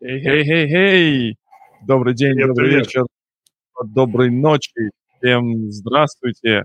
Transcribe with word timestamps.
Эй-эй-эй-эй! 0.00 1.36
Добрый 1.86 2.14
день, 2.14 2.34
Привет, 2.34 2.48
добрый 2.48 2.68
привет. 2.68 2.86
вечер, 2.86 3.04
доброй 3.84 4.30
ночи. 4.30 4.90
Всем 5.18 5.70
здравствуйте. 5.70 6.64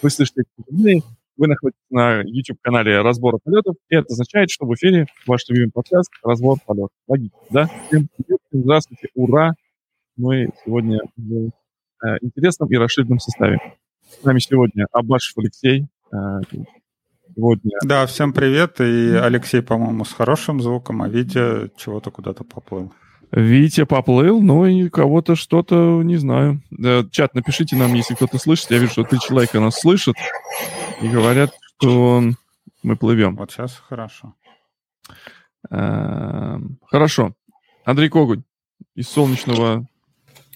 Вы 0.00 0.10
слышите 0.10 0.44
мы, 0.70 1.00
вы 1.36 1.48
находитесь 1.48 1.80
на 1.90 2.20
YouTube-канале 2.22 3.00
«Разбор 3.02 3.38
полетов», 3.42 3.74
и 3.88 3.96
это 3.96 4.06
означает, 4.12 4.50
что 4.50 4.64
в 4.64 4.74
эфире 4.74 5.06
ваш 5.26 5.42
любимый 5.48 5.72
подкаст 5.72 6.10
«Разбор 6.22 6.58
полетов». 6.64 6.90
Логично, 7.08 7.38
да? 7.50 7.66
Всем 7.88 8.08
привет, 8.16 8.40
всем 8.48 8.62
здравствуйте, 8.62 9.08
ура! 9.14 9.50
Мы 10.16 10.48
сегодня 10.64 11.00
в 11.16 11.48
э, 12.04 12.16
интересном 12.22 12.70
и 12.70 12.76
расширенном 12.76 13.18
составе. 13.18 13.58
С 14.08 14.22
нами 14.24 14.38
сегодня 14.38 14.86
Абашев 14.92 15.36
Алексей, 15.36 15.86
э, 16.12 16.16
сегодня 17.38 17.70
Да, 17.84 18.04
всем 18.06 18.32
привет. 18.32 18.80
И 18.80 19.14
Алексей, 19.14 19.62
по-моему, 19.62 20.04
с 20.04 20.12
хорошим 20.12 20.60
звуком, 20.60 21.02
а 21.02 21.08
Витя 21.08 21.70
чего-то 21.76 22.10
куда-то 22.10 22.42
поплыл. 22.42 22.92
Витя 23.30 23.84
поплыл, 23.84 24.42
но 24.42 24.66
и 24.66 24.88
кого-то 24.88 25.36
что-то, 25.36 26.02
не 26.02 26.16
знаю. 26.16 26.60
Э, 26.84 27.04
Чат, 27.12 27.34
напишите 27.34 27.76
нам, 27.76 27.94
если 27.94 28.14
кто-то 28.14 28.38
слышит. 28.38 28.72
Я 28.72 28.78
вижу, 28.78 28.90
что 28.92 29.04
три 29.04 29.20
человека 29.20 29.60
нас 29.60 29.80
слышат 29.80 30.16
и 31.00 31.08
говорят, 31.08 31.52
что 31.78 32.24
мы 32.82 32.96
плывем. 32.96 33.36
Вот 33.36 33.52
сейчас 33.52 33.80
хорошо. 33.88 34.34
Эм, 35.70 36.78
Хорошо. 36.86 37.34
Андрей 37.84 38.08
Когунь 38.08 38.42
из 38.96 39.08
солнечного... 39.08 39.86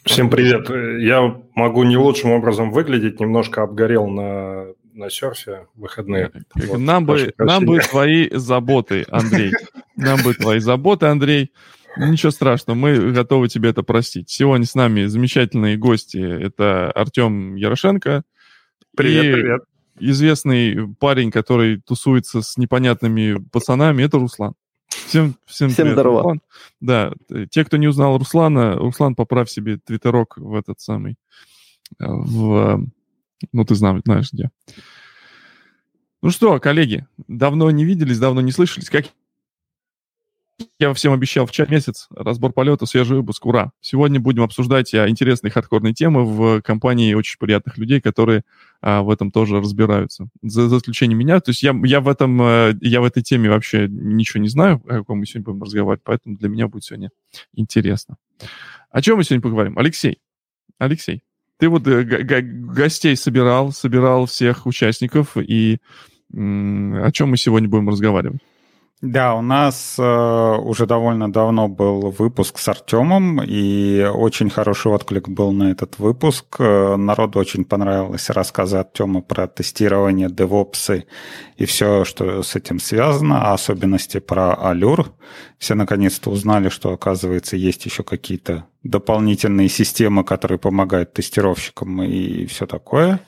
Всем 0.05 0.31
привет. 0.31 0.69
Я 1.01 1.41
могу 1.55 1.85
не 1.85 1.97
лучшим 1.97 2.33
образом 2.33 2.73
выглядеть, 2.73 3.21
немножко 3.21 3.63
обгорел 3.63 4.09
на, 4.09 4.67
на 4.93 5.11
серфе 5.11 5.67
в 5.75 5.81
выходные. 5.83 6.31
Вот, 6.55 6.79
нам, 6.79 7.07
бы, 7.07 7.33
нам 7.39 7.65
бы 7.65 7.79
твои 7.81 8.29
заботы, 8.31 9.05
Андрей. 9.11 9.53
Нам 9.97 10.23
бы 10.23 10.35
твои 10.35 10.59
заботы, 10.59 11.07
Андрей. 11.07 11.53
Ничего 11.97 12.31
страшного, 12.31 12.77
мы 12.77 13.13
готовы 13.13 13.49
тебе 13.49 13.71
это 13.71 13.83
простить. 13.83 14.31
Сегодня 14.31 14.65
с 14.65 14.75
нами 14.75 15.05
замечательные 15.05 15.77
гости. 15.77 16.19
Это 16.19 16.91
Артем 16.93 17.55
Ярошенко. 17.55 18.23
Привет, 18.97 19.25
и 19.25 19.33
привет. 19.33 19.63
известный 20.01 20.95
парень, 20.99 21.31
который 21.31 21.81
тусуется 21.81 22.43
с 22.43 22.57
непонятными 22.57 23.43
пацанами, 23.53 24.03
это 24.03 24.19
Руслан. 24.19 24.55
Всем, 24.89 25.37
всем, 25.47 25.71
Всем 25.71 25.85
привет, 25.85 25.93
здорово. 25.93 26.19
Руслан. 26.19 26.41
Да, 26.81 27.13
э, 27.31 27.47
те, 27.51 27.65
кто 27.65 27.77
не 27.77 27.89
узнал 27.89 28.19
Руслана, 28.19 28.77
Руслан, 28.77 29.15
поправь 29.15 29.51
себе 29.51 29.79
твиттерок 29.79 30.37
в 30.37 30.55
этот 30.55 30.81
самый, 30.81 31.17
э, 31.99 32.05
в, 32.07 32.87
ну, 33.53 33.65
ты 33.65 33.75
знаешь, 33.75 34.03
знаешь 34.05 34.33
где. 34.33 34.51
Ну 36.23 36.31
что, 36.31 36.61
коллеги, 36.61 37.07
давно 37.27 37.71
не 37.71 37.85
виделись, 37.85 38.19
давно 38.19 38.41
не 38.41 38.53
слышались. 38.53 38.91
Как 38.91 39.07
я 40.79 40.93
всем 40.95 41.13
обещал 41.13 41.47
в 41.47 41.51
чат 41.51 41.71
месяц, 41.71 42.09
разбор 42.11 42.53
полета, 42.53 42.87
свежий 42.87 43.17
выпуск, 43.17 43.45
ура. 43.47 43.73
Сегодня 43.81 44.21
будем 44.21 44.43
обсуждать 44.43 44.93
а, 44.95 45.09
интересные 45.09 45.51
хардкорные 45.51 45.95
темы 45.95 46.25
в 46.25 46.63
компании 46.63 47.15
очень 47.15 47.39
приятных 47.39 47.79
людей, 47.79 48.01
которые 48.01 48.43
а, 48.81 49.03
в 49.03 49.11
этом 49.11 49.31
тоже 49.31 49.59
разбираются. 49.59 50.29
За, 50.43 50.69
за 50.69 50.79
исключением 50.79 51.19
меня. 51.19 51.41
То 51.41 51.51
есть 51.51 51.63
я, 51.63 51.75
я, 51.85 52.01
в 52.01 52.09
этом, 52.09 52.41
э, 52.43 52.75
я 52.81 53.01
в 53.01 53.05
этой 53.05 53.23
теме 53.23 53.49
вообще 53.49 53.89
ничего 53.89 54.43
не 54.43 54.49
знаю, 54.49 54.83
о 54.87 54.99
каком 54.99 55.19
мы 55.19 55.27
сегодня 55.27 55.45
будем 55.45 55.63
разговаривать, 55.63 56.03
поэтому 56.05 56.37
для 56.37 56.49
меня 56.49 56.69
будет 56.69 56.85
сегодня 56.85 57.11
интересно. 57.55 58.17
О 58.91 59.03
чем 59.03 59.17
мы 59.17 59.25
сегодня 59.25 59.43
поговорим? 59.43 59.79
Алексей, 59.79 60.21
Алексей, 60.79 61.23
ты 61.63 61.69
вот 61.69 61.87
э, 61.87 62.03
гостей 62.43 63.15
собирал, 63.15 63.71
собирал 63.71 64.27
всех 64.27 64.67
участников, 64.67 65.37
и 65.37 65.79
о 66.33 67.11
чем 67.13 67.31
мы 67.31 67.37
сегодня 67.37 67.69
будем 67.69 67.89
разговаривать? 67.89 68.41
Да, 69.03 69.35
у 69.35 69.43
нас 69.43 69.97
э, 69.99 70.57
уже 70.59 70.87
довольно 70.87 71.31
давно 71.31 71.67
был 71.67 72.13
выпуск 72.13 72.61
с 72.61 72.69
Артемом, 72.69 73.43
и 73.43 74.05
очень 74.05 74.49
хороший 74.49 74.93
отклик 74.93 75.29
был 75.29 75.51
на 75.51 75.73
этот 75.73 75.99
выпуск. 75.99 76.47
Э, 76.61 76.95
Народу 76.95 77.41
очень 77.41 77.65
понравились 77.65 78.31
рассказы 78.31 78.77
Артема 78.77 79.21
про 79.21 79.49
тестирование, 79.49 80.31
девопсы 80.31 81.07
и 81.57 81.65
все, 81.65 82.05
что 82.05 82.45
с 82.45 82.55
этим 82.55 82.79
связано, 82.79 83.51
а 83.51 83.55
особенности 83.55 84.21
про 84.21 84.55
Allure. 84.55 85.09
Все 85.59 85.75
наконец-то 85.75 86.31
узнали, 86.31 86.69
что, 86.69 86.93
оказывается, 86.93 87.57
есть 87.57 87.85
еще 87.85 88.05
какие-то 88.05 88.67
дополнительные 88.85 89.69
системы, 89.69 90.23
которые 90.23 90.61
помогают 90.61 91.13
тестировщикам 91.13 92.05
и 92.05 92.47
все 92.47 92.67
такое. 92.67 93.19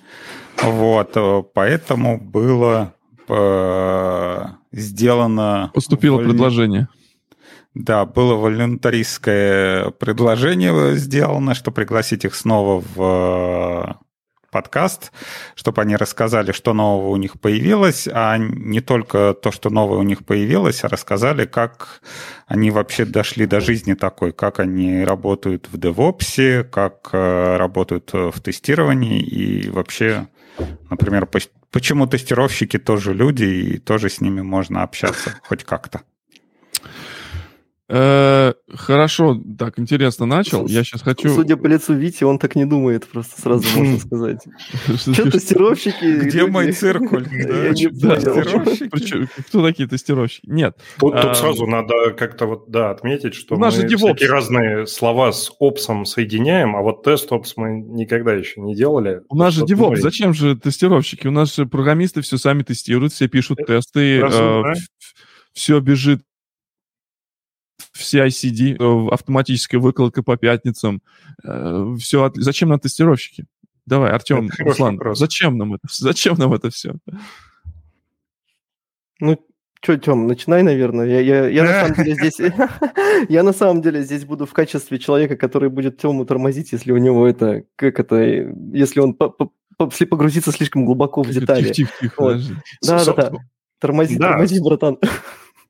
Вот, 0.62 1.16
э, 1.16 1.43
поэтому 1.53 2.20
было 2.20 2.94
э, 3.26 4.44
сделано... 4.75 5.71
Поступило 5.75 6.17
воль- 6.17 6.25
предложение. 6.25 6.89
Да, 7.75 8.05
было 8.05 8.35
волюнтаристское 8.35 9.91
предложение 9.91 10.95
сделано, 10.97 11.55
что 11.55 11.73
пригласить 11.73 12.25
их 12.25 12.37
снова 12.37 12.81
в 12.95 13.99
э, 13.99 14.05
подкаст, 14.53 15.11
чтобы 15.57 15.83
они 15.83 15.97
рассказали, 15.97 16.53
что 16.53 16.73
нового 16.73 17.09
у 17.09 17.17
них 17.17 17.41
появилось, 17.41 18.09
а 18.12 18.39
не 18.39 18.81
только 18.81 19.35
то, 19.35 19.51
что 19.51 19.71
новое 19.71 19.99
у 19.99 20.05
них 20.05 20.25
появилось, 20.25 20.85
а 20.85 20.89
рассказали, 20.89 21.47
как 21.47 22.01
они 22.47 22.71
вообще 22.71 23.05
дошли 23.05 23.47
до 23.47 23.61
жизни 23.61 23.95
такой, 23.95 24.33
как 24.33 24.61
они 24.61 25.03
работают 25.03 25.69
в 25.73 25.77
DevOps, 25.77 26.62
как 26.62 27.09
э, 27.12 27.56
работают 27.56 28.12
в 28.12 28.41
тестировании 28.41 29.21
и 29.21 29.69
вообще, 29.69 30.29
например, 30.91 31.26
поч- 31.26 31.50
почему 31.70 32.06
тестировщики 32.06 32.78
тоже 32.78 33.15
люди 33.15 33.44
и 33.44 33.78
тоже 33.78 34.09
с 34.09 34.20
ними 34.20 34.42
можно 34.42 34.82
общаться 34.82 35.38
хоть 35.48 35.65
как-то. 35.65 36.03
Э, 37.89 38.55
Хорошо, 38.72 39.39
так, 39.59 39.78
интересно 39.78 40.25
начал. 40.25 40.67
Я 40.67 40.84
сейчас 40.84 41.03
хочу... 41.03 41.28
Судя 41.28 41.56
по 41.56 41.67
лицу 41.67 41.95
Вити, 41.95 42.25
он 42.25 42.39
так 42.39 42.56
не 42.56 42.65
думает, 42.65 43.06
просто 43.06 43.41
сразу 43.41 43.67
можно 43.78 43.99
сказать. 43.99 44.43
Что 44.97 45.31
тестировщики? 45.31 46.25
Где 46.25 46.47
мой 46.47 46.73
циркуль? 46.73 47.25
Кто 49.49 49.67
такие 49.67 49.89
тестировщики? 49.89 50.49
Нет. 50.49 50.78
Тут, 50.99 51.15
А, 51.15 51.34
сразу 51.34 51.67
надо 51.67 52.12
как-то 52.17 52.47
вот, 52.47 52.71
да, 52.71 52.91
отметить, 52.91 53.34
что 53.34 53.56
мы 53.56 53.71
всякие 53.71 54.28
разные 54.28 54.87
слова 54.87 55.33
с 55.33 55.50
опсом 55.59 56.06
соединяем, 56.06 56.77
а 56.77 56.83
вот 56.83 57.03
тест-опс 57.03 57.55
мы 57.56 57.81
никогда 57.81 58.33
еще 58.33 58.61
не 58.61 58.75
делали. 58.75 59.21
У 59.28 59.37
нас 59.37 59.55
же 59.55 59.65
ну, 59.69 59.97
зачем 59.97 60.33
же 60.33 60.56
тестировщики? 60.56 61.27
У 61.27 61.31
нас 61.31 61.55
же 61.55 61.67
программисты 61.67 62.23
все 62.23 62.39
сами 62.39 62.62
тестируют, 62.62 63.12
все 63.12 63.28
пишут 63.28 63.59
тесты, 63.67 64.21
разумно. 64.21 64.75
все 65.53 65.81
бежит 65.81 66.23
в 67.94 68.00
CI-CD, 68.03 68.77
э, 68.78 69.09
автоматическая 69.15 69.81
выкладка 69.81 70.22
по 70.22 70.37
пятницам. 70.37 71.00
Все, 71.99 72.31
зачем 72.34 72.69
нам 72.69 72.81
тестировщики? 72.81 73.47
Давай, 73.87 74.10
Артем, 74.12 74.50
Руслан, 74.59 74.97
вопрос. 74.97 75.19
зачем 75.19 75.59
нам 75.59 75.75
это? 75.75 75.87
Зачем 75.91 76.37
нам 76.38 76.53
это 76.55 76.71
все? 76.71 76.94
Ну, 79.21 79.38
что, 79.82 79.97
Тем, 79.99 80.27
начинай, 80.27 80.62
наверное. 80.62 81.06
Я, 81.06 81.21
я, 81.21 81.49
я 81.49 81.62
на 81.65 81.72
самом 81.82 81.94
деле 81.94 82.15
здесь... 82.15 82.41
Я 83.28 83.43
на 83.43 83.53
самом 83.53 83.82
деле 83.82 84.03
здесь 84.03 84.25
буду 84.25 84.47
в 84.47 84.53
качестве 84.53 84.99
человека, 84.99 85.37
который 85.37 85.69
будет 85.69 85.99
Тему 85.99 86.25
тормозить, 86.25 86.72
если 86.72 86.91
у 86.93 86.97
него 86.97 87.26
это... 87.26 87.65
Как 87.76 88.00
это... 88.00 88.16
Если 88.72 89.00
он 89.00 89.12
по- 89.15 89.28
по- 89.28 89.50
по- 89.76 89.84
если 89.91 90.06
погрузится 90.06 90.50
слишком 90.53 90.87
глубоко 90.87 91.22
в 91.22 91.28
детали. 91.31 91.71
Тихо, 91.72 91.75
тихо, 91.75 91.93
тихо. 92.00 92.22
Вот. 92.22 92.41
Да, 92.82 93.05
да, 93.05 93.12
да. 93.12 93.32
Тормози, 93.78 94.16
Да. 94.16 94.31
тормози, 94.31 94.61
братан. 94.61 94.99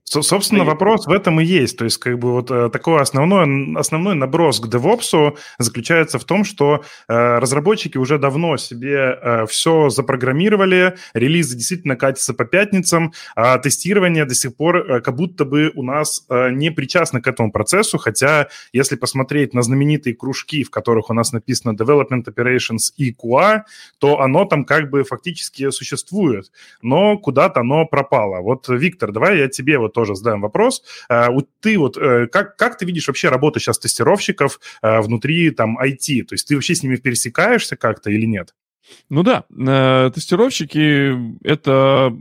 Со- 0.05 0.23
Собственно, 0.23 0.65
вопрос 0.65 1.07
в 1.07 1.11
этом 1.11 1.41
и 1.41 1.45
есть. 1.45 1.79
То 1.79 1.85
есть, 1.85 1.99
как 1.99 2.19
бы 2.19 2.33
вот 2.33 2.51
э, 2.51 2.71
такой 2.71 3.01
основной, 3.01 3.77
основной 3.77 4.15
наброс 4.15 4.61
к 4.61 4.67
DevOps 4.67 5.37
заключается 5.59 6.19
в 6.19 6.25
том, 6.25 6.45
что 6.45 6.85
э, 7.09 7.39
разработчики 7.39 7.99
уже 7.99 8.19
давно 8.19 8.57
себе 8.57 9.47
все 9.49 9.89
запрограммировали, 9.89 10.95
релизы 11.15 11.57
действительно 11.57 11.97
катятся 11.97 12.35
по 12.35 12.45
пятницам, 12.45 13.13
а 13.35 13.59
тестирование 13.59 14.25
до 14.25 14.35
сих 14.35 14.57
пор 14.57 14.77
э, 14.77 15.01
как 15.01 15.17
будто 15.17 15.45
бы 15.45 15.73
у 15.75 15.83
нас 15.83 16.25
э, 16.29 16.51
не 16.51 16.71
причастно 16.71 17.21
к 17.21 17.27
этому 17.27 17.51
процессу, 17.51 17.99
хотя 17.99 18.49
если 18.73 18.97
посмотреть 18.97 19.55
на 19.55 19.63
знаменитые 19.63 20.15
кружки, 20.15 20.65
в 20.65 20.71
которых 20.71 21.11
у 21.11 21.15
нас 21.15 21.33
написано 21.33 21.75
Development 21.75 22.25
Operations 22.27 22.93
и 22.97 23.13
QA, 23.13 23.63
то 23.99 24.21
оно 24.21 24.45
там 24.45 24.65
как 24.65 24.91
бы 24.91 25.05
фактически 25.05 25.71
существует, 25.71 26.51
но 26.83 27.19
куда-то 27.19 27.61
оно 27.61 27.87
пропало. 27.87 28.41
Вот, 28.41 28.69
Виктор, 28.69 29.13
давай 29.13 29.39
я 29.39 29.49
тебе 29.49 29.79
вот 29.79 29.94
тоже 29.95 30.15
задам 30.15 30.43
вопрос. 30.43 30.83
Вот 31.09 31.49
ты 31.61 31.79
вот, 31.79 31.97
э, 31.97 32.27
как, 32.27 32.57
как 32.57 32.77
ты 32.77 32.85
видишь 32.85 33.07
вообще 33.07 33.29
работу 33.29 33.61
сейчас 33.61 33.79
тестировщиков 33.79 34.61
э, 34.83 35.01
внутри 35.01 35.51
там 35.51 35.79
IT? 35.79 36.25
То 36.25 36.35
есть 36.35 36.47
ты 36.47 36.55
вообще 36.55 36.75
с 36.75 36.83
ними 36.83 36.97
пересекаешься 36.97 37.77
как-то 37.77 38.11
или 38.11 38.27
нет? 38.27 38.55
Ну 39.09 39.23
да, 39.23 39.45
э, 39.51 40.11
тестировщики— 40.15 41.15
это... 41.45 42.17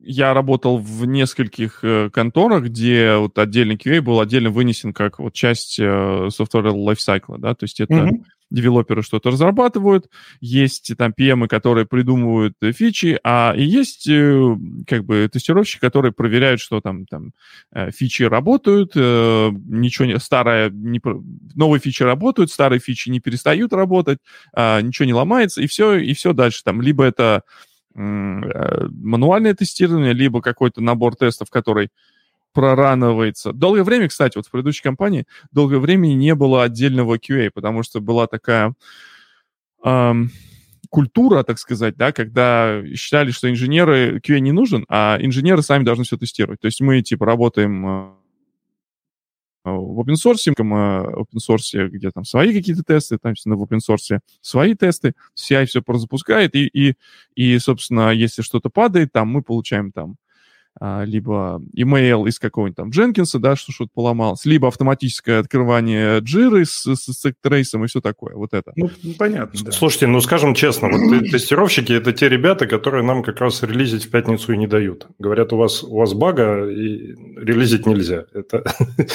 Я 0.00 0.32
работал 0.32 0.78
в 0.78 1.06
нескольких 1.06 1.80
э, 1.82 2.08
конторах, 2.10 2.62
где 2.64 3.16
вот 3.16 3.36
отдельный 3.36 3.74
QA 3.74 4.00
был 4.00 4.20
отдельно 4.20 4.48
вынесен 4.48 4.92
как 4.92 5.18
вот 5.18 5.34
часть 5.34 5.78
э, 5.80 5.82
software 5.82 6.72
lifecycle, 6.72 7.38
да, 7.38 7.54
то 7.54 7.64
есть 7.64 7.80
это 7.80 7.94
Мгм. 7.94 8.24
Девелоперы 8.50 9.02
что-то 9.02 9.30
разрабатывают, 9.30 10.08
есть 10.40 10.92
там 10.96 11.12
PM, 11.18 11.46
которые 11.48 11.86
придумывают 11.86 12.54
фичи, 12.74 13.18
а 13.24 13.54
и 13.56 13.62
есть 13.62 14.08
как 14.86 15.04
бы 15.04 15.28
тестировщики, 15.32 15.80
которые 15.80 16.12
проверяют, 16.12 16.60
что 16.60 16.80
там, 16.80 17.06
там 17.06 17.32
фичи 17.90 18.22
работают, 18.22 18.94
ничего 18.94 20.06
не, 20.06 20.18
старое, 20.18 20.70
не, 20.70 21.00
новые 21.54 21.80
фичи 21.80 22.02
работают, 22.02 22.50
старые 22.50 22.80
фичи 22.80 23.08
не 23.08 23.20
перестают 23.20 23.72
работать, 23.72 24.18
а, 24.54 24.80
ничего 24.80 25.06
не 25.06 25.14
ломается, 25.14 25.60
и 25.62 25.66
все, 25.66 25.96
и 25.96 26.14
все 26.14 26.32
дальше. 26.32 26.62
Там 26.64 26.80
либо 26.80 27.04
это 27.04 27.42
мануальное 27.94 29.54
тестирование, 29.54 30.12
либо 30.12 30.40
какой-то 30.40 30.80
набор 30.80 31.16
тестов, 31.16 31.50
который 31.50 31.88
проранивается. 32.52 33.52
Долгое 33.52 33.84
время, 33.84 34.08
кстати, 34.08 34.36
вот 34.36 34.46
в 34.46 34.50
предыдущей 34.50 34.82
компании 34.82 35.26
долгое 35.52 35.78
время 35.78 36.08
не 36.08 36.34
было 36.34 36.64
отдельного 36.64 37.16
QA, 37.18 37.50
потому 37.52 37.82
что 37.82 38.00
была 38.00 38.26
такая 38.26 38.74
эм, 39.84 40.30
культура, 40.90 41.42
так 41.42 41.58
сказать, 41.58 41.96
да, 41.96 42.12
когда 42.12 42.82
считали, 42.94 43.30
что 43.30 43.50
инженеры 43.50 44.18
QA 44.18 44.40
не 44.40 44.52
нужен, 44.52 44.84
а 44.88 45.18
инженеры 45.20 45.62
сами 45.62 45.84
должны 45.84 46.04
все 46.04 46.16
тестировать. 46.16 46.60
То 46.60 46.66
есть 46.66 46.80
мы, 46.80 47.02
типа, 47.02 47.26
работаем 47.26 47.86
э, 47.86 48.10
в 49.64 50.00
open 50.00 50.14
source, 50.14 50.42
в 50.46 50.60
open 50.60 51.38
source, 51.38 51.88
где 51.88 52.10
там 52.10 52.24
свои 52.24 52.52
какие-то 52.52 52.82
тесты, 52.82 53.18
там 53.18 53.34
в 53.34 53.62
open 53.62 53.78
source 53.86 54.20
свои 54.40 54.74
тесты, 54.74 55.14
CI 55.36 55.66
все 55.66 55.82
запускает, 55.86 56.54
и, 56.54 56.66
и, 56.66 56.94
и, 57.34 57.58
собственно, 57.58 58.10
если 58.10 58.42
что-то 58.42 58.70
падает, 58.70 59.12
там 59.12 59.28
мы 59.28 59.42
получаем 59.42 59.92
там 59.92 60.16
либо 60.80 61.62
email 61.76 62.28
из 62.28 62.38
какого-нибудь 62.38 62.76
там 62.76 62.90
Дженкинса, 62.90 63.38
да, 63.38 63.56
что 63.56 63.72
что-то 63.72 63.90
поломалось, 63.94 64.44
либо 64.44 64.68
автоматическое 64.68 65.40
открывание 65.40 66.20
джиры 66.20 66.64
с, 66.64 66.84
с, 66.86 67.12
с 67.12 67.32
трейсом 67.40 67.84
и 67.84 67.88
все 67.88 68.00
такое, 68.00 68.34
вот 68.34 68.54
это. 68.54 68.72
Ну, 68.76 68.90
понятно, 69.18 69.58
да. 69.64 69.72
Слушайте, 69.72 70.06
ну, 70.06 70.20
скажем 70.20 70.54
честно, 70.54 70.88
вот 70.88 71.30
тестировщики– 71.30 71.92
это 71.94 72.12
те 72.12 72.28
ребята, 72.28 72.66
которые 72.66 73.02
нам 73.04 73.22
как 73.22 73.40
раз 73.40 73.62
релизить 73.62 74.06
в 74.06 74.10
пятницу 74.10 74.52
и 74.52 74.56
не 74.56 74.66
дают. 74.66 75.06
Говорят, 75.18 75.52
у 75.52 75.56
вас, 75.56 75.82
у 75.82 75.96
вас 75.96 76.14
бага, 76.14 76.68
и 76.68 77.14
релизить 77.36 77.86
нельзя. 77.86 78.24
Это 78.32 78.64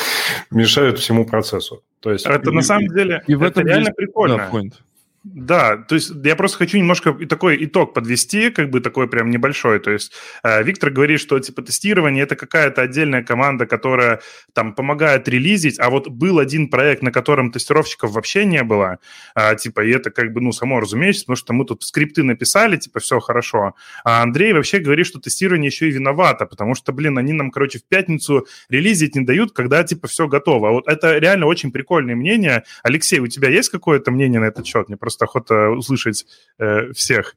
мешает 0.51 0.99
всему 0.99 1.25
процессу. 1.25 1.83
То 1.99 2.11
есть, 2.11 2.25
это 2.25 2.49
и, 2.49 2.53
на 2.53 2.61
самом 2.61 2.87
деле, 2.87 3.23
и 3.27 3.35
в 3.35 3.43
этом 3.43 3.65
реально 3.65 3.91
прикольно. 3.91 4.37
Да, 4.37 4.49
point. 4.51 4.73
Да, 5.23 5.77
то 5.77 5.95
есть 5.95 6.11
я 6.25 6.35
просто 6.35 6.57
хочу 6.57 6.77
немножко 6.77 7.13
такой 7.13 7.63
итог 7.63 7.93
подвести, 7.93 8.49
как 8.49 8.69
бы 8.69 8.81
такой 8.81 9.07
прям 9.07 9.29
небольшой. 9.29 9.79
То 9.79 9.91
есть 9.91 10.11
э, 10.43 10.61
Виктор 10.63 10.89
говорит, 10.89 11.21
что 11.21 11.39
типа 11.39 11.61
тестирование 11.61 12.23
это 12.23 12.35
какая-то 12.35 12.81
отдельная 12.81 13.23
команда, 13.23 13.65
которая 13.65 14.19
там 14.53 14.75
помогает 14.75 15.29
релизить, 15.29 15.79
а 15.79 15.89
вот 15.89 16.09
был 16.09 16.39
один 16.39 16.67
проект, 16.67 17.03
на 17.03 17.11
котором 17.13 17.51
тестировщиков 17.51 18.11
вообще 18.11 18.43
не 18.43 18.63
было, 18.63 18.99
э, 19.35 19.55
типа, 19.55 19.85
и 19.85 19.91
это 19.91 20.11
как 20.11 20.33
бы, 20.33 20.41
ну, 20.41 20.51
само 20.51 20.81
разумеется, 20.81 21.21
потому 21.21 21.37
что 21.37 21.53
мы 21.53 21.63
тут 21.65 21.83
скрипты 21.83 22.23
написали, 22.23 22.75
типа, 22.75 22.99
все 22.99 23.21
хорошо. 23.21 23.75
А 24.03 24.23
Андрей 24.23 24.51
вообще 24.51 24.79
говорит, 24.79 25.07
что 25.07 25.21
тестирование 25.21 25.67
еще 25.69 25.87
и 25.87 25.91
виновато, 25.91 26.45
потому 26.45 26.75
что, 26.75 26.91
блин, 26.91 27.17
они 27.17 27.31
нам, 27.31 27.49
короче, 27.49 27.79
в 27.79 27.85
пятницу 27.85 28.45
релизить 28.67 29.15
не 29.15 29.23
дают, 29.23 29.53
когда, 29.53 29.85
типа, 29.85 30.09
все 30.09 30.27
готово. 30.27 30.71
Вот 30.71 30.89
это 30.89 31.17
реально 31.17 31.45
очень 31.45 31.71
прикольное 31.71 32.15
мнение. 32.15 32.65
Алексей, 32.83 33.19
у 33.19 33.27
тебя 33.27 33.47
есть 33.47 33.69
какое-то 33.69 34.11
мнение 34.11 34.41
на 34.41 34.45
этот 34.45 34.67
счет? 34.67 34.89
Мне 34.89 34.97
просто 34.97 35.12
просто 35.13 35.25
охота 35.25 35.69
услышать 35.69 36.25
э, 36.59 36.91
всех. 36.93 37.35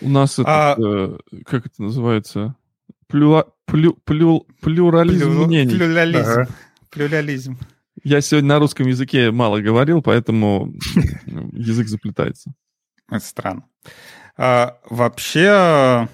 У 0.00 0.08
нас 0.08 0.38
а... 0.44 0.72
это, 0.72 1.18
э, 1.32 1.38
как 1.44 1.66
это 1.66 1.82
называется? 1.82 2.56
Плюла, 3.06 3.52
плю, 3.66 3.94
плю, 4.04 4.46
плюрализм 4.60 5.30
плю, 5.30 5.46
мнений. 5.46 5.74
Плюрализм. 5.74 6.30
Ага. 6.30 6.48
Плюрализм. 6.90 7.58
Я 8.02 8.20
сегодня 8.20 8.48
на 8.48 8.58
русском 8.58 8.86
языке 8.86 9.30
мало 9.30 9.60
говорил, 9.60 10.02
поэтому 10.02 10.72
язык 11.52 11.88
заплетается. 11.88 12.52
Это 13.10 13.24
странно. 13.24 13.64
А, 14.36 14.78
вообще, 14.88 16.08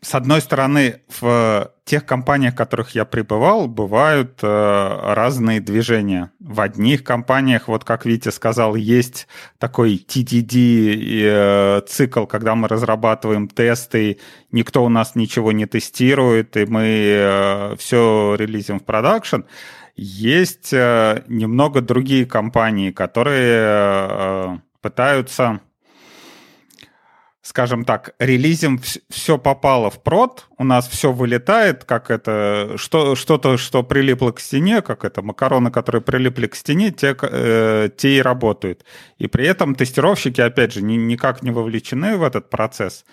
с 0.00 0.14
одной 0.14 0.40
стороны, 0.40 1.00
в 1.20 1.72
тех 1.84 2.04
компаниях, 2.04 2.54
в 2.54 2.56
которых 2.56 2.94
я 2.94 3.04
пребывал, 3.04 3.68
бывают 3.68 4.40
э, 4.42 5.12
разные 5.14 5.60
движения. 5.60 6.32
В 6.40 6.60
одних 6.60 7.04
компаниях, 7.04 7.68
вот 7.68 7.84
как 7.84 8.04
Витя 8.04 8.30
сказал, 8.30 8.74
есть 8.74 9.28
такой 9.58 9.96
TDD 9.96 11.82
э, 11.82 12.26
когда 12.26 12.54
мы 12.54 12.68
разрабатываем 12.68 13.48
тесты, 13.48 14.18
никто 14.50 14.84
у 14.84 14.88
нас 14.88 15.14
ничего 15.14 15.52
не 15.52 15.66
тестирует, 15.66 16.56
и 16.56 16.66
мы 16.66 16.84
э, 16.86 17.76
все 17.78 18.34
релизим 18.38 18.80
в 18.80 18.84
продакшн. 18.84 19.42
Есть 19.96 20.72
э, 20.72 21.24
немного 21.28 21.80
другие 21.80 22.26
компании, 22.26 22.90
которые 22.90 23.66
э, 23.68 24.58
пытаются 24.82 25.60
скажем 27.46 27.84
так, 27.84 28.14
релизим 28.18 28.80
все 29.08 29.38
попало 29.38 29.88
в 29.88 30.02
прод, 30.02 30.48
у 30.58 30.64
нас 30.64 30.88
все 30.88 31.12
вылетает, 31.12 31.84
как 31.84 32.10
это, 32.10 32.72
что, 32.76 33.14
что-то, 33.14 33.56
что 33.56 33.84
прилипло 33.84 34.32
к 34.32 34.40
стене, 34.40 34.82
как 34.82 35.04
это, 35.04 35.22
макароны, 35.22 35.70
которые 35.70 36.02
прилипли 36.02 36.48
к 36.48 36.56
стене, 36.56 36.90
те, 36.90 37.16
э, 37.22 37.88
те 37.96 38.16
и 38.16 38.22
работают. 38.22 38.84
И 39.18 39.28
при 39.28 39.46
этом 39.46 39.76
тестировщики, 39.76 40.40
опять 40.40 40.72
же, 40.72 40.82
ни, 40.82 40.96
никак 40.96 41.44
не 41.44 41.52
вовлечены 41.52 42.16
в 42.16 42.24
этот 42.24 42.50
процесс. 42.50 43.04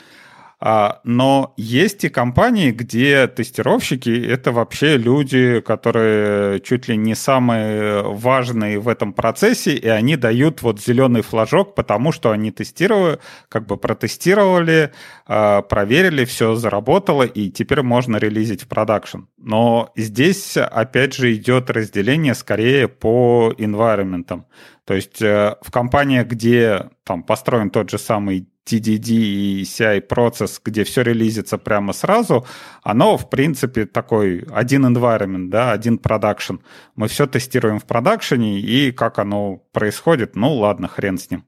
А, 0.65 1.01
но 1.03 1.53
есть 1.57 2.05
и 2.05 2.09
компании, 2.09 2.71
где 2.71 3.27
тестировщики— 3.27 4.09
это 4.29 4.53
вообще 4.53 4.95
люди, 4.95 5.59
которые 5.59 6.61
чуть 6.61 6.87
ли 6.87 6.95
не 6.95 7.15
самые 7.15 8.01
важные 8.01 8.79
в 8.79 8.87
этом 8.87 9.11
процессе, 9.11 9.75
и 9.75 9.89
они 9.89 10.15
дают 10.15 10.61
вот 10.61 10.79
зеленый 10.79 11.21
флажок, 11.21 11.75
потому 11.75 12.13
что 12.13 12.31
они 12.31 12.49
тестировали, 12.49 13.19
как 13.49 13.67
бы 13.67 13.75
протестировали, 13.75 14.93
а, 15.27 15.63
проверили, 15.63 16.23
все 16.23 16.55
заработало, 16.55 17.23
и 17.23 17.49
теперь 17.49 17.81
можно 17.81 18.15
релизить 18.15 18.63
в 18.63 18.69
продакшн. 18.69 19.23
Но 19.37 19.91
здесь, 19.97 20.55
опять 20.55 21.13
же, 21.13 21.33
идет 21.33 21.69
разделение 21.69 22.35
скорее 22.35 22.87
по 22.87 23.53
environment. 23.57 24.45
То 24.85 24.93
есть 24.93 25.21
э, 25.21 25.55
в 25.61 25.71
компаниях, 25.71 26.27
где 26.27 26.89
там 27.03 27.23
построен 27.23 27.69
тот 27.69 27.89
же 27.89 27.97
самый 27.97 28.47
TDD 28.65 29.09
и 29.11 29.63
CI 29.63 30.01
процесс, 30.01 30.61
где 30.63 30.83
все 30.83 31.01
релизится 31.01 31.57
прямо 31.57 31.93
сразу, 31.93 32.45
оно, 32.81 33.17
в 33.17 33.29
принципе, 33.29 33.85
такой 33.85 34.45
один 34.51 34.85
environment, 34.85 35.49
да, 35.49 35.71
один 35.71 35.97
продакшн. 35.97 36.55
Мы 36.95 37.07
все 37.07 37.27
тестируем 37.27 37.79
в 37.79 37.85
продакшене, 37.85 38.59
и 38.59 38.91
как 38.91 39.19
оно 39.19 39.57
происходит, 39.71 40.35
ну 40.35 40.53
ладно, 40.53 40.87
хрен 40.87 41.17
с 41.17 41.29
ним. 41.29 41.45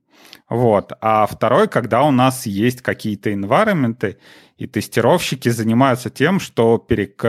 Вот. 0.49 0.91
А 1.01 1.25
второй, 1.25 1.67
когда 1.67 2.03
у 2.03 2.11
нас 2.11 2.45
есть 2.45 2.81
какие-то 2.81 3.31
environment, 3.31 4.17
и 4.57 4.67
тестировщики 4.67 5.49
занимаются 5.49 6.09
тем, 6.09 6.39
что 6.39 6.77
перек, 6.77 7.21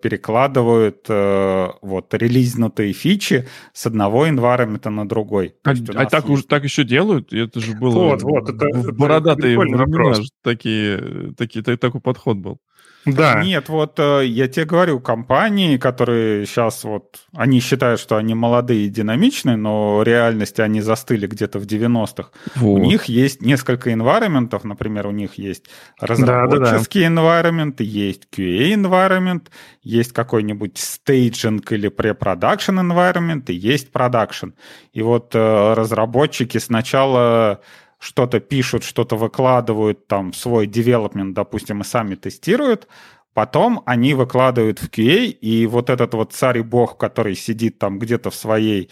перекладывают 0.00 1.06
э, 1.08 1.68
вот 1.82 2.14
релизнутые 2.14 2.92
фичи 2.92 3.48
с 3.72 3.86
одного 3.86 4.28
environment 4.28 4.88
на 4.88 5.08
другой. 5.08 5.56
А, 5.64 5.70
а 5.70 6.06
так, 6.06 6.24
есть... 6.24 6.30
уже, 6.30 6.44
так 6.44 6.62
еще 6.62 6.84
делают? 6.84 7.32
Это 7.32 7.58
же 7.58 7.74
было 7.74 8.10
вот, 8.10 8.22
вот, 8.22 8.48
это, 8.48 8.92
бородатые 8.92 9.58
времена 9.58 10.14
такие, 10.42 11.34
такие, 11.36 11.62
такой 11.64 12.00
подход 12.00 12.36
был. 12.36 12.60
Да. 13.06 13.42
Нет, 13.42 13.68
вот 13.68 13.98
э, 13.98 14.26
я 14.26 14.46
тебе 14.46 14.66
говорю, 14.66 15.00
компании, 15.00 15.78
которые 15.78 16.44
сейчас 16.44 16.84
вот, 16.84 17.20
они 17.34 17.60
считают, 17.60 17.98
что 17.98 18.16
они 18.16 18.34
молодые 18.34 18.86
и 18.86 18.88
динамичные, 18.90 19.56
но 19.56 19.98
в 19.98 20.02
реальности 20.02 20.60
они 20.60 20.82
застыли 20.82 21.26
где-то 21.26 21.58
в 21.58 21.64
90-х. 21.64 22.30
Вот. 22.56 22.74
У 22.74 22.78
них 22.78 23.04
есть 23.04 23.40
несколько 23.40 23.90
environment, 23.90 24.58
например, 24.64 25.06
у 25.06 25.12
них 25.12 25.34
есть 25.34 25.64
разработческий 25.98 27.08
да, 27.08 27.08
да, 27.08 27.14
да. 27.14 27.48
environment, 27.50 27.82
есть 27.82 28.28
QA 28.30 28.74
environment, 28.74 29.46
есть 29.82 30.12
какой-нибудь 30.12 30.76
staging 30.76 31.64
или 31.70 31.88
pre-production 31.88 32.80
environment, 32.80 33.44
и 33.46 33.54
есть 33.54 33.90
production. 33.90 34.52
И 34.92 35.00
вот 35.00 35.34
э, 35.34 35.74
разработчики 35.74 36.58
сначала 36.58 37.60
что-то 38.00 38.40
пишут, 38.40 38.82
что-то 38.82 39.16
выкладывают, 39.16 40.06
там 40.08 40.32
свой 40.32 40.66
development, 40.66 41.34
допустим, 41.34 41.82
и 41.82 41.84
сами 41.84 42.14
тестируют, 42.16 42.88
потом 43.34 43.82
они 43.84 44.14
выкладывают 44.14 44.80
в 44.80 44.88
QA, 44.88 45.26
и 45.26 45.66
вот 45.66 45.90
этот 45.90 46.14
вот 46.14 46.32
царь 46.32 46.58
и 46.58 46.62
бог, 46.62 46.96
который 46.96 47.36
сидит 47.36 47.78
там 47.78 47.98
где-то 47.98 48.30
в 48.30 48.34
своей 48.34 48.90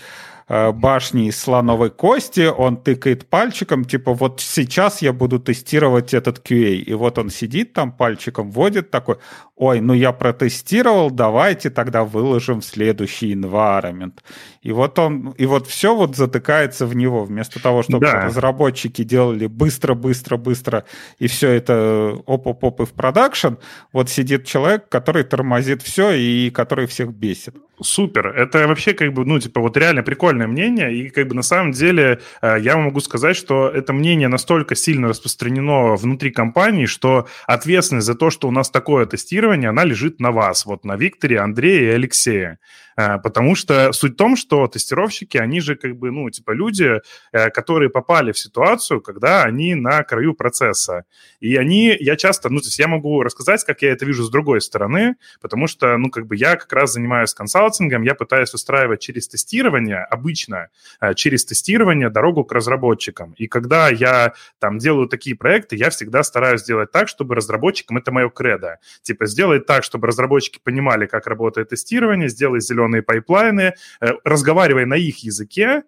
башни 0.48 1.28
из 1.28 1.40
слоновой 1.40 1.90
кости, 1.90 2.46
он 2.46 2.76
тыкает 2.76 3.26
пальчиком, 3.26 3.84
типа, 3.84 4.14
вот 4.14 4.40
сейчас 4.40 5.02
я 5.02 5.12
буду 5.12 5.38
тестировать 5.38 6.14
этот 6.14 6.38
QA. 6.38 6.76
И 6.76 6.94
вот 6.94 7.18
он 7.18 7.30
сидит 7.30 7.74
там, 7.74 7.92
пальчиком 7.92 8.50
вводит 8.50 8.90
такой, 8.90 9.16
ой, 9.56 9.80
ну 9.80 9.92
я 9.92 10.12
протестировал, 10.12 11.10
давайте 11.10 11.68
тогда 11.70 12.04
выложим 12.04 12.60
в 12.60 12.64
следующий 12.64 13.34
environment. 13.34 14.14
И 14.62 14.72
вот 14.72 14.98
он, 14.98 15.34
и 15.36 15.46
вот 15.46 15.66
все 15.66 15.94
вот 15.94 16.16
затыкается 16.16 16.86
в 16.86 16.96
него, 16.96 17.24
вместо 17.24 17.60
того, 17.60 17.82
чтобы 17.82 18.06
да. 18.06 18.24
разработчики 18.24 19.04
делали 19.04 19.46
быстро-быстро-быстро, 19.46 20.84
и 21.18 21.26
все 21.26 21.50
это 21.50 22.16
оп-оп-оп 22.26 22.80
и 22.80 22.84
в 22.86 22.92
продакшн, 22.92 23.54
вот 23.92 24.08
сидит 24.08 24.46
человек, 24.46 24.88
который 24.88 25.24
тормозит 25.24 25.82
все 25.82 26.12
и 26.12 26.50
который 26.50 26.86
всех 26.86 27.12
бесит. 27.12 27.54
Супер. 27.80 28.28
Это 28.28 28.66
вообще 28.66 28.92
как 28.92 29.12
бы, 29.12 29.24
ну, 29.24 29.38
типа, 29.38 29.60
вот 29.60 29.76
реально 29.76 30.02
прикольно 30.02 30.37
прикольное 30.38 30.46
мнение, 30.46 30.94
и 30.94 31.10
как 31.10 31.28
бы 31.28 31.34
на 31.34 31.42
самом 31.42 31.72
деле 31.72 32.20
э, 32.42 32.56
я 32.60 32.76
могу 32.76 33.00
сказать, 33.00 33.36
что 33.36 33.68
это 33.68 33.92
мнение 33.92 34.28
настолько 34.28 34.74
сильно 34.74 35.08
распространено 35.08 35.96
внутри 35.96 36.30
компании, 36.30 36.86
что 36.86 37.26
ответственность 37.46 38.06
за 38.06 38.14
то, 38.14 38.30
что 38.30 38.48
у 38.48 38.50
нас 38.50 38.70
такое 38.70 39.06
тестирование, 39.06 39.70
она 39.70 39.84
лежит 39.84 40.20
на 40.20 40.30
вас, 40.30 40.66
вот 40.66 40.84
на 40.84 40.96
Викторе, 40.96 41.40
Андрее 41.40 41.92
и 41.92 41.94
Алексее. 41.94 42.58
Э, 42.98 43.18
потому 43.18 43.54
что 43.54 43.92
суть 43.92 44.14
в 44.14 44.16
том, 44.16 44.36
что 44.36 44.66
тестировщики, 44.66 45.38
они 45.38 45.60
же 45.60 45.76
как 45.76 45.96
бы, 45.96 46.10
ну, 46.10 46.28
типа 46.30 46.50
люди, 46.50 47.00
э, 47.32 47.50
которые 47.50 47.90
попали 47.90 48.32
в 48.32 48.38
ситуацию, 48.38 49.00
когда 49.00 49.44
они 49.44 49.76
на 49.76 50.02
краю 50.02 50.34
процесса. 50.34 51.04
И 51.38 51.56
они, 51.56 51.96
я 52.00 52.16
часто, 52.16 52.48
ну, 52.48 52.58
то 52.58 52.66
есть 52.66 52.78
я 52.78 52.88
могу 52.88 53.22
рассказать, 53.22 53.64
как 53.64 53.82
я 53.82 53.92
это 53.92 54.04
вижу 54.04 54.24
с 54.24 54.30
другой 54.30 54.60
стороны, 54.60 55.14
потому 55.40 55.68
что, 55.68 55.96
ну, 55.96 56.10
как 56.10 56.26
бы 56.26 56.34
я 56.34 56.56
как 56.56 56.72
раз 56.72 56.94
занимаюсь 56.94 57.34
консалтингом, 57.34 58.02
я 58.02 58.14
пытаюсь 58.16 58.52
устраивать 58.52 59.00
через 59.00 59.28
тестирование, 59.28 59.98
обычно 59.98 60.68
э, 61.00 61.14
через 61.14 61.44
тестирование 61.44 62.10
дорогу 62.10 62.44
к 62.44 62.52
разработчикам. 62.52 63.32
И 63.38 63.46
когда 63.46 63.88
я 63.90 64.32
там 64.58 64.78
делаю 64.78 65.06
такие 65.06 65.36
проекты, 65.36 65.76
я 65.76 65.90
всегда 65.90 66.24
стараюсь 66.24 66.62
сделать 66.62 66.90
так, 66.90 67.08
чтобы 67.08 67.36
разработчикам, 67.36 67.98
это 67.98 68.10
мое 68.10 68.28
кредо, 68.28 68.78
типа 69.02 69.26
сделать 69.26 69.66
так, 69.66 69.84
чтобы 69.84 70.08
разработчики 70.08 70.58
понимали, 70.64 71.06
как 71.06 71.28
работает 71.28 71.68
тестирование, 71.68 72.28
сделать 72.28 72.64
зеленый 72.64 72.87
определенные 72.88 73.02
пайплайны, 73.02 73.74
э, 74.00 74.12
разговаривай 74.24 74.86
на 74.86 74.94
их 74.94 75.18
языке, 75.18 75.82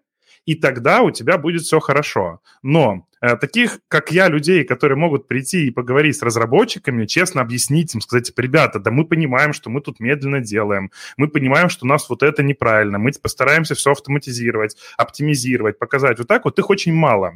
и 0.46 0.54
тогда 0.54 1.02
у 1.02 1.10
тебя 1.10 1.38
будет 1.38 1.62
все 1.62 1.80
хорошо. 1.80 2.40
Но 2.62 3.06
э, 3.20 3.36
таких, 3.36 3.80
как 3.88 4.10
я, 4.12 4.28
людей, 4.28 4.64
которые 4.64 4.96
могут 4.96 5.28
прийти 5.28 5.66
и 5.66 5.70
поговорить 5.70 6.16
с 6.16 6.22
разработчиками, 6.22 7.06
честно 7.06 7.42
объяснить 7.42 7.94
им, 7.94 8.00
сказать, 8.00 8.26
типа, 8.26 8.40
ребята, 8.40 8.78
да 8.78 8.90
мы 8.90 9.04
понимаем, 9.04 9.52
что 9.52 9.70
мы 9.70 9.80
тут 9.80 10.00
медленно 10.00 10.40
делаем, 10.40 10.90
мы 11.16 11.28
понимаем, 11.28 11.68
что 11.68 11.84
у 11.84 11.88
нас 11.88 12.08
вот 12.08 12.22
это 12.22 12.42
неправильно, 12.42 12.98
мы 12.98 13.12
постараемся 13.22 13.74
все 13.74 13.90
автоматизировать, 13.90 14.76
оптимизировать, 14.96 15.78
показать. 15.78 16.18
Вот 16.18 16.28
так 16.28 16.44
вот 16.44 16.58
их 16.58 16.70
очень 16.70 16.94
мало. 16.94 17.34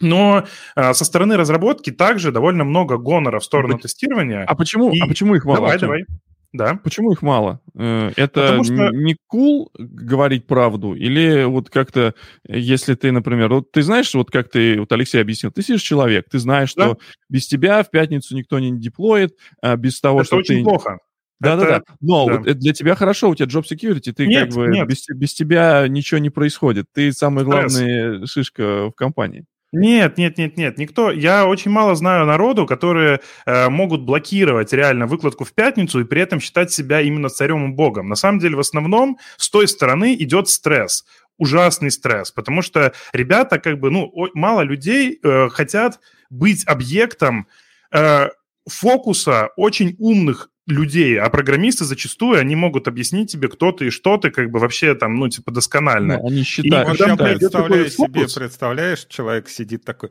Но 0.00 0.44
э, 0.76 0.94
со 0.94 1.04
стороны 1.04 1.36
разработки 1.36 1.90
также 1.90 2.30
довольно 2.30 2.64
много 2.64 2.98
гонора 2.98 3.38
в 3.38 3.44
сторону 3.44 3.76
а 3.76 3.78
тестирования. 3.78 4.44
А 4.44 4.54
почему, 4.54 4.90
и... 4.92 5.00
а 5.00 5.06
почему 5.06 5.34
их 5.34 5.44
мало? 5.46 5.60
Давай, 5.60 5.78
давай. 5.78 6.04
Да. 6.56 6.80
Почему 6.82 7.12
их 7.12 7.22
мало? 7.22 7.60
Э, 7.74 8.12
это 8.16 8.62
что... 8.64 8.90
не 8.90 9.16
cool 9.32 9.68
говорить 9.76 10.46
правду? 10.46 10.94
Или 10.94 11.44
вот 11.44 11.70
как-то, 11.70 12.14
если 12.48 12.94
ты, 12.94 13.12
например, 13.12 13.52
вот 13.52 13.70
ты 13.72 13.82
знаешь, 13.82 14.12
вот 14.14 14.30
как 14.30 14.48
ты, 14.48 14.80
вот 14.80 14.90
Алексей 14.92 15.20
объяснил, 15.20 15.52
ты 15.52 15.62
сидишь 15.62 15.82
человек, 15.82 16.26
ты 16.30 16.38
знаешь, 16.38 16.74
да. 16.74 16.86
что 16.86 16.98
без 17.28 17.46
тебя 17.46 17.82
в 17.82 17.90
пятницу 17.90 18.34
никто 18.36 18.58
не 18.58 18.76
деплоит, 18.78 19.36
а 19.60 19.76
без 19.76 20.00
того, 20.00 20.20
это 20.20 20.26
что 20.26 20.36
очень 20.36 20.58
ты... 20.58 20.64
плохо. 20.64 20.98
Да-да-да. 21.38 21.82
Но 22.00 22.26
да. 22.26 22.38
вот 22.38 22.58
для 22.58 22.72
тебя 22.72 22.94
хорошо, 22.94 23.28
у 23.28 23.34
тебя 23.34 23.46
job 23.46 23.64
security, 23.64 24.12
ты 24.12 24.26
нет, 24.26 24.46
как 24.46 24.54
бы 24.54 24.68
нет. 24.68 24.88
Без, 24.88 25.06
без 25.08 25.34
тебя 25.34 25.86
ничего 25.86 26.18
не 26.18 26.30
происходит. 26.30 26.86
Ты 26.94 27.12
самая 27.12 27.44
главная 27.44 28.24
шишка 28.26 28.88
в 28.88 28.92
компании. 28.92 29.44
Нет, 29.72 30.16
нет, 30.16 30.38
нет, 30.38 30.56
нет, 30.56 30.78
никто. 30.78 31.10
Я 31.10 31.46
очень 31.46 31.70
мало 31.70 31.94
знаю 31.96 32.24
народу, 32.24 32.66
которые 32.66 33.20
э, 33.44 33.68
могут 33.68 34.02
блокировать 34.02 34.72
реально 34.72 35.06
выкладку 35.06 35.44
в 35.44 35.52
пятницу 35.52 36.00
и 36.00 36.04
при 36.04 36.22
этом 36.22 36.40
считать 36.40 36.70
себя 36.72 37.00
именно 37.00 37.28
царем 37.28 37.70
и 37.70 37.74
богом. 37.74 38.08
На 38.08 38.14
самом 38.14 38.38
деле, 38.38 38.56
в 38.56 38.60
основном 38.60 39.18
с 39.36 39.50
той 39.50 39.66
стороны 39.66 40.14
идет 40.14 40.48
стресс 40.48 41.04
ужасный 41.38 41.90
стресс, 41.90 42.30
потому 42.30 42.62
что 42.62 42.92
ребята, 43.12 43.58
как 43.58 43.78
бы, 43.78 43.90
ну, 43.90 44.10
мало 44.34 44.62
людей 44.62 45.18
э, 45.22 45.48
хотят 45.50 46.00
быть 46.30 46.66
объектом 46.66 47.46
э, 47.92 48.28
фокуса 48.68 49.50
очень 49.56 49.96
умных 49.98 50.50
людей, 50.66 51.18
а 51.18 51.30
программисты 51.30 51.84
зачастую, 51.84 52.40
они 52.40 52.56
могут 52.56 52.88
объяснить 52.88 53.30
тебе, 53.30 53.48
кто 53.48 53.70
ты 53.70 53.86
и 53.86 53.90
что 53.90 54.16
ты, 54.16 54.30
как 54.30 54.50
бы 54.50 54.58
вообще 54.58 54.94
там, 54.94 55.14
ну, 55.16 55.28
типа, 55.28 55.52
досконально. 55.52 56.18
Ну, 56.18 56.26
они 56.26 56.42
считают. 56.42 56.88
И 56.88 56.98
когда 56.98 57.16
представляешь 57.16 57.94
себе, 57.94 58.22
представляешь, 58.22 59.06
человек 59.06 59.48
сидит 59.48 59.84
такой, 59.84 60.10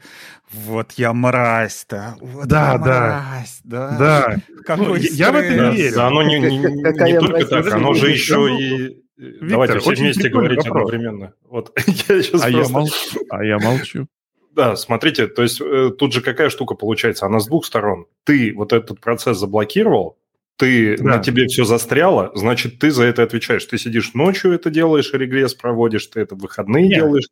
вот 0.51 0.93
я 0.93 1.13
мразь-то, 1.13 2.15
вот 2.21 2.47
да, 2.47 2.71
я 2.71 2.77
да. 2.77 3.25
мразь, 3.31 3.59
да. 3.63 3.97
Да. 3.97 4.35
Какой 4.65 4.87
ну, 4.87 4.95
я 4.95 5.31
в 5.31 5.35
это 5.35 5.53
не 5.53 5.75
верю. 5.75 5.95
Да, 5.95 6.07
оно 6.07 6.23
не, 6.23 6.39
не, 6.39 6.57
не, 6.57 7.11
не 7.11 7.19
только 7.19 7.45
так, 7.45 7.73
оно 7.73 7.93
же 7.93 8.09
еще 8.09 8.49
и... 8.57 9.01
Виктор, 9.17 9.49
Давайте 9.49 9.79
все 9.79 9.91
вместе 9.91 10.29
говорить 10.29 10.65
вопрос. 10.65 10.89
одновременно. 10.89 11.33
Вот. 11.49 11.71
я 11.87 12.21
сейчас 12.21 12.43
а, 12.43 12.51
просто... 12.51 12.57
я 12.57 12.67
молчу. 12.67 13.19
а 13.29 13.45
я 13.45 13.59
молчу. 13.59 14.07
Да, 14.53 14.75
смотрите, 14.75 15.27
то 15.27 15.41
есть 15.41 15.61
э, 15.61 15.91
тут 15.97 16.13
же 16.13 16.21
какая 16.21 16.49
штука 16.49 16.75
получается? 16.75 17.25
Она 17.25 17.39
с 17.39 17.47
двух 17.47 17.65
сторон. 17.65 18.07
Ты 18.25 18.53
вот 18.53 18.73
этот 18.73 18.99
процесс 18.99 19.37
заблокировал, 19.37 20.17
ты, 20.57 20.97
да. 20.97 21.03
на 21.03 21.19
тебе 21.19 21.47
все 21.47 21.65
застряло, 21.65 22.31
значит, 22.33 22.79
ты 22.79 22.91
за 22.91 23.03
это 23.03 23.23
отвечаешь. 23.23 23.65
Ты 23.65 23.77
сидишь 23.77 24.13
ночью 24.13 24.53
это 24.53 24.69
делаешь, 24.69 25.11
регресс 25.13 25.53
проводишь, 25.53 26.07
ты 26.07 26.21
это 26.21 26.35
в 26.35 26.39
выходные 26.39 26.87
Нет. 26.87 26.99
делаешь 26.99 27.27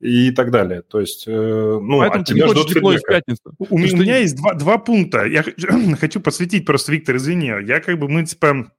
и 0.00 0.30
так 0.32 0.50
далее. 0.50 0.82
То 0.82 1.00
есть, 1.00 1.24
э, 1.26 1.30
ну, 1.30 1.98
Поэтому 1.98 2.22
от 2.22 2.26
тебя 2.26 2.48
ждут 2.48 2.70
в 2.70 3.06
пятницу. 3.06 3.54
У, 3.58 3.76
у 3.76 3.78
меня 3.78 4.18
есть 4.18 4.36
два, 4.36 4.54
два 4.54 4.78
пункта. 4.78 5.24
Я 5.24 5.44
хочу 6.00 6.20
посвятить 6.20 6.66
просто, 6.66 6.92
Виктор, 6.92 7.16
извини. 7.16 7.52
Я 7.64 7.80
как 7.80 7.98
бы, 7.98 8.08
мы, 8.08 8.24
типа, 8.24 8.70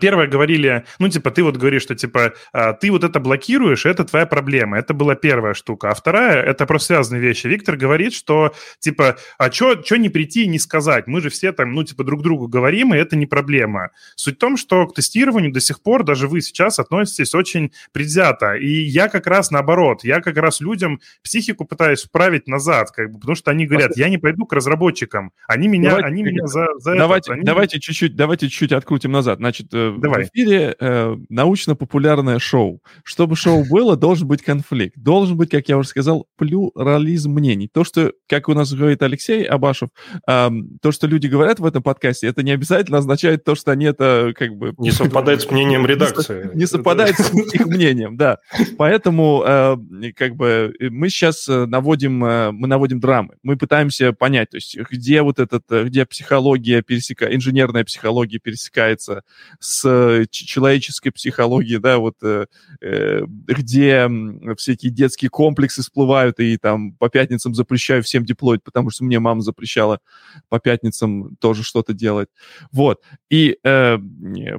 первое 0.00 0.26
говорили, 0.26 0.84
ну, 0.98 1.08
типа, 1.08 1.30
ты 1.30 1.42
вот 1.42 1.56
говоришь, 1.56 1.82
что, 1.82 1.94
типа, 1.94 2.34
а, 2.52 2.72
ты 2.72 2.90
вот 2.90 3.04
это 3.04 3.20
блокируешь, 3.20 3.86
это 3.86 4.04
твоя 4.04 4.26
проблема. 4.26 4.78
Это 4.78 4.94
была 4.94 5.14
первая 5.14 5.54
штука. 5.54 5.90
А 5.90 5.94
вторая, 5.94 6.42
это 6.42 6.66
просто 6.66 6.86
связанные 6.94 7.20
вещи. 7.20 7.46
Виктор 7.46 7.76
говорит, 7.76 8.12
что, 8.12 8.54
типа, 8.78 9.16
а 9.38 9.50
что 9.50 9.96
не 9.96 10.08
прийти 10.08 10.44
и 10.44 10.48
не 10.48 10.58
сказать? 10.58 11.06
Мы 11.06 11.20
же 11.20 11.30
все 11.30 11.52
там, 11.52 11.72
ну, 11.72 11.82
типа, 11.82 12.04
друг 12.04 12.22
другу 12.22 12.48
говорим, 12.48 12.94
и 12.94 12.98
это 12.98 13.16
не 13.16 13.26
проблема. 13.26 13.90
Суть 14.16 14.36
в 14.36 14.38
том, 14.38 14.56
что 14.56 14.86
к 14.86 14.94
тестированию 14.94 15.52
до 15.52 15.60
сих 15.60 15.82
пор 15.82 16.04
даже 16.04 16.28
вы 16.28 16.40
сейчас 16.40 16.78
относитесь 16.78 17.34
очень 17.34 17.72
предвзято. 17.92 18.54
И 18.54 18.68
я 18.68 19.08
как 19.08 19.26
раз 19.26 19.50
наоборот. 19.50 20.04
Я 20.04 20.20
как 20.20 20.36
раз 20.36 20.60
людям 20.60 21.00
психику 21.22 21.64
пытаюсь 21.64 22.04
вправить 22.04 22.48
назад, 22.48 22.90
как 22.90 23.10
бы, 23.10 23.18
потому 23.18 23.34
что 23.34 23.50
они 23.50 23.66
говорят, 23.66 23.96
я 23.96 24.08
не 24.08 24.18
пойду 24.18 24.46
к 24.46 24.52
разработчикам. 24.52 25.32
Они 25.48 25.68
меня, 25.68 25.90
давайте, 25.90 26.08
они 26.08 26.22
меня 26.22 26.46
за, 26.46 26.66
за 26.78 26.94
давайте, 26.96 27.30
этот, 27.30 27.38
они... 27.38 27.44
давайте 27.44 27.80
чуть-чуть, 27.80 28.16
давайте 28.16 28.48
чуть-чуть 28.48 28.72
открутим 28.72 29.12
назад. 29.12 29.38
Значит, 29.38 29.63
Значит, 29.70 29.96
э, 29.98 30.00
Давай. 30.00 30.24
в 30.24 30.28
эфире 30.28 30.76
э, 30.78 31.16
научно-популярное 31.28 32.38
шоу. 32.38 32.80
Чтобы 33.02 33.36
шоу 33.36 33.64
было, 33.68 33.96
должен 33.96 34.28
быть 34.28 34.42
конфликт. 34.42 34.96
Должен 34.96 35.36
быть, 35.36 35.50
как 35.50 35.68
я 35.68 35.78
уже 35.78 35.88
сказал, 35.88 36.26
плюрализм 36.36 37.32
мнений. 37.32 37.68
То, 37.72 37.84
что, 37.84 38.12
как 38.28 38.48
у 38.48 38.54
нас 38.54 38.72
говорит 38.72 39.02
Алексей 39.02 39.44
Абашев, 39.44 39.90
э, 40.28 40.50
то, 40.82 40.92
что 40.92 41.06
люди 41.06 41.26
говорят 41.26 41.60
в 41.60 41.66
этом 41.66 41.82
подкасте, 41.82 42.26
это 42.26 42.42
не 42.42 42.52
обязательно 42.52 42.98
означает 42.98 43.44
то, 43.44 43.54
что 43.54 43.72
они 43.72 43.86
это 43.86 44.32
как 44.36 44.56
бы... 44.56 44.74
Не 44.78 44.90
совпадает 44.90 45.42
с 45.42 45.50
мнением 45.50 45.86
редакции. 45.86 46.50
Не 46.54 46.66
совпадает 46.66 47.16
с 47.16 47.32
их 47.32 47.66
мнением, 47.66 48.16
да. 48.16 48.38
Поэтому 48.78 49.42
э, 49.46 49.76
как 50.16 50.36
бы 50.36 50.74
мы 50.80 51.08
сейчас 51.08 51.48
э, 51.48 51.66
наводим, 51.66 52.24
э, 52.24 52.50
мы 52.52 52.68
наводим 52.68 53.00
драмы. 53.00 53.36
Мы 53.42 53.56
пытаемся 53.56 54.12
понять, 54.12 54.50
то 54.50 54.56
есть 54.56 54.76
где 54.90 55.22
вот 55.22 55.38
этот, 55.38 55.64
где 55.68 56.06
психология 56.06 56.82
пересекается, 56.82 57.36
инженерная 57.36 57.84
психология 57.84 58.38
пересекается 58.38 59.22
с 59.60 59.84
э, 59.84 60.26
человеческой 60.30 61.10
психологией, 61.10 61.78
да, 61.78 61.98
вот 61.98 62.16
э, 62.22 62.46
э, 62.80 63.22
где 63.26 64.08
всякие 64.56 64.92
детские 64.92 65.30
комплексы 65.30 65.82
всплывают, 65.82 66.40
и 66.40 66.56
там 66.56 66.92
по 66.92 67.08
пятницам 67.08 67.54
запрещаю 67.54 68.02
всем 68.02 68.24
деплоить, 68.24 68.62
потому 68.62 68.90
что 68.90 69.04
мне 69.04 69.18
мама 69.18 69.40
запрещала 69.40 70.00
по 70.48 70.58
пятницам 70.58 71.36
тоже 71.36 71.62
что-то 71.62 71.92
делать. 71.92 72.28
Вот. 72.72 73.02
И 73.30 73.58
э, 73.64 73.98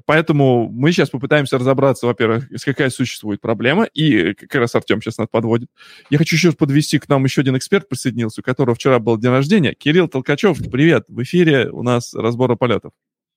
поэтому 0.06 0.70
мы 0.70 0.92
сейчас 0.92 1.10
попытаемся 1.10 1.58
разобраться, 1.58 2.08
во-первых, 2.08 2.50
с 2.52 2.64
какая 2.64 2.90
существует 2.90 3.42
проблема, 3.42 3.86
и 3.86 4.34
как 4.34 4.56
раз 4.56 4.76
Артем 4.76 5.02
сейчас 5.02 5.18
нас 5.18 5.28
подводит. 5.30 5.70
Я 6.10 6.18
хочу 6.18 6.36
еще 6.36 6.52
подвести 6.52 7.00
к 7.00 7.10
нам 7.10 7.24
еще 7.24 7.42
один 7.42 7.58
эксперт 7.58 7.88
присоединился, 7.90 8.42
у 8.42 8.44
которого 8.44 8.76
вчера 8.76 9.00
был 9.00 9.18
день 9.18 9.32
рождения. 9.32 9.74
Кирилл 9.74 10.08
Толкачев, 10.08 10.58
привет. 10.72 11.06
В 11.08 11.22
эфире 11.24 11.70
у 11.70 11.84
нас 11.84 12.14
разбора 12.14 12.56
полетов. 12.56 12.92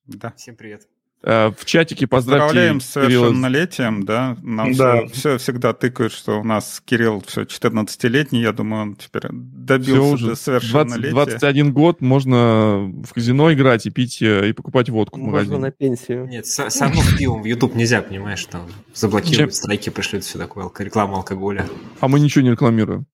Да. 0.05 0.33
Всем 0.35 0.55
привет. 0.55 0.87
Э, 1.21 1.51
в 1.51 1.65
чатике 1.65 2.07
поздравьте 2.07 2.45
Поздравляем 2.45 2.79
с 2.79 2.85
совершеннолетием, 2.85 4.05
да. 4.05 4.37
Нам 4.41 4.73
да. 4.73 5.05
Все, 5.07 5.13
все 5.13 5.37
всегда 5.37 5.73
тыкают, 5.73 6.13
что 6.13 6.39
у 6.39 6.43
нас 6.45 6.81
Кирилл 6.85 7.21
все 7.27 7.41
14-летний, 7.41 8.41
я 8.41 8.53
думаю, 8.53 8.83
он 8.83 8.95
теперь 8.95 9.23
добился 9.31 9.91
все 9.91 10.13
уже 10.13 10.27
до 10.27 10.35
совершеннолетия. 10.35 11.11
20, 11.11 11.39
21 11.39 11.73
год, 11.73 11.99
можно 11.99 12.89
в 13.05 13.13
казино 13.13 13.51
играть 13.51 13.85
и 13.85 13.89
пить, 13.89 14.21
э, 14.21 14.49
и 14.49 14.53
покупать 14.53 14.89
водку 14.89 15.19
в 15.19 15.23
магазине. 15.23 15.57
Можно 15.57 15.67
на 15.67 15.71
пенсию. 15.71 16.25
Нет, 16.27 16.45
само 16.45 17.01
в 17.01 17.17
пивом 17.17 17.41
в 17.41 17.45
YouTube 17.45 17.75
нельзя, 17.75 18.01
понимаешь, 18.01 18.45
там 18.45 18.67
заблокируют, 18.93 19.51
Чем? 19.51 19.51
страйки 19.51 19.89
пришлют, 19.89 20.23
все 20.23 20.37
такое, 20.37 20.71
реклама 20.79 21.17
алкоголя. 21.17 21.67
А 21.99 22.07
мы 22.07 22.21
ничего 22.21 22.43
не 22.43 22.51
рекламируем. 22.51 23.05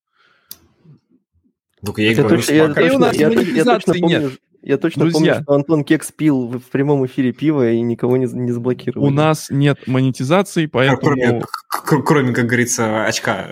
Только 1.83 2.03
я 2.03 2.11
и 2.11 2.15
говорю, 2.15 2.39
что 2.41 2.53
я, 2.53 2.65
я, 2.65 3.11
я, 3.11 3.29
я, 3.29 3.41
я 3.41 3.63
точно 3.63 3.93
помню, 3.93 4.19
нет. 4.21 4.39
Я 4.65 4.79
точно 4.79 5.01
Друзья, 5.01 5.19
помню, 5.19 5.43
что 5.43 5.53
Антон 5.53 5.83
Кекс 5.83 6.11
пил 6.11 6.47
в, 6.47 6.57
в 6.57 6.71
прямом 6.71 7.05
эфире 7.05 7.31
пива 7.31 7.71
и 7.71 7.81
никого 7.81 8.17
не, 8.17 8.25
не 8.25 8.51
заблокировал. 8.51 9.05
У 9.05 9.09
нас 9.11 9.51
нет 9.51 9.85
монетизации, 9.85 10.65
поэтому... 10.65 11.43
Кроме, 11.69 12.03
кроме, 12.03 12.33
как 12.33 12.47
говорится, 12.47 13.05
очка. 13.05 13.47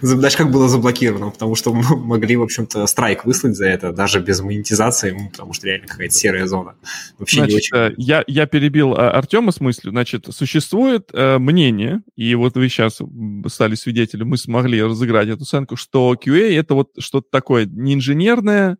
Знаешь, 0.00 0.36
как 0.36 0.52
было 0.52 0.68
заблокировано, 0.68 1.30
потому 1.30 1.56
что 1.56 1.74
мы 1.74 1.96
могли, 1.96 2.36
в 2.36 2.42
общем-то, 2.42 2.86
страйк 2.86 3.24
выслать 3.24 3.56
за 3.56 3.66
это, 3.66 3.92
даже 3.92 4.20
без 4.20 4.40
монетизации, 4.40 5.10
ну, 5.10 5.30
потому 5.30 5.52
что 5.52 5.66
реально 5.66 5.88
какая-то 5.88 6.14
серая 6.14 6.46
зона. 6.46 6.76
Вообще 7.18 7.38
Значит, 7.38 7.52
не 7.52 7.56
очень... 7.56 7.76
Э, 7.76 7.94
я, 7.96 8.22
я 8.28 8.46
перебил 8.46 8.94
а, 8.94 9.10
Артема 9.10 9.50
с 9.50 9.60
мыслью. 9.60 9.90
Значит, 9.90 10.26
существует 10.30 11.10
э, 11.12 11.38
мнение, 11.38 12.02
и 12.14 12.36
вот 12.36 12.54
вы 12.54 12.68
сейчас 12.68 13.00
стали 13.48 13.74
свидетелем, 13.74 14.28
мы 14.28 14.36
смогли 14.36 14.80
разыграть 14.80 15.28
эту 15.28 15.42
оценку, 15.42 15.74
что 15.74 16.14
QA— 16.14 16.56
это 16.56 16.74
вот 16.74 16.90
что-то 17.00 17.26
такое 17.32 17.66
не 17.66 17.94
инженерное, 17.94 18.78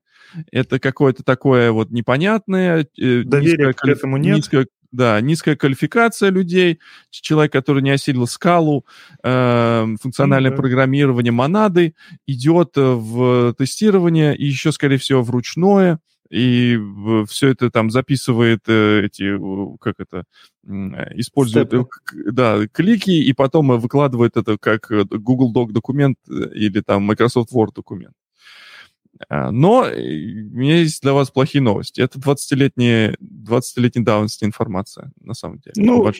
это 0.50 0.78
какое-то 0.78 1.22
такое 1.22 1.72
вот 1.72 1.90
непонятное. 1.90 2.86
Э, 2.98 3.22
Доверия 3.24 3.72
к 3.72 3.86
этому 3.86 4.16
нет. 4.16 4.36
Низкое, 4.36 4.66
да, 4.90 5.20
низкая 5.20 5.56
квалификация 5.56 6.30
людей, 6.30 6.80
человек, 7.10 7.52
который 7.52 7.82
не 7.82 7.90
осилил 7.90 8.26
скалу, 8.26 8.86
э, 9.22 9.86
функциональное 10.00 10.50
mm-hmm. 10.50 10.56
программирование 10.56 11.32
монады, 11.32 11.94
идет 12.26 12.76
э, 12.76 12.80
в 12.80 13.54
тестирование 13.54 14.36
и 14.36 14.46
еще, 14.46 14.72
скорее 14.72 14.98
всего, 14.98 15.22
в 15.22 15.30
ручное, 15.30 15.98
и 16.30 16.78
все 17.28 17.48
это 17.48 17.70
там 17.70 17.90
записывает 17.90 18.60
э, 18.66 19.06
эти, 19.06 19.38
как 19.78 19.96
это, 19.98 20.24
использует, 21.16 21.68
Степы. 21.68 21.88
да, 22.32 22.66
клики, 22.68 23.10
и 23.10 23.32
потом 23.32 23.78
выкладывает 23.78 24.36
это 24.36 24.58
как 24.58 24.90
Google 24.90 25.52
Doc 25.54 25.72
документ 25.72 26.16
или 26.28 26.80
там 26.80 27.04
Microsoft 27.04 27.52
Word 27.52 27.72
документ. 27.74 28.14
А, 29.28 29.50
но 29.50 29.86
э, 29.86 29.92
у 29.92 30.56
меня 30.56 30.76
есть 30.78 31.02
для 31.02 31.12
вас 31.12 31.30
плохие 31.30 31.62
новости. 31.62 32.00
Это 32.00 32.18
20-летняя, 32.18 33.16
20-летней 33.20 34.02
давности 34.04 34.44
информация, 34.44 35.12
на 35.20 35.34
самом 35.34 35.58
деле. 35.58 35.74
Ну, 35.76 36.10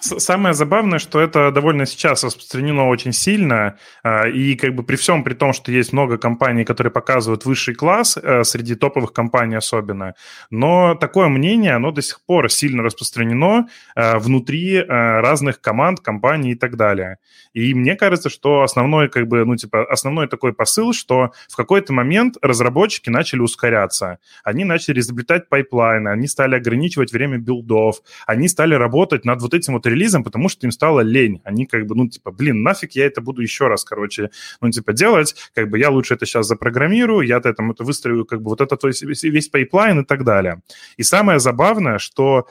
Самое 0.00 0.54
забавное, 0.54 0.98
что 0.98 1.20
это 1.20 1.50
довольно 1.50 1.86
сейчас 1.86 2.22
распространено 2.22 2.88
очень 2.88 3.12
сильно, 3.12 3.78
а, 4.02 4.28
и 4.28 4.54
как 4.54 4.74
бы 4.74 4.82
при 4.82 4.96
всем 4.96 5.24
при 5.24 5.34
том, 5.34 5.52
что 5.52 5.72
есть 5.72 5.92
много 5.92 6.18
компаний, 6.18 6.64
которые 6.64 6.90
показывают 6.90 7.44
высший 7.44 7.74
класс, 7.74 8.18
э, 8.22 8.44
среди 8.44 8.74
топовых 8.74 9.12
компаний 9.12 9.56
особенно, 9.56 10.14
но 10.50 10.94
такое 10.94 11.28
мнение, 11.28 11.74
оно 11.74 11.92
до 11.92 12.02
сих 12.02 12.20
пор 12.26 12.50
сильно 12.50 12.82
распространено 12.82 13.68
э, 13.94 14.18
внутри 14.18 14.74
э, 14.74 14.84
разных 14.86 15.60
команд, 15.60 16.00
компаний 16.00 16.52
и 16.52 16.54
так 16.54 16.76
далее. 16.76 17.16
И 17.54 17.72
мне 17.72 17.96
кажется, 17.96 18.28
что 18.28 18.62
основной, 18.62 19.08
как 19.08 19.26
бы, 19.28 19.44
ну, 19.46 19.56
типа, 19.56 19.84
основной 19.90 20.28
такой 20.28 20.52
посыл, 20.52 20.92
что 20.92 21.32
в 21.48 21.56
какой-то 21.56 21.94
момент 21.94 22.36
разработчики 22.42 23.08
начали 23.08 23.40
ускоряться, 23.40 24.18
они 24.44 24.64
начали 24.64 25.00
изобретать 25.00 25.48
пайплайны, 25.48 26.10
они 26.10 26.26
стали 26.26 26.54
ограничивать 26.56 27.12
время 27.12 27.38
билдов, 27.38 28.02
они 28.26 28.48
стали 28.48 28.74
работать 28.74 29.24
над 29.24 29.40
вот 29.40 29.54
этим 29.54 29.72
вот 29.72 29.85
релизом, 29.86 30.24
потому 30.24 30.48
что 30.48 30.66
им 30.66 30.72
стало 30.72 31.00
лень. 31.00 31.40
Они 31.44 31.66
как 31.66 31.86
бы, 31.86 31.94
ну, 31.94 32.08
типа, 32.08 32.30
блин, 32.32 32.62
нафиг 32.62 32.92
я 32.92 33.06
это 33.06 33.20
буду 33.20 33.42
еще 33.42 33.68
раз, 33.68 33.84
короче, 33.84 34.30
ну, 34.60 34.70
типа, 34.70 34.92
делать, 34.92 35.34
как 35.54 35.70
бы 35.70 35.78
я 35.78 35.90
лучше 35.90 36.14
это 36.14 36.26
сейчас 36.26 36.46
запрограммирую, 36.46 37.26
я 37.26 37.40
там 37.40 37.70
это 37.70 37.84
выстрою, 37.84 38.24
как 38.24 38.42
бы 38.42 38.50
вот 38.50 38.60
это, 38.60 38.76
то 38.76 38.88
есть 38.88 39.02
весь 39.02 39.48
пайплайн 39.48 40.00
и 40.00 40.04
так 40.04 40.24
далее. 40.24 40.60
И 40.96 41.02
самое 41.02 41.38
забавное, 41.38 41.98
что 41.98 42.46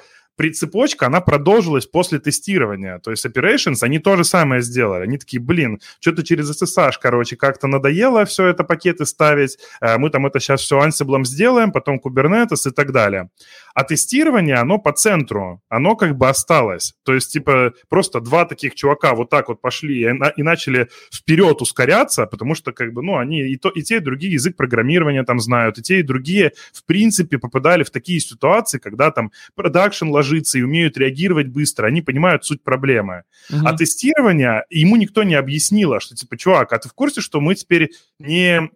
цепочка, 0.53 1.07
она 1.07 1.21
продолжилась 1.21 1.85
после 1.85 2.19
тестирования. 2.19 2.99
То 2.99 3.11
есть 3.11 3.25
operations, 3.25 3.77
они 3.81 3.99
то 3.99 4.17
же 4.17 4.23
самое 4.23 4.61
сделали. 4.61 5.03
Они 5.03 5.17
такие, 5.17 5.41
блин, 5.41 5.79
что-то 5.99 6.23
через 6.23 6.49
SSH, 6.51 6.93
короче, 7.01 7.35
как-то 7.35 7.67
надоело 7.67 8.25
все 8.25 8.47
это 8.47 8.63
пакеты 8.63 9.05
ставить, 9.05 9.57
э, 9.81 9.97
мы 9.97 10.09
там 10.09 10.25
это 10.25 10.39
сейчас 10.39 10.61
все 10.61 10.77
Ansible 10.79 11.23
сделаем, 11.25 11.71
потом 11.71 12.01
Kubernetes 12.03 12.67
и 12.67 12.71
так 12.71 12.91
далее. 12.91 13.29
А 13.75 13.83
тестирование, 13.83 14.55
оно 14.55 14.79
по 14.79 14.93
центру, 14.93 15.61
оно 15.67 15.97
как 15.97 16.17
бы 16.17 16.29
осталось. 16.29 16.93
То 17.03 17.13
есть, 17.13 17.33
типа, 17.33 17.73
просто 17.89 18.21
два 18.21 18.45
таких 18.45 18.73
чувака 18.73 19.13
вот 19.13 19.29
так 19.29 19.49
вот 19.49 19.59
пошли 19.59 19.99
и, 19.99 20.09
и 20.37 20.43
начали 20.43 20.87
вперед 21.13 21.61
ускоряться, 21.61 22.25
потому 22.25 22.55
что, 22.55 22.71
как 22.71 22.93
бы, 22.93 23.03
ну, 23.03 23.17
они 23.17 23.41
и, 23.41 23.57
то, 23.57 23.69
и 23.69 23.81
те, 23.81 23.97
и 23.97 23.99
другие 23.99 24.31
язык 24.31 24.55
программирования 24.55 25.23
там 25.23 25.41
знают, 25.41 25.77
и 25.77 25.81
те, 25.81 25.99
и 25.99 26.03
другие, 26.03 26.53
в 26.71 26.85
принципе, 26.85 27.37
попадали 27.37 27.83
в 27.83 27.89
такие 27.89 28.21
ситуации, 28.21 28.79
когда 28.79 29.11
там 29.11 29.33
продакшн 29.55 30.07
ложится 30.07 30.57
и 30.57 30.61
умеют 30.61 30.97
реагировать 30.97 31.47
быстро, 31.47 31.87
они 31.87 32.01
понимают 32.01 32.45
суть 32.45 32.63
проблемы. 32.63 33.23
Mm-hmm. 33.51 33.61
А 33.65 33.75
тестирование, 33.75 34.63
ему 34.69 34.95
никто 34.95 35.23
не 35.23 35.35
объяснил, 35.35 35.91
а 35.91 35.99
что, 35.99 36.15
типа, 36.15 36.37
чувак, 36.37 36.71
а 36.71 36.79
ты 36.79 36.87
в 36.87 36.93
курсе, 36.93 37.19
что 37.19 37.41
мы 37.41 37.55
теперь 37.55 37.91
не 38.19 38.69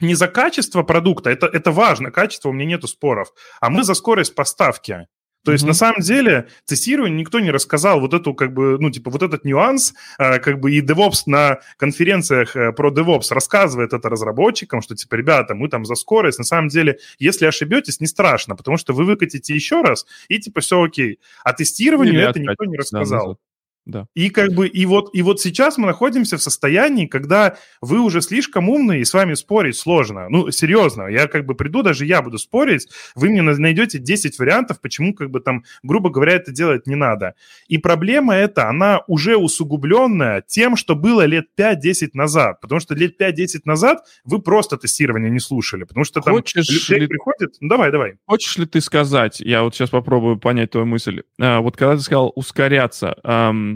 не 0.00 0.14
за 0.14 0.28
качество 0.28 0.82
продукта, 0.82 1.30
это, 1.30 1.46
это 1.46 1.70
важно, 1.70 2.10
качество 2.10 2.48
у 2.48 2.52
меня 2.52 2.66
нету 2.66 2.88
споров, 2.88 3.32
а 3.60 3.70
мы 3.70 3.84
за 3.84 3.94
скорость 3.94 4.34
поставки. 4.34 5.06
То 5.44 5.52
есть, 5.52 5.64
mm-hmm. 5.64 5.68
на 5.68 5.74
самом 5.74 6.00
деле, 6.00 6.48
тестирование 6.64 7.20
никто 7.20 7.38
не 7.38 7.50
рассказал 7.50 8.00
вот 8.00 8.14
эту, 8.14 8.32
как 8.32 8.54
бы, 8.54 8.78
ну, 8.80 8.90
типа, 8.90 9.10
вот 9.10 9.22
этот 9.22 9.44
нюанс, 9.44 9.92
э, 10.18 10.38
как 10.38 10.58
бы, 10.58 10.72
и 10.72 10.80
DevOps 10.80 11.24
на 11.26 11.58
конференциях 11.76 12.56
э, 12.56 12.72
про 12.72 12.90
DevOps 12.90 13.26
рассказывает 13.30 13.92
это 13.92 14.08
разработчикам, 14.08 14.80
что, 14.80 14.96
типа, 14.96 15.16
ребята, 15.16 15.54
мы 15.54 15.68
там 15.68 15.84
за 15.84 15.96
скорость. 15.96 16.38
На 16.38 16.44
самом 16.44 16.68
деле, 16.68 16.98
если 17.18 17.44
ошибетесь, 17.44 18.00
не 18.00 18.06
страшно, 18.06 18.56
потому 18.56 18.78
что 18.78 18.94
вы 18.94 19.04
выкатите 19.04 19.54
еще 19.54 19.82
раз, 19.82 20.06
и, 20.28 20.38
типа, 20.38 20.62
все 20.62 20.82
окей. 20.82 21.20
А 21.44 21.52
тестированию 21.52 22.14
Или 22.14 22.30
это 22.30 22.40
никто 22.40 22.64
не 22.64 22.78
рассказал. 22.78 23.34
Да, 23.34 23.38
да. 23.86 24.06
И 24.14 24.30
как 24.30 24.52
бы 24.52 24.66
и 24.66 24.86
вот 24.86 25.10
и 25.12 25.20
вот 25.20 25.40
сейчас 25.40 25.76
мы 25.76 25.86
находимся 25.86 26.38
в 26.38 26.42
состоянии, 26.42 27.06
когда 27.06 27.56
вы 27.82 28.00
уже 28.00 28.22
слишком 28.22 28.70
умные 28.70 29.02
и 29.02 29.04
с 29.04 29.12
вами 29.12 29.34
спорить 29.34 29.76
сложно. 29.76 30.28
Ну 30.30 30.50
серьезно, 30.50 31.06
я 31.08 31.26
как 31.26 31.44
бы 31.44 31.54
приду, 31.54 31.82
даже 31.82 32.06
я 32.06 32.22
буду 32.22 32.38
спорить, 32.38 32.88
вы 33.14 33.28
мне 33.28 33.42
найдете 33.42 33.98
10 33.98 34.38
вариантов, 34.38 34.80
почему 34.80 35.12
как 35.12 35.30
бы 35.30 35.40
там, 35.40 35.64
грубо 35.82 36.08
говоря, 36.08 36.32
это 36.32 36.50
делать 36.50 36.86
не 36.86 36.94
надо. 36.94 37.34
И 37.68 37.76
проблема 37.76 38.34
эта, 38.34 38.70
она 38.70 39.02
уже 39.06 39.36
усугубленная 39.36 40.42
тем, 40.46 40.76
что 40.76 40.94
было 40.94 41.26
лет 41.26 41.48
5-10 41.58 42.10
назад, 42.14 42.62
потому 42.62 42.80
что 42.80 42.94
лет 42.94 43.20
5-10 43.20 43.60
назад 43.66 44.06
вы 44.24 44.40
просто 44.40 44.78
тестирование 44.78 45.30
не 45.30 45.40
слушали, 45.40 45.84
потому 45.84 46.04
что 46.04 46.22
там 46.22 46.34
Хочешь 46.34 46.88
ли... 46.88 47.06
приходит. 47.06 47.56
Ну 47.60 47.68
давай, 47.68 47.90
давай. 47.90 48.14
Хочешь 48.26 48.56
ли 48.56 48.64
ты 48.64 48.80
сказать? 48.80 49.40
Я 49.40 49.62
вот 49.62 49.74
сейчас 49.74 49.90
попробую 49.90 50.38
понять 50.38 50.70
твою 50.70 50.86
мысль. 50.86 51.22
А, 51.38 51.60
вот 51.60 51.76
когда 51.76 51.96
ты 51.96 52.02
сказал 52.02 52.32
ускоряться. 52.34 53.16
Эм 53.24 53.73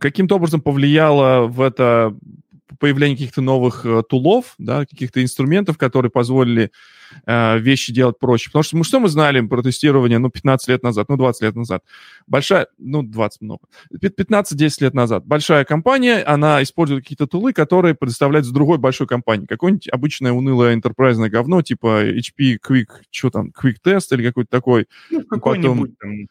каким-то 0.00 0.36
образом 0.36 0.60
повлияло 0.60 1.46
в 1.46 1.60
это 1.60 2.14
появление 2.78 3.16
каких-то 3.16 3.40
новых 3.40 3.84
э, 3.84 4.02
тулов, 4.08 4.54
да, 4.58 4.86
каких-то 4.86 5.22
инструментов, 5.22 5.78
которые 5.78 6.10
позволили 6.10 6.70
э, 7.26 7.58
вещи 7.58 7.92
делать 7.92 8.18
проще. 8.18 8.50
Потому 8.50 8.62
что 8.62 8.76
мы 8.76 8.84
что 8.84 9.00
мы 9.00 9.08
знали 9.08 9.40
про 9.40 9.62
тестирование, 9.62 10.18
ну, 10.18 10.30
15 10.30 10.68
лет 10.68 10.82
назад, 10.82 11.08
ну, 11.08 11.16
20 11.16 11.42
лет 11.42 11.56
назад? 11.56 11.82
Большая, 12.26 12.68
ну, 12.78 13.02
20 13.02 13.40
много. 13.42 13.60
15-10 13.92 14.82
лет 14.82 14.94
назад. 14.94 15.26
Большая 15.26 15.64
компания, 15.64 16.22
она 16.22 16.62
использует 16.62 17.02
какие-то 17.02 17.26
тулы, 17.26 17.52
которые 17.52 17.94
предоставляются 17.94 18.52
другой 18.52 18.78
большой 18.78 19.06
компании. 19.06 19.46
Какое-нибудь 19.46 19.88
обычное 19.88 20.32
унылое 20.32 20.76
enterprise 20.76 21.28
говно, 21.28 21.62
типа 21.62 22.04
HP 22.04 22.58
Quick, 22.66 22.88
что 23.10 23.30
там, 23.30 23.50
Quick 23.50 23.76
Test 23.84 24.06
или 24.12 24.24
какой-то 24.26 24.50
такой. 24.50 24.86
Ну, 25.10 25.22
какой-нибудь 25.24 25.98
Потом 25.98 26.28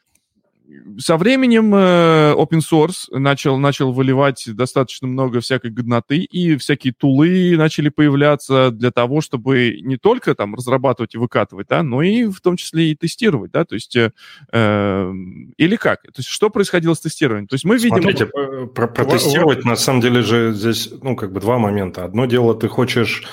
со 1.00 1.18
временем 1.18 1.74
э, 1.74 2.34
open 2.34 2.60
source 2.60 3.08
начал, 3.12 3.58
начал 3.58 3.92
выливать 3.92 4.44
достаточно 4.48 5.08
много 5.08 5.40
всякой 5.40 5.72
годноты, 5.72 6.18
и 6.18 6.58
всякие 6.58 6.94
тулы 6.94 7.56
начали 7.58 7.90
появляться 7.90 8.72
для 8.72 8.92
того, 8.92 9.22
чтобы 9.22 9.80
не 9.82 9.98
только 9.98 10.36
там 10.36 10.56
разрабатывать 10.56 11.16
и 11.16 11.18
выкатывать, 11.18 11.68
да, 11.68 11.84
но 11.84 12.02
и 12.02 12.26
в 12.26 12.42
том 12.42 12.58
числе 12.58 12.92
и 12.92 12.96
тестировать, 12.96 13.52
да, 13.52 13.66
то 13.66 13.76
есть 13.76 13.96
э, 13.96 14.12
э 14.52 15.14
или 15.58 15.76
как? 15.76 16.04
То 16.04 16.18
есть 16.18 16.30
что 16.30 16.50
происходило 16.50 16.94
с 16.94 17.00
тестированием? 17.00 17.48
То 17.48 17.56
есть 17.56 17.66
мы 17.66 17.78
видим... 17.78 18.02
Смотрите, 18.02 18.26
про 18.26 18.88
протестировать 18.88 19.66
на 19.66 19.76
самом 19.76 20.02
деле 20.02 20.22
же 20.22 20.54
здесь, 20.54 20.90
ну, 21.02 21.16
как 21.16 21.32
бы 21.32 21.40
два 21.40 21.58
момента. 21.58 22.04
Одно 22.04 22.26
дело, 22.26 22.56
ты 22.56 22.68
хочешь 22.68 23.26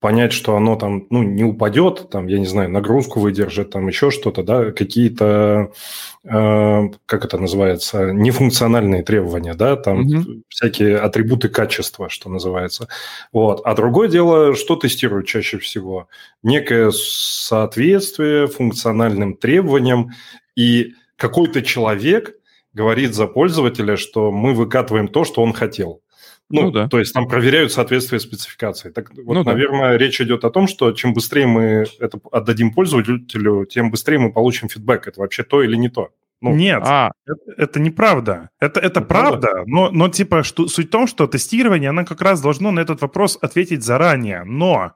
понять, 0.00 0.32
что 0.32 0.56
оно 0.56 0.76
там, 0.76 1.06
ну, 1.10 1.22
не 1.22 1.44
упадет, 1.44 2.08
там, 2.10 2.26
я 2.26 2.38
не 2.38 2.46
знаю, 2.46 2.70
нагрузку 2.70 3.20
выдержит, 3.20 3.70
там 3.70 3.86
еще 3.86 4.10
что-то, 4.10 4.42
да, 4.42 4.72
какие-то, 4.72 5.72
э, 6.24 6.88
как 7.06 7.24
это 7.24 7.36
называется, 7.36 8.10
нефункциональные 8.10 9.02
требования, 9.02 9.54
да, 9.54 9.76
там 9.76 10.00
угу. 10.00 10.42
всякие 10.48 10.98
атрибуты 10.98 11.50
качества, 11.50 12.08
что 12.08 12.30
называется. 12.30 12.88
Вот. 13.30 13.60
А 13.64 13.74
другое 13.74 14.08
дело, 14.08 14.54
что 14.54 14.76
тестируют 14.76 15.26
чаще 15.26 15.58
всего? 15.58 16.08
Некое 16.42 16.90
соответствие 16.92 18.46
функциональным 18.46 19.36
требованиям, 19.36 20.12
и 20.56 20.94
какой-то 21.16 21.60
человек 21.60 22.34
говорит 22.72 23.14
за 23.14 23.26
пользователя, 23.26 23.96
что 23.96 24.30
мы 24.32 24.54
выкатываем 24.54 25.08
то, 25.08 25.24
что 25.24 25.42
он 25.42 25.52
хотел. 25.52 26.00
Ну, 26.50 26.62
ну 26.62 26.70
да. 26.72 26.88
То 26.88 26.98
есть 26.98 27.14
там 27.14 27.28
проверяют 27.28 27.72
соответствие 27.72 28.20
спецификации. 28.20 28.90
Так 28.90 29.10
вот, 29.16 29.34
ну, 29.34 29.44
наверное, 29.44 29.92
да. 29.92 29.98
речь 29.98 30.20
идет 30.20 30.44
о 30.44 30.50
том, 30.50 30.66
что 30.66 30.92
чем 30.92 31.14
быстрее 31.14 31.46
мы 31.46 31.86
это 32.00 32.20
отдадим 32.32 32.72
пользователю, 32.72 33.64
тем 33.66 33.90
быстрее 33.90 34.18
мы 34.18 34.32
получим 34.32 34.68
фидбэк. 34.68 35.06
Это 35.06 35.20
вообще 35.20 35.44
то 35.44 35.62
или 35.62 35.76
не 35.76 35.88
то. 35.88 36.10
Ну, 36.42 36.54
Нет, 36.54 36.82
а. 36.84 37.10
это, 37.26 37.62
это 37.62 37.80
неправда. 37.80 38.48
Это, 38.60 38.80
это 38.80 39.02
правда, 39.02 39.48
правда, 39.48 39.62
но, 39.66 39.90
но 39.90 40.08
типа 40.08 40.42
что, 40.42 40.68
суть 40.68 40.88
в 40.88 40.90
том, 40.90 41.06
что 41.06 41.26
тестирование, 41.26 41.90
оно 41.90 42.06
как 42.06 42.22
раз 42.22 42.40
должно 42.40 42.70
на 42.70 42.80
этот 42.80 43.02
вопрос 43.02 43.38
ответить 43.40 43.82
заранее. 43.82 44.42
Но 44.44 44.94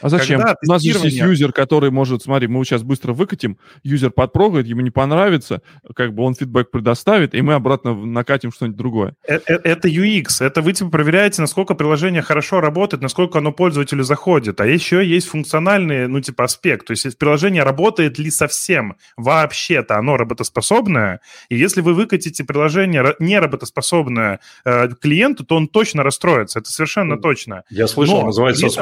А 0.00 0.08
зачем? 0.08 0.40
Когда 0.40 0.56
У 0.62 0.68
нас 0.68 0.82
же 0.82 0.88
есть 0.90 1.16
юзер, 1.16 1.52
который 1.52 1.90
может, 1.90 2.22
смотри, 2.22 2.48
мы 2.48 2.64
сейчас 2.64 2.82
быстро 2.82 3.12
выкатим, 3.12 3.58
юзер 3.82 4.10
подпрогает, 4.10 4.66
ему 4.66 4.80
не 4.80 4.90
понравится, 4.90 5.62
как 5.94 6.14
бы 6.14 6.22
он 6.22 6.34
фидбэк 6.34 6.70
предоставит, 6.70 7.34
и 7.34 7.42
мы 7.42 7.54
обратно 7.54 7.94
накатим 7.94 8.52
что-нибудь 8.52 8.76
другое. 8.76 9.14
Э- 9.26 9.40
э- 9.46 9.60
Это 9.64 9.88
UX, 9.88 10.40
это 10.40 10.62
вы 10.62 10.72
типа 10.72 10.90
проверяете, 10.90 11.42
насколько 11.42 11.74
приложение 11.74 12.22
хорошо 12.22 12.60
работает, 12.60 13.02
насколько 13.02 13.38
оно 13.38 13.52
пользователю 13.52 14.04
заходит. 14.04 14.60
А 14.60 14.66
еще 14.66 15.04
есть 15.04 15.28
функциональный, 15.28 16.08
ну, 16.08 16.20
типа, 16.20 16.44
аспект. 16.44 16.86
То 16.86 16.92
есть 16.92 17.04
если 17.04 17.16
приложение 17.16 17.62
работает 17.62 18.18
ли 18.18 18.30
совсем 18.30 18.96
вообще-то, 19.16 19.96
оно 19.96 20.16
работоспособное. 20.16 21.20
И 21.48 21.56
если 21.56 21.80
вы 21.80 21.94
выкатите 21.94 22.44
приложение 22.44 23.14
не 23.18 23.38
работоспособное 23.38 24.40
э, 24.64 24.88
клиенту, 25.00 25.44
то 25.44 25.56
он 25.56 25.68
точно 25.68 26.02
расстроится. 26.02 26.58
Это 26.58 26.70
совершенно 26.70 27.18
точно. 27.18 27.64
Я 27.70 27.86
слышал, 27.86 28.20
Но 28.20 28.26
называется. 28.26 28.66
Это 28.66 28.74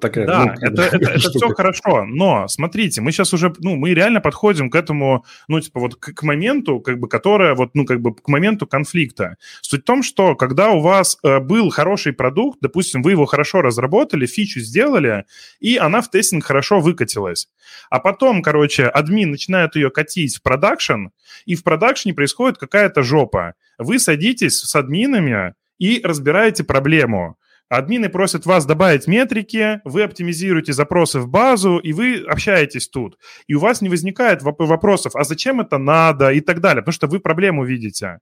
такая, 0.00 0.26
Да, 0.26 0.44
ну, 0.44 0.52
это, 0.68 0.82
это, 0.96 1.10
это 1.10 1.30
все 1.30 1.48
хорошо, 1.48 2.04
но 2.04 2.48
смотрите, 2.48 3.00
мы 3.00 3.12
сейчас 3.12 3.32
уже, 3.32 3.52
ну, 3.58 3.76
мы 3.76 3.94
реально 3.94 4.20
подходим 4.20 4.70
к 4.70 4.74
этому, 4.74 5.24
ну, 5.48 5.60
типа 5.60 5.80
вот 5.80 5.96
к, 5.96 6.12
к 6.12 6.22
моменту, 6.22 6.80
как 6.80 6.98
бы, 6.98 7.08
которое 7.08 7.54
вот, 7.54 7.70
ну, 7.74 7.84
как 7.84 8.00
бы 8.00 8.14
к 8.14 8.28
моменту 8.28 8.66
конфликта. 8.66 9.36
Суть 9.60 9.82
в 9.82 9.84
том, 9.84 10.02
что 10.02 10.34
когда 10.36 10.70
у 10.70 10.80
вас 10.80 11.18
э, 11.22 11.38
был 11.40 11.70
хороший 11.70 12.12
продукт, 12.12 12.58
допустим, 12.60 13.02
вы 13.02 13.12
его 13.12 13.26
хорошо 13.26 13.62
разработали, 13.62 14.26
фичу 14.26 14.60
сделали, 14.60 15.24
и 15.60 15.76
она 15.76 16.00
в 16.02 16.10
тестинг 16.10 16.44
хорошо 16.44 16.80
выкатилась. 16.80 17.48
А 17.88 18.00
потом, 18.00 18.42
короче, 18.42 18.86
админ 18.86 19.30
начинает 19.30 19.76
ее 19.76 19.90
катить 19.90 20.36
в 20.36 20.42
продакшн, 20.42 21.08
и 21.46 21.54
в 21.54 21.64
продакшне 21.64 22.14
происходит 22.14 22.58
какая-то 22.58 23.02
жопа. 23.02 23.54
Вы 23.78 23.98
садитесь 23.98 24.58
с 24.58 24.74
админами 24.76 25.54
и 25.78 26.00
разбираете 26.04 26.62
проблему. 26.62 27.36
Админы 27.70 28.08
просят 28.08 28.46
вас 28.46 28.66
добавить 28.66 29.06
метрики, 29.06 29.80
вы 29.84 30.02
оптимизируете 30.02 30.72
запросы 30.72 31.20
в 31.20 31.28
базу, 31.28 31.78
и 31.78 31.92
вы 31.92 32.18
общаетесь 32.28 32.88
тут. 32.88 33.16
И 33.46 33.54
у 33.54 33.60
вас 33.60 33.80
не 33.80 33.88
возникает 33.88 34.42
воп- 34.42 34.66
вопросов, 34.66 35.14
а 35.14 35.22
зачем 35.22 35.60
это 35.60 35.78
надо 35.78 36.32
и 36.32 36.40
так 36.40 36.60
далее, 36.60 36.82
потому 36.82 36.94
что 36.94 37.06
вы 37.06 37.20
проблему 37.20 37.64
видите. 37.64 38.18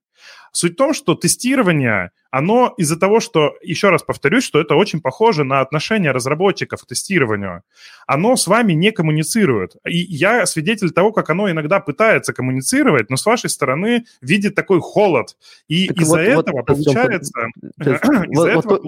Суть 0.52 0.72
в 0.72 0.76
том, 0.76 0.94
что 0.94 1.14
тестирование, 1.14 2.10
оно 2.30 2.74
из-за 2.76 2.98
того, 2.98 3.20
что, 3.20 3.54
еще 3.62 3.90
раз 3.90 4.02
повторюсь, 4.02 4.44
что 4.44 4.60
это 4.60 4.74
очень 4.74 5.00
похоже 5.00 5.44
на 5.44 5.60
отношение 5.60 6.10
разработчиков 6.10 6.82
к 6.82 6.86
тестированию, 6.86 7.62
оно 8.06 8.36
с 8.36 8.46
вами 8.46 8.72
не 8.72 8.90
коммуницирует. 8.90 9.76
И 9.86 9.98
я 9.98 10.46
свидетель 10.46 10.90
того, 10.90 11.12
как 11.12 11.30
оно 11.30 11.50
иногда 11.50 11.80
пытается 11.80 12.32
коммуницировать, 12.32 13.10
но 13.10 13.16
с 13.16 13.26
вашей 13.26 13.50
стороны 13.50 14.04
видит 14.20 14.54
такой 14.54 14.80
холод. 14.80 15.36
И 15.68 15.86
из-за 15.86 16.16
вот- 16.16 16.34
вот, 16.34 16.48
этого 16.48 16.60
Артём, 16.60 16.76
получается... 16.84 17.46
Из-за 17.80 18.54
вот- 18.54 18.64
этого 18.64 18.72
вот- 18.74 18.82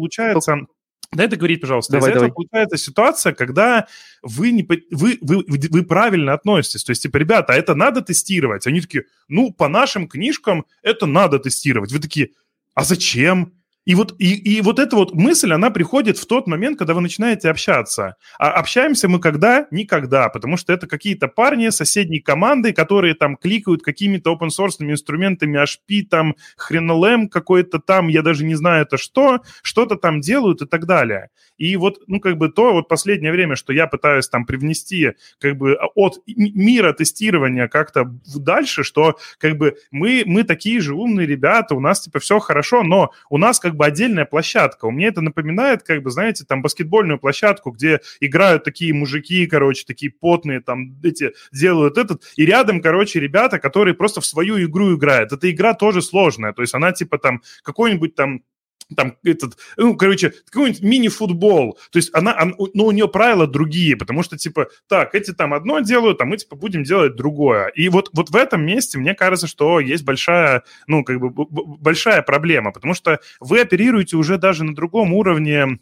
получается... 1.11 1.17
Дай 1.17 1.29
договорить, 1.29 1.61
пожалуйста. 1.61 1.93
Давай, 1.93 2.11
Из-за 2.11 2.11
этого 2.11 2.27
давай. 2.29 2.35
получается 2.35 2.77
ситуация, 2.77 3.33
когда 3.33 3.87
вы, 4.23 4.53
не, 4.53 4.63
вы, 4.91 5.19
вы, 5.21 5.45
вы 5.49 5.83
правильно 5.83 6.33
относитесь. 6.33 6.85
То 6.85 6.91
есть, 6.91 7.03
типа, 7.03 7.17
ребята, 7.17 7.53
а 7.53 7.57
это 7.57 7.75
надо 7.75 8.03
тестировать? 8.03 8.67
Они 8.67 8.81
такие, 8.81 9.05
ну, 9.29 9.53
по 9.53 9.69
нашим 9.69 10.09
книжкам 10.09 10.67
это 10.83 11.07
надо 11.07 11.39
тестировать. 11.39 11.93
Вы 11.93 11.99
такие, 11.99 12.31
а 12.75 12.85
зачем? 12.85 13.53
И 13.87 13.95
вот, 13.95 14.15
и, 14.19 14.35
и 14.35 14.61
вот 14.61 14.79
эта 14.79 14.95
вот 14.95 15.15
мысль, 15.15 15.53
она 15.53 15.71
приходит 15.71 16.19
в 16.19 16.27
тот 16.27 16.47
момент, 16.47 16.79
когда 16.79 16.93
вы 16.95 17.01
начинаете 17.01 17.49
общаться. 17.49 18.17
А 18.39 18.51
общаемся 18.53 19.09
мы 19.09 19.21
когда? 19.21 19.67
Никогда, 19.71 20.29
потому 20.29 20.57
что 20.59 20.73
это 20.73 20.87
какие-то 20.87 21.29
парни 21.29 21.71
соседней 21.71 22.21
команды, 22.21 22.73
которые 22.73 23.15
там 23.15 23.37
кликают 23.37 23.83
какими-то 23.83 24.33
open-source 24.33 24.77
инструментами 24.81 25.59
HP, 25.59 26.07
там 26.09 26.37
хренолем 26.57 27.29
какой-то 27.29 27.79
там, 27.79 28.09
я 28.09 28.23
даже 28.23 28.45
не 28.45 28.55
знаю 28.55 28.83
это 28.83 28.99
что, 28.99 29.41
что-то 29.63 29.97
там 29.97 30.21
делают 30.21 30.61
и 30.63 30.67
так 30.67 30.87
далее. 30.87 31.31
И 31.57 31.77
вот, 31.77 32.01
ну, 32.07 32.21
как 32.21 32.39
бы 32.39 32.49
то 32.49 32.73
вот 32.73 32.89
последнее 32.89 33.33
время, 33.33 33.57
что 33.57 33.73
я 33.73 33.87
пытаюсь 33.87 34.29
там 34.29 34.47
привнести 34.47 35.13
как 35.39 35.57
бы 35.57 35.77
от 35.95 36.17
м- 36.27 36.53
мира 36.55 36.93
тестирования 36.93 37.69
как-то 37.69 38.11
дальше, 38.35 38.83
что 38.83 39.19
как 39.39 39.57
бы 39.59 39.77
мы, 39.91 40.23
мы 40.27 40.45
такие 40.45 40.81
же 40.81 40.95
умные 40.95 41.27
ребята, 41.27 41.75
у 41.75 41.81
нас 41.81 42.01
типа 42.01 42.19
все 42.19 42.39
хорошо, 42.39 42.83
но 42.83 43.11
у 43.29 43.39
нас 43.39 43.61
как 43.61 43.70
бы 43.77 43.85
отдельная 43.87 44.25
площадка. 44.25 44.87
У 44.87 44.91
меня 44.91 45.09
это 45.09 45.21
напоминает, 45.21 45.83
как 45.83 46.03
бы, 46.03 46.11
знаете, 46.11 46.45
там 46.45 46.63
баскетбольную 46.63 47.19
площадку, 47.19 47.71
где 47.71 48.01
играют 48.21 48.65
такие 48.65 48.95
мужики, 48.95 49.47
короче, 49.47 49.85
такие 49.87 50.13
потные, 50.13 50.61
там 50.61 50.97
эти 51.03 51.33
делают 51.53 51.99
этот, 51.99 52.23
и 52.37 52.45
рядом, 52.47 52.81
короче, 52.81 53.21
ребята, 53.21 53.59
которые 53.59 53.95
просто 53.95 54.21
в 54.21 54.27
свою 54.27 54.63
игру 54.65 54.97
играют. 54.97 55.33
Эта 55.33 55.51
игра 55.51 55.75
тоже 55.75 56.03
сложная, 56.03 56.53
то 56.53 56.63
есть 56.63 56.75
она 56.75 56.93
типа 56.93 57.19
там 57.19 57.43
какой-нибудь 57.63 58.15
там 58.15 58.43
там 58.97 59.17
этот, 59.25 59.57
ну, 59.77 59.97
короче, 59.97 60.33
какой-нибудь 60.51 60.83
мини-футбол. 60.83 61.79
То 61.91 61.97
есть 61.99 62.11
она, 62.15 62.37
он- 62.59 62.71
ну, 62.75 62.87
у 62.87 62.91
нее 62.91 63.09
правила 63.09 63.47
другие, 63.47 63.97
потому 63.97 64.23
что, 64.23 64.37
типа, 64.37 64.69
так, 64.89 65.15
эти 65.15 65.33
там 65.33 65.55
одно 65.55 65.81
делают, 65.81 66.21
а 66.21 66.25
мы, 66.25 66.37
типа, 66.37 66.57
будем 66.57 66.83
делать 66.85 67.17
другое. 67.17 67.69
И 67.69 67.89
вот, 67.89 68.11
вот 68.13 68.31
в 68.31 68.37
этом 68.37 68.65
месте, 68.65 68.99
мне 68.99 69.15
кажется, 69.15 69.47
что 69.47 69.81
есть 69.81 70.05
большая, 70.05 70.63
ну, 70.87 71.05
как 71.05 71.21
бы, 71.21 71.31
большая 71.79 72.23
проблема, 72.23 72.73
потому 72.73 72.95
что 72.95 73.21
вы 73.41 73.61
оперируете 73.61 74.17
уже 74.17 74.39
даже 74.39 74.65
на 74.65 74.75
другом 74.75 75.13
уровне, 75.13 75.79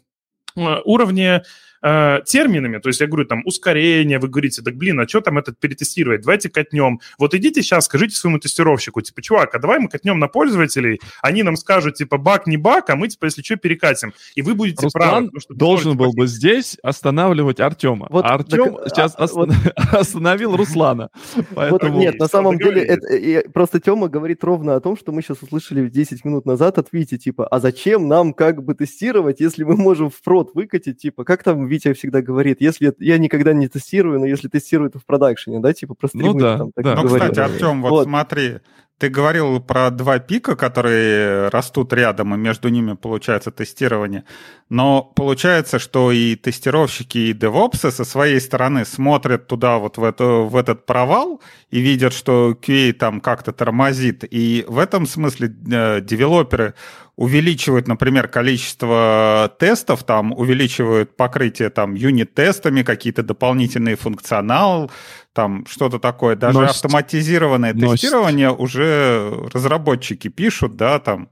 э, 0.55 0.75
уровне 0.85 1.43
э, 1.81 2.19
терминами, 2.25 2.77
то 2.79 2.89
есть 2.89 2.99
я 3.01 3.07
говорю, 3.07 3.25
там, 3.25 3.41
ускорение, 3.45 4.19
вы 4.19 4.27
говорите, 4.27 4.61
так, 4.61 4.75
блин, 4.75 4.99
а 4.99 5.07
что 5.07 5.21
там 5.21 5.37
этот 5.37 5.59
перетестировать, 5.59 6.21
давайте 6.21 6.49
катнем. 6.49 6.99
Вот 7.17 7.33
идите 7.33 7.61
сейчас, 7.61 7.85
скажите 7.85 8.15
своему 8.15 8.39
тестировщику, 8.39 9.01
типа, 9.01 9.21
чувак, 9.21 9.55
а 9.55 9.59
давай 9.59 9.79
мы 9.79 9.89
катнем 9.89 10.19
на 10.19 10.27
пользователей, 10.27 10.99
они 11.21 11.43
нам 11.43 11.55
скажут, 11.55 11.95
типа, 11.95 12.17
баг, 12.17 12.47
не 12.47 12.57
баг, 12.57 12.89
а 12.89 12.95
мы, 12.95 13.07
типа, 13.07 13.25
если 13.25 13.41
что, 13.41 13.55
перекатим. 13.55 14.13
И 14.35 14.41
вы 14.41 14.55
будете 14.55 14.87
правы. 14.91 15.09
Руслан 15.09 15.25
потому 15.27 15.41
что 15.41 15.53
должен 15.53 15.97
был 15.97 16.13
бы 16.13 16.27
здесь 16.27 16.77
останавливать 16.83 17.59
Артема. 17.59 18.07
Вот, 18.09 18.25
а 18.25 18.35
Артем 18.35 18.75
так, 18.75 18.89
сейчас 18.89 19.13
а, 19.17 19.25
остан- 19.25 19.53
остановил 19.91 20.55
Руслана. 20.55 21.09
Вот 21.49 21.55
Поэтому... 21.55 21.99
нет, 21.99 22.19
на 22.19 22.27
самом 22.27 22.57
деле, 22.57 22.81
это, 22.83 23.49
просто 23.49 23.79
Тёма 23.79 24.07
говорит 24.07 24.43
ровно 24.43 24.75
о 24.75 24.79
том, 24.79 24.97
что 24.97 25.11
мы 25.11 25.21
сейчас 25.21 25.41
услышали 25.41 25.87
10 25.89 26.25
минут 26.25 26.45
назад 26.45 26.77
от 26.77 26.87
Вити, 26.91 27.17
типа, 27.17 27.47
а 27.47 27.59
зачем 27.59 28.07
нам 28.07 28.33
как 28.33 28.63
бы 28.63 28.75
тестировать, 28.75 29.39
если 29.39 29.63
мы 29.63 29.75
можем 29.75 30.09
в 30.09 30.21
прод 30.21 30.51
выкатить, 30.53 31.01
типа, 31.01 31.23
как 31.23 31.43
там 31.43 31.65
Витя 31.69 31.93
всегда 31.93 32.21
говорит, 32.21 32.59
если 32.59 32.93
я 32.99 33.17
никогда 33.17 33.53
не 33.53 33.67
тестирую, 33.69 34.19
но 34.19 34.25
если 34.25 34.47
тестирую, 34.49 34.89
то 34.91 34.99
в 34.99 35.05
продакшене, 35.05 35.59
да, 35.59 35.71
типа, 35.73 35.93
про 35.93 36.09
Ну 36.13 36.19
стримы 36.19 36.39
да, 36.41 36.57
там 36.57 36.71
так 36.73 36.83
да. 36.83 36.95
Ну, 36.95 37.03
говорит. 37.03 37.31
кстати, 37.31 37.39
Артем, 37.53 37.81
вот, 37.81 37.89
Вот. 37.91 38.03
смотри, 38.05 38.59
ты 38.99 39.07
говорил 39.07 39.61
про 39.61 39.89
два 39.91 40.19
пика, 40.19 40.57
которые 40.57 41.47
растут 41.47 41.93
рядом, 41.93 42.35
и 42.35 42.37
между 42.37 42.67
ними 42.67 42.95
получается 42.95 43.49
тестирование. 43.49 44.25
Но 44.69 45.01
получается, 45.01 45.79
что 45.79 46.11
и 46.11 46.35
тестировщики, 46.35 47.17
и 47.17 47.33
девопсы 47.33 47.91
со 47.91 48.03
своей 48.03 48.41
стороны 48.41 48.83
смотрят 48.85 49.47
туда 49.47 49.77
вот 49.77 49.97
в, 49.97 50.03
это, 50.03 50.25
в 50.25 50.55
этот 50.55 50.85
провал 50.85 51.41
и 51.71 51.79
видят, 51.79 52.13
что 52.13 52.57
QA 52.61 52.91
там 52.91 53.21
как-то 53.21 53.53
тормозит. 53.53 54.25
И 54.29 54.65
в 54.67 54.77
этом 54.77 55.07
смысле 55.07 55.47
э, 55.71 56.01
девелоперы 56.01 56.73
увеличивают, 57.19 57.87
например, 57.87 58.29
количество 58.29 59.53
тестов, 59.59 60.03
там 60.03 60.31
увеличивают 60.31 61.17
покрытие 61.17 61.69
там 61.69 61.93
юнит-тестами, 61.93 62.83
какие-то 62.83 63.23
дополнительные 63.23 63.97
функционал, 63.97 64.89
там 65.39 65.65
что-то 65.69 65.99
такое. 65.99 66.35
Даже 66.35 66.59
Носит. 66.59 66.75
автоматизированное 66.75 67.73
тестирование 67.73 68.51
уже 68.51 69.47
разработчики 69.53 70.27
пишут, 70.27 70.75
да, 70.75 70.99
там 70.99 71.29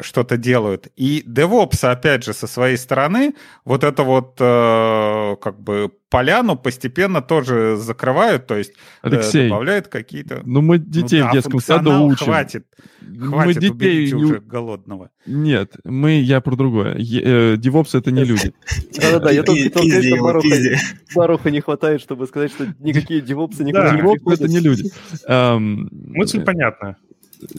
что-то 0.00 0.36
делают. 0.36 0.88
И 0.96 1.22
DevOps, 1.26 1.86
опять 1.90 2.24
же, 2.24 2.32
со 2.32 2.46
своей 2.46 2.78
стороны, 2.78 3.34
вот 3.64 3.84
это 3.84 4.04
вот 4.04 4.36
э, 4.40 5.36
как 5.40 5.60
бы 5.60 5.90
поляну 6.08 6.56
постепенно 6.56 7.20
тоже 7.20 7.76
закрывают, 7.76 8.46
то 8.46 8.56
есть 8.56 8.70
э, 8.70 9.08
Алексей, 9.08 9.48
добавляют 9.48 9.88
какие-то... 9.88 10.40
ну 10.44 10.62
мы 10.62 10.78
Ну 10.78 10.84
детей 10.84 11.20
да, 11.20 11.30
в 11.30 11.32
детском 11.32 11.60
саду 11.60 12.04
учим. 12.04 12.26
Хватит, 12.26 12.66
мы 13.00 13.26
хватит, 13.26 13.60
детей 13.60 13.70
уберите 13.70 14.16
не 14.16 14.24
уже 14.24 14.40
голодного. 14.40 15.10
Нет, 15.26 15.74
мы, 15.84 16.20
я 16.20 16.40
про 16.40 16.56
другое. 16.56 16.94
Э, 16.94 17.56
Девопсы 17.56 17.98
это 17.98 18.10
не 18.10 18.24
люди. 18.24 18.54
Да-да-да, 18.94 19.30
я 19.30 19.42
только 19.42 19.64
хотел 19.64 19.82
сказать, 19.82 20.02
Пизди 20.02 20.06
что 20.06 20.16
его, 20.16 20.80
Баруха, 21.14 21.50
не 21.50 21.60
хватает, 21.60 22.00
чтобы 22.00 22.26
сказать, 22.26 22.50
что 22.52 22.66
никакие 22.78 23.20
девопсы 23.20 23.64
никуда 23.64 23.90
не 23.92 23.98
Девопсы 23.98 24.32
это 24.32 24.48
не 24.48 24.60
люди. 24.60 24.90
Эм, 25.26 25.88
Мысль 25.92 26.42
понятна. 26.42 26.96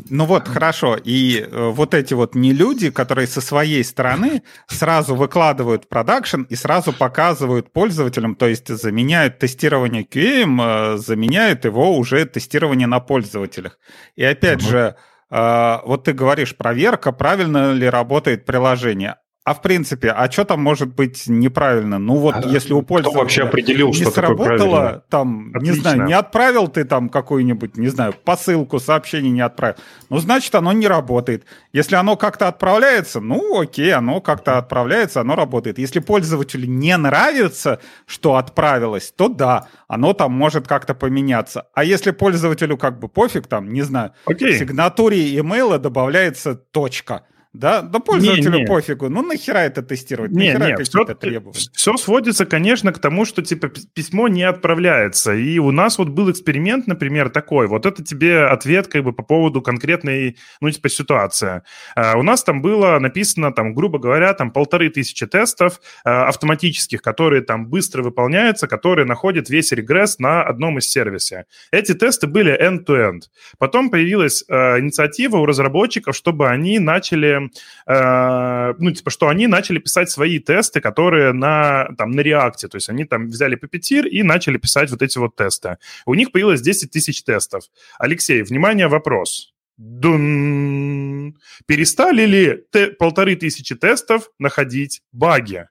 Ну 0.10 0.26
вот, 0.26 0.48
хорошо. 0.48 0.96
И 0.96 1.40
э, 1.40 1.70
вот 1.70 1.94
эти 1.94 2.14
вот 2.14 2.36
не 2.36 2.54
люди, 2.54 2.90
которые 2.90 3.28
со 3.28 3.42
своей 3.42 3.84
стороны 3.84 4.44
сразу 4.68 5.16
выкладывают 5.16 5.88
продакшн 5.90 6.44
и 6.44 6.56
сразу 6.56 6.94
показывают 6.94 7.72
пользователям, 7.74 8.36
то 8.36 8.48
есть 8.48 8.68
заменяют 8.68 9.40
тестирование 9.40 10.04
QA, 10.04 10.96
э, 10.96 10.98
заменяют 10.98 11.66
его 11.66 11.98
уже 11.98 12.26
тестирование 12.26 12.88
на 12.88 13.00
пользователях. 13.00 13.78
И 14.16 14.24
опять 14.24 14.62
же, 14.62 14.96
э, 15.30 15.78
вот 15.86 16.06
ты 16.06 16.14
говоришь, 16.14 16.56
проверка, 16.56 17.12
правильно 17.12 17.74
ли 17.74 17.88
работает 17.90 18.46
приложение. 18.46 19.18
А 19.48 19.54
в 19.54 19.62
принципе, 19.62 20.10
а 20.10 20.30
что 20.30 20.44
там 20.44 20.62
может 20.62 20.94
быть 20.94 21.24
неправильно? 21.28 22.00
Ну 22.00 22.18
вот, 22.18 22.36
а, 22.36 22.50
если 22.50 22.74
у 22.74 22.82
пользователя 22.82 23.12
кто 23.12 23.20
вообще 23.22 23.44
определил, 23.44 23.88
не 23.88 23.94
что 23.94 24.12
сработало, 24.12 25.06
там, 25.08 25.54
Отлично. 25.56 25.74
не 25.74 25.80
знаю, 25.80 26.04
не 26.04 26.12
отправил 26.12 26.68
ты 26.68 26.84
там 26.84 27.08
какую-нибудь, 27.08 27.78
не 27.78 27.88
знаю, 27.88 28.14
посылку, 28.26 28.78
сообщение 28.78 29.32
не 29.32 29.40
отправил, 29.40 29.78
ну, 30.10 30.18
значит, 30.18 30.54
оно 30.54 30.74
не 30.74 30.86
работает. 30.86 31.46
Если 31.72 31.96
оно 31.96 32.18
как-то 32.18 32.50
отправляется, 32.50 33.22
ну, 33.22 33.62
окей, 33.62 33.94
оно 33.94 34.20
как-то 34.20 34.58
отправляется, 34.58 35.22
оно 35.22 35.38
работает. 35.38 35.80
Если 35.80 36.00
пользователю 36.00 36.68
не 36.68 36.98
нравится, 36.98 37.80
что 38.06 38.36
отправилось, 38.36 39.14
то 39.16 39.30
да, 39.30 39.68
оно 39.88 40.12
там 40.12 40.34
может 40.34 40.68
как-то 40.68 40.94
поменяться. 40.94 41.68
А 41.74 41.86
если 41.86 42.12
пользователю 42.12 42.76
как 42.76 43.00
бы 43.00 43.08
пофиг, 43.08 43.48
там, 43.48 43.72
не 43.72 43.84
знаю, 43.84 44.12
окей. 44.26 44.56
в 44.56 44.58
сигнатуре 44.58 45.40
имейла 45.40 45.80
добавляется 45.80 46.54
точка– 46.54 47.22
да, 47.58 47.82
да 47.82 48.00
пользователю 48.00 48.52
не, 48.52 48.60
не. 48.62 48.66
пофигу. 48.66 49.10
Ну 49.10 49.22
нахера 49.24 49.60
это 49.60 49.82
тестировать? 49.82 50.32
Не, 50.32 50.54
нахера 50.54 50.78
не, 50.78 50.84
все, 50.84 51.06
требования? 51.06 51.60
Все 51.74 51.98
сводится, 51.98 52.46
конечно, 52.46 52.94
к 52.94 53.00
тому, 53.00 53.26
что 53.26 53.42
типа 53.42 53.70
письмо 53.94 54.28
не 54.28 54.44
отправляется. 54.44 55.34
И 55.34 55.58
у 55.58 55.72
нас 55.72 55.98
вот 55.98 56.10
был 56.10 56.30
эксперимент, 56.32 56.88
например, 56.88 57.30
такой. 57.30 57.68
Вот 57.68 57.86
это 57.86 58.04
тебе 58.04 58.46
ответ 58.46 58.88
как 58.88 59.04
бы 59.04 59.12
по 59.12 59.24
поводу 59.24 59.62
конкретной, 59.62 60.38
ну 60.62 60.70
типа 60.70 60.90
ситуации. 60.90 61.64
А, 61.96 62.18
у 62.18 62.24
нас 62.24 62.44
там 62.44 62.62
было 62.62 63.00
написано, 63.00 63.52
там, 63.52 63.74
грубо 63.74 63.98
говоря, 63.98 64.34
там 64.34 64.52
полторы 64.52 64.90
тысячи 64.90 65.26
тестов 65.26 65.82
а, 66.06 66.28
автоматических, 66.28 67.02
которые 67.02 67.42
там 67.42 67.68
быстро 67.68 68.04
выполняются, 68.04 68.68
которые 68.68 69.06
находят 69.06 69.50
весь 69.50 69.72
регресс 69.72 70.20
на 70.20 70.44
одном 70.44 70.78
из 70.78 70.90
сервисе. 70.90 71.46
Эти 71.72 71.94
тесты 71.94 72.28
были 72.28 72.56
end-to-end. 72.56 73.22
Потом 73.58 73.90
появилась 73.90 74.44
а, 74.48 74.80
инициатива 74.80 75.38
у 75.38 75.46
разработчиков, 75.46 76.16
чтобы 76.16 76.50
они 76.50 76.78
начали 76.78 77.47
э, 77.86 78.74
ну, 78.78 78.92
типа, 78.92 79.10
что 79.10 79.28
они 79.28 79.48
начали 79.48 79.80
писать 79.80 80.10
свои 80.10 80.40
тесты, 80.40 80.82
которые 80.82 81.34
на, 81.34 81.90
там, 81.98 82.12
на 82.12 82.22
реакте, 82.22 82.68
то 82.68 82.78
есть 82.78 82.90
они 82.90 83.06
там 83.06 83.28
взяли 83.28 83.58
Puppeteer 83.58 84.08
и 84.08 84.24
начали 84.24 84.58
писать 84.58 84.92
вот 84.92 85.02
эти 85.02 85.18
вот 85.18 85.36
тесты. 85.36 85.78
У 86.06 86.14
них 86.14 86.32
появилось 86.32 86.62
10 86.62 86.92
тысяч 86.92 87.24
тестов. 87.24 87.66
Алексей, 88.00 88.42
внимание, 88.44 88.88
вопрос. 88.88 89.54
Дун. 89.78 91.38
Перестали 91.68 92.26
ли 92.26 92.64
те, 92.72 92.88
полторы 92.88 93.36
тысячи 93.36 93.76
тестов 93.76 94.32
находить 94.40 95.04
баги? 95.12 95.68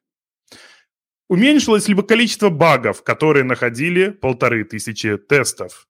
Уменьшилось 1.29 1.89
ли 1.89 1.95
бы 1.95 2.05
количество 2.05 2.51
багов, 2.51 3.03
которые 3.03 3.43
находили 3.43 4.11
полторы 4.11 4.65
тысячи 4.65 5.17
тестов? 5.17 5.89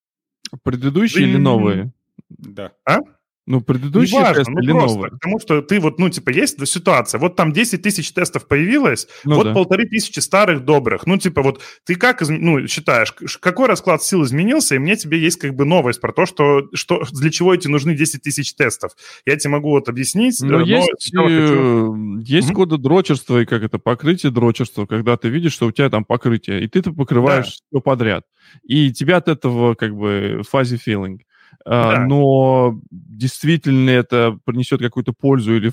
Предыдущие 0.62 1.25
или 1.25 1.37
новые? 1.37 1.92
Да. 2.31 2.72
А? 2.87 3.01
Ну, 3.46 3.61
предыдущий 3.61 4.16
Неважно, 4.16 4.35
тест 4.35 4.50
ну, 4.50 4.61
или 4.61 4.72
просто, 4.72 4.96
новый? 4.96 5.11
Потому 5.12 5.38
что 5.38 5.62
ты 5.62 5.78
вот, 5.78 6.00
ну, 6.00 6.11
типа, 6.11 6.30
есть 6.30 6.66
ситуация, 6.66 7.20
вот 7.20 7.37
там 7.37 7.52
10 7.52 7.80
тысяч 7.80 8.12
тестов 8.12 8.48
появилось, 8.48 9.06
ну, 9.24 9.37
вот 9.37 9.44
да. 9.44 9.54
полторы 9.54 9.87
тысячи 9.87 10.18
старых 10.18 10.64
добрых. 10.64 11.06
Ну, 11.06 11.16
типа, 11.16 11.42
вот 11.42 11.62
ты 11.85 11.94
как, 11.94 12.22
ну, 12.28 12.66
считаешь, 12.66 13.12
какой 13.38 13.68
расклад 13.68 14.02
сил 14.02 14.24
изменился, 14.24 14.74
и 14.74 14.78
мне 14.78 14.96
тебе 14.96 15.20
есть 15.20 15.38
как 15.38 15.54
бы 15.54 15.64
новость 15.64 16.00
про 16.00 16.12
то, 16.12 16.26
что, 16.26 16.62
что 16.74 17.04
для 17.12 17.30
чего 17.30 17.54
эти 17.54 17.68
нужны 17.68 17.94
10 17.94 18.20
тысяч 18.20 18.52
тестов. 18.54 18.92
Я 19.24 19.37
тебе 19.37 19.52
могу 19.52 19.70
вот 19.70 19.88
объяснить. 19.88 20.40
Но, 20.40 20.59
но 20.59 20.64
есть, 20.64 21.14
хочу... 21.14 21.22
Э, 21.22 22.22
есть 22.24 22.50
mm-hmm. 22.50 22.54
коды 22.54 22.78
дрочерства 22.78 23.42
и 23.42 23.46
как 23.46 23.62
это, 23.62 23.78
покрытие 23.78 24.32
дрочерства, 24.32 24.87
когда 24.87 25.16
ты 25.16 25.28
видишь, 25.28 25.52
что 25.52 25.66
у 25.66 25.72
тебя 25.72 25.88
там 25.88 26.04
покрытие, 26.04 26.64
и 26.64 26.68
ты 26.68 26.80
это 26.80 26.92
покрываешь 26.92 27.46
да. 27.46 27.50
все 27.70 27.80
подряд. 27.80 28.24
И 28.64 28.92
тебя 28.92 29.18
от 29.18 29.28
этого 29.28 29.74
как 29.74 29.94
бы 29.94 30.42
fuzzy 30.52 30.80
feeling. 30.85 31.18
А, 31.64 31.96
да. 31.96 32.06
но 32.06 32.80
действительно 32.90 33.90
это 33.90 34.38
принесет 34.44 34.80
какую-то 34.80 35.12
пользу 35.12 35.56
или 35.56 35.72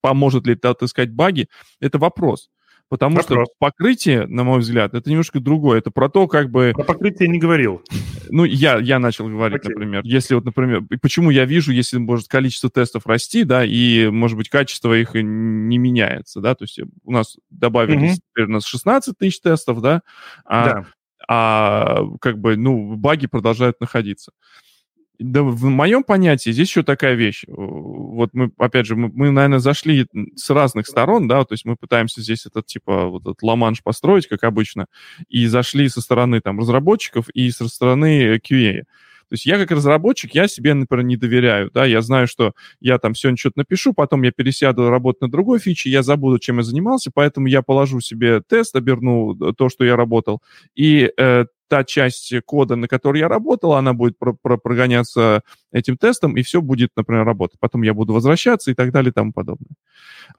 поможет 0.00 0.46
ли 0.46 0.54
это 0.54 0.70
отыскать 0.70 1.10
баги, 1.10 1.48
это 1.80 1.98
вопрос. 1.98 2.48
Потому 2.88 3.16
Вопрос. 3.16 3.48
что 3.48 3.54
покрытие, 3.58 4.28
на 4.28 4.44
мой 4.44 4.60
взгляд, 4.60 4.94
это 4.94 5.10
немножко 5.10 5.40
другое. 5.40 5.78
Это 5.78 5.90
про 5.90 6.08
то, 6.08 6.28
как 6.28 6.50
бы... 6.50 6.70
Про 6.72 6.84
покрытие 6.84 7.28
не 7.28 7.40
говорил. 7.40 7.82
Ну, 8.28 8.44
я, 8.44 8.78
я 8.78 9.00
начал 9.00 9.28
говорить, 9.28 9.64
okay. 9.64 9.70
например. 9.70 10.02
Если 10.04 10.36
вот, 10.36 10.44
например, 10.44 10.82
почему 11.02 11.30
я 11.30 11.46
вижу, 11.46 11.72
если 11.72 11.98
может 11.98 12.28
количество 12.28 12.70
тестов 12.70 13.06
расти, 13.06 13.42
да, 13.42 13.64
и, 13.64 14.08
может 14.08 14.36
быть, 14.36 14.48
качество 14.48 14.96
их 14.96 15.14
не 15.14 15.78
меняется, 15.78 16.40
да, 16.40 16.54
то 16.54 16.62
есть 16.62 16.78
у 17.02 17.10
нас 17.10 17.36
добавились, 17.50 18.18
mm-hmm. 18.18 18.22
теперь 18.30 18.44
у 18.46 18.52
нас 18.52 18.64
16 18.66 19.18
тысяч 19.18 19.40
тестов, 19.40 19.80
да, 19.80 20.02
а 20.44 20.64
да 20.66 20.86
а 21.28 22.02
как 22.20 22.38
бы, 22.38 22.56
ну, 22.56 22.96
баги 22.96 23.26
продолжают 23.26 23.80
находиться. 23.80 24.32
Да, 25.18 25.42
в 25.42 25.64
моем 25.64 26.02
понятии 26.04 26.50
здесь 26.50 26.68
еще 26.68 26.82
такая 26.82 27.14
вещь. 27.14 27.44
Вот 27.48 28.30
мы, 28.34 28.50
опять 28.58 28.84
же, 28.86 28.96
мы, 28.96 29.10
мы, 29.14 29.30
наверное, 29.30 29.60
зашли 29.60 30.06
с 30.34 30.50
разных 30.50 30.86
сторон, 30.86 31.26
да, 31.26 31.42
то 31.44 31.54
есть 31.54 31.64
мы 31.64 31.76
пытаемся 31.76 32.20
здесь 32.20 32.44
этот, 32.44 32.66
типа, 32.66 33.06
вот 33.06 33.22
этот 33.22 33.42
ламанш 33.42 33.82
построить, 33.82 34.26
как 34.26 34.44
обычно, 34.44 34.86
и 35.28 35.46
зашли 35.46 35.88
со 35.88 36.02
стороны, 36.02 36.40
там, 36.42 36.58
разработчиков 36.58 37.30
и 37.30 37.50
со 37.50 37.66
стороны 37.68 38.36
QA. 38.36 38.82
То 39.28 39.34
есть 39.34 39.46
я 39.46 39.58
как 39.58 39.70
разработчик, 39.70 40.34
я 40.34 40.48
себе, 40.48 40.74
например, 40.74 41.04
не 41.04 41.16
доверяю, 41.16 41.70
да, 41.72 41.84
я 41.84 42.00
знаю, 42.02 42.26
что 42.26 42.52
я 42.80 42.98
там 42.98 43.14
сегодня 43.14 43.36
что-то 43.36 43.58
напишу, 43.60 43.92
потом 43.92 44.22
я 44.22 44.32
пересяду 44.32 44.88
работать 44.88 45.22
на 45.22 45.30
другой 45.30 45.58
фиче, 45.58 45.90
я 45.90 46.02
забуду, 46.02 46.38
чем 46.38 46.58
я 46.58 46.62
занимался, 46.62 47.10
поэтому 47.12 47.46
я 47.46 47.62
положу 47.62 48.00
себе 48.00 48.40
тест, 48.40 48.76
оберну 48.76 49.34
то, 49.54 49.68
что 49.68 49.84
я 49.84 49.96
работал, 49.96 50.42
и 50.74 51.10
э, 51.16 51.46
та 51.68 51.84
часть 51.84 52.32
кода, 52.44 52.76
на 52.76 52.88
которой 52.88 53.18
я 53.18 53.28
работал, 53.28 53.74
она 53.74 53.92
будет 53.92 54.18
про 54.18 54.34
про 54.34 54.56
прогоняться 54.56 55.42
этим 55.72 55.96
тестом, 55.96 56.36
и 56.36 56.42
все 56.42 56.60
будет, 56.60 56.90
например, 56.96 57.24
работать. 57.24 57.58
Потом 57.58 57.82
я 57.82 57.94
буду 57.94 58.12
возвращаться 58.12 58.70
и 58.70 58.74
так 58.74 58.92
далее 58.92 59.10
и 59.10 59.12
тому 59.12 59.32
подобное. 59.32 59.74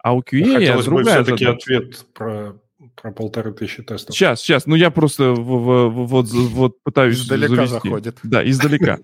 А 0.02 0.16
у 0.16 0.22
QA 0.22 0.54
Хотелось 0.54 0.86
другая 0.86 1.20
бы 1.20 1.24
все-таки 1.24 1.46
задача. 1.46 1.78
ответ 1.78 2.06
про 2.14 2.56
про 2.96 3.12
полторы 3.12 3.54
тысячи 3.54 3.84
тестов. 3.84 4.16
Сейчас, 4.16 4.42
сейчас. 4.42 4.66
Ну, 4.66 4.76
я 4.76 4.92
просто 4.92 5.34
вот, 5.34 6.28
вот 6.32 6.84
пытаюсь 6.84 7.20
Издалека 7.20 7.56
завести. 7.56 7.74
заходит. 7.74 8.20
Да, 8.24 8.48
издалека. 8.48 9.00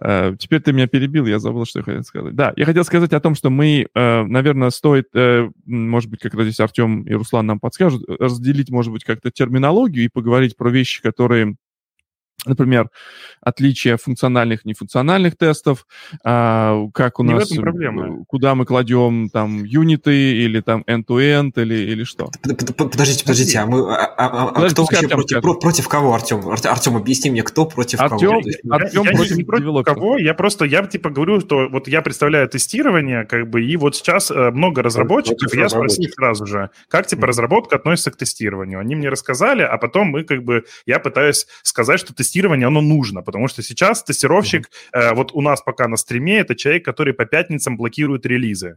Uh, 0.00 0.36
теперь 0.38 0.60
ты 0.60 0.72
меня 0.72 0.86
перебил, 0.86 1.26
я 1.26 1.38
забыл, 1.38 1.64
что 1.64 1.80
я 1.80 1.84
хотел 1.84 2.02
сказать. 2.04 2.34
Да, 2.34 2.52
я 2.56 2.64
хотел 2.64 2.84
сказать 2.84 3.12
о 3.12 3.20
том, 3.20 3.34
что 3.34 3.50
мы, 3.50 3.86
uh, 3.94 4.24
наверное, 4.24 4.70
стоит, 4.70 5.08
uh, 5.14 5.50
может 5.66 6.10
быть, 6.10 6.20
как 6.20 6.34
раз 6.34 6.44
здесь 6.44 6.60
Артем 6.60 7.02
и 7.02 7.12
Руслан 7.12 7.46
нам 7.46 7.60
подскажут, 7.60 8.04
разделить, 8.08 8.70
может 8.70 8.92
быть, 8.92 9.04
как-то 9.04 9.30
терминологию 9.30 10.04
и 10.04 10.08
поговорить 10.08 10.56
про 10.56 10.70
вещи, 10.70 11.02
которые 11.02 11.56
Например, 12.46 12.88
отличие 13.40 13.96
функциональных 13.96 14.64
и 14.64 14.68
нефункциональных 14.68 15.36
тестов, 15.36 15.86
а, 16.24 16.86
как 16.94 17.18
у 17.18 17.24
Не 17.24 17.34
нас, 17.34 17.50
куда 18.28 18.54
мы 18.54 18.64
кладем 18.64 19.28
там 19.28 19.64
юниты 19.64 20.36
или 20.44 20.60
там 20.60 20.84
end-to-end 20.86 21.52
или, 21.56 21.74
или 21.74 22.04
что. 22.04 22.30
Подождите, 22.76 23.24
подождите, 23.24 23.58
а, 23.58 23.66
мы, 23.66 23.92
а, 23.92 24.06
а, 24.16 24.48
а 24.50 24.68
кто 24.70 24.82
вообще 24.82 24.98
Артем, 24.98 25.16
против, 25.16 25.40
про, 25.40 25.54
против 25.54 25.88
кого, 25.88 26.14
Артем? 26.14 26.48
Артем, 26.48 26.96
объясни 26.96 27.28
мне, 27.32 27.42
кто 27.42 27.66
против 27.66 28.00
Артем, 28.00 28.18
кого? 28.18 28.40
Артем 28.70 29.02
я, 29.02 29.12
против, 29.12 29.30
я 29.30 29.36
не 29.36 29.42
против 29.42 29.84
кого, 29.84 30.16
я 30.18 30.32
просто, 30.32 30.64
я 30.64 30.86
типа 30.86 31.10
говорю, 31.10 31.40
что 31.40 31.68
вот 31.68 31.88
я 31.88 32.02
представляю 32.02 32.48
тестирование, 32.48 33.24
как 33.24 33.50
бы, 33.50 33.64
и 33.64 33.76
вот 33.76 33.96
сейчас 33.96 34.30
э, 34.30 34.50
много 34.52 34.84
разработчиков, 34.84 35.52
я 35.54 35.68
спросил 35.68 36.04
сразу 36.14 36.46
же, 36.46 36.70
как 36.88 37.08
типа 37.08 37.26
разработка 37.26 37.74
относится 37.74 38.12
к 38.12 38.16
тестированию. 38.16 38.78
Они 38.78 38.94
мне 38.94 39.08
рассказали, 39.08 39.62
а 39.62 39.76
потом 39.76 40.06
мы 40.06 40.22
как 40.22 40.44
бы, 40.44 40.64
я 40.86 41.00
пытаюсь 41.00 41.48
сказать, 41.64 41.98
что 41.98 42.14
тестирование 42.14 42.27
тестирование, 42.28 42.66
оно 42.66 42.80
нужно, 42.80 43.22
потому 43.22 43.48
что 43.48 43.62
сейчас 43.62 44.04
тестировщик, 44.04 44.68
mm-hmm. 44.68 45.00
э, 45.00 45.14
вот 45.14 45.32
у 45.32 45.40
нас 45.40 45.62
пока 45.62 45.88
на 45.88 45.96
стриме, 45.96 46.38
это 46.38 46.54
человек, 46.54 46.84
который 46.84 47.14
по 47.14 47.24
пятницам 47.24 47.76
блокирует 47.76 48.26
релизы. 48.26 48.76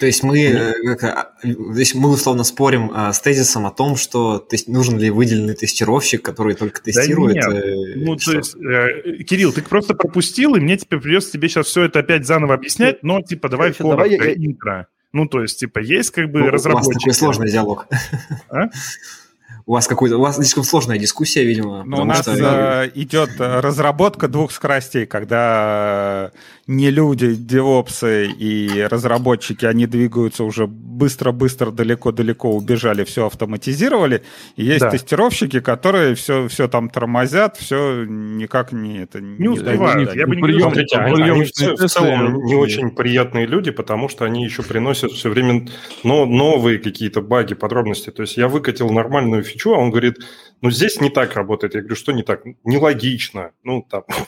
То 0.00 0.06
есть 0.06 0.22
мы, 0.22 0.40
э, 0.40 0.96
то 0.96 1.78
есть 1.78 1.94
мы 1.94 2.10
условно 2.10 2.44
спорим 2.44 2.90
а, 2.92 3.12
с 3.12 3.20
тезисом 3.20 3.66
о 3.66 3.70
том, 3.70 3.96
что 3.96 4.38
то 4.38 4.54
есть, 4.54 4.68
нужен 4.68 4.98
ли 4.98 5.10
выделенный 5.10 5.54
тестировщик, 5.54 6.22
который 6.22 6.54
только 6.54 6.82
тестирует. 6.82 7.36
Да 7.36 7.52
нет. 7.52 7.64
Э, 7.64 7.94
ну, 7.96 8.16
то 8.16 8.32
есть, 8.32 8.56
э, 8.56 9.22
Кирилл, 9.24 9.52
ты 9.52 9.62
просто 9.62 9.94
пропустил, 9.94 10.56
и 10.56 10.60
мне 10.60 10.76
теперь 10.76 11.00
придется 11.00 11.32
тебе 11.32 11.48
сейчас 11.48 11.66
все 11.66 11.84
это 11.84 12.00
опять 12.00 12.26
заново 12.26 12.54
объяснять, 12.54 13.02
но 13.02 13.22
типа 13.22 13.48
давай 13.48 13.72
коротко, 13.72 13.96
давай 13.96 14.10
я... 14.10 14.34
интро. 14.34 14.88
Ну, 15.12 15.26
то 15.26 15.40
есть, 15.40 15.60
типа, 15.60 15.78
есть 15.78 16.10
как 16.10 16.30
бы 16.30 16.40
ну, 16.40 16.50
разработчики. 16.50 16.90
У 16.90 16.94
вас 16.94 17.02
такой 17.02 17.14
сложный 17.14 17.50
диалог. 17.50 17.86
А? 18.50 18.68
у 19.66 19.72
вас 19.72 19.88
какой-то, 19.88 20.16
у 20.16 20.20
вас 20.20 20.36
слишком 20.36 20.62
сложная 20.62 20.96
дискуссия, 20.96 21.44
видимо. 21.44 21.82
Ну, 21.84 22.02
у 22.02 22.04
нас 22.04 22.20
что... 22.22 22.88
идет 22.94 23.30
разработка 23.38 24.28
двух 24.28 24.52
скоростей, 24.52 25.06
когда 25.06 26.30
не 26.68 26.90
люди, 26.90 27.34
девопсы 27.34 28.26
и 28.26 28.82
разработчики, 28.82 29.64
они 29.64 29.86
двигаются 29.86 30.44
уже 30.44 30.68
быстро-быстро, 30.68 31.70
далеко-далеко 31.70 32.50
убежали, 32.50 33.04
все 33.04 33.26
автоматизировали. 33.26 34.22
И 34.56 34.64
есть 34.64 34.80
да. 34.80 34.90
тестировщики, 34.90 35.60
которые 35.60 36.14
все, 36.14 36.48
все 36.48 36.68
там 36.68 36.88
тормозят, 36.88 37.56
все 37.56 38.04
никак 38.04 38.72
не 38.72 39.02
это 39.02 39.20
не, 39.20 39.38
не 39.38 39.48
успевают. 39.48 40.14
Я 40.14 40.26
бы 40.26 40.36
не 40.36 40.42
прием, 40.42 40.62
Смотрите, 40.62 40.96
они, 40.96 41.22
они 41.22 41.44
все, 41.44 41.74
в 41.74 41.88
целом 41.88 42.44
не 42.44 42.54
очень 42.54 42.90
приятные 42.90 43.46
люди, 43.46 43.70
потому 43.70 44.08
что 44.08 44.24
они 44.24 44.44
еще 44.44 44.62
приносят 44.62 45.12
все 45.12 45.28
время 45.28 45.68
но, 46.02 46.24
новые 46.24 46.78
какие-то 46.78 47.20
баги, 47.20 47.54
подробности. 47.54 48.10
То 48.10 48.22
есть 48.22 48.36
я 48.36 48.48
выкатил 48.48 48.90
нормальную 48.90 49.44
фичу, 49.44 49.55
фичу, 49.56 49.74
а 49.74 49.78
он 49.78 49.90
говорит, 49.90 50.16
ну, 50.60 50.70
здесь 50.70 51.00
не 51.00 51.10
так 51.10 51.34
работает. 51.34 51.74
Я 51.74 51.80
говорю, 51.80 51.96
что 51.96 52.12
не 52.12 52.22
так? 52.22 52.42
Нелогично. 52.64 53.50
Ну, 53.62 53.86
там... 53.88 54.02
То 54.06 54.26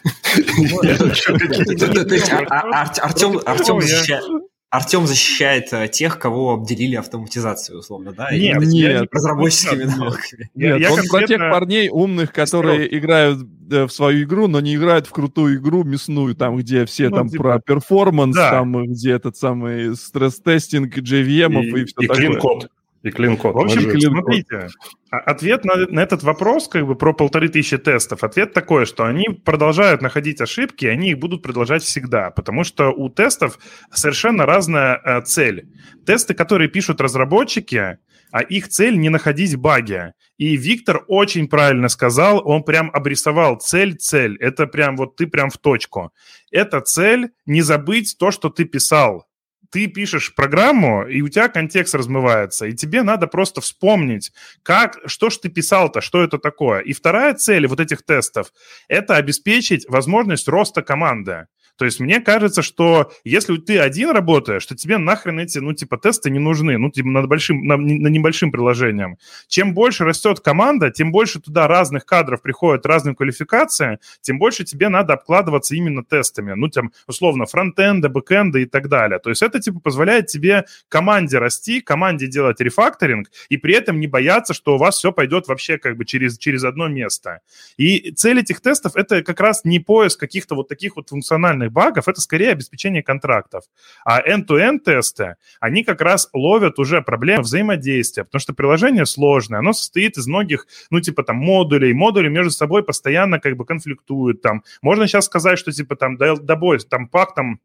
есть 2.15 2.31
Артем 2.33 3.81
защищает... 3.81 4.25
Артем 4.71 5.07
защищает 5.07 5.73
э, 5.73 5.89
тех, 5.89 6.19
кого 6.19 6.53
обделили 6.53 6.95
автоматизацией, 6.97 7.79
условно, 7.79 8.13
да? 8.13 8.29
И 8.37 8.39
Нет, 8.39 8.59
нет. 8.65 9.09
разработческими 9.11 9.85
Нет. 9.85 9.97
навыками. 9.97 10.51
Я- 10.55 10.73
Нет, 10.73 10.81
я 10.83 10.93
он 10.93 11.01
про 11.09 11.27
тех 11.27 11.39
парней 11.39 11.89
умных, 11.89 12.35
которые 12.35 12.95
играют 12.99 13.49
э, 13.73 13.85
в 13.87 13.91
свою 13.91 14.25
игру, 14.25 14.47
но 14.47 14.61
не 14.61 14.75
играют 14.75 15.07
в 15.07 15.11
крутую 15.11 15.57
игру 15.57 15.85
мясную, 15.85 16.35
там, 16.35 16.57
где 16.59 16.85
все 16.85 17.09
Ну, 17.09 17.17
там 17.17 17.29
типа, 17.31 17.43
про 17.45 17.61
перформанс, 17.61 18.37
да. 18.37 18.51
там, 18.51 18.77
э, 18.77 18.85
где 18.89 19.13
этот 19.13 19.39
самый 19.39 19.97
стресс-тестинг 19.97 20.99
JVM 20.99 21.63
и, 21.63 21.81
И, 21.81 21.85
все 21.87 21.95
и 22.01 22.07
такое. 22.07 22.17
clean 22.27 22.48
code. 22.48 22.69
И 23.09 23.11
clean 23.11 23.33
code. 23.33 23.55
В 23.55 23.59
общем, 23.59 23.91
clean- 23.91 24.01
смотрите, 24.01 24.69
а- 25.11 25.19
ответ 25.19 25.65
на, 25.65 25.77
на 25.89 26.01
этот 26.01 26.23
вопрос, 26.23 26.69
как 26.69 26.87
бы 26.87 26.95
про 26.95 27.13
полторы 27.13 27.49
тысячи 27.49 27.79
тестов, 27.79 28.23
ответ 28.25 28.53
такой, 28.53 28.87
что 28.87 29.05
они 29.05 29.29
продолжают 29.29 30.03
находить 30.03 30.41
ошибки, 30.41 30.87
они 30.87 31.11
их 31.11 31.19
будут 31.19 31.43
продолжать 31.43 31.83
всегда, 31.83 32.31
потому 32.31 32.65
что 32.65 32.91
у 32.91 33.09
тестов 33.09 33.59
совершенно 33.93 34.47
разная 34.47 35.01
э, 35.05 35.23
цель. 35.23 35.69
Тесты, 36.07 36.35
которые 36.35 36.69
пишут 36.69 37.01
разработчики, 37.01 37.99
а 38.31 38.43
их 38.43 38.69
цель 38.69 38.99
не 38.99 39.09
находить 39.09 39.57
баги. 39.57 40.13
И 40.37 40.57
Виктор 40.57 41.05
очень 41.09 41.49
правильно 41.49 41.89
сказал, 41.89 42.43
он 42.47 42.63
прям 42.63 42.91
обрисовал 42.93 43.57
цель-цель. 43.57 44.37
Это 44.39 44.67
прям 44.67 44.97
вот 44.97 45.17
ты 45.17 45.27
прям 45.27 45.51
в 45.51 45.59
точку. 45.59 46.13
Это 46.51 46.81
цель 46.81 47.31
не 47.47 47.63
забыть 47.63 48.17
то, 48.19 48.31
что 48.31 48.51
ты 48.51 48.65
писал 48.65 49.28
ты 49.71 49.87
пишешь 49.87 50.35
программу, 50.35 51.07
и 51.07 51.21
у 51.21 51.29
тебя 51.29 51.49
контекст 51.49 51.95
размывается, 51.95 52.67
и 52.67 52.73
тебе 52.73 53.03
надо 53.03 53.27
просто 53.27 53.61
вспомнить, 53.61 54.33
как, 54.63 54.99
что 55.07 55.31
ж 55.31 55.39
ты 55.39 55.49
писал-то, 55.49 56.01
что 56.01 56.23
это 56.23 56.39
такое. 56.39 56.81
И 56.81 56.93
вторая 56.93 57.35
цель 57.35 57.67
вот 57.67 57.81
этих 57.81 58.05
тестов– 58.05 58.53
это 58.89 59.17
обеспечить 59.17 59.87
возможность 59.89 60.49
роста 60.49 60.83
команды. 60.83 61.47
То 61.79 61.85
есть 61.85 62.01
мне 62.01 62.21
кажется, 62.21 62.61
что 62.61 63.13
если 63.23 63.57
ты 63.57 63.79
один 63.79 64.11
работаешь, 64.11 64.67
то 64.67 64.75
тебе 64.75 64.99
нахрен 64.99 65.39
эти, 65.39 65.59
ну, 65.61 65.73
типа, 65.73 65.97
тесты 65.97 66.29
не 66.29 66.41
нужны, 66.41 66.77
ну, 66.77 66.91
типа, 66.91 67.09
над 67.09 67.29
большим, 67.29 67.63
на, 67.65 67.77
на 67.77 68.09
небольшим 68.09 68.51
приложением. 68.51 69.17
Чем 69.47 69.75
больше 69.75 70.05
растет 70.05 70.41
команда, 70.41 70.91
тем 70.91 71.13
больше 71.13 71.41
туда 71.41 71.69
разных 71.69 72.05
кадров 72.05 72.43
приходят, 72.43 72.85
разные 72.85 73.15
квалификации, 73.15 74.01
тем 74.21 74.41
больше 74.41 74.65
тебе 74.65 74.89
надо 74.89 75.15
обкладываться 75.15 75.77
именно 75.77 76.03
тестами. 76.03 76.55
Ну, 76.55 76.69
там, 76.69 76.91
условно, 77.07 77.47
фронтенда, 77.47 78.09
бэкенда 78.09 78.59
и 78.59 78.65
так 78.67 78.89
далее. 78.89 79.21
То 79.21 79.31
есть 79.31 79.43
это, 79.43 79.61
типа, 79.61 79.79
позволяет 79.79 80.27
тебе 80.27 80.65
команде 80.89 81.39
расти, 81.39 81.81
команде 81.81 82.27
делать 82.27 82.61
рефакторинг, 82.61 83.31
и 83.51 83.57
при 83.57 83.75
этом 83.75 84.01
не 84.01 84.09
бояться, 84.09 84.53
что 84.53 84.75
у 84.75 84.79
вас 84.79 84.99
все 84.99 85.13
пойдет 85.13 85.47
вообще 85.47 85.79
как 85.79 85.97
бы 85.97 86.05
через, 86.05 86.39
через 86.39 86.65
одно 86.65 86.89
место. 86.89 87.41
И 87.77 88.11
цель 88.11 88.41
этих 88.41 88.61
тестов– 88.61 88.93
это 88.97 89.23
как 89.23 89.39
раз 89.39 89.65
не 89.65 89.79
поиск 89.79 90.19
каких-то 90.19 90.57
вот 90.57 90.67
таких 90.67 90.97
вот 90.97 91.11
функциональных 91.11 91.68
багов, 91.69 92.09
это 92.09 92.21
скорее 92.21 92.51
обеспечение 92.53 93.03
контрактов. 93.03 93.65
А 94.05 94.21
end-to-end 94.21 94.81
тесты, 94.85 95.37
они 95.61 95.85
как 95.85 96.01
раз 96.01 96.29
ловят 96.33 96.79
уже 96.79 97.03
проблемы 97.03 97.43
взаимодействия, 97.43 98.25
потому 98.25 98.41
что 98.41 98.53
приложение 98.55 99.07
сложное, 99.07 99.59
оно 99.61 99.73
состоит 99.73 100.17
из 100.17 100.27
многих, 100.27 100.67
ну, 100.91 101.01
типа 101.01 101.23
там 101.23 101.37
модулей, 101.37 101.93
модули 101.93 102.29
между 102.29 102.51
собой 102.51 102.83
постоянно 102.85 103.39
как 103.41 103.57
бы 103.57 103.65
конфликтуют, 103.65 104.43
там. 104.43 104.63
Можно 104.83 105.07
сейчас 105.07 105.27
сказать, 105.27 105.59
что 105.59 105.73
типа 105.73 105.97
там 105.97 106.17
добой, 106.17 106.79
там 106.81 107.09
пак, 107.09 107.35
там 107.35 107.61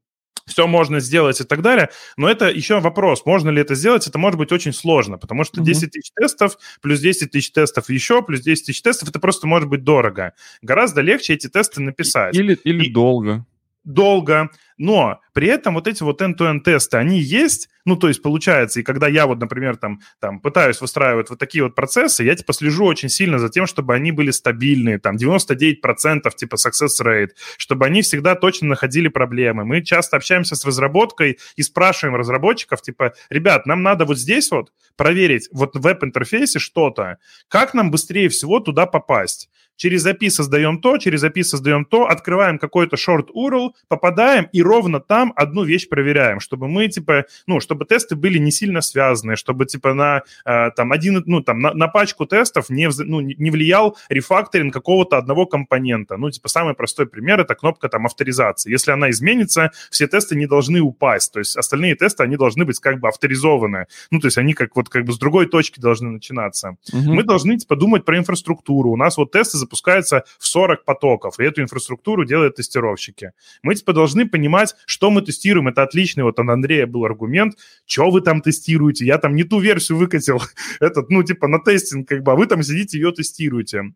все 0.45 0.67
можно 0.67 0.99
сделать 0.99 1.39
и 1.39 1.45
так 1.45 1.61
далее, 1.61 1.89
но 2.17 2.29
это 2.29 2.49
еще 2.49 2.81
вопрос, 2.81 3.25
можно 3.25 3.49
ли 3.49 3.61
это 3.61 3.75
сделать, 3.75 4.07
это 4.07 4.17
может 4.19 4.37
быть 4.37 4.51
очень 4.51 4.73
сложно, 4.73 5.17
потому 5.17 5.45
что 5.45 5.61
Мгм. 5.61 5.65
10 5.67 5.91
тысяч 5.91 6.11
тестов, 6.13 6.57
плюс 6.81 6.99
10 6.99 7.31
тысяч 7.31 7.51
тестов 7.53 7.89
еще, 7.89 8.21
плюс 8.21 8.41
10 8.41 8.65
тысяч 8.65 8.81
тестов, 8.81 9.07
это 9.07 9.19
просто 9.19 9.47
может 9.47 9.69
быть 9.69 9.85
дорого. 9.85 10.33
Гораздо 10.61 10.99
легче 10.99 11.33
эти 11.33 11.47
тесты 11.47 11.81
написать 11.81 12.35
Или, 12.35 12.55
или 12.55 12.85
И- 12.87 12.91
долго. 12.91 13.45
Долго, 13.85 14.49
но 14.77 15.21
при 15.33 15.47
этом 15.47 15.73
вот 15.73 15.87
эти 15.87 16.03
вот 16.03 16.21
end-to-end 16.21 16.61
тесты, 16.61 16.97
они 16.97 17.19
есть, 17.19 17.69
ну, 17.85 17.95
то 17.95 18.07
есть 18.07 18.21
получается, 18.21 18.79
и 18.79 18.83
когда 18.83 19.07
я 19.07 19.27
вот, 19.27 19.39
например, 19.39 19.77
там, 19.77 20.01
там 20.19 20.39
пытаюсь 20.39 20.79
выстраивать 20.81 21.29
вот 21.29 21.39
такие 21.39 21.63
вот 21.63 21.75
процессы, 21.75 22.23
я, 22.23 22.35
типа, 22.35 22.53
слежу 22.53 22.85
очень 22.85 23.09
сильно 23.09 23.39
за 23.39 23.49
тем, 23.49 23.65
чтобы 23.65 23.93
они 23.93 24.11
были 24.11 24.31
стабильные, 24.31 24.99
там, 24.99 25.15
99% 25.15 26.35
типа 26.35 26.55
success 26.55 27.01
rate, 27.01 27.31
чтобы 27.57 27.85
они 27.85 28.01
всегда 28.01 28.35
точно 28.35 28.69
находили 28.69 29.07
проблемы. 29.07 29.65
Мы 29.65 29.81
часто 29.81 30.17
общаемся 30.17 30.55
с 30.55 30.65
разработкой 30.65 31.39
и 31.55 31.63
спрашиваем 31.63 32.15
разработчиков, 32.15 32.81
типа, 32.81 33.13
ребят, 33.29 33.65
нам 33.65 33.83
надо 33.83 34.05
вот 34.05 34.17
здесь 34.17 34.51
вот 34.51 34.71
проверить 34.95 35.49
вот 35.51 35.75
в 35.75 35.81
веб-интерфейсе 35.81 36.59
что-то, 36.59 37.17
как 37.47 37.73
нам 37.73 37.91
быстрее 37.91 38.29
всего 38.29 38.59
туда 38.59 38.85
попасть? 38.85 39.49
Через 39.75 40.05
API 40.05 40.29
создаем 40.29 40.79
то, 40.79 40.97
через 40.97 41.23
API 41.23 41.43
создаем 41.43 41.85
то, 41.85 42.07
открываем 42.07 42.59
какой-то 42.59 42.95
short 42.95 43.27
URL, 43.35 43.71
попадаем 43.87 44.47
и 44.51 44.61
ровно 44.63 44.99
там 44.99 45.33
одну 45.35 45.63
вещь 45.63 45.87
проверяем, 45.89 46.39
чтобы 46.39 46.67
мы, 46.67 46.87
типа, 46.87 47.25
ну, 47.47 47.59
чтобы 47.59 47.85
тесты 47.85 48.15
были 48.15 48.37
не 48.37 48.51
сильно 48.51 48.81
связаны, 48.81 49.35
чтобы, 49.35 49.65
типа, 49.65 49.93
на, 49.93 50.23
э, 50.45 50.71
там, 50.71 50.91
один, 50.91 51.23
ну, 51.25 51.41
там, 51.41 51.59
на, 51.59 51.73
на 51.73 51.87
пачку 51.87 52.25
тестов 52.25 52.69
не, 52.69 52.85
вз- 52.85 53.03
ну, 53.05 53.21
не 53.21 53.51
влиял 53.51 53.97
рефакторинг 54.09 54.73
какого-то 54.73 55.17
одного 55.17 55.45
компонента. 55.45 56.17
Ну, 56.17 56.31
типа, 56.31 56.49
самый 56.49 56.73
простой 56.73 57.05
пример– 57.07 57.39
это 57.41 57.55
кнопка, 57.55 57.89
там, 57.89 58.05
авторизации. 58.05 58.71
Если 58.71 58.91
она 58.91 59.09
изменится, 59.09 59.71
все 59.91 60.07
тесты 60.07 60.35
не 60.35 60.47
должны 60.47 60.79
упасть, 60.79 61.33
то 61.33 61.39
есть 61.39 61.57
остальные 61.57 61.95
тесты, 61.95 62.23
они 62.23 62.37
должны 62.37 62.65
быть, 62.65 62.79
как 62.79 62.99
бы, 62.99 63.07
авторизованы. 63.07 63.87
Ну, 64.11 64.19
то 64.19 64.27
есть 64.27 64.37
они, 64.37 64.53
как, 64.53 64.75
вот, 64.75 64.89
как 64.89 65.05
бы, 65.05 65.13
с 65.13 65.17
другой 65.17 65.47
точки 65.47 65.79
должны 65.79 66.09
начинаться. 66.09 66.77
Мгм. 66.91 67.15
Мы 67.15 67.23
должны 67.23 67.57
типа, 67.57 67.75
думать 67.75 68.05
про 68.05 68.17
инфраструктуру. 68.17 68.91
У 68.91 68.97
нас 68.97 69.17
вот 69.17 69.31
тесты 69.31 69.57
запускаются 69.57 70.23
в 70.39 70.47
40 70.47 70.85
потоков, 70.85 71.39
и 71.39 71.43
эту 71.43 71.61
инфраструктуру 71.61 72.25
делают 72.25 72.55
тестировщики. 72.55 73.31
Мы 73.61 73.75
типа 73.75 73.93
должны 73.93 74.27
понимать, 74.27 74.52
что 74.85 75.09
мы 75.11 75.21
тестируем. 75.21 75.67
Это 75.67 75.83
отличный, 75.83 76.23
вот 76.23 76.39
от 76.39 76.49
Андрея 76.49 76.87
был 76.87 77.05
аргумент, 77.05 77.55
что 77.85 78.09
вы 78.09 78.21
там 78.21 78.41
тестируете. 78.41 79.05
Я 79.05 79.17
там 79.17 79.35
не 79.35 79.43
ту 79.43 79.59
версию 79.59 79.97
выкатил, 79.97 80.41
этот, 80.79 81.09
ну, 81.09 81.23
типа 81.23 81.47
на 81.47 81.59
тестинг, 81.59 82.07
как 82.07 82.23
бы, 82.23 82.31
а 82.31 82.35
вы 82.35 82.47
там 82.47 82.63
сидите 82.63 82.97
ее 82.97 83.11
тестируете. 83.11 83.93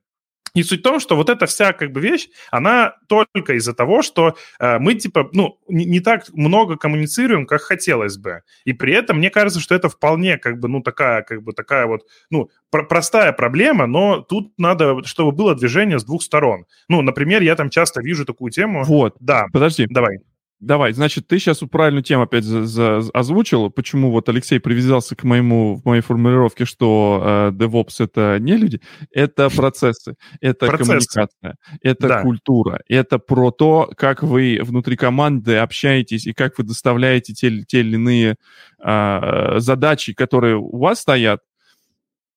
И 0.54 0.64
суть 0.64 0.80
в 0.80 0.84
том, 0.84 1.00
что 1.00 1.16
вот 1.16 1.30
эта 1.30 1.46
вся 1.46 1.72
как 1.74 1.92
бы 1.92 2.00
вещь, 2.02 2.30
она 2.50 2.96
только 3.08 3.54
из-за 3.54 3.74
того, 3.74 4.02
что 4.02 4.36
э, 4.60 4.80
мы 4.80 4.96
типа, 4.96 5.30
ну, 5.34 5.60
не, 5.68 5.86
не 5.86 6.00
так 6.00 6.30
много 6.34 6.78
коммуницируем, 6.78 7.46
как 7.46 7.62
хотелось 7.62 8.18
бы. 8.18 8.42
И 8.66 8.74
при 8.74 8.94
этом 8.94 9.18
мне 9.18 9.30
кажется, 9.30 9.60
что 9.60 9.76
это 9.76 9.88
вполне 9.88 10.38
как 10.38 10.60
бы, 10.60 10.68
ну, 10.68 10.82
такая, 10.82 11.22
как 11.22 11.44
бы 11.44 11.54
такая 11.54 11.86
вот, 11.86 12.08
ну, 12.32 12.50
про- 12.72 12.84
простая 12.86 13.34
проблема, 13.34 13.86
но 13.86 14.22
тут 14.22 14.58
надо, 14.58 15.04
чтобы 15.04 15.32
было 15.32 15.54
движение 15.54 16.00
с 16.00 16.06
двух 16.06 16.24
сторон. 16.24 16.66
Ну, 16.90 17.04
например, 17.04 17.44
я 17.44 17.56
там 17.56 17.70
часто 17.70 18.02
вижу 18.02 18.26
такую 18.26 18.52
тему. 18.52 18.84
Вот, 18.84 19.16
Да, 19.20 19.46
подожди. 19.54 19.86
давай. 19.88 20.20
Давай, 20.60 20.92
значит, 20.94 21.28
ты 21.28 21.38
сейчас 21.38 21.60
правильную 21.60 22.04
тему 22.04 22.24
опять 22.24 22.44
за- 22.44 22.66
за- 22.66 23.12
озвучил, 23.14 23.70
почему 23.70 24.10
вот 24.10 24.28
Алексей 24.28 24.60
привязался 24.60 25.16
к 25.16 25.24
моему, 25.24 25.76
в 25.76 25.86
моей 25.86 26.02
формулировке, 26.02 26.66
что 26.66 27.22
э, 27.24 27.52
DevOps— 27.52 27.96
это 28.00 28.38
не 28.40 28.58
люди, 28.58 28.82
это 29.12 29.52
процессы, 29.56 30.16
это 30.42 30.68
коммуникация, 30.68 31.58
это 31.82 32.08
Да. 32.08 32.22
культура, 32.24 32.82
это 32.88 33.20
про 33.20 33.52
то, 33.52 33.92
как 33.96 34.24
вы 34.24 34.60
внутри 34.64 34.96
команды 34.98 35.58
общаетесь 35.58 36.26
и 36.26 36.34
как 36.34 36.58
вы 36.58 36.64
доставляете 36.64 37.34
те, 37.34 37.62
те 37.64 37.82
или 37.82 37.94
иные 37.94 38.36
а, 38.80 39.60
задачи, 39.60 40.14
которые 40.14 40.58
у 40.58 40.78
вас 40.78 41.02
стоят, 41.02 41.42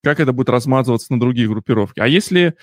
как 0.03 0.21
это 0.21 0.35
будет 0.35 0.51
размазываться 0.51 1.13
на 1.13 1.21
другие 1.21 1.49
группировки. 1.49 2.01
А 2.01 2.07
если 2.07 2.55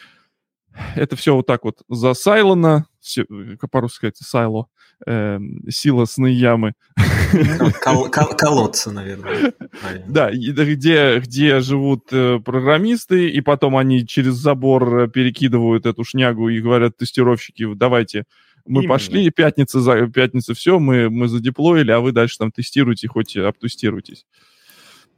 это 0.96 1.16
все 1.16 1.36
вот 1.36 1.48
так 1.48 1.64
вот 1.64 1.82
засайлено, 1.90 2.86
все, 3.00 3.26
как 3.60 3.72
по-русски 3.72 3.98
сказать, 3.98 4.18
сайло, 4.18 4.68
эм, 5.06 5.62
силосные 5.70 6.34
ямы, 6.34 6.74
Кол- 7.84 8.10
кол- 8.10 8.36
колодцы, 8.36 8.92
наверное. 8.92 9.54
правильно. 9.82 10.06
да, 10.08 10.32
где, 10.32 11.20
где 11.20 11.60
живут 11.60 12.06
э, 12.12 12.40
программисты, 12.44 13.30
и 13.30 13.42
потом 13.42 13.78
они 13.78 14.06
через 14.08 14.34
забор 14.36 15.02
э, 15.04 15.08
перекидывают 15.08 15.86
эту 15.86 16.04
шнягу 16.04 16.50
и 16.50 16.62
говорят 16.62 16.98
тестировщики, 16.98 17.74
давайте, 17.76 18.24
мы 18.66 18.82
Именно. 18.82 18.94
пошли, 18.94 19.30
пятница, 19.30 19.80
за, 19.80 20.08
пятница, 20.08 20.54
все, 20.54 20.80
мы, 20.80 21.10
мы 21.10 21.28
задеплоили, 21.28 21.92
а 21.92 22.00
вы 22.00 22.12
дальше 22.12 22.38
там 22.38 22.52
тестируете, 22.52 23.08
хоть 23.08 23.36
обтестируйтесь. 23.38 24.26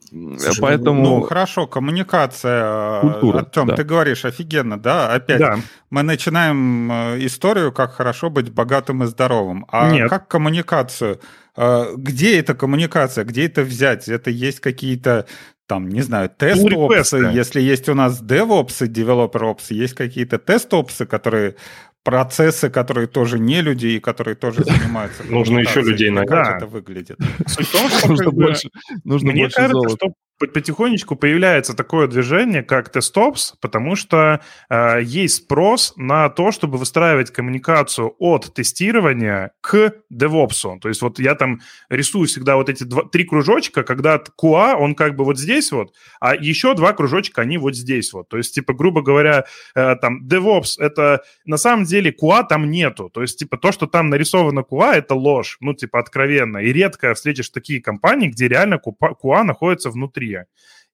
Слушай, 0.10 0.62
Поэтому... 0.62 1.04
Ну, 1.04 1.22
хорошо, 1.22 1.68
коммуникация. 1.68 3.02
Культура, 3.02 3.40
Артем, 3.40 3.68
да. 3.68 3.76
ты 3.76 3.84
говоришь 3.84 4.26
офигенно, 4.26 4.80
да? 4.80 5.14
Опять 5.14 5.40
Да. 5.40 5.60
мы 5.90 6.02
начинаем 6.04 6.92
э, 6.92 7.26
историю, 7.26 7.72
как 7.72 7.94
хорошо 7.94 8.30
быть 8.30 8.52
богатым 8.52 9.04
и 9.04 9.06
здоровым. 9.06 9.66
А 9.70 9.92
Нет. 9.92 10.10
как 10.10 10.28
коммуникацию? 10.28 11.20
Э, 11.56 11.94
Где 11.96 12.40
эта 12.40 12.56
коммуникация? 12.56 13.24
Где 13.24 13.46
это 13.46 13.62
взять? 13.62 14.08
Это 14.10 14.32
есть 14.32 14.60
какие-то 14.62 15.26
там, 15.68 15.88
не 15.88 16.02
знаю, 16.02 16.32
тест-опсы, 16.36 16.76
Pull-реквесты. 16.76 17.32
если 17.32 17.62
есть 17.62 17.88
у 17.90 17.94
нас 17.94 18.24
DevOps 18.24 18.88
DeveloperOps, 18.88 19.66
есть 19.70 19.94
какие-то 19.94 20.40
тест-опсы, 20.40 21.06
которые 21.06 21.58
процессы, 22.10 22.70
которые 22.70 23.08
тоже 23.08 23.40
не 23.40 23.62
люди 23.62 23.88
и 23.88 24.00
которые 24.00 24.36
тоже 24.36 24.64
занимаются. 24.64 25.24
Нужно 25.24 25.60
еще 25.60 25.82
людей 25.82 26.10
на 26.10 26.26
Как 26.26 26.58
это 26.58 26.66
выглядит? 26.66 27.18
Суть 27.48 27.68
в 27.68 27.72
том, 27.72 27.90
что 27.90 28.08
Нужно 28.08 28.32
больше, 28.32 28.70
нужно 29.04 29.32
Мне 29.32 29.44
больше 29.44 29.56
кажется, 29.56 29.74
золота. 29.74 29.96
что 29.96 30.14
потихонечку 30.40 31.16
появляется 31.16 31.76
такое 31.76 32.08
движение, 32.08 32.64
как 32.64 32.96
TestOps, 32.96 33.56
потому 33.60 33.96
что 33.96 34.40
э, 34.70 35.00
есть 35.04 35.36
спрос 35.36 35.94
на 35.98 36.30
то, 36.30 36.52
чтобы 36.52 36.78
выстраивать 36.78 37.32
коммуникацию 37.32 38.16
от 38.20 38.54
тестирования 38.54 39.52
к 39.62 39.94
DevOps. 40.12 40.80
То 40.80 40.88
есть 40.88 41.02
вот 41.02 41.20
я 41.20 41.36
там 41.36 41.60
рисую 41.90 42.28
всегда 42.28 42.56
вот 42.56 42.70
эти 42.70 42.84
два, 42.84 43.04
три 43.04 43.26
кружочка, 43.26 43.84
когда 43.84 44.22
QA, 44.42 44.76
он 44.76 44.96
как 44.96 45.16
бы 45.16 45.26
вот 45.26 45.38
здесь 45.38 45.72
вот, 45.72 45.94
а 46.22 46.36
еще 46.36 46.74
два 46.74 46.94
кружочка, 46.94 47.42
они 47.42 47.58
вот 47.58 47.76
здесь 47.76 48.14
вот. 48.14 48.30
То 48.30 48.38
есть, 48.38 48.56
типа, 48.56 48.74
грубо 48.74 49.02
говоря, 49.02 49.46
э, 49.76 49.96
там 49.98 50.26
DevOps— 50.26 50.76
это 50.80 51.24
на 51.46 51.58
самом 51.58 51.84
деле 51.84 52.12
QA 52.12 52.46
там 52.48 52.72
нету. 52.72 53.10
То 53.10 53.22
есть, 53.22 53.40
типа, 53.40 53.58
то, 53.58 53.72
что 53.72 53.88
там 53.88 54.10
нарисовано 54.10 54.62
QA, 54.62 54.94
это 54.94 55.16
ложь, 55.16 55.58
ну, 55.60 55.74
типа, 55.74 56.00
откровенно. 56.00 56.60
И 56.60 56.72
редко 56.72 57.14
встретишь 57.14 57.50
такие 57.50 57.82
компании, 57.82 58.30
где 58.30 58.48
реально 58.48 58.80
QA 58.84 59.44
находится 59.44 59.90
внутри. 59.90 60.29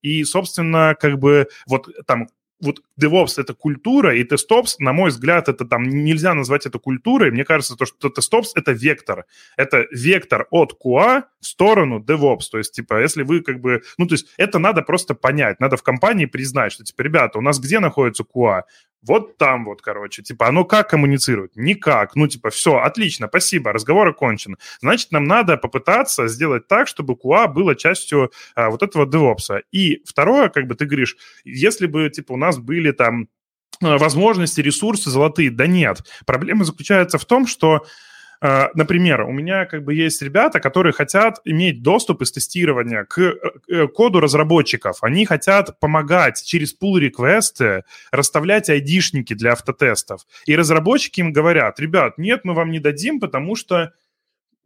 И, 0.01 0.23
собственно, 0.23 0.95
как 0.99 1.17
бы 1.17 1.47
вот 1.67 1.89
там 2.05 2.27
вот 2.61 2.81
DevOps— 2.99 3.33
это 3.37 3.53
культура, 3.53 4.15
и 4.15 4.23
TestOps, 4.23 4.75
на 4.79 4.93
мой 4.93 5.09
взгляд, 5.09 5.49
это 5.49 5.65
там 5.65 5.83
нельзя 5.83 6.33
назвать 6.33 6.65
это 6.65 6.79
культурой. 6.79 7.31
Мне 7.31 7.43
кажется, 7.43 7.75
то, 7.75 7.85
что 7.85 8.07
TestOps— 8.07 8.49
это 8.55 8.71
вектор. 8.71 9.25
Это 9.57 9.85
вектор 9.91 10.47
от 10.51 10.73
QA 10.73 11.23
в 11.39 11.45
сторону 11.45 11.99
DevOps. 11.99 12.49
То 12.51 12.57
есть, 12.57 12.73
типа, 12.73 13.01
если 13.01 13.23
вы 13.23 13.41
как 13.41 13.59
бы... 13.59 13.81
Ну, 13.97 14.07
то 14.07 14.13
есть 14.15 14.27
это 14.37 14.59
надо 14.59 14.81
просто 14.81 15.15
понять. 15.15 15.59
Надо 15.59 15.77
в 15.77 15.83
компании 15.83 16.25
признать, 16.25 16.71
что, 16.71 16.83
типа, 16.83 17.01
ребята, 17.01 17.37
у 17.37 17.41
нас 17.41 17.59
где 17.59 17.79
находится 17.79 18.23
QA? 18.23 18.63
Вот 19.05 19.37
там 19.37 19.65
вот, 19.65 19.81
короче. 19.81 20.23
Типа, 20.23 20.47
оно 20.47 20.65
как 20.65 20.89
коммуницирует? 20.89 21.55
Никак. 21.55 22.15
Ну, 22.15 22.27
типа, 22.27 22.49
все, 22.49 22.77
отлично, 22.77 23.27
спасибо, 23.27 23.71
разговор 23.71 24.07
окончен. 24.07 24.57
Значит, 24.81 25.11
нам 25.11 25.25
надо 25.25 25.57
попытаться 25.57 26.27
сделать 26.27 26.67
так, 26.67 26.87
чтобы 26.87 27.13
QA 27.13 27.47
было 27.47 27.75
частью 27.75 28.31
а, 28.55 28.69
вот 28.69 28.81
этого 28.81 29.05
DevOps. 29.05 29.61
И 29.71 30.01
второе, 30.05 30.49
как 30.49 30.67
бы 30.67 30.75
ты 30.75 30.85
говоришь, 30.85 31.15
если 31.43 31.85
бы, 31.85 32.09
типа, 32.09 32.33
у 32.33 32.37
нас 32.37 32.57
были 32.57 32.91
там 32.91 33.27
э, 33.81 33.97
возможности, 33.97 34.61
ресурсы 34.61 35.09
золотые, 35.09 35.51
да 35.51 35.67
нет. 35.67 35.99
Проблема 36.25 36.63
заключается 36.63 37.17
в 37.17 37.25
том, 37.25 37.45
что 37.45 37.85
Например, 38.41 39.21
у 39.21 39.31
меня 39.31 39.65
как 39.65 39.83
бы 39.83 39.93
есть 39.93 40.21
ребята, 40.21 40.59
которые 40.59 40.93
хотят 40.93 41.39
иметь 41.45 41.81
доступ 41.81 42.21
из 42.21 42.31
тестирования 42.31 43.05
к 43.05 43.19
э, 43.19 43.87
коду 43.87 44.19
разработчиков. 44.19 44.97
Они 45.01 45.25
хотят 45.25 45.79
помогать 45.79 46.43
через 46.43 46.75
pull 46.75 46.99
реквесты 46.99 47.83
расставлять 48.11 48.69
айдишники 48.69 49.33
для 49.33 49.53
автотестов. 49.53 50.21
И 50.45 50.55
разработчики 50.55 51.21
им 51.21 51.33
говорят, 51.33 51.79
ребят, 51.79 52.17
нет, 52.17 52.41
мы 52.43 52.53
вам 52.53 52.71
не 52.71 52.79
дадим, 52.79 53.19
потому 53.19 53.55
что 53.55 53.93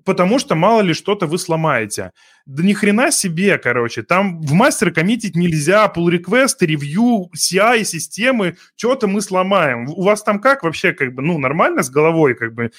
потому 0.10 0.39
что 0.39 0.55
мало 0.55 0.82
ли 0.82 0.95
что-то 0.95 1.28
вы 1.28 1.38
сломаете. 1.38 2.14
Да 2.47 2.64
ни 2.64 2.74
хрена 2.74 3.12
себе, 3.12 3.60
короче. 3.60 4.01
Там 4.01 4.41
в 4.41 4.53
мастер 4.53 4.91
коммитить 4.91 5.36
нельзя, 5.36 5.86
pull 5.95 6.10
реквесты 6.10 6.66
ревью, 6.66 7.30
CI, 7.36 7.84
системы, 7.84 8.57
что-то 8.76 9.05
мы 9.05 9.22
сломаем. 9.22 9.88
У 9.88 10.01
вас 10.01 10.24
там 10.24 10.39
как 10.39 10.64
вообще, 10.64 10.93
как 10.93 11.14
бы, 11.14 11.22
ну, 11.22 11.38
нормально 11.38 11.84
с 11.84 11.91
головой, 11.91 12.34
как 12.34 12.55
бы? 12.55 12.72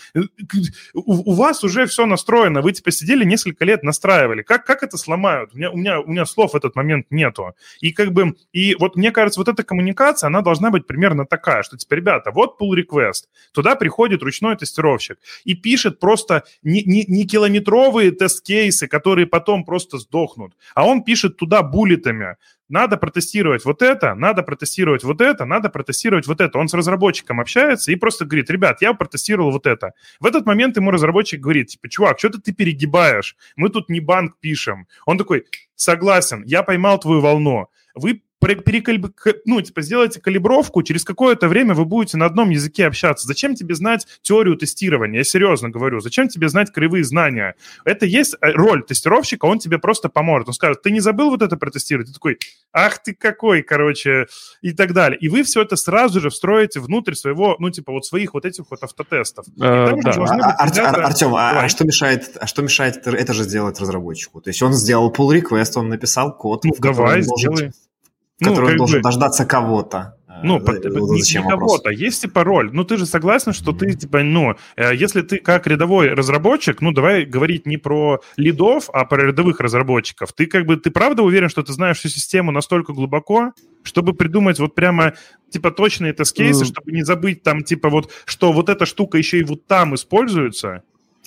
У, 0.93 1.31
у 1.31 1.35
вас 1.35 1.63
уже 1.63 1.87
все 1.87 2.05
настроено, 2.05 2.63
вы, 2.63 2.73
типа, 2.73 2.91
сидели 2.91 3.25
несколько 3.25 3.65
лет, 3.65 3.85
настраивали. 3.85 4.43
Как, 4.43 4.67
как 4.67 4.83
это 4.83 4.97
сломают? 4.97 5.55
У 5.55 5.59
меня, 5.59 5.71
у, 5.71 5.77
меня, 5.77 6.01
у 6.01 6.09
меня 6.09 6.27
слов 6.27 6.55
в 6.55 6.57
этот 6.57 6.75
момент 6.75 7.07
нету. 7.11 7.55
И 7.81 7.93
как 7.93 8.11
бы, 8.13 8.35
и 8.53 8.75
вот 8.75 8.97
мне 8.97 9.13
кажется, 9.13 9.39
вот 9.39 9.47
эта 9.47 9.63
коммуникация, 9.63 10.27
она 10.27 10.41
должна 10.41 10.71
быть 10.71 10.89
примерно 10.89 11.27
такая, 11.27 11.63
что, 11.63 11.77
типа, 11.77 11.95
ребята, 11.95 12.33
вот 12.33 12.59
request, 12.61 13.27
туда 13.53 13.77
приходит 13.77 14.25
ручной 14.25 14.57
тестировщик 14.57 15.19
и 15.45 15.55
пишет 15.55 16.01
просто 16.01 16.43
не, 16.65 16.83
не, 16.83 17.05
не 17.07 17.20
километровые 17.27 18.11
тест-кейсы, 18.13 18.89
которые 18.89 19.27
потом 19.27 19.65
просто 19.65 19.99
сдохнут, 19.99 20.55
а 20.75 20.87
он 20.87 21.03
пишет 21.03 21.37
туда 21.37 21.63
буллетами. 21.63 22.37
Надо 22.69 22.97
протестировать 22.97 23.65
вот 23.65 23.83
это, 23.83 24.15
надо 24.15 24.45
протестировать 24.45 25.03
вот 25.03 25.21
это, 25.21 25.45
надо 25.45 25.71
протестировать 25.71 26.29
вот 26.29 26.41
это. 26.41 26.57
Он 26.57 26.69
с 26.69 26.75
разработчиком 26.75 27.41
общается 27.41 27.91
и 27.91 27.97
просто 27.97 28.25
говорит, 28.25 28.49
ребят, 28.49 28.81
я 28.81 28.95
протестировал 28.95 29.51
вот 29.51 29.67
это. 29.67 29.93
В 30.21 30.27
этот 30.27 30.47
момент 30.47 30.77
ему 30.77 30.93
разработчик 30.93 31.41
говорит, 31.41 31.69
типа, 31.69 31.89
чувак, 31.89 32.19
что-то 32.21 32.41
ты 32.41 32.53
перегибаешь, 32.53 33.37
мы 33.57 33.71
тут 33.71 33.89
не 33.89 33.99
банк 33.99 34.37
пишем. 34.39 34.87
Он 35.05 35.19
такой, 35.19 35.47
согласен, 35.75 36.45
я 36.47 36.63
поймал 36.63 37.01
твою 37.01 37.21
волну. 37.21 37.67
Вы 37.95 38.23
перекалиб... 38.41 39.07
ну, 39.45 39.61
типа, 39.61 39.83
сделайте 39.83 40.21
калибровку, 40.21 40.83
через 40.83 41.05
какое-то 41.05 41.49
время 41.49 41.75
вы 41.75 41.85
будете 41.85 42.17
на 42.17 42.27
одном 42.27 42.51
языке 42.51 42.87
общаться. 42.87 43.27
Зачем 43.27 43.55
тебе 43.55 43.75
знать 43.75 44.07
теорию 44.23 44.57
тестирования? 44.57 45.19
Я 45.19 45.25
серьезно 45.25 45.69
говорю. 45.69 46.01
Зачем 46.01 46.29
тебе 46.29 46.49
знать 46.49 46.73
кривые 46.73 47.05
знания? 47.05 47.55
Это 47.85 48.07
есть 48.07 48.35
э, 48.41 48.53
роль 48.53 48.85
тестировщика, 48.85 49.45
он 49.45 49.59
тебе 49.59 49.79
просто 49.79 50.09
поможет. 50.09 50.49
Он 50.49 50.55
скажет, 50.55 50.83
ты 50.83 50.91
не 50.91 51.01
забыл 51.01 51.31
вот 51.31 51.43
это 51.43 51.57
протестировать? 51.57 52.09
Ты 52.09 52.15
такой, 52.15 52.39
ах 52.73 53.03
ты 53.03 53.15
какой, 53.15 53.63
короче, 53.63 54.27
и 54.63 54.73
так 54.73 54.93
далее. 54.93 55.19
И 55.19 55.29
вы 55.29 55.43
все 55.43 55.63
это 55.63 55.77
сразу 55.77 56.21
же 56.21 56.31
встроите 56.31 56.81
внутрь 56.81 57.15
своего, 57.15 57.57
ну, 57.59 57.71
типа, 57.71 57.93
вот 57.93 58.07
своих 58.07 58.35
вот 58.35 58.45
этих 58.45 58.65
вот 58.71 58.83
автотестов. 58.83 59.47
Э, 59.61 59.93
да. 60.03 60.13
А. 60.13 60.65
Артем, 60.65 61.35
а, 61.35 61.65
а 61.65 61.69
что 61.69 61.85
мешает, 61.85 62.37
а 62.41 62.47
что 62.47 62.63
мешает 62.63 62.97
это, 62.97 63.11
это 63.11 63.35
же 63.35 63.45
сделать 63.45 63.79
разработчику? 63.81 64.41
То 64.41 64.51
есть 64.51 64.63
он 64.63 64.73
сделал 64.73 65.13
pull 65.13 65.41
request, 65.41 65.73
он 65.77 65.89
написал 65.89 66.37
код, 66.37 66.65
ну, 66.65 66.75
давай, 66.79 67.23
сделай. 67.23 67.73
Должен 68.41 68.55
который 68.57 68.73
ну, 68.73 68.79
должен 68.79 68.99
бы... 68.99 69.03
дождаться 69.03 69.45
кого-то. 69.45 70.17
Ну, 70.43 70.61
Зачем 71.19 71.45
не 71.45 71.51
кого-то, 71.51 71.91
есть 71.91 72.23
типа 72.23 72.45
роль. 72.45 72.71
Ну, 72.73 72.85
ты 72.85 72.97
же 72.97 73.07
согласен, 73.07 73.53
что 73.53 73.73
ты, 73.73 73.93
типа, 73.93 74.23
ну, 74.23 74.57
если 74.77 75.23
ты 75.23 75.39
как 75.39 75.67
рядовой 75.67 76.15
разработчик, 76.15 76.81
ну, 76.81 76.93
давай 76.93 77.25
говорить 77.25 77.67
не 77.67 77.77
про 77.77 78.21
лидов, 78.37 78.89
а 78.93 79.05
про 79.05 79.27
рядовых 79.27 79.61
разработчиков. 79.61 80.33
Ты 80.33 80.47
как 80.47 80.67
бы, 80.67 80.77
ты 80.77 80.91
правда 80.91 81.23
уверен, 81.23 81.49
что 81.49 81.63
ты 81.63 81.73
знаешь 81.73 81.99
всю 81.99 82.09
систему 82.09 82.53
настолько 82.53 82.93
глубоко, 82.93 83.53
чтобы 83.83 84.15
придумать 84.15 84.59
вот 84.59 84.75
прямо, 84.75 85.15
типа, 85.51 85.71
точные 85.71 86.13
тест-кейсы, 86.13 86.65
mm. 86.65 86.67
чтобы 86.67 86.93
не 86.93 87.03
забыть 87.03 87.43
там, 87.43 87.63
типа, 87.63 87.91
вот, 87.91 88.11
что 88.25 88.53
вот 88.53 88.69
эта 88.69 88.87
штука 88.87 89.19
еще 89.19 89.39
и 89.39 89.45
вот 89.45 89.67
там 89.67 89.95
используется? 89.95 90.83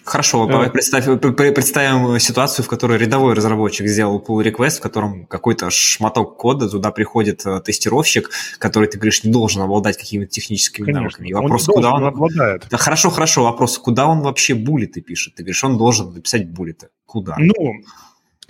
Хорошо, 0.06 0.45
давай 0.47 0.70
представь, 0.70 1.06
представим 1.22 2.20
ситуацию, 2.20 2.66
в 2.66 2.68
которой 2.68 2.97
рядовой 2.97 3.34
разработчик 3.34 3.88
сделал 3.88 4.24
pull 4.26 4.43
request, 4.43 4.78
в 4.78 4.82
котором 4.82 5.26
какой-то 5.26 5.70
шматок 5.70 6.38
кода, 6.38 6.70
туда 6.70 6.91
приходит 6.91 7.45
э, 7.45 7.62
тестировщик, 7.62 8.30
который, 8.60 8.88
ты 8.89 8.97
говоришь, 8.97 9.24
не 9.24 9.32
должен 9.32 9.62
обладать 9.62 9.97
какими-то 9.97 10.32
техническими 10.32 10.86
Конечно. 10.86 11.04
навыками. 11.04 11.30
И 11.30 11.34
вопрос, 11.34 11.70
он 11.70 11.76
куда 11.76 11.93
он... 11.93 12.06
обладает. 12.06 12.68
Да, 12.70 12.78
хорошо, 12.78 13.10
хорошо, 13.10 13.43
вопрос, 13.43 13.78
куда 13.78 14.08
он 14.08 14.22
вообще 14.22 14.56
буллеты 14.56 15.01
пишет? 15.01 15.36
Ты 15.36 15.43
говоришь, 15.43 15.64
он 15.64 15.78
должен 15.78 16.14
написать 16.14 16.49
буллеты. 16.49 16.89
Куда? 17.06 17.36
Ну, 17.38 17.76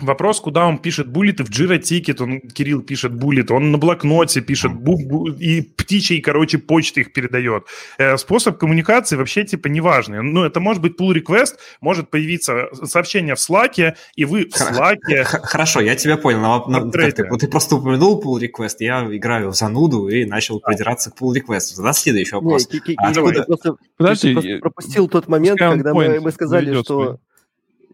Вопрос, 0.04 0.40
куда 0.40 0.66
он 0.66 0.78
пишет 0.78 1.08
буллеты, 1.08 1.44
в 1.44 1.50
Jira 1.50 1.78
Ticket 1.78 2.22
он, 2.22 2.40
Кирилл, 2.40 2.82
пишет 2.82 3.14
буллеты, 3.14 3.54
он 3.54 3.72
на 3.72 3.78
блокноте 3.78 4.40
пишет 4.40 4.72
бу- 4.72 4.98
бу- 5.06 5.36
и 5.38 5.62
птичьей, 5.62 6.20
короче, 6.20 6.58
почты 6.58 7.02
их 7.02 7.12
передает. 7.12 7.64
Э, 7.98 8.16
способ 8.16 8.58
коммуникации 8.58 9.16
вообще, 9.16 9.44
типа, 9.44 9.68
неважный. 9.68 10.22
Ну, 10.22 10.44
это 10.44 10.60
может 10.60 10.82
быть 10.82 11.00
pull 11.00 11.12
request, 11.14 11.54
может 11.80 12.10
появиться 12.10 12.68
сообщение 12.84 13.34
в 13.34 13.38
Slack, 13.38 13.94
и 14.16 14.24
вы 14.24 14.46
в 14.46 14.54
Slack... 14.54 14.98
Хорошо, 15.24 15.80
я 15.80 15.96
тебя 15.96 16.16
понял. 16.16 16.40
Но, 16.40 16.64
но, 16.68 16.90
ты, 16.90 17.12
ты 17.12 17.48
просто 17.48 17.76
упомянул 17.76 18.22
pull 18.22 18.40
request, 18.40 18.76
я 18.80 19.04
играю 19.10 19.50
в 19.50 19.54
зануду 19.54 20.08
и 20.08 20.24
начал 20.24 20.60
придираться 20.60 21.10
к 21.10 21.20
pull 21.20 21.34
request. 21.34 21.76
Тогда 21.76 21.92
следующий 21.92 22.34
вопрос. 22.34 22.68
Не, 22.70 22.94
а 22.96 23.08
откуда... 23.08 23.42
просто, 23.44 23.76
Подожди, 23.96 24.32
просто 24.32 24.58
пропустил 24.60 25.08
тот 25.08 25.28
момент, 25.28 25.58
когда 25.58 25.94
мы, 25.94 26.20
мы 26.20 26.30
сказали, 26.32 26.82
что... 26.82 27.18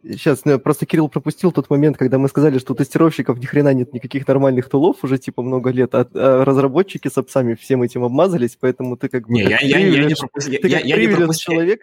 Сейчас, 0.02 0.44
ну, 0.44 0.58
просто 0.58 0.86
Кирилл 0.86 1.08
пропустил 1.08 1.52
тот 1.52 1.68
момент, 1.68 1.96
когда 1.96 2.18
мы 2.18 2.28
сказали, 2.28 2.58
что 2.58 2.72
у 2.72 2.76
тестировщиков 2.76 3.38
ни 3.38 3.44
хрена 3.44 3.74
нет 3.74 3.92
никаких 3.92 4.26
нормальных 4.26 4.68
тулов 4.68 5.02
уже 5.02 5.18
типа 5.18 5.42
много 5.42 5.70
лет, 5.70 5.94
а, 5.94 6.08
а 6.14 6.44
разработчики 6.44 7.08
с 7.08 7.18
апсами 7.18 7.54
всем 7.54 7.82
этим 7.82 8.04
обмазались, 8.04 8.56
поэтому 8.58 8.96
ты 8.96 9.08
как 9.08 9.26
бы... 9.26 9.34
Не, 9.34 9.42
как 9.42 9.62
я, 9.62 9.78
я, 9.78 9.86
я 9.86 10.04
не 10.04 10.14
пропустил. 10.14 10.60
Ты 10.60 10.68
я, 10.68 10.78
как 10.78 10.86
я 10.86 10.96
не 10.96 11.14
пропустил. 11.14 11.52
человек, 11.52 11.80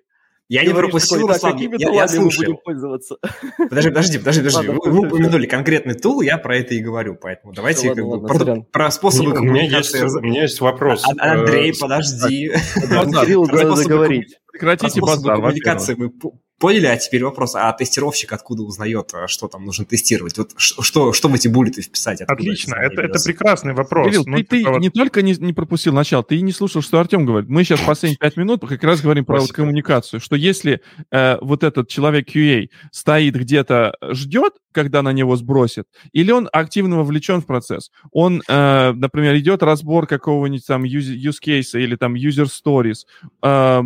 я 0.49 0.63
не 0.63 0.73
пропустил, 0.73 1.27
такой, 1.27 1.39
так, 1.39 1.51
какими 1.53 1.75
я, 1.77 1.89
я, 1.89 2.05
я 2.05 2.21
мы 2.21 2.29
будем 2.29 2.57
пользоваться? 2.57 3.17
Подожди, 3.57 3.89
подожди, 3.89 4.17
подожди, 4.17 4.39
подожди. 4.41 4.67
Ладно, 4.69 4.73
вы, 4.73 4.91
вы 4.91 5.07
упомянули 5.07 5.45
конкретный 5.45 5.93
тул, 5.93 6.21
я 6.21 6.37
про 6.37 6.57
это 6.57 6.73
и 6.73 6.79
говорю, 6.79 7.17
поэтому 7.21 7.53
давайте 7.53 7.89
ладно, 7.89 8.05
ладно, 8.05 8.27
про, 8.27 8.61
про 8.61 8.91
способы 8.91 9.33
у 9.33 9.43
меня, 9.43 9.63
есть, 9.63 9.93
у 9.93 10.21
меня 10.21 10.43
есть 10.43 10.61
вопрос. 10.61 11.03
А, 11.05 11.33
Андрей, 11.33 11.73
подожди. 11.77 12.49
Кирилл, 12.75 13.45
надо 13.45 13.75
договорить. 13.75 14.37
Прекратите 14.51 15.01
базар, 15.01 15.35
коммуникации 15.35 15.95
мы 15.95 16.11
Поняли? 16.59 16.87
А 16.87 16.97
теперь 16.97 17.23
вопрос, 17.23 17.53
а 17.55 17.71
тестировщик 17.71 18.33
откуда 18.33 18.63
узнает, 18.63 19.11
а, 19.13 19.27
что 19.27 19.47
там 19.47 19.63
нужно 19.63 19.85
тестировать? 19.85 20.39
Вот 20.39 20.53
что, 20.57 21.13
что 21.13 21.29
в 21.29 21.33
эти 21.35 21.47
буллеты 21.47 21.83
вписать? 21.83 22.21
Отлично, 22.21 22.73
это, 22.73 23.03
это 23.03 23.19
прекрасный 23.23 23.73
вопрос. 23.73 24.07
Кирилл, 24.07 24.23
ну, 24.25 24.37
ты, 24.37 24.43
ты 24.43 24.65
вот... 24.65 24.79
не 24.79 24.89
только 24.89 25.21
не, 25.21 25.35
не 25.35 25.53
пропустил 25.53 25.93
начало, 25.93 26.23
ты 26.23 26.37
и 26.37 26.41
не 26.41 26.51
слушал, 26.51 26.81
что 26.81 26.99
Артем 26.99 27.25
говорит. 27.27 27.47
Мы 27.47 27.63
сейчас 27.63 27.81
последние 27.81 28.17
пять 28.17 28.37
минут 28.37 28.67
как 28.67 28.83
раз 28.83 29.01
говорим 29.01 29.23
про 29.25 29.39
вот 29.39 29.51
коммуникацию, 29.51 30.19
что 30.19 30.35
если 30.35 30.81
э, 31.11 31.37
вот 31.41 31.63
этот 31.63 31.89
человек 31.89 32.27
QA 32.27 32.69
стоит 32.91 33.35
где-то, 33.35 33.95
ждет, 34.09 34.53
когда 34.71 35.03
на 35.03 35.13
него 35.13 35.35
сбросит, 35.35 35.87
или 36.11 36.31
он 36.31 36.49
активно 36.51 36.97
вовлечен 36.97 37.41
в 37.41 37.45
процесс. 37.45 37.91
Он, 38.11 38.41
э, 38.47 38.93
например, 38.93 39.37
идет 39.37 39.61
разбор 39.61 40.07
какого-нибудь 40.07 40.65
там 40.65 40.85
use, 40.85 41.15
use 41.15 41.37
case 41.43 41.79
или 41.79 41.95
там 41.95 42.15
user 42.15 42.47
stories. 42.47 43.05
Э, 43.43 43.83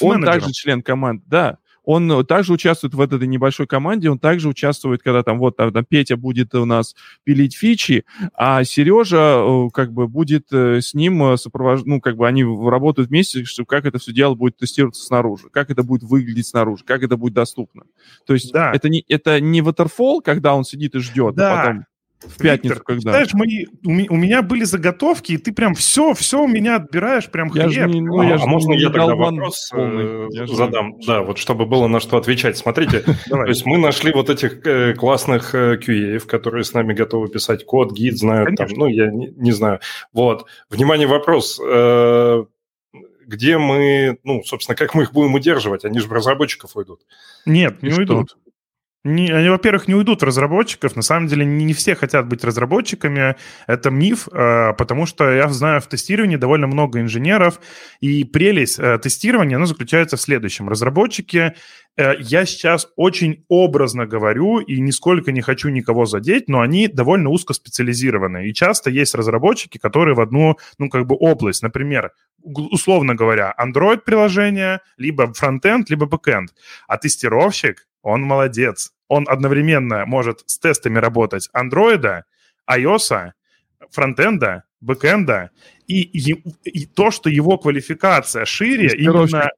он 0.00 0.22
также 0.24 0.52
член 0.52 0.82
команды, 0.82 1.22
да 1.28 1.58
он 1.88 2.26
также 2.26 2.52
участвует 2.52 2.92
в 2.92 3.00
этой 3.00 3.26
небольшой 3.26 3.66
команде, 3.66 4.10
он 4.10 4.18
также 4.18 4.50
участвует, 4.50 5.02
когда 5.02 5.22
там 5.22 5.38
вот 5.38 5.56
там, 5.56 5.72
Петя 5.86 6.18
будет 6.18 6.54
у 6.54 6.66
нас 6.66 6.94
пилить 7.24 7.56
фичи, 7.56 8.04
а 8.34 8.62
Сережа 8.62 9.42
э, 9.42 9.68
как 9.72 9.94
бы 9.94 10.06
будет 10.06 10.52
э, 10.52 10.82
с 10.82 10.92
ним 10.92 11.32
э, 11.32 11.38
сопровождать, 11.38 11.86
ну, 11.86 12.02
как 12.02 12.16
бы 12.16 12.28
они 12.28 12.44
работают 12.44 13.08
вместе, 13.08 13.44
что 13.44 13.64
как 13.64 13.86
это 13.86 13.98
все 13.98 14.12
дело 14.12 14.34
будет 14.34 14.58
тестироваться 14.58 15.02
снаружи, 15.02 15.48
как 15.50 15.70
это 15.70 15.82
будет 15.82 16.02
выглядеть 16.02 16.48
снаружи, 16.48 16.84
как 16.84 17.02
это 17.02 17.16
будет 17.16 17.32
доступно. 17.32 17.84
То 18.26 18.34
есть 18.34 18.52
да. 18.52 18.70
это, 18.74 18.90
не, 18.90 19.02
это 19.08 19.40
не 19.40 19.62
waterfall, 19.62 20.20
когда 20.22 20.54
он 20.54 20.64
сидит 20.64 20.94
и 20.94 20.98
ждет, 20.98 21.36
да. 21.36 21.54
а 21.54 21.64
потом 21.64 21.86
в 22.20 22.36
пятницу, 22.38 22.74
Виктор, 22.74 22.82
когда? 22.82 23.10
Знаешь, 23.12 23.32
мои, 23.32 23.66
у, 23.84 24.16
меня 24.16 24.42
были 24.42 24.64
заготовки, 24.64 25.32
и 25.32 25.38
ты 25.38 25.52
прям 25.52 25.74
все, 25.74 26.14
все 26.14 26.42
у 26.42 26.48
меня 26.48 26.76
отбираешь, 26.76 27.30
прям 27.30 27.50
хлеб. 27.50 27.70
Я 27.70 27.86
не, 27.86 28.00
ну, 28.00 28.20
а, 28.20 28.24
я 28.24 28.34
а 28.36 28.46
можно 28.46 28.72
я 28.72 28.90
тогда 28.90 29.14
вопрос 29.14 29.70
э, 29.72 30.28
задам? 30.46 30.98
Да, 31.06 31.22
вот 31.22 31.38
чтобы 31.38 31.66
было 31.66 31.86
на 31.86 32.00
что 32.00 32.16
отвечать. 32.16 32.56
Смотрите, 32.56 33.04
то 33.28 33.44
есть 33.44 33.64
мы 33.66 33.78
нашли 33.78 34.12
вот 34.12 34.30
этих 34.30 34.66
э, 34.66 34.94
классных 34.94 35.54
э, 35.54 35.76
QA, 35.76 36.18
которые 36.20 36.64
с 36.64 36.74
нами 36.74 36.92
готовы 36.92 37.28
писать 37.28 37.64
код, 37.64 37.92
гид, 37.92 38.18
знают 38.18 38.56
там, 38.56 38.68
ну, 38.70 38.86
я 38.86 39.10
не, 39.10 39.28
не 39.28 39.52
знаю. 39.52 39.80
Вот. 40.12 40.46
Внимание, 40.70 41.06
вопрос. 41.06 41.60
Э, 41.64 42.44
где 43.26 43.58
мы, 43.58 44.18
ну, 44.24 44.42
собственно, 44.42 44.74
как 44.74 44.94
мы 44.94 45.02
их 45.02 45.12
будем 45.12 45.34
удерживать? 45.34 45.84
Они 45.84 46.00
же 46.00 46.08
в 46.08 46.12
разработчиков 46.12 46.74
уйдут. 46.74 47.02
Нет, 47.44 47.82
не 47.82 47.92
уйдут. 47.92 48.36
Не, 49.04 49.30
они, 49.30 49.48
во-первых, 49.48 49.86
не 49.86 49.94
уйдут 49.94 50.24
разработчиков. 50.24 50.96
На 50.96 51.02
самом 51.02 51.28
деле 51.28 51.44
не, 51.44 51.64
не 51.64 51.72
все 51.72 51.94
хотят 51.94 52.26
быть 52.26 52.42
разработчиками. 52.42 53.36
Это 53.68 53.90
миф, 53.90 54.28
э, 54.32 54.72
потому 54.76 55.06
что 55.06 55.30
я 55.30 55.48
знаю 55.50 55.80
в 55.80 55.86
тестировании 55.86 56.36
довольно 56.36 56.66
много 56.66 57.00
инженеров. 57.00 57.60
И 58.00 58.24
прелесть 58.24 58.78
э, 58.80 58.98
тестирования, 58.98 59.56
она 59.56 59.66
заключается 59.66 60.16
в 60.16 60.20
следующем. 60.20 60.68
Разработчики, 60.68 61.54
э, 61.96 62.14
я 62.18 62.44
сейчас 62.44 62.88
очень 62.96 63.44
образно 63.48 64.04
говорю 64.04 64.58
и 64.58 64.80
нисколько 64.80 65.30
не 65.30 65.42
хочу 65.42 65.68
никого 65.68 66.04
задеть, 66.04 66.48
но 66.48 66.60
они 66.60 66.88
довольно 66.88 67.30
узкоспециализированы. 67.30 68.48
И 68.48 68.52
часто 68.52 68.90
есть 68.90 69.14
разработчики, 69.14 69.78
которые 69.78 70.16
в 70.16 70.20
одну, 70.20 70.56
ну, 70.76 70.88
как 70.90 71.06
бы 71.06 71.14
область. 71.14 71.62
Например, 71.62 72.10
условно 72.42 73.14
говоря, 73.14 73.54
Android-приложение, 73.58 74.80
либо 74.96 75.32
фронтенд, 75.32 75.88
либо 75.88 76.06
бэкенд. 76.06 76.50
А 76.88 76.98
тестировщик 76.98 77.87
он 78.08 78.22
молодец. 78.22 78.92
Он 79.08 79.26
одновременно 79.28 80.04
может 80.06 80.42
с 80.46 80.58
тестами 80.58 80.98
работать 80.98 81.48
андроида, 81.52 82.24
iOS, 82.70 83.32
фронтенда, 83.90 84.64
бэкенда, 84.80 85.50
и, 85.86 86.02
и, 86.02 86.42
и 86.64 86.86
то, 86.86 87.10
что 87.10 87.30
его 87.30 87.58
квалификация 87.58 88.44
шире, 88.44 88.88
именно, 88.96 89.50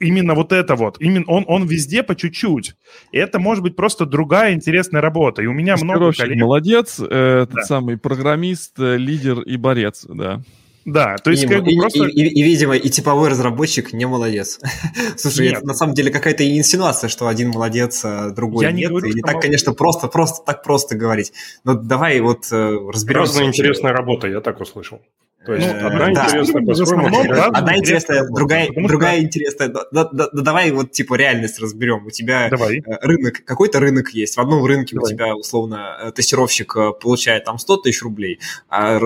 именно 0.00 0.34
вот 0.34 0.52
это 0.52 0.74
вот, 0.74 1.00
именно 1.00 1.24
он, 1.28 1.44
он 1.46 1.66
везде 1.66 2.02
по 2.02 2.16
чуть-чуть. 2.16 2.74
И 3.12 3.18
это 3.18 3.38
может 3.38 3.62
быть 3.62 3.76
просто 3.76 4.06
другая 4.06 4.54
интересная 4.54 5.00
работа. 5.00 5.42
И 5.42 5.46
у 5.46 5.52
меня 5.52 5.76
много 5.76 6.12
коллег... 6.12 6.38
молодец, 6.38 7.00
э, 7.00 7.46
да. 7.50 7.62
самый 7.62 7.96
программист, 7.96 8.78
э, 8.78 8.96
лидер 8.96 9.40
и 9.40 9.56
борец, 9.56 10.04
да. 10.08 10.42
Да, 10.86 11.16
то 11.16 11.32
есть 11.32 11.42
и, 11.42 11.46
как 11.48 11.64
бы 11.64 11.72
и, 11.72 11.78
просто... 11.78 12.04
И, 12.04 12.12
и, 12.12 12.28
и, 12.28 12.42
видимо, 12.42 12.76
и 12.76 12.88
типовой 12.88 13.28
разработчик 13.28 13.92
не 13.92 14.06
молодец. 14.06 14.60
Слушай, 15.16 15.48
нет. 15.48 15.58
это 15.58 15.66
на 15.66 15.74
самом 15.74 15.94
деле 15.94 16.12
какая-то 16.12 16.48
инсинуация, 16.48 17.08
что 17.08 17.26
один 17.26 17.50
молодец, 17.50 18.04
а 18.04 18.30
другой 18.30 18.64
Я 18.64 18.70
нет. 18.70 18.78
Не 18.78 18.88
говорю, 18.88 19.08
и 19.08 19.14
не 19.14 19.20
так, 19.20 19.40
конечно, 19.40 19.74
просто, 19.74 20.06
просто, 20.06 20.44
так 20.46 20.62
просто 20.62 20.96
говорить. 20.96 21.32
Но 21.64 21.74
давай 21.74 22.20
вот 22.20 22.46
э, 22.52 22.78
разберемся. 22.88 23.32
Разная 23.32 23.46
интересная 23.48 23.92
работа, 23.92 24.28
я 24.28 24.40
так 24.40 24.60
услышал. 24.60 25.00
То 25.46 25.54
есть 25.54 25.68
ну, 25.68 25.86
одна 25.86 26.06
да. 26.06 26.10
интересная, 26.10 27.48
одна 27.52 27.76
интересная, 27.76 28.28
другая, 28.28 28.68
другая 28.74 29.20
интересная. 29.20 29.68
Да, 29.68 29.84
да, 29.92 30.08
да, 30.12 30.28
давай 30.32 30.72
вот 30.72 30.90
типа 30.90 31.14
реальность 31.14 31.60
разберем. 31.60 32.04
У 32.04 32.10
тебя 32.10 32.48
давай. 32.50 32.78
Э, 32.78 32.98
рынок, 33.00 33.44
какой-то 33.44 33.78
рынок 33.78 34.10
есть. 34.10 34.36
В 34.36 34.40
одном 34.40 34.64
рынке 34.64 34.96
давай. 34.96 35.12
у 35.12 35.14
тебя 35.14 35.36
условно 35.36 35.96
э, 36.02 36.10
тестировщик 36.10 36.74
э, 36.76 36.92
получает 37.00 37.44
там 37.44 37.58
100 37.58 37.76
тысяч 37.76 38.02
рублей, 38.02 38.40
а, 38.68 38.98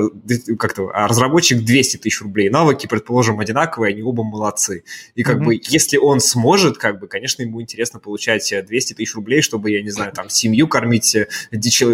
как-то, 0.59 0.91
а 0.95 1.07
разработчик 1.09 1.59
200 1.63 1.99
тысяч 1.99 2.23
рублей. 2.23 2.49
Навыки, 2.49 2.87
предположим, 2.87 3.39
одинаковые, 3.39 3.93
они 3.93 4.03
оба 4.03 4.25
молодцы. 4.25 4.85
И 5.15 5.23
как 5.23 5.37
mm-hmm. 5.37 5.45
бы 5.45 5.61
если 5.63 5.99
он 5.99 6.21
сможет, 6.21 6.79
как 6.79 7.01
бы, 7.01 7.07
конечно, 7.07 7.43
ему 7.43 7.61
интересно 7.61 8.01
получать 8.01 8.51
200 8.67 8.95
тысяч 8.95 9.15
рублей, 9.15 9.43
чтобы, 9.43 9.71
я 9.73 9.83
не 9.83 9.91
знаю, 9.91 10.13
там 10.13 10.31
семью 10.31 10.69
кормить, 10.69 11.15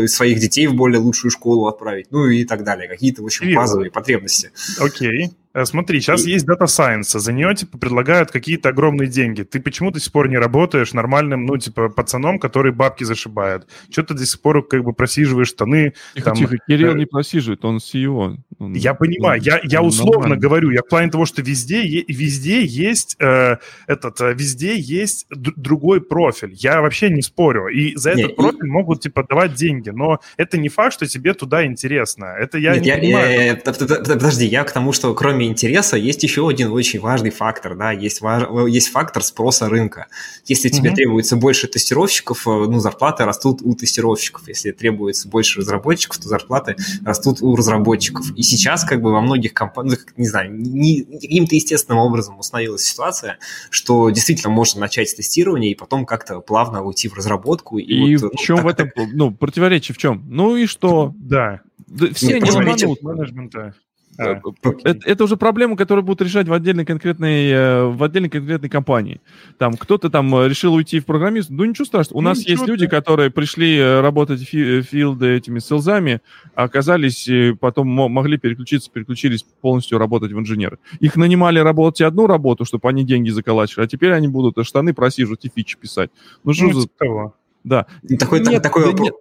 своих 0.07 0.39
детей 0.39 0.69
в 0.69 0.75
более 0.75 1.01
лучшую 1.01 1.33
школу 1.33 1.67
отправить, 1.67 2.13
ну 2.13 2.27
и 2.27 2.45
так 2.45 2.63
далее. 2.63 2.89
Какие-то, 2.89 3.23
в 3.23 3.25
общем, 3.25 3.53
базовые 3.53 3.91
потребности 3.91 4.36
области. 4.45 5.37
Э, 5.57 5.65
смотри, 5.65 6.01
сейчас 6.01 6.27
и... 6.27 6.33
есть 6.33 6.47
Data 6.47 6.67
Science, 6.67 7.19
за 7.19 7.33
нее, 7.33 7.55
типа, 7.55 7.79
предлагают 7.79 8.31
какие-то 8.31 8.69
огромные 8.69 9.09
деньги. 9.09 9.43
Ты 9.43 9.59
почему 9.59 9.91
до 9.91 9.99
сих 9.99 10.13
пор 10.13 10.29
не 10.29 10.37
работаешь 10.37 10.93
нормальным, 10.93 11.47
ну, 11.47 11.57
типа, 11.57 11.89
пацаном, 11.89 12.39
который 12.39 12.73
бабки 12.73 13.05
зашибает? 13.05 13.67
Что 13.91 14.03
ты 14.03 14.13
до 14.13 14.27
сих 14.27 14.43
пор, 14.43 14.67
как 14.67 14.85
бы, 14.85 14.93
просиживаешь 14.93 15.49
штаны? 15.49 15.95
Тихо, 16.15 16.25
там, 16.27 16.37
тихо, 16.37 16.57
Кирилл 16.69 16.93
э... 16.93 16.99
не 16.99 17.07
просиживает, 17.07 17.65
он 17.65 17.79
CEO. 17.79 18.37
Он, 18.59 18.75
я 18.75 18.93
понимаю, 18.93 19.41
он, 19.41 19.47
я, 19.47 19.61
я 19.65 19.83
условно 19.83 20.21
нормально. 20.21 20.37
говорю, 20.37 20.71
я 20.71 20.83
в 20.83 20.89
плане 20.89 21.11
того, 21.11 21.25
что 21.25 21.41
везде, 21.41 21.83
везде 22.07 22.63
есть 22.63 23.17
э, 23.19 23.57
этот, 23.87 24.21
э, 24.21 24.35
везде 24.35 24.79
есть 24.79 25.27
другой 25.31 26.03
профиль. 26.03 26.53
Я 26.53 26.83
вообще 26.83 27.09
не 27.09 27.23
спорю. 27.23 27.69
И 27.69 27.97
за 27.97 28.11
этот 28.11 28.27
не, 28.27 28.35
профиль 28.35 28.67
и... 28.67 28.71
могут, 28.71 29.01
типа, 29.01 29.25
давать 29.27 29.55
деньги, 29.55 29.89
но 29.89 30.21
это 30.37 30.59
не 30.59 30.69
факт, 30.69 30.93
что 30.93 31.07
тебе 31.07 31.33
туда 31.33 31.65
интересно. 31.65 32.27
Это 32.39 32.59
я 32.59 32.75
Нет, 32.75 32.83
не 32.83 32.89
я, 32.89 32.97
понимаю. 32.99 33.33
Я, 33.33 33.45
я, 33.47 33.57
подожди, 33.57 34.45
я 34.45 34.65
к 34.65 34.73
тому, 34.73 34.93
что 34.93 35.15
кроме 35.15 35.46
интереса 35.47 35.97
есть 35.97 36.23
еще 36.23 36.49
один 36.49 36.73
очень 36.73 37.01
важный 37.01 37.31
фактор, 37.31 37.77
да, 37.77 37.93
есть, 37.93 38.21
важ... 38.21 38.45
есть 38.69 38.89
фактор 38.89 39.23
спроса 39.23 39.69
рынка. 39.69 40.07
Если 40.45 40.69
тебе 40.69 40.91
mm-hmm. 40.91 40.95
требуется 40.95 41.37
больше 41.37 41.67
тестировщиков, 41.67 42.47
э, 42.47 42.51
ну, 42.51 42.79
зарплаты 42.79 43.25
растут 43.25 43.61
у 43.63 43.75
тестировщиков. 43.75 44.49
Если 44.49 44.73
требуется 44.73 45.29
больше 45.29 45.61
разработчиков, 45.61 46.19
то 46.19 46.29
зарплаты 46.29 46.77
растут 47.05 47.43
у 47.43 47.55
разработчиков. 47.57 48.27
И 48.37 48.43
сейчас 48.43 48.85
как 48.85 49.01
бы 49.01 49.13
во 49.13 49.21
многих 49.21 49.55
компаниях, 49.55 50.07
не 50.17 50.29
знаю, 50.29 50.53
не, 50.53 51.03
каким-то 51.03 51.55
естественным 51.55 52.01
образом 52.01 52.39
установилась 52.39 52.83
ситуация, 52.83 53.39
что 53.71 54.11
действительно 54.11 54.53
можно 54.53 54.81
начать 54.81 55.09
с 55.09 55.15
тестирования 55.15 55.71
и 55.71 55.75
потом 55.75 56.07
как-то 56.07 56.41
плавно 56.41 56.83
уйти 56.83 57.09
в 57.09 57.15
разработку. 57.15 57.79
И, 57.79 57.85
и 57.85 58.17
вот, 58.17 58.35
в 58.35 58.39
чем 58.39 58.57
ну, 58.57 58.63
в 58.63 58.67
этом, 58.69 58.91
так... 58.91 59.09
ну, 59.13 59.31
противоречие 59.31 59.95
в 59.95 59.99
чем? 59.99 60.25
Ну 60.29 60.57
и 60.57 60.67
что? 60.67 61.13
Да. 61.17 61.61
да 61.87 62.07
все 62.13 62.41
не 62.41 62.49
обманут. 62.49 63.03
менеджмента. 63.03 63.75
А, 64.19 64.41
э, 64.65 64.71
это, 64.85 65.09
это 65.09 65.25
уже 65.25 65.37
проблема, 65.37 65.77
которую 65.77 66.05
будут 66.05 66.23
решать 66.23 66.49
в 66.49 66.53
отдельной 66.53 66.85
конкретной, 66.85 67.51
э, 67.51 67.85
в 67.85 68.03
отдельной 68.03 68.29
конкретной 68.29 68.69
компании. 68.69 69.21
Там 69.59 69.75
кто-то 69.75 70.11
там 70.11 70.35
э, 70.37 70.49
решил 70.49 70.75
уйти 70.75 71.01
в 71.01 71.07
программист, 71.07 71.51
ну 71.51 71.65
ничего 71.65 71.85
страшного. 71.85 72.19
У 72.19 72.23
ну, 72.23 72.31
нас 72.31 72.41
есть 72.47 72.65
ты. 72.65 72.71
люди, 72.71 72.87
которые 72.87 73.31
пришли 73.31 73.81
работать 74.01 74.41
в 74.41 74.83
филды 74.83 75.37
этими 75.37 75.59
селзами, 75.59 76.21
а 76.55 76.65
оказались, 76.65 77.29
потом 77.61 77.89
могли 77.89 78.39
переключиться, 78.39 78.91
переключились 78.91 79.45
полностью 79.61 79.99
работать 79.99 80.33
в 80.33 80.39
инженеры. 80.39 80.79
Их 81.01 81.17
нанимали 81.17 81.59
работать 81.59 82.03
одну 82.03 82.27
работу, 82.27 82.65
чтобы 82.65 82.89
они 82.89 83.05
деньги 83.05 83.31
заколачивали, 83.31 83.87
а 83.87 83.89
теперь 83.89 84.13
они 84.13 84.29
будут 84.29 84.65
штаны 84.67 84.95
просиживать 84.95 85.45
и 85.45 85.53
фичи 85.55 85.77
писать. 85.79 86.11
Ну, 86.45 86.53
что 86.53 86.65
ну, 86.65 86.73
за... 86.73 86.89
Типа 86.89 87.35
да. 87.67 87.87
Такой, 88.17 88.41
нет, 88.41 88.63
такое 88.63 88.93
да 88.93 89.03
нет, 89.03 89.15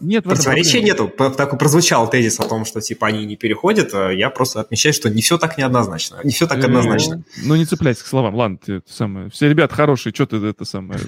нет 0.00 0.24
противоречия 0.24 0.80
нету. 0.80 1.12
Так 1.36 1.58
прозвучал 1.58 2.08
тезис 2.08 2.40
о 2.40 2.44
том, 2.44 2.64
что 2.64 2.80
типа 2.80 3.08
они 3.08 3.26
не 3.26 3.36
переходят. 3.36 3.90
А 3.92 4.08
я 4.10 4.30
просто 4.30 4.60
отмечаю, 4.60 4.94
что 4.94 5.10
не 5.10 5.20
все 5.20 5.36
так 5.36 5.58
неоднозначно. 5.58 6.18
Не 6.24 6.30
все 6.30 6.46
так 6.46 6.64
однозначно. 6.64 7.22
Ну, 7.44 7.56
не 7.56 7.66
цепляйся 7.66 8.02
к 8.02 8.06
словам. 8.06 8.34
Ладно, 8.34 8.56
ты 8.56 8.72
это 8.76 8.90
самое. 8.90 9.28
Все 9.28 9.50
ребята 9.50 9.74
хорошие, 9.74 10.14
что 10.14 10.24
ты 10.24 10.36
это 10.36 10.64
самое. 10.64 10.98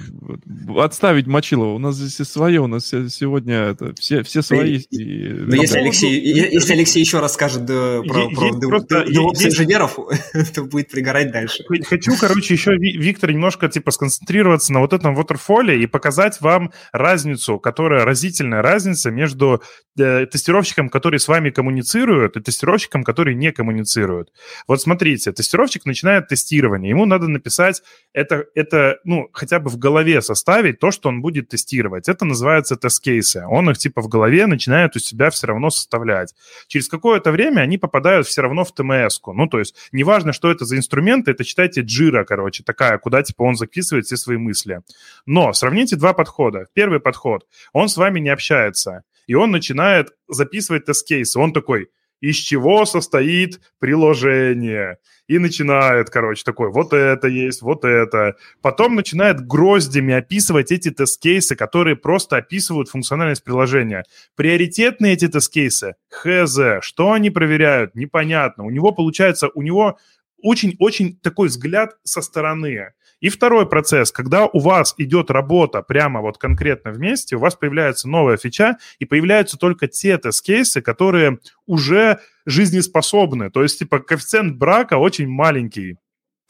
Отставить 0.76 1.26
Мочилова. 1.26 1.74
У 1.74 1.78
нас 1.78 1.96
здесь 1.96 2.28
свое, 2.28 2.60
у 2.60 2.66
нас 2.66 2.86
сегодня 2.86 3.54
это, 3.54 3.94
все, 3.98 4.22
все 4.22 4.42
свои. 4.42 4.82
Но 4.90 5.56
если 5.56 5.78
Алексей, 5.78 6.20
если 6.20 6.74
Алексей 6.74 7.00
еще 7.00 7.20
расскажет 7.20 7.66
про, 7.66 8.02
про 8.04 8.48
инженеров, 8.50 9.98
то 10.54 10.64
будет 10.64 10.90
пригорать 10.90 11.32
дальше. 11.32 11.64
Хочу, 11.88 12.12
короче, 12.20 12.52
еще, 12.52 12.76
Виктор, 12.76 13.32
немножко 13.32 13.70
типа 13.70 13.92
сконцентрироваться 13.92 14.74
на 14.74 14.80
вот 14.80 14.92
этом 14.92 15.18
waterfall 15.18 15.74
и 15.74 15.86
показать 15.86 16.38
вам 16.42 16.70
разницу, 16.92 17.58
которая 17.58 18.04
разительная 18.04 18.62
разница 18.62 19.10
между 19.10 19.62
э, 19.98 20.26
тестировщиком, 20.26 20.88
который 20.88 21.20
с 21.20 21.28
вами 21.28 21.50
коммуницирует, 21.50 22.36
и 22.36 22.40
тестировщиком, 22.40 23.04
который 23.04 23.34
не 23.34 23.52
коммуницирует. 23.52 24.32
Вот 24.66 24.80
смотрите, 24.80 25.32
тестировщик 25.32 25.86
начинает 25.86 26.28
тестирование, 26.28 26.90
ему 26.90 27.06
надо 27.06 27.28
написать 27.28 27.82
это, 28.12 28.44
это 28.54 28.98
ну, 29.04 29.28
хотя 29.32 29.58
бы 29.58 29.70
в 29.70 29.78
голове 29.78 30.20
составить 30.22 30.78
то, 30.78 30.90
что 30.90 31.08
он 31.08 31.22
будет 31.22 31.48
тестировать. 31.48 32.08
Это 32.08 32.24
называется 32.24 32.76
тест-кейсы. 32.76 33.44
Он 33.48 33.70
их 33.70 33.78
типа 33.78 34.02
в 34.02 34.08
голове 34.08 34.46
начинает 34.46 34.96
у 34.96 34.98
себя 34.98 35.30
все 35.30 35.46
равно 35.46 35.70
составлять. 35.70 36.34
Через 36.66 36.88
какое-то 36.88 37.30
время 37.30 37.60
они 37.60 37.78
попадают 37.78 38.26
все 38.26 38.42
равно 38.42 38.64
в 38.64 38.72
ТМС-ку. 38.72 39.32
Ну, 39.32 39.46
то 39.46 39.58
есть 39.58 39.74
неважно, 39.92 40.32
что 40.32 40.50
это 40.50 40.64
за 40.64 40.76
инструменты, 40.76 41.30
это, 41.30 41.44
читайте, 41.44 41.80
джира, 41.82 42.24
короче, 42.24 42.62
такая, 42.62 42.98
куда 42.98 43.22
типа 43.22 43.42
он 43.42 43.56
записывает 43.56 44.06
все 44.06 44.16
свои 44.16 44.36
мысли. 44.36 44.80
Но 45.26 45.52
сравните 45.52 45.96
два 45.96 46.12
подхода. 46.12 46.66
Первый 46.74 47.00
подход, 47.00 47.46
он 47.72 47.88
с 47.88 47.96
вами 47.96 48.20
не 48.20 48.30
общается, 48.30 49.02
и 49.26 49.34
он 49.34 49.50
начинает 49.50 50.10
записывать 50.28 50.86
тест-кейсы. 50.86 51.38
Он 51.38 51.52
такой, 51.52 51.88
из 52.22 52.36
чего 52.36 52.86
состоит 52.86 53.60
приложение. 53.78 54.96
И 55.26 55.38
начинает, 55.38 56.08
короче, 56.08 56.42
такой, 56.44 56.70
вот 56.70 56.92
это 56.92 57.26
есть, 57.28 57.62
вот 57.62 57.84
это. 57.84 58.36
Потом 58.60 58.94
начинает 58.94 59.46
гроздями 59.46 60.14
описывать 60.14 60.72
эти 60.72 60.90
тест-кейсы, 60.90 61.56
которые 61.56 61.96
просто 61.96 62.36
описывают 62.36 62.88
функциональность 62.88 63.44
приложения. 63.44 64.04
Приоритетные 64.36 65.14
эти 65.14 65.28
тест-кейсы, 65.28 65.94
хз, 66.10 66.58
что 66.80 67.12
они 67.12 67.30
проверяют, 67.30 67.94
непонятно. 67.94 68.64
У 68.64 68.70
него 68.70 68.92
получается, 68.92 69.48
у 69.54 69.62
него 69.62 69.98
очень-очень 70.42 71.16
такой 71.16 71.48
взгляд 71.48 71.96
со 72.02 72.20
стороны. 72.22 72.92
И 73.20 73.28
второй 73.28 73.68
процесс, 73.68 74.10
когда 74.10 74.46
у 74.46 74.58
вас 74.58 74.94
идет 74.98 75.30
работа 75.30 75.82
прямо 75.82 76.20
вот 76.20 76.38
конкретно 76.38 76.90
вместе, 76.90 77.36
у 77.36 77.38
вас 77.38 77.54
появляется 77.54 78.08
новая 78.08 78.36
фича, 78.36 78.78
и 78.98 79.04
появляются 79.04 79.56
только 79.56 79.86
те 79.86 80.18
тест-кейсы, 80.18 80.82
которые 80.82 81.38
уже 81.66 82.18
жизнеспособны. 82.46 83.50
То 83.50 83.62
есть, 83.62 83.78
типа, 83.78 84.00
коэффициент 84.00 84.56
брака 84.56 84.98
очень 84.98 85.28
маленький. 85.28 85.98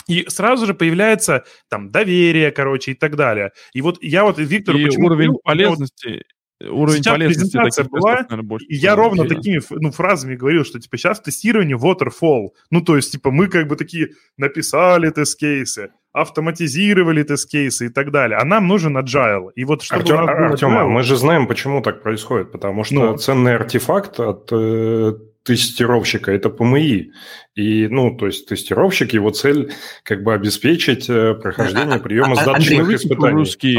И 0.08 0.24
сразу 0.28 0.66
же 0.66 0.74
появляется 0.74 1.44
там 1.68 1.90
доверие, 1.90 2.50
короче, 2.50 2.92
и 2.92 2.94
так 2.94 3.16
далее. 3.16 3.52
И 3.74 3.82
вот 3.82 4.02
я 4.02 4.24
вот 4.24 4.38
Виктору 4.38 4.78
и 4.78 4.86
почему 4.86 5.06
уровень 5.06 5.26
говорю, 5.26 5.40
полезности, 5.44 6.24
уровень 6.70 6.98
Сейчас 7.02 7.14
полезности 7.14 7.40
презентация 7.56 7.84
таких 7.84 7.90
была, 7.92 8.10
тестов, 8.12 8.30
наверное, 8.30 8.48
больше. 8.48 8.66
И 8.66 8.74
я 8.76 8.94
ровно 8.96 9.26
такими 9.28 9.60
ну, 9.70 9.90
фразами 9.90 10.36
говорил, 10.36 10.64
что 10.64 10.78
типа 10.80 10.96
сейчас 10.96 11.20
тестирование 11.20 11.76
waterfall. 11.76 12.50
Ну, 12.70 12.80
то 12.80 12.96
есть, 12.96 13.12
типа, 13.12 13.30
мы 13.30 13.48
как 13.48 13.68
бы 13.68 13.76
такие 13.76 14.10
написали 14.36 15.10
тест-кейсы, 15.10 15.90
автоматизировали 16.12 17.22
тест-кейсы 17.22 17.86
и 17.86 17.88
так 17.88 18.10
далее. 18.10 18.38
А 18.38 18.44
нам 18.44 18.68
нужен 18.68 18.96
agile. 18.98 19.50
И 19.54 19.64
вот 19.64 19.82
чтобы 19.82 20.02
Артем, 20.02 20.18
Артем, 20.18 20.68
а 20.76 20.82
agile- 20.82 20.88
мы 20.88 21.02
же 21.02 21.16
знаем, 21.16 21.46
почему 21.46 21.80
так 21.80 22.02
происходит. 22.02 22.52
Потому 22.52 22.84
что 22.84 22.94
Ну. 23.12 23.16
ценный 23.16 23.54
артефакт 23.54 24.20
от 24.20 24.48
э, 24.52 25.14
тестировщика– 25.44 26.30
это 26.32 26.50
ПМИ. 26.50 27.10
И, 27.56 27.88
ну, 27.88 28.16
то 28.16 28.26
есть 28.26 28.46
тестировщик, 28.48 29.12
его 29.14 29.30
цель 29.30 29.72
как 30.04 30.22
бы 30.22 30.34
обеспечить 30.34 31.08
э, 31.10 31.34
прохождение 31.34 31.94
А- 31.94 31.96
а- 31.96 32.00
приема 32.00 32.32
а- 32.32 32.42
сдаточных 32.42 32.90
испытаний. 32.90 33.20
по-русски. 33.32 33.78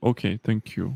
Окей, 0.00 0.38
thank 0.46 0.62
you. 0.76 0.92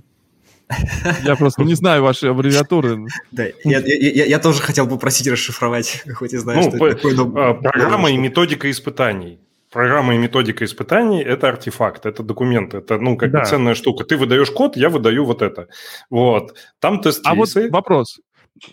Я 1.24 1.36
просто 1.36 1.62
не 1.62 1.74
знаю 1.74 2.02
ваши 2.02 2.26
аббревиатуры. 2.28 3.06
Да, 3.32 3.44
я, 3.64 3.78
я- 3.80 4.24
я- 4.24 4.38
тоже 4.38 4.60
хотел 4.62 4.88
попросить 4.88 5.26
расшифровать, 5.28 6.02
хоть 6.14 6.32
и 6.32 6.36
знаю, 6.38 6.60
Ну, 6.62 6.70
что 6.70 6.78
по- 6.78 6.86
это 6.86 6.96
такое, 6.96 7.14
но- 7.14 7.32
А, 7.36 7.54
Программа 7.54 8.10
и 8.10 8.16
методика 8.16 8.70
испытаний. 8.70 9.38
Программа 9.70 10.14
и 10.14 10.18
методика 10.18 10.64
испытаний– 10.64 11.20
это 11.24 11.48
артефакт, 11.48 12.06
это 12.06 12.22
документ, 12.22 12.74
это, 12.74 12.96
ну, 12.98 13.16
как 13.16 13.30
Да. 13.32 13.40
бы 13.40 13.44
ценная 13.46 13.74
штука. 13.74 14.04
Ты 14.04 14.16
выдаешь 14.16 14.50
код, 14.50 14.76
я 14.76 14.88
выдаю 14.88 15.24
вот 15.24 15.42
это. 15.42 15.66
Вот. 16.10 16.54
Там 16.80 17.02
А 17.24 17.34
вот 17.34 17.48
вопрос. 17.70 18.20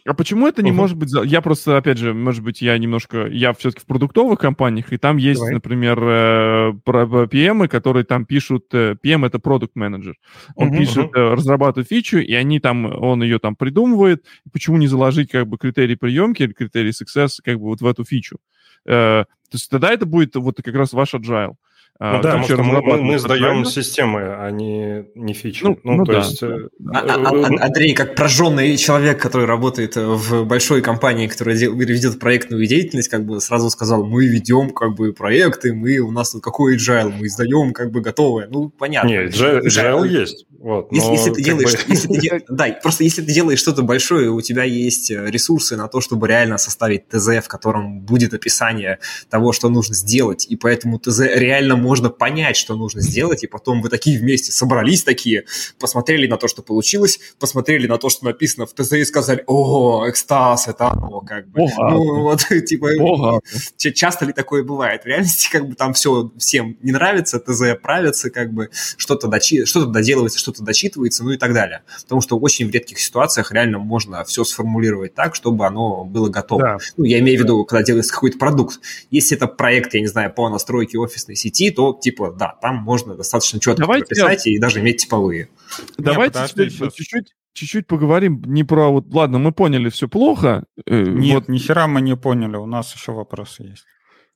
А 0.06 0.14
почему 0.14 0.48
это 0.48 0.62
не 0.62 0.70
Мгм. 0.72 0.78
может 0.78 0.98
быть... 0.98 1.10
Я 1.26 1.42
просто, 1.42 1.76
опять 1.78 1.98
же, 1.98 2.14
может 2.14 2.44
быть, 2.44 2.62
я 2.62 2.78
немножко... 2.78 3.26
Я 3.28 3.52
все-таки 3.54 3.82
в 3.82 3.88
продуктовых 3.88 4.40
компаниях, 4.40 4.94
и 4.94 4.98
там 4.98 5.18
есть, 5.18 5.40
Давай. 5.40 5.56
например, 5.56 6.00
э, 6.04 6.74
PM, 6.86 7.68
которые 7.68 8.04
там 8.04 8.26
пишут... 8.26 8.66
э, 8.74 8.96
PM— 9.04 9.26
это 9.26 9.40
продукт 9.40 9.76
менеджер. 9.76 10.16
Он 10.56 10.68
Мгм. 10.68 10.78
пишет, 10.78 11.10
э, 11.16 11.34
разрабатывает 11.34 11.88
фичу, 11.90 12.20
и 12.20 12.34
они 12.34 12.60
там, 12.60 12.86
он 12.86 13.24
ее 13.24 13.40
там 13.40 13.56
придумывает. 13.56 14.24
Почему 14.54 14.78
не 14.78 14.88
заложить 14.88 15.32
как 15.32 15.48
бы 15.48 15.58
критерий 15.58 15.96
приемки 15.96 16.44
или 16.44 16.54
критерий 16.54 16.92
success 16.92 17.40
как 17.44 17.58
бы 17.58 17.66
вот 17.66 17.82
в 17.82 17.88
эту 17.88 18.04
фичу? 18.06 18.38
Э, 18.86 19.26
То 19.26 19.56
есть 19.58 19.70
тогда 19.70 19.92
это 19.92 20.06
будет 20.06 20.36
вот 20.36 20.62
как 20.64 20.76
раз 20.76 20.94
ваш 20.94 21.14
agile. 21.16 21.56
А, 22.00 22.16
Ну 22.18 22.24
да, 22.24 22.30
потому 22.38 22.44
что 22.46 22.64
мы, 22.64 22.82
мы- 22.82 23.02
мы 23.02 23.20
сдаем 23.20 23.62
agile? 23.62 23.66
системы, 23.66 24.22
а 24.24 24.50
не, 24.50 25.06
не 25.14 25.34
фичи. 25.34 25.64
Ну, 25.64 25.78
Ну, 25.84 25.94
ну 25.98 26.06
то 26.06 26.14
да, 26.14 26.18
есть... 26.20 26.42
э, 26.42 26.68
А- 26.92 26.98
а- 27.00 27.36
э, 27.36 27.56
а- 27.60 27.66
Андрей, 27.66 27.94
как 27.94 28.16
прожженный 28.16 28.76
человек, 28.78 29.22
который 29.22 29.46
работает 29.46 29.96
э, 29.98 30.04
в 30.08 30.44
большой 30.46 30.82
компании, 30.82 31.28
которая 31.28 31.56
дел- 31.56 31.76
ведет 31.76 32.18
проектную 32.20 32.66
деятельность, 32.66 33.08
как 33.10 33.24
бы 33.28 33.40
сразу 33.40 33.70
сказал, 33.70 34.04
мы 34.04 34.26
ведем 34.26 34.72
как 34.72 34.96
бы 34.96 35.14
проекты, 35.14 35.74
мы 35.76 36.00
у 36.00 36.12
нас 36.12 36.32
тут 36.32 36.42
какой 36.44 36.76
agile, 36.76 37.14
мы 37.20 37.28
издаем 37.28 37.72
как 37.72 37.92
бы 37.92 38.02
готовое. 38.02 38.48
Ну, 38.50 38.70
понятно. 38.70 39.08
Не, 39.08 39.28
Agile 39.28 39.62
Agile 39.62 40.02
а- 40.04 40.08
есть. 40.08 40.48
Вот, 40.58 40.92
Если, 40.92 41.08
но 41.08 41.14
если 41.14 41.32
ты 41.32 41.44
делаешь, 41.44 41.74
бы- 41.74 41.80
если 41.88 42.08
ты 42.08 42.44
да, 42.50 42.68
просто 42.84 43.04
если 43.04 43.22
ты 43.24 43.32
делаешь 43.34 43.60
что-то 43.60 43.82
большое, 43.84 44.30
у 44.32 44.42
тебя 44.42 44.64
есть 44.64 45.12
э, 45.12 45.24
ресурсы 45.28 45.76
на 45.76 45.88
то, 45.88 46.02
чтобы 46.02 46.28
реально 46.28 46.58
составить 46.58 47.08
ТЗ, 47.10 47.44
в 47.44 47.48
котором 47.48 48.00
будет 48.02 48.34
описание 48.34 48.98
того, 49.30 49.54
что 49.54 49.70
нужно 49.70 49.94
сделать, 49.96 50.48
и 50.50 50.56
поэтому 50.56 50.98
ТЗ 51.00 51.20
реально 51.36 51.76
можно 51.76 51.91
понять, 52.10 52.58
что 52.58 52.76
нужно 52.76 53.02
сделать, 53.02 53.44
и 53.44 53.48
потом 53.48 53.82
вы 53.82 53.90
такие 53.90 54.20
вместе 54.20 54.52
собрались 54.52 55.04
такие, 55.04 55.46
посмотрели 55.80 56.28
на 56.28 56.38
то, 56.38 56.48
что 56.48 56.62
получилось, 56.62 57.20
посмотрели 57.40 57.88
на 57.88 57.98
то, 57.98 58.10
что 58.10 58.26
написано 58.26 58.66
в 58.66 58.74
ТЗ 58.74 58.94
и 58.94 59.06
сказали, 59.06 59.44
о, 59.48 60.10
экстаз, 60.10 60.68
это 60.68 60.92
оно, 60.92 61.22
как 61.22 61.48
бы. 61.50 61.62
Ого. 61.62 61.90
Ну, 61.90 62.22
вот, 62.22 62.42
типа, 62.66 62.90
Ого. 63.00 63.42
Часто 63.78 64.26
ли 64.26 64.34
такое 64.34 64.64
бывает? 64.64 65.04
В 65.04 65.06
реальности 65.08 65.50
как 65.52 65.68
бы 65.68 65.76
там 65.76 65.94
все 65.94 66.32
всем 66.38 66.78
не 66.82 66.92
нравится, 66.92 67.40
ТЗ 67.40 67.80
правится, 67.82 68.30
как 68.30 68.54
бы 68.54 68.70
что-то, 68.98 69.28
дочи... 69.28 69.66
что-то 69.66 69.88
доделывается, 69.88 70.40
что-то 70.40 70.64
дочитывается, 70.64 71.24
ну 71.24 71.32
и 71.32 71.38
так 71.38 71.54
далее. 71.54 71.82
Потому 72.04 72.22
что 72.22 72.38
очень 72.38 72.68
в 72.68 72.72
редких 72.72 73.00
ситуациях 73.00 73.52
реально 73.52 73.80
можно 73.80 74.24
все 74.24 74.44
сформулировать 74.44 75.14
так, 75.16 75.36
чтобы 75.36 75.66
оно 75.66 76.04
было 76.06 76.30
готово. 76.30 76.62
Да. 76.62 76.78
Ну, 76.98 77.04
я 77.06 77.20
имею 77.20 77.40
в 77.40 77.44
виду, 77.44 77.66
когда 77.66 77.84
делается 77.84 78.14
какой-то 78.14 78.38
продукт. 78.38 78.80
Если 79.10 79.36
это 79.36 79.48
проект, 79.48 79.94
я 79.94 80.02
не 80.02 80.08
знаю, 80.08 80.34
по 80.34 80.50
настройке 80.50 80.98
офисной 80.98 81.36
сети, 81.36 81.71
то, 81.72 81.98
типа, 82.00 82.32
да, 82.32 82.58
там 82.62 82.78
можно 82.78 83.16
достаточно 83.16 83.60
четко 83.60 83.82
Давайте 83.82 84.06
прописать 84.06 84.48
и 84.48 84.60
даже 84.60 84.80
иметь 84.80 84.98
типовые. 85.02 85.50
Давайте 85.98 86.40
теперь 86.48 86.70
чуть-чуть, 86.70 87.34
чуть-чуть 87.54 87.88
поговорим 87.88 88.42
не 88.46 88.64
про 88.64 88.90
вот, 88.90 89.06
ладно, 89.14 89.40
мы 89.40 89.52
поняли, 89.52 89.90
все 89.90 90.08
плохо. 90.08 90.66
э, 90.86 91.02
Нет, 91.04 91.36
вот, 91.36 91.50
ни 91.50 91.58
хера 91.58 91.88
мы 91.88 92.02
не 92.02 92.16
поняли, 92.16 92.58
у 92.58 92.66
нас 92.66 92.94
еще 92.94 93.12
вопросы 93.12 93.64
есть. 93.64 93.86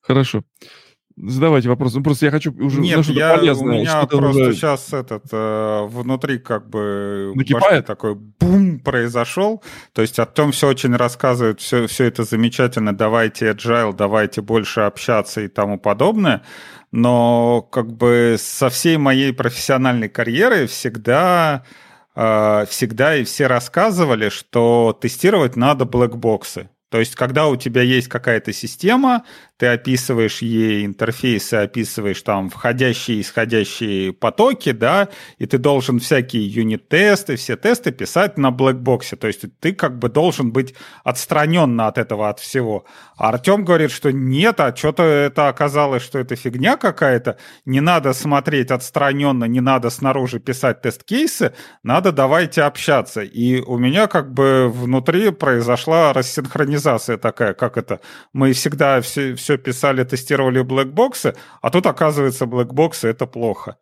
хорошо. 0.02 0.44
Задавайте 1.18 1.70
вопрос. 1.70 1.94
Ну, 1.96 2.04
просто 2.04 2.26
я 2.26 2.32
хочу 2.32 2.52
уже 2.52 2.80
на 2.80 2.84
Нет, 2.84 3.04
что-то 3.06 3.20
я, 3.20 3.34
у 3.34 3.38
полезное. 3.38 3.78
меня 3.80 3.90
что-то 3.90 4.18
просто 4.18 4.42
уже- 4.42 4.54
сейчас 4.54 4.92
этот 4.92 5.24
э, 5.32 5.86
внутри 5.90 6.40
как 6.40 6.70
бы 6.70 7.32
Накипает? 7.36 7.86
такой 7.86 8.16
бум 8.16 8.80
произошел. 8.80 9.64
То 9.94 10.02
есть 10.02 10.20
о 10.20 10.26
том 10.26 10.52
все 10.52 10.68
очень 10.68 10.94
рассказывает, 10.94 11.62
все, 11.62 11.88
все 11.88 12.04
это 12.04 12.26
замечательно, 12.26 12.94
давайте 12.94 13.50
agile, 13.52 13.94
давайте 13.96 14.42
больше 14.42 14.82
общаться 14.82 15.40
и 15.40 15.48
тому 15.48 15.80
подобное. 15.80 16.42
Но 16.92 17.62
как 17.62 17.94
бы 17.94 18.36
со 18.38 18.70
всей 18.70 18.98
моей 18.98 19.34
профессиональной 19.34 20.10
карьеры 20.10 20.68
всегда 20.68 21.64
э, 22.14 22.66
всегда 22.70 23.16
и 23.16 23.24
все 23.24 23.48
рассказывали, 23.48 24.28
что 24.28 24.98
тестировать 25.00 25.56
надо 25.56 25.86
блэкбоксы. 25.86 26.70
То 26.90 27.00
есть, 27.00 27.16
когда 27.16 27.48
у 27.48 27.58
тебя 27.58 27.82
есть 27.82 28.08
какая-то 28.08 28.54
система, 28.54 29.24
ты 29.58 29.68
описываешь 29.68 30.42
ей 30.42 30.86
интерфейсы, 30.86 31.56
описываешь 31.56 32.22
там 32.22 32.50
входящие 32.50 33.18
и 33.18 33.22
исходящие 33.22 34.12
потоки, 34.12 34.72
да, 34.72 35.08
и 35.38 35.46
ты 35.46 35.58
должен 35.58 36.00
всякие 36.00 36.46
юнит-тесты, 36.46 37.38
все 37.38 37.56
тесты 37.56 37.92
писать 37.92 38.38
на 38.38 38.52
блэкбоксе. 38.52 39.16
То 39.16 39.28
есть 39.28 39.46
ты 39.60 39.74
как 39.74 39.98
бы 39.98 40.10
должен 40.10 40.52
быть 40.52 40.76
отстраненно 41.04 41.88
от 41.88 41.98
этого, 41.98 42.30
от 42.30 42.40
всего. 42.40 42.86
А 43.18 43.30
Артем 43.30 43.64
говорит, 43.64 43.92
что 43.92 44.12
нет, 44.12 44.60
а 44.60 44.76
что-то 44.76 45.04
это 45.04 45.48
оказалось, 45.48 46.04
что 46.04 46.20
это 46.20 46.36
фигня 46.36 46.76
какая-то. 46.76 47.38
Не 47.66 47.80
надо 47.80 48.12
смотреть 48.14 48.72
отстраненно, 48.72 49.46
не 49.46 49.62
надо 49.62 49.90
снаружи 49.90 50.40
писать 50.40 50.82
тест-кейсы, 50.82 51.54
надо 51.82 52.12
давайте 52.12 52.64
общаться. 52.64 53.22
И 53.22 53.62
у 53.62 53.78
меня 53.78 54.08
как 54.08 54.34
бы 54.34 54.70
внутри 54.70 55.32
произошла 55.32 56.12
рассинхронизация 56.12 57.18
такая, 57.18 57.54
как 57.54 57.78
это, 57.78 58.02
мы 58.34 58.52
всегда 58.52 59.00
все, 59.00 59.36
все 59.46 59.58
писали, 59.58 60.04
тестировали 60.04 60.62
блэкбоксы, 60.62 61.36
а 61.62 61.70
тут 61.70 61.86
оказывается 61.86 62.48
блэкбоксы 62.48 63.08
это 63.08 63.28
плохо. 63.28 63.78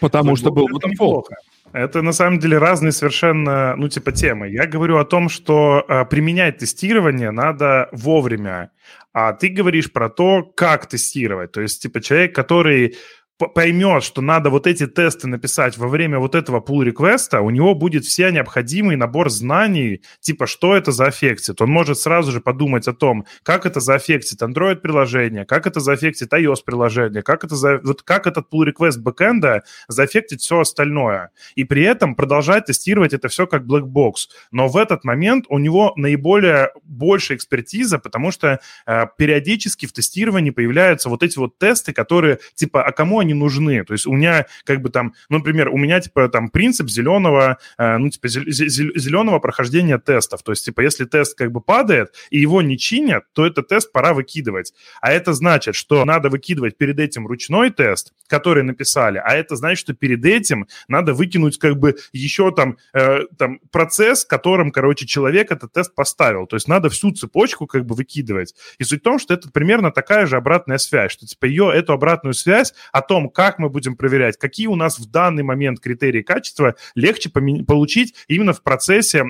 Потому 0.00 0.36
что 0.36 0.52
был 0.52 0.66
Это 0.68 0.86
waterfall. 0.86 0.90
неплохо. 0.90 1.34
Это 1.72 2.02
на 2.02 2.12
самом 2.12 2.38
деле 2.38 2.58
разные 2.58 2.92
совершенно, 2.92 3.74
ну, 3.76 3.88
типа, 3.88 4.12
темы. 4.12 4.48
Я 4.48 4.66
говорю 4.66 4.98
о 4.98 5.04
том, 5.04 5.28
что 5.28 5.84
э, 5.88 6.04
применять 6.04 6.58
тестирование 6.58 7.32
надо 7.32 7.88
вовремя. 7.92 8.70
А 9.12 9.32
ты 9.32 9.48
говоришь 9.48 9.92
про 9.92 10.08
то, 10.08 10.42
как 10.42 10.86
тестировать. 10.86 11.50
То 11.52 11.60
есть, 11.60 11.82
типа, 11.82 12.00
человек, 12.00 12.34
который 12.34 12.96
поймет, 13.38 14.02
что 14.02 14.20
надо 14.20 14.50
вот 14.50 14.66
эти 14.66 14.86
тесты 14.86 15.28
написать 15.28 15.78
во 15.78 15.88
время 15.88 16.18
вот 16.18 16.34
этого 16.34 16.60
pull 16.60 16.84
реквеста 16.84 17.40
у 17.40 17.50
него 17.50 17.74
будет 17.74 18.04
все 18.04 18.30
необходимый 18.30 18.96
набор 18.96 19.30
знаний, 19.30 20.02
типа, 20.20 20.46
что 20.46 20.76
это 20.76 20.90
заэффектит. 20.90 21.60
Он 21.60 21.70
может 21.70 21.98
сразу 21.98 22.32
же 22.32 22.40
подумать 22.40 22.88
о 22.88 22.92
том, 22.92 23.26
как 23.44 23.64
это 23.64 23.80
заэффектит 23.80 24.42
Android-приложение, 24.42 25.44
как 25.44 25.66
это 25.66 25.80
заэффектит 25.80 26.32
iOS-приложение, 26.32 27.22
как 27.22 27.44
это 27.44 27.54
за... 27.54 27.80
вот 27.82 28.02
как 28.02 28.26
этот 28.26 28.46
pull 28.52 28.66
request 28.66 28.98
бэкэнда 28.98 29.62
заэффектит 29.86 30.40
все 30.40 30.60
остальное. 30.60 31.30
И 31.54 31.64
при 31.64 31.82
этом 31.82 32.16
продолжать 32.16 32.66
тестировать 32.66 33.12
это 33.12 33.28
все 33.28 33.46
как 33.46 33.62
black 33.62 33.84
box. 33.84 34.28
Но 34.50 34.68
в 34.68 34.76
этот 34.76 35.04
момент 35.04 35.46
у 35.48 35.58
него 35.58 35.92
наиболее 35.96 36.70
большая 36.82 37.38
экспертиза, 37.38 37.98
потому 37.98 38.32
что 38.32 38.60
э, 38.86 39.06
периодически 39.16 39.86
в 39.86 39.92
тестировании 39.92 40.50
появляются 40.50 41.08
вот 41.08 41.22
эти 41.22 41.38
вот 41.38 41.58
тесты, 41.58 41.92
которые, 41.92 42.40
типа, 42.54 42.82
а 42.82 42.92
кому 42.92 43.20
они 43.20 43.27
нужны. 43.34 43.84
То 43.84 43.92
есть 43.92 44.06
у 44.06 44.12
меня 44.12 44.46
как 44.64 44.82
бы 44.82 44.90
там, 44.90 45.14
ну, 45.28 45.38
например, 45.38 45.68
у 45.68 45.76
меня 45.76 46.00
типа 46.00 46.28
там 46.28 46.50
принцип 46.50 46.88
зеленого, 46.88 47.58
э, 47.78 47.96
ну, 47.96 48.08
типа 48.08 48.28
зеленого 48.28 49.38
прохождения 49.38 49.98
тестов. 49.98 50.42
То 50.42 50.52
есть, 50.52 50.64
типа, 50.64 50.80
если 50.80 51.04
тест 51.04 51.36
как 51.36 51.52
бы 51.52 51.60
падает 51.60 52.14
и 52.30 52.38
его 52.38 52.62
не 52.62 52.78
чинят, 52.78 53.24
то 53.32 53.46
этот 53.46 53.68
тест 53.68 53.92
пора 53.92 54.14
выкидывать. 54.14 54.72
А 55.00 55.12
это 55.12 55.32
значит, 55.32 55.74
что 55.74 56.04
надо 56.04 56.28
выкидывать 56.28 56.76
перед 56.76 56.98
этим 56.98 57.26
ручной 57.26 57.70
тест, 57.70 58.12
который 58.26 58.62
написали, 58.62 59.20
а 59.24 59.34
это 59.34 59.56
значит, 59.56 59.78
что 59.78 59.94
перед 59.94 60.24
этим 60.24 60.66
надо 60.88 61.14
выкинуть 61.14 61.58
как 61.58 61.76
бы 61.78 61.96
еще 62.12 62.52
там, 62.52 62.76
э, 62.94 63.20
там 63.36 63.60
процесс, 63.70 64.24
которым, 64.24 64.70
короче, 64.70 65.06
человек 65.06 65.50
этот 65.50 65.72
тест 65.72 65.94
поставил. 65.94 66.46
То 66.46 66.56
есть 66.56 66.68
надо 66.68 66.88
всю 66.88 67.12
цепочку 67.12 67.66
как 67.66 67.84
бы 67.84 67.94
выкидывать. 67.94 68.54
И 68.78 68.84
суть 68.84 69.00
в 69.00 69.04
том, 69.04 69.18
что 69.18 69.34
это 69.34 69.50
примерно 69.50 69.90
такая 69.90 70.26
же 70.26 70.36
обратная 70.36 70.78
связь, 70.78 71.12
что 71.12 71.26
типа 71.26 71.46
ее, 71.46 71.70
эту 71.74 71.92
обратную 71.92 72.34
связь 72.34 72.74
о 72.92 73.02
том, 73.02 73.17
том, 73.18 73.30
как 73.30 73.58
мы 73.58 73.68
будем 73.68 73.96
проверять, 73.96 74.36
какие 74.38 74.66
у 74.66 74.76
нас 74.76 74.98
в 74.98 75.10
данный 75.10 75.42
момент 75.42 75.80
критерии 75.80 76.22
качества 76.22 76.76
легче 76.94 77.30
получить 77.30 78.14
именно 78.28 78.52
в 78.52 78.62
процессе 78.62 79.24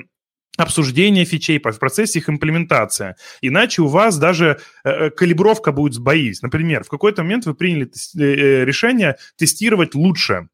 обсуждения 0.57 1.25
фичей, 1.25 1.59
в 1.59 1.79
процессе 1.79 2.19
их 2.19 2.29
имплементации. 2.29 3.15
Иначе 3.41 3.81
у 3.81 3.87
вас 3.87 4.17
даже 4.17 4.59
э, 4.83 4.89
э 4.89 5.09
калибровка 5.09 5.71
будет 5.71 5.93
сбоить. 5.93 6.41
Например, 6.41 6.83
в 6.83 6.89
какой-то 6.89 7.23
момент 7.23 7.45
вы 7.45 7.53
приняли 7.53 7.85
э, 7.85 8.21
э, 8.21 8.65
решение 8.65 9.15
тестировать 9.37 9.95
лучше 9.95 10.49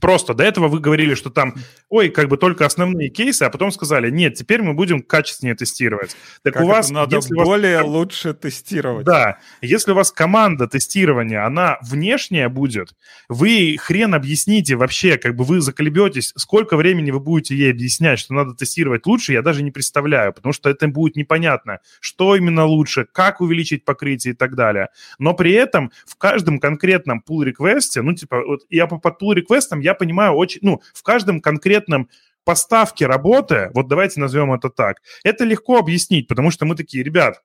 Просто 0.00 0.34
до 0.34 0.44
этого 0.44 0.68
вы 0.68 0.80
говорили, 0.80 1.14
что 1.14 1.30
там, 1.30 1.54
ой, 1.88 2.08
как 2.08 2.28
бы 2.28 2.36
только 2.36 2.66
основные 2.66 3.08
кейсы, 3.08 3.42
а 3.42 3.50
потом 3.50 3.70
сказали, 3.70 4.10
нет, 4.10 4.34
теперь 4.34 4.62
мы 4.62 4.74
будем 4.74 5.02
качественнее 5.02 5.54
тестировать. 5.54 6.16
Так 6.42 6.54
как 6.54 6.62
у 6.64 6.66
вас... 6.66 6.90
надо 6.90 7.16
если 7.16 7.34
более 7.34 7.78
вас... 7.78 7.86
лучше 7.86 8.34
тестировать. 8.34 9.06
Да. 9.06 9.38
Если 9.60 9.92
у 9.92 9.94
вас 9.94 10.12
команда 10.12 10.66
тестирования, 10.68 11.44
она 11.44 11.78
внешняя 11.82 12.48
будет, 12.48 12.94
вы 13.28 13.76
хрен 13.78 14.14
объясните 14.14 14.76
вообще, 14.76 15.18
как 15.18 15.36
бы 15.36 15.44
вы 15.44 15.60
заколебетесь, 15.60 16.32
сколько 16.36 16.76
времени 16.76 17.10
вы 17.10 17.20
будете 17.20 17.56
ей 17.56 17.70
объяснять, 17.70 18.18
что 18.18 18.34
надо 18.34 18.54
тестировать 18.54 19.06
лучше, 19.06 19.32
я 19.32 19.42
даже 19.42 19.62
не 19.62 19.70
представляю, 19.70 20.32
потому 20.32 20.52
что 20.52 20.70
это 20.70 20.86
будет 20.88 21.16
непонятно, 21.16 21.80
что 22.00 22.36
именно 22.36 22.64
лучше, 22.64 23.06
как 23.10 23.40
увеличить 23.40 23.84
покрытие 23.84 24.34
и 24.34 24.36
так 24.36 24.54
далее. 24.54 24.88
Но 25.18 25.34
при 25.34 25.52
этом 25.52 25.92
в 26.06 26.16
каждом 26.16 26.58
конкретном 26.58 27.22
pull-реквесте, 27.26 28.02
ну, 28.02 28.14
типа, 28.14 28.42
вот 28.46 28.60
я 28.70 28.86
по 28.86 28.98
под 28.98 29.22
pull-реквестам 29.22 29.80
я 29.86 29.94
понимаю 29.94 30.32
очень, 30.32 30.60
ну, 30.62 30.82
в 30.92 31.02
каждом 31.02 31.40
конкретном 31.40 32.08
поставке 32.44 33.06
работы, 33.06 33.70
вот 33.74 33.88
давайте 33.88 34.20
назовем 34.20 34.52
это 34.52 34.70
так, 34.70 34.98
это 35.24 35.44
легко 35.44 35.78
объяснить, 35.78 36.28
потому 36.28 36.50
что 36.50 36.66
мы 36.66 36.76
такие, 36.76 37.02
ребят, 37.02 37.42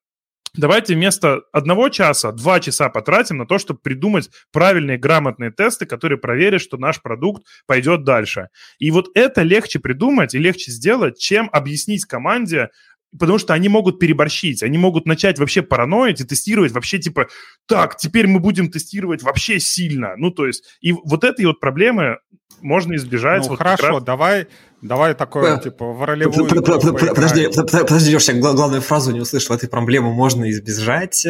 Давайте 0.54 0.96
вместо 0.96 1.44
одного 1.54 1.88
часа 1.88 2.34
два 2.34 2.60
часа 2.60 2.90
потратим 2.90 3.38
на 3.38 3.46
то, 3.46 3.58
чтобы 3.58 3.80
придумать 3.80 4.30
правильные 4.52 4.98
грамотные 4.98 5.50
тесты, 5.50 5.86
которые 5.86 6.18
проверят, 6.18 6.62
что 6.62 6.76
наш 6.76 7.02
продукт 7.02 7.46
пойдет 7.68 8.04
дальше. 8.04 8.50
И 8.78 8.92
вот 8.92 9.08
это 9.16 9.44
легче 9.44 9.80
придумать 9.80 10.36
и 10.36 10.40
легче 10.40 10.72
сделать, 10.72 11.18
чем 11.18 11.50
объяснить 11.54 12.04
команде, 12.04 12.70
потому 13.18 13.38
что 13.38 13.54
они 13.54 13.70
могут 13.70 14.00
переборщить, 14.00 14.64
они 14.64 14.78
могут 14.78 15.06
начать 15.06 15.40
вообще 15.40 15.62
параноить 15.62 16.22
и 16.22 16.24
тестировать 16.24 16.72
вообще 16.72 17.00
типа, 17.00 17.28
так, 17.66 17.98
теперь 17.98 18.28
мы 18.28 18.40
будем 18.40 18.70
тестировать 18.70 19.22
вообще 19.24 19.60
сильно. 19.60 20.16
Ну, 20.18 20.32
то 20.32 20.48
есть, 20.48 20.64
и 20.82 20.94
вот 20.94 21.24
этой 21.24 21.46
вот 21.46 21.60
проблемы 21.60 22.18
можно 22.62 22.96
избежать. 22.96 23.44
Ну, 23.44 23.50
вот 23.50 23.58
хорошо, 23.58 23.88
раз... 23.88 24.04
давай, 24.04 24.48
давай 24.82 25.14
такое, 25.16 25.60
типа, 25.60 25.92
в 25.94 26.04
ролевую 26.04 26.48
Подожди, 26.48 27.48
подожди, 27.54 28.12
Леша, 28.12 28.34
я 28.34 28.40
главную 28.40 28.82
фразу 28.82 29.12
не 29.12 29.20
услышал. 29.20 29.56
Этой 29.56 29.70
проблемы 29.70 30.14
можно 30.14 30.50
избежать... 30.50 31.28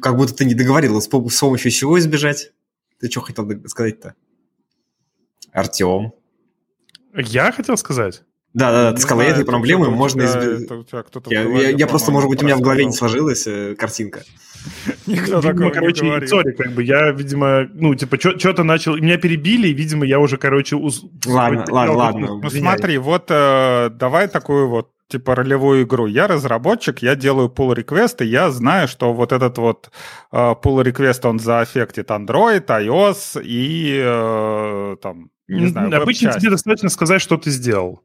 Как 0.00 0.16
будто 0.16 0.34
ты 0.34 0.46
не 0.46 0.54
договорил, 0.54 0.98
с 1.02 1.06
помощью 1.06 1.70
чего 1.70 1.98
избежать? 1.98 2.52
Ты 2.98 3.10
что 3.10 3.20
хотел 3.20 3.46
сказать-то? 3.66 4.14
Артем. 5.52 6.12
Я 7.14 7.52
хотел 7.52 7.76
сказать? 7.76 8.22
Да, 8.52 8.72
да, 8.72 8.90
да, 8.90 8.92
ты 8.96 9.02
сказал, 9.02 9.24
этой 9.24 9.44
проблемы 9.44 9.90
можно 9.90 10.24
избежать. 10.24 10.68
Я, 11.26 11.42
я, 11.42 11.70
я 11.70 11.86
просто, 11.86 12.10
может 12.10 12.28
быть, 12.28 12.42
у 12.42 12.46
меня 12.46 12.56
в 12.56 12.60
голове 12.60 12.84
не 12.84 12.92
сложилась 12.92 13.46
э, 13.46 13.76
картинка. 13.76 14.22
Никто 15.06 15.38
видимо, 15.38 15.70
короче, 15.70 16.04
не 16.04 16.26
сори, 16.26 16.52
как 16.52 16.72
бы 16.72 16.82
я, 16.82 17.12
видимо, 17.12 17.68
ну, 17.72 17.94
типа, 17.94 18.18
что-то 18.18 18.64
начал, 18.64 18.96
меня 18.96 19.18
перебили, 19.18 19.68
и, 19.68 19.72
видимо, 19.72 20.04
я 20.04 20.18
уже, 20.18 20.36
короче, 20.36 20.76
уз... 20.76 21.04
Ладно, 21.24 21.64
ладно, 21.68 21.94
ладно. 21.94 22.40
Ну, 22.42 22.50
смотри, 22.50 22.98
вот 22.98 23.26
э, 23.30 23.90
давай 23.90 24.28
такую 24.28 24.68
вот 24.68 24.90
типа 25.08 25.34
ролевую 25.34 25.82
игру. 25.82 26.06
Я 26.06 26.28
разработчик, 26.28 27.02
я 27.02 27.16
делаю 27.16 27.48
pull 27.48 27.74
и 27.74 28.24
я 28.26 28.50
знаю, 28.50 28.88
что 28.88 29.12
вот 29.12 29.32
этот 29.32 29.58
вот 29.58 29.90
э, 30.32 30.36
pull 30.36 30.84
request, 30.84 31.28
он 31.28 31.38
заэффектит 31.38 32.10
Android, 32.10 32.66
iOS 32.66 33.42
и 33.42 34.00
э, 34.02 34.96
там, 35.02 35.30
не 35.48 35.66
знаю, 35.66 36.02
Обычно 36.02 36.32
тебе 36.32 36.50
достаточно 36.50 36.88
сказать, 36.88 37.20
что 37.20 37.36
ты 37.36 37.50
сделал. 37.50 38.02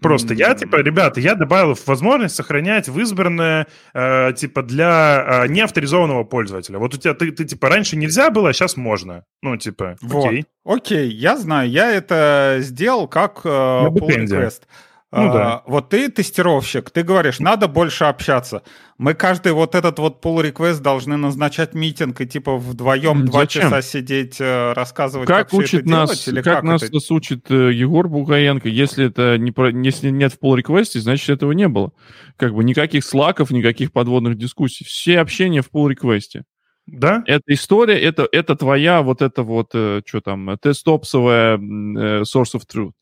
Просто 0.00 0.34
я, 0.34 0.54
типа, 0.54 0.76
ребята, 0.76 1.20
я 1.20 1.34
добавил 1.34 1.76
возможность 1.86 2.34
сохранять 2.34 2.88
в 2.88 2.98
избранное, 3.00 3.66
э, 3.94 4.32
типа, 4.34 4.62
для 4.62 5.44
э, 5.44 5.48
неавторизованного 5.48 6.24
пользователя. 6.24 6.78
Вот 6.78 6.94
у 6.94 6.96
тебя, 6.98 7.14
ты, 7.14 7.30
ты, 7.32 7.44
типа, 7.44 7.68
раньше 7.68 7.96
нельзя 7.96 8.30
было, 8.30 8.50
а 8.50 8.52
сейчас 8.52 8.76
можно. 8.76 9.24
Ну, 9.42 9.56
типа, 9.56 9.96
вот. 10.00 10.26
окей. 10.26 10.46
Окей, 10.64 11.10
я 11.10 11.36
знаю, 11.36 11.70
я 11.70 11.90
это 11.90 12.58
сделал 12.60 13.08
как 13.08 13.40
э, 13.44 13.48
pull 13.48 14.08
request. 14.08 14.62
Ну, 15.12 15.32
да. 15.32 15.54
А, 15.54 15.62
вот 15.66 15.88
ты 15.88 16.08
тестировщик, 16.08 16.90
ты 16.90 17.02
говоришь, 17.02 17.40
надо 17.40 17.66
больше 17.66 18.04
общаться. 18.04 18.62
Мы 18.96 19.14
каждый 19.14 19.50
вот 19.52 19.74
этот 19.74 19.98
вот 19.98 20.24
pull 20.24 20.48
request 20.48 20.82
должны 20.82 21.16
назначать 21.16 21.74
митинг 21.74 22.20
и 22.20 22.26
типа 22.26 22.56
вдвоем 22.56 23.26
два 23.26 23.48
часа 23.48 23.82
сидеть, 23.82 24.40
э, 24.40 24.72
рассказывать, 24.72 25.26
как, 25.26 25.48
как 25.48 25.58
учит 25.58 25.80
это 25.80 25.90
нас, 25.90 26.10
делать, 26.10 26.28
или 26.28 26.42
как, 26.42 26.54
как 26.56 26.62
нас 26.62 26.82
это... 26.84 26.96
учит 27.12 27.50
э, 27.50 27.72
Егор 27.72 28.08
Бугаенко, 28.08 28.68
если 28.68 29.06
это 29.06 29.36
не 29.36 29.50
про, 29.50 29.72
если 29.72 30.10
нет 30.10 30.32
в 30.32 30.38
pull 30.38 30.62
request, 30.62 31.00
значит 31.00 31.28
этого 31.28 31.50
не 31.52 31.66
было. 31.66 31.92
Как 32.36 32.54
бы 32.54 32.62
никаких 32.62 33.04
слаков, 33.04 33.50
никаких 33.50 33.90
подводных 33.90 34.36
дискуссий. 34.36 34.84
Все 34.84 35.18
общения 35.18 35.62
в 35.62 35.70
pull 35.72 35.92
request. 35.92 36.42
Да? 36.86 37.24
Эта 37.26 37.52
история, 37.52 38.00
это, 38.00 38.28
это 38.30 38.54
твоя 38.54 39.02
вот 39.02 39.22
это 39.22 39.42
вот, 39.42 39.70
э, 39.74 40.02
что 40.06 40.20
там, 40.20 40.56
тестопсовая 40.62 41.56
source 41.56 42.54
of 42.54 42.62
truth. 42.72 42.92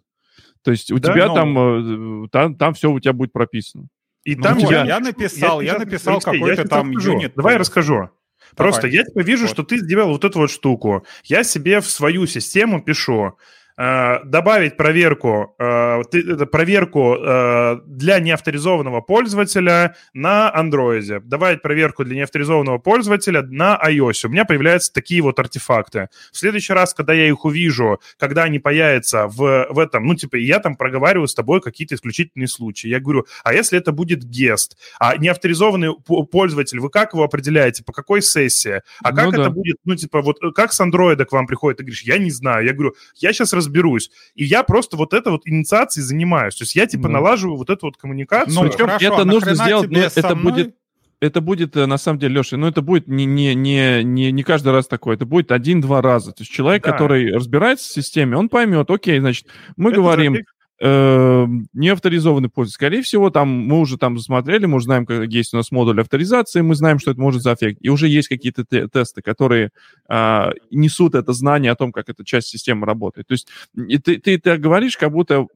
То 0.68 0.72
есть 0.72 0.92
у 0.92 0.98
да, 0.98 1.14
тебя 1.14 1.28
но... 1.28 1.34
там, 1.34 2.24
э, 2.24 2.28
там, 2.28 2.54
там 2.54 2.74
все 2.74 2.90
у 2.90 3.00
тебя 3.00 3.14
будет 3.14 3.32
прописано. 3.32 3.88
И 4.22 4.36
ну, 4.36 4.42
там 4.42 4.58
я, 4.58 4.84
я 4.84 5.00
написал, 5.00 5.62
я, 5.62 5.72
я 5.72 5.78
написал 5.78 6.20
какой-то 6.20 6.68
там 6.68 6.90
юнит. 6.90 7.32
Давай 7.34 7.54
я 7.54 7.58
расскажу. 7.58 8.10
Просто 8.54 8.82
Давай. 8.82 8.96
я 8.96 9.04
типа 9.04 9.20
вижу, 9.20 9.44
вот. 9.44 9.50
что 9.50 9.62
ты 9.62 9.78
сделал 9.78 10.10
вот 10.10 10.24
эту 10.24 10.40
вот 10.40 10.50
штуку. 10.50 11.06
Я 11.24 11.42
себе 11.42 11.80
в 11.80 11.86
свою 11.86 12.26
систему 12.26 12.82
пишу. 12.82 13.38
Э, 13.78 14.24
добавить 14.24 14.76
проверку, 14.76 15.54
э, 15.56 16.02
проверку 16.50 17.14
э, 17.14 17.76
для 17.86 18.18
неавторизованного 18.18 19.02
пользователя 19.02 19.94
на 20.12 20.52
Android, 20.52 21.20
добавить 21.20 21.62
проверку 21.62 22.04
для 22.04 22.16
неавторизованного 22.16 22.78
пользователя 22.78 23.42
на 23.42 23.80
iOS. 23.88 24.26
У 24.26 24.30
меня 24.30 24.44
появляются 24.44 24.92
такие 24.92 25.22
вот 25.22 25.38
артефакты. 25.38 26.08
В 26.32 26.38
следующий 26.38 26.72
раз, 26.72 26.92
когда 26.92 27.12
я 27.12 27.28
их 27.28 27.44
увижу, 27.44 28.00
когда 28.18 28.42
они 28.42 28.58
появятся 28.58 29.28
в, 29.28 29.68
в 29.70 29.78
этом, 29.78 30.06
ну, 30.06 30.16
типа, 30.16 30.34
я 30.34 30.58
там 30.58 30.74
проговариваю 30.74 31.28
с 31.28 31.34
тобой 31.34 31.60
какие-то 31.60 31.94
исключительные 31.94 32.48
случаи. 32.48 32.88
Я 32.88 32.98
говорю, 32.98 33.26
а 33.44 33.54
если 33.54 33.78
это 33.78 33.92
будет 33.92 34.24
гест? 34.24 34.76
А 34.98 35.16
неавторизованный 35.16 35.94
пользователь, 36.32 36.80
вы 36.80 36.90
как 36.90 37.12
его 37.12 37.22
определяете? 37.22 37.84
По 37.84 37.92
какой 37.92 38.22
сессии? 38.22 38.82
А 39.04 39.14
как 39.14 39.26
ну, 39.26 39.30
это 39.30 39.44
да. 39.44 39.50
будет, 39.50 39.76
ну, 39.84 39.94
типа, 39.94 40.20
вот 40.20 40.38
как 40.56 40.72
с 40.72 40.80
Android 40.80 41.24
к 41.24 41.30
вам 41.30 41.46
приходит? 41.46 41.78
Ты 41.78 41.84
говоришь, 41.84 42.02
я 42.02 42.18
не 42.18 42.32
знаю. 42.32 42.66
Я 42.66 42.72
говорю, 42.72 42.96
я 43.14 43.32
сейчас 43.32 43.52
раз 43.52 43.67
разберусь. 43.68 44.10
И 44.34 44.44
я 44.44 44.62
просто 44.62 44.96
вот 44.96 45.14
это 45.14 45.30
вот 45.30 45.42
инициацией 45.46 46.04
занимаюсь. 46.04 46.56
То 46.56 46.62
есть 46.62 46.74
я 46.74 46.86
типа 46.86 47.04
да. 47.04 47.10
налаживаю 47.10 47.56
вот 47.56 47.70
эту 47.70 47.86
вот 47.86 47.96
коммуникацию. 47.96 48.54
Ну, 48.54 48.62
Причем 48.62 48.86
хорошо, 48.86 49.06
это 49.06 49.22
а 49.22 49.24
нужно 49.24 49.54
сделать, 49.54 49.90
но 49.90 49.98
это 49.98 50.34
мной? 50.34 50.52
будет 50.52 50.74
это 51.20 51.40
будет, 51.40 51.76
э, 51.76 51.86
на 51.86 51.98
самом 51.98 52.20
деле, 52.20 52.36
Леша, 52.36 52.56
ну, 52.56 52.68
это 52.68 52.80
будет 52.80 53.08
не, 53.08 53.24
не, 53.24 53.54
не, 53.54 54.04
не, 54.04 54.30
не 54.30 54.42
каждый 54.44 54.72
раз 54.72 54.86
такое, 54.86 55.16
это 55.16 55.26
будет 55.26 55.50
один-два 55.50 56.00
раза. 56.00 56.30
То 56.30 56.42
есть 56.42 56.52
человек, 56.52 56.84
да. 56.84 56.92
который 56.92 57.32
разбирается 57.32 57.88
в 57.88 57.92
системе, 57.92 58.36
он 58.36 58.48
поймет, 58.48 58.88
окей, 58.88 59.18
значит, 59.18 59.48
мы 59.76 59.90
это 59.90 60.00
говорим, 60.00 60.36
э, 60.80 61.46
не 61.72 61.88
авторизованный 61.88 62.48
пользователь. 62.48 62.74
Скорее 62.74 63.02
всего, 63.02 63.30
там 63.30 63.48
мы 63.48 63.80
уже 63.80 63.98
там 63.98 64.18
засмотрели, 64.18 64.66
мы 64.66 64.76
уже 64.76 64.84
знаем, 64.84 65.06
как 65.06 65.28
есть 65.28 65.54
у 65.54 65.56
нас 65.56 65.70
модуль 65.70 66.00
авторизации, 66.00 66.60
мы 66.60 66.74
знаем, 66.74 66.98
что 66.98 67.10
это 67.10 67.20
может 67.20 67.42
заэффект. 67.42 67.78
И 67.80 67.88
уже 67.88 68.08
есть 68.08 68.28
какие-то 68.28 68.64
те- 68.64 68.88
тесты, 68.88 69.22
которые 69.22 69.70
э, 70.08 70.50
несут 70.70 71.14
это 71.14 71.32
знание 71.32 71.72
о 71.72 71.76
том, 71.76 71.92
как 71.92 72.08
эта 72.08 72.24
часть 72.24 72.48
системы 72.48 72.86
работает. 72.86 73.26
То 73.26 73.32
есть 73.32 73.48
и 73.74 73.98
ты, 73.98 74.18
ты, 74.18 74.38
ты 74.38 74.56
говоришь, 74.56 74.96
как 74.96 75.12
будто 75.12 75.46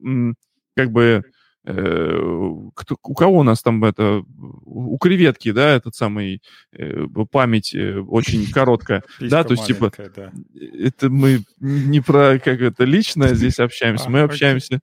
как 0.75 0.91
бы 0.91 1.23
э, 1.65 2.49
кто, 2.75 2.97
у 3.03 3.13
кого 3.13 3.39
у 3.39 3.43
нас 3.43 3.61
там 3.61 3.83
это, 3.83 4.23
у 4.65 4.97
креветки, 4.97 5.51
да, 5.51 5.69
этот 5.75 5.95
самый 5.95 6.41
э, 6.73 7.05
память 7.31 7.73
э, 7.73 7.99
очень 7.99 8.49
короткая. 8.51 9.03
Да, 9.19 9.43
то 9.43 9.53
есть, 9.53 9.65
типа, 9.65 9.91
да. 10.15 10.31
это 10.53 11.09
мы 11.09 11.43
не 11.59 12.01
про 12.01 12.39
как 12.39 12.61
это 12.61 12.83
личное 12.83 13.33
здесь 13.33 13.59
общаемся, 13.59 14.05
А, 14.07 14.09
мы 14.09 14.19
окей. 14.19 14.33
общаемся 14.33 14.79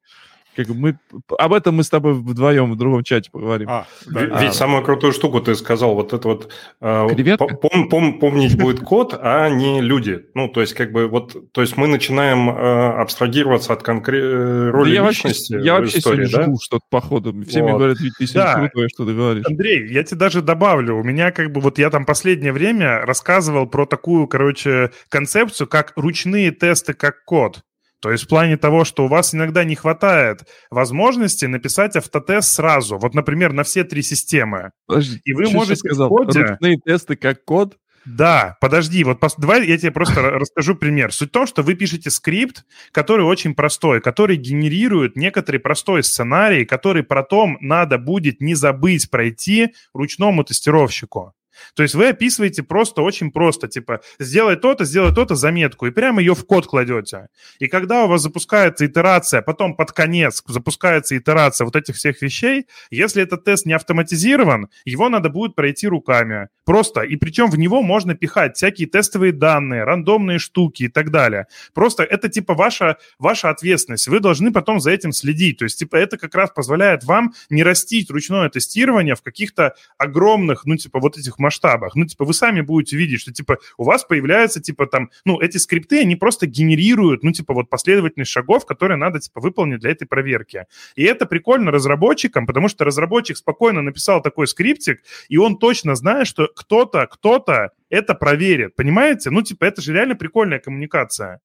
как 0.65 0.75
бы 0.77 0.81
мы 0.81 0.99
об 1.39 1.53
этом 1.53 1.75
мы 1.77 1.83
с 1.85 1.91
тобой 1.91 2.15
вдвоем 2.15 2.73
в 2.73 2.77
другом 2.77 3.03
чате 3.05 3.31
поговорим. 3.31 3.69
А, 3.71 3.87
да, 4.07 4.21
Ведь 4.21 4.31
да. 4.31 4.53
самую 4.53 4.83
крутую 4.85 5.13
штуку 5.13 5.41
ты 5.41 5.55
сказал, 5.55 5.95
вот 5.95 6.13
это 6.13 6.29
вот 6.29 6.53
э, 6.81 7.07
Креветка? 7.11 7.47
по- 7.47 7.67
пом- 7.69 7.89
пом- 7.91 8.19
помнить 8.19 8.59
будет 8.59 8.81
код, 8.81 9.19
а 9.21 9.49
не 9.49 9.81
люди. 9.81 10.27
Ну, 10.35 10.49
то 10.49 10.61
есть, 10.61 10.75
как 10.75 10.93
бы 10.93 11.07
вот, 11.09 11.53
то 11.53 11.61
есть 11.61 11.77
мы 11.77 11.87
начинаем 11.87 12.51
э, 12.51 12.53
абстрагироваться 13.01 13.73
от 13.73 13.83
конкретной 13.83 14.67
Да 14.67 14.71
роли 14.73 14.95
я 14.95 15.03
вообще, 15.03 15.29
личности 15.29 15.55
я 15.65 15.77
в 15.77 15.81
вообще 15.81 15.99
истории, 15.99 16.27
сегодня 16.27 16.37
да? 16.37 16.43
жду 16.45 16.59
что-то 16.61 16.85
походу. 16.91 17.35
Все 17.47 17.63
мне 17.63 17.73
Вот. 17.73 17.79
говорят, 17.79 18.01
ведь 18.01 18.13
ты 18.19 18.27
сегодня 18.27 18.53
Да. 18.53 18.59
крутое, 18.61 18.89
что 18.89 19.07
ты 19.07 19.15
говоришь. 19.15 19.45
Андрей, 19.47 19.89
я 19.93 20.03
тебе 20.05 20.19
даже 20.19 20.43
добавлю, 20.43 20.97
у 20.97 21.03
меня 21.03 21.31
как 21.31 21.53
бы 21.53 21.61
вот 21.61 21.79
я 21.79 21.91
там 21.91 22.05
последнее 22.05 22.53
время 22.53 23.01
рассказывал 23.07 23.67
про 23.67 23.87
такую, 23.87 24.27
короче, 24.27 24.91
концепцию, 25.09 25.67
как 25.69 25.93
ручные 25.97 26.51
тесты 26.51 26.95
как 26.95 27.25
код. 27.25 27.61
То 28.01 28.11
есть 28.11 28.25
в 28.25 28.29
плане 28.29 28.57
того, 28.57 28.85
что 28.85 29.05
у 29.05 29.09
вас 29.09 29.35
иногда 29.35 29.63
не 29.65 29.75
хватает 29.77 30.45
возможности 30.71 31.45
написать 31.45 31.97
автотест 31.97 32.51
сразу. 32.53 32.99
Вот, 32.99 33.15
например, 33.15 33.53
на 33.53 33.63
все 33.63 33.85
три 33.85 34.03
системы. 34.03 34.71
Подожди, 34.87 35.21
И 35.25 35.33
вы 35.35 35.45
что 35.47 35.55
можете 35.55 35.77
сказал? 35.77 36.09
в 36.09 36.11
коде- 36.11 36.41
Ручные 36.43 36.79
тесты 36.85 37.17
как 37.17 37.45
код? 37.45 37.77
Да, 38.07 38.57
подожди, 38.63 39.05
вот 39.05 39.23
пос- 39.23 39.35
давай 39.37 39.67
я 39.67 39.77
тебе 39.77 39.91
просто 39.91 40.21
ра- 40.21 40.31
расскажу 40.31 40.75
пример. 40.75 41.13
Суть 41.13 41.29
в 41.29 41.33
том, 41.33 41.47
что 41.47 41.63
вы 41.63 41.75
пишете 41.75 42.11
скрипт, 42.11 42.65
который 42.93 43.27
очень 43.27 43.55
простой, 43.55 44.01
который 44.01 44.37
генерирует 44.37 45.17
некоторый 45.17 45.59
простой 45.59 46.03
сценарий, 46.03 46.65
который 46.65 47.03
потом 47.03 47.59
надо 47.61 47.99
будет 47.99 48.41
не 48.41 48.55
забыть 48.55 49.11
пройти 49.11 49.75
ручному 49.93 50.45
тестировщику. 50.45 51.35
То 51.75 51.83
есть 51.83 51.95
вы 51.95 52.09
описываете 52.09 52.63
просто 52.63 53.03
очень 53.03 53.31
просто, 53.31 53.69
типа, 53.69 54.01
сделай 54.19 54.57
то-то, 54.57 54.85
сделай 54.85 55.15
то-то, 55.15 55.35
заметку, 55.35 55.87
и 55.87 55.91
прямо 55.91 56.21
ее 56.21 56.35
в 56.35 56.45
код 56.47 56.67
кладете. 56.67 57.29
И 57.59 57.67
когда 57.67 58.05
у 58.05 58.09
вас 58.09 58.23
запускается 58.23 58.87
итерация, 58.87 59.43
потом 59.43 59.77
под 59.77 59.93
конец 59.93 60.43
запускается 60.47 61.17
итерация 61.17 61.65
вот 61.65 61.77
этих 61.77 61.97
всех 61.97 62.23
вещей, 62.23 62.67
если 62.91 63.23
этот 63.23 63.45
тест 63.45 63.67
не 63.67 63.73
автоматизирован, 63.73 64.69
его 64.85 65.09
надо 65.09 65.29
будет 65.29 65.55
пройти 65.55 65.87
руками. 65.89 66.49
Просто. 66.65 67.01
И 67.01 67.17
причем 67.17 67.51
в 67.51 67.59
него 67.59 67.83
можно 67.83 68.15
пихать 68.15 68.57
всякие 68.57 68.87
тестовые 68.87 69.33
данные, 69.33 69.85
рандомные 69.85 70.39
штуки 70.39 70.85
и 70.85 70.89
так 70.89 71.11
далее. 71.11 71.47
Просто 71.75 72.05
это 72.05 72.29
типа 72.29 72.55
ваша, 72.55 72.97
ваша 73.19 73.51
ответственность. 73.51 74.07
Вы 74.09 74.21
должны 74.21 74.53
потом 74.53 74.79
за 74.79 74.93
этим 74.93 75.13
следить. 75.13 75.59
То 75.59 75.65
есть 75.65 75.79
типа 75.79 75.97
это 75.97 76.17
как 76.17 76.35
раз 76.35 76.51
позволяет 76.51 77.05
вам 77.05 77.33
не 77.49 77.63
растить 77.63 78.11
ручное 78.11 78.49
тестирование 78.51 79.15
в 79.15 79.23
каких-то 79.23 79.75
огромных, 79.99 80.65
ну 80.65 80.77
типа 80.77 81.01
вот 81.01 81.19
этих 81.19 81.39
масштабах. 81.51 81.97
Ну 81.97 82.07
типа 82.07 82.25
вы 82.25 82.33
сами 82.33 82.61
будете 82.61 82.97
видеть, 82.97 83.21
что 83.21 83.33
типа 83.33 83.59
у 83.77 83.85
вас 83.85 84.05
появляется 84.05 84.61
типа 84.61 84.87
там, 84.87 85.11
ну 85.25 85.41
эти 85.41 85.59
скрипты, 85.59 86.01
они 86.01 86.17
просто 86.17 86.47
генерируют, 86.47 87.23
ну 87.25 87.33
типа 87.33 87.53
вот 87.55 87.69
последовательность 87.69 88.31
шагов, 88.31 88.65
которые 88.65 88.97
надо 88.97 89.19
типа 89.19 89.41
выполнить 89.41 89.81
для 89.81 89.91
этой 89.91 90.07
проверки. 90.07 90.67
И 90.95 91.03
это 91.03 91.27
прикольно 91.27 91.71
разработчикам, 91.71 92.47
потому 92.47 92.69
что 92.69 92.85
разработчик 92.85 93.37
спокойно 93.37 93.83
написал 93.83 94.23
такой 94.23 94.47
скриптик, 94.47 95.03
и 95.29 95.37
он 95.37 95.59
точно 95.59 95.95
знает, 95.97 96.27
что 96.27 96.49
кто-то, 96.55 97.07
кто-то 97.07 97.71
это 97.91 98.15
проверит. 98.15 98.77
Понимаете? 98.77 99.31
Ну, 99.31 99.43
типа, 99.43 99.65
это 99.65 99.83
же 99.83 99.93
реально 99.93 100.15
прикольная 100.15 100.61
коммуникация. 100.61 101.41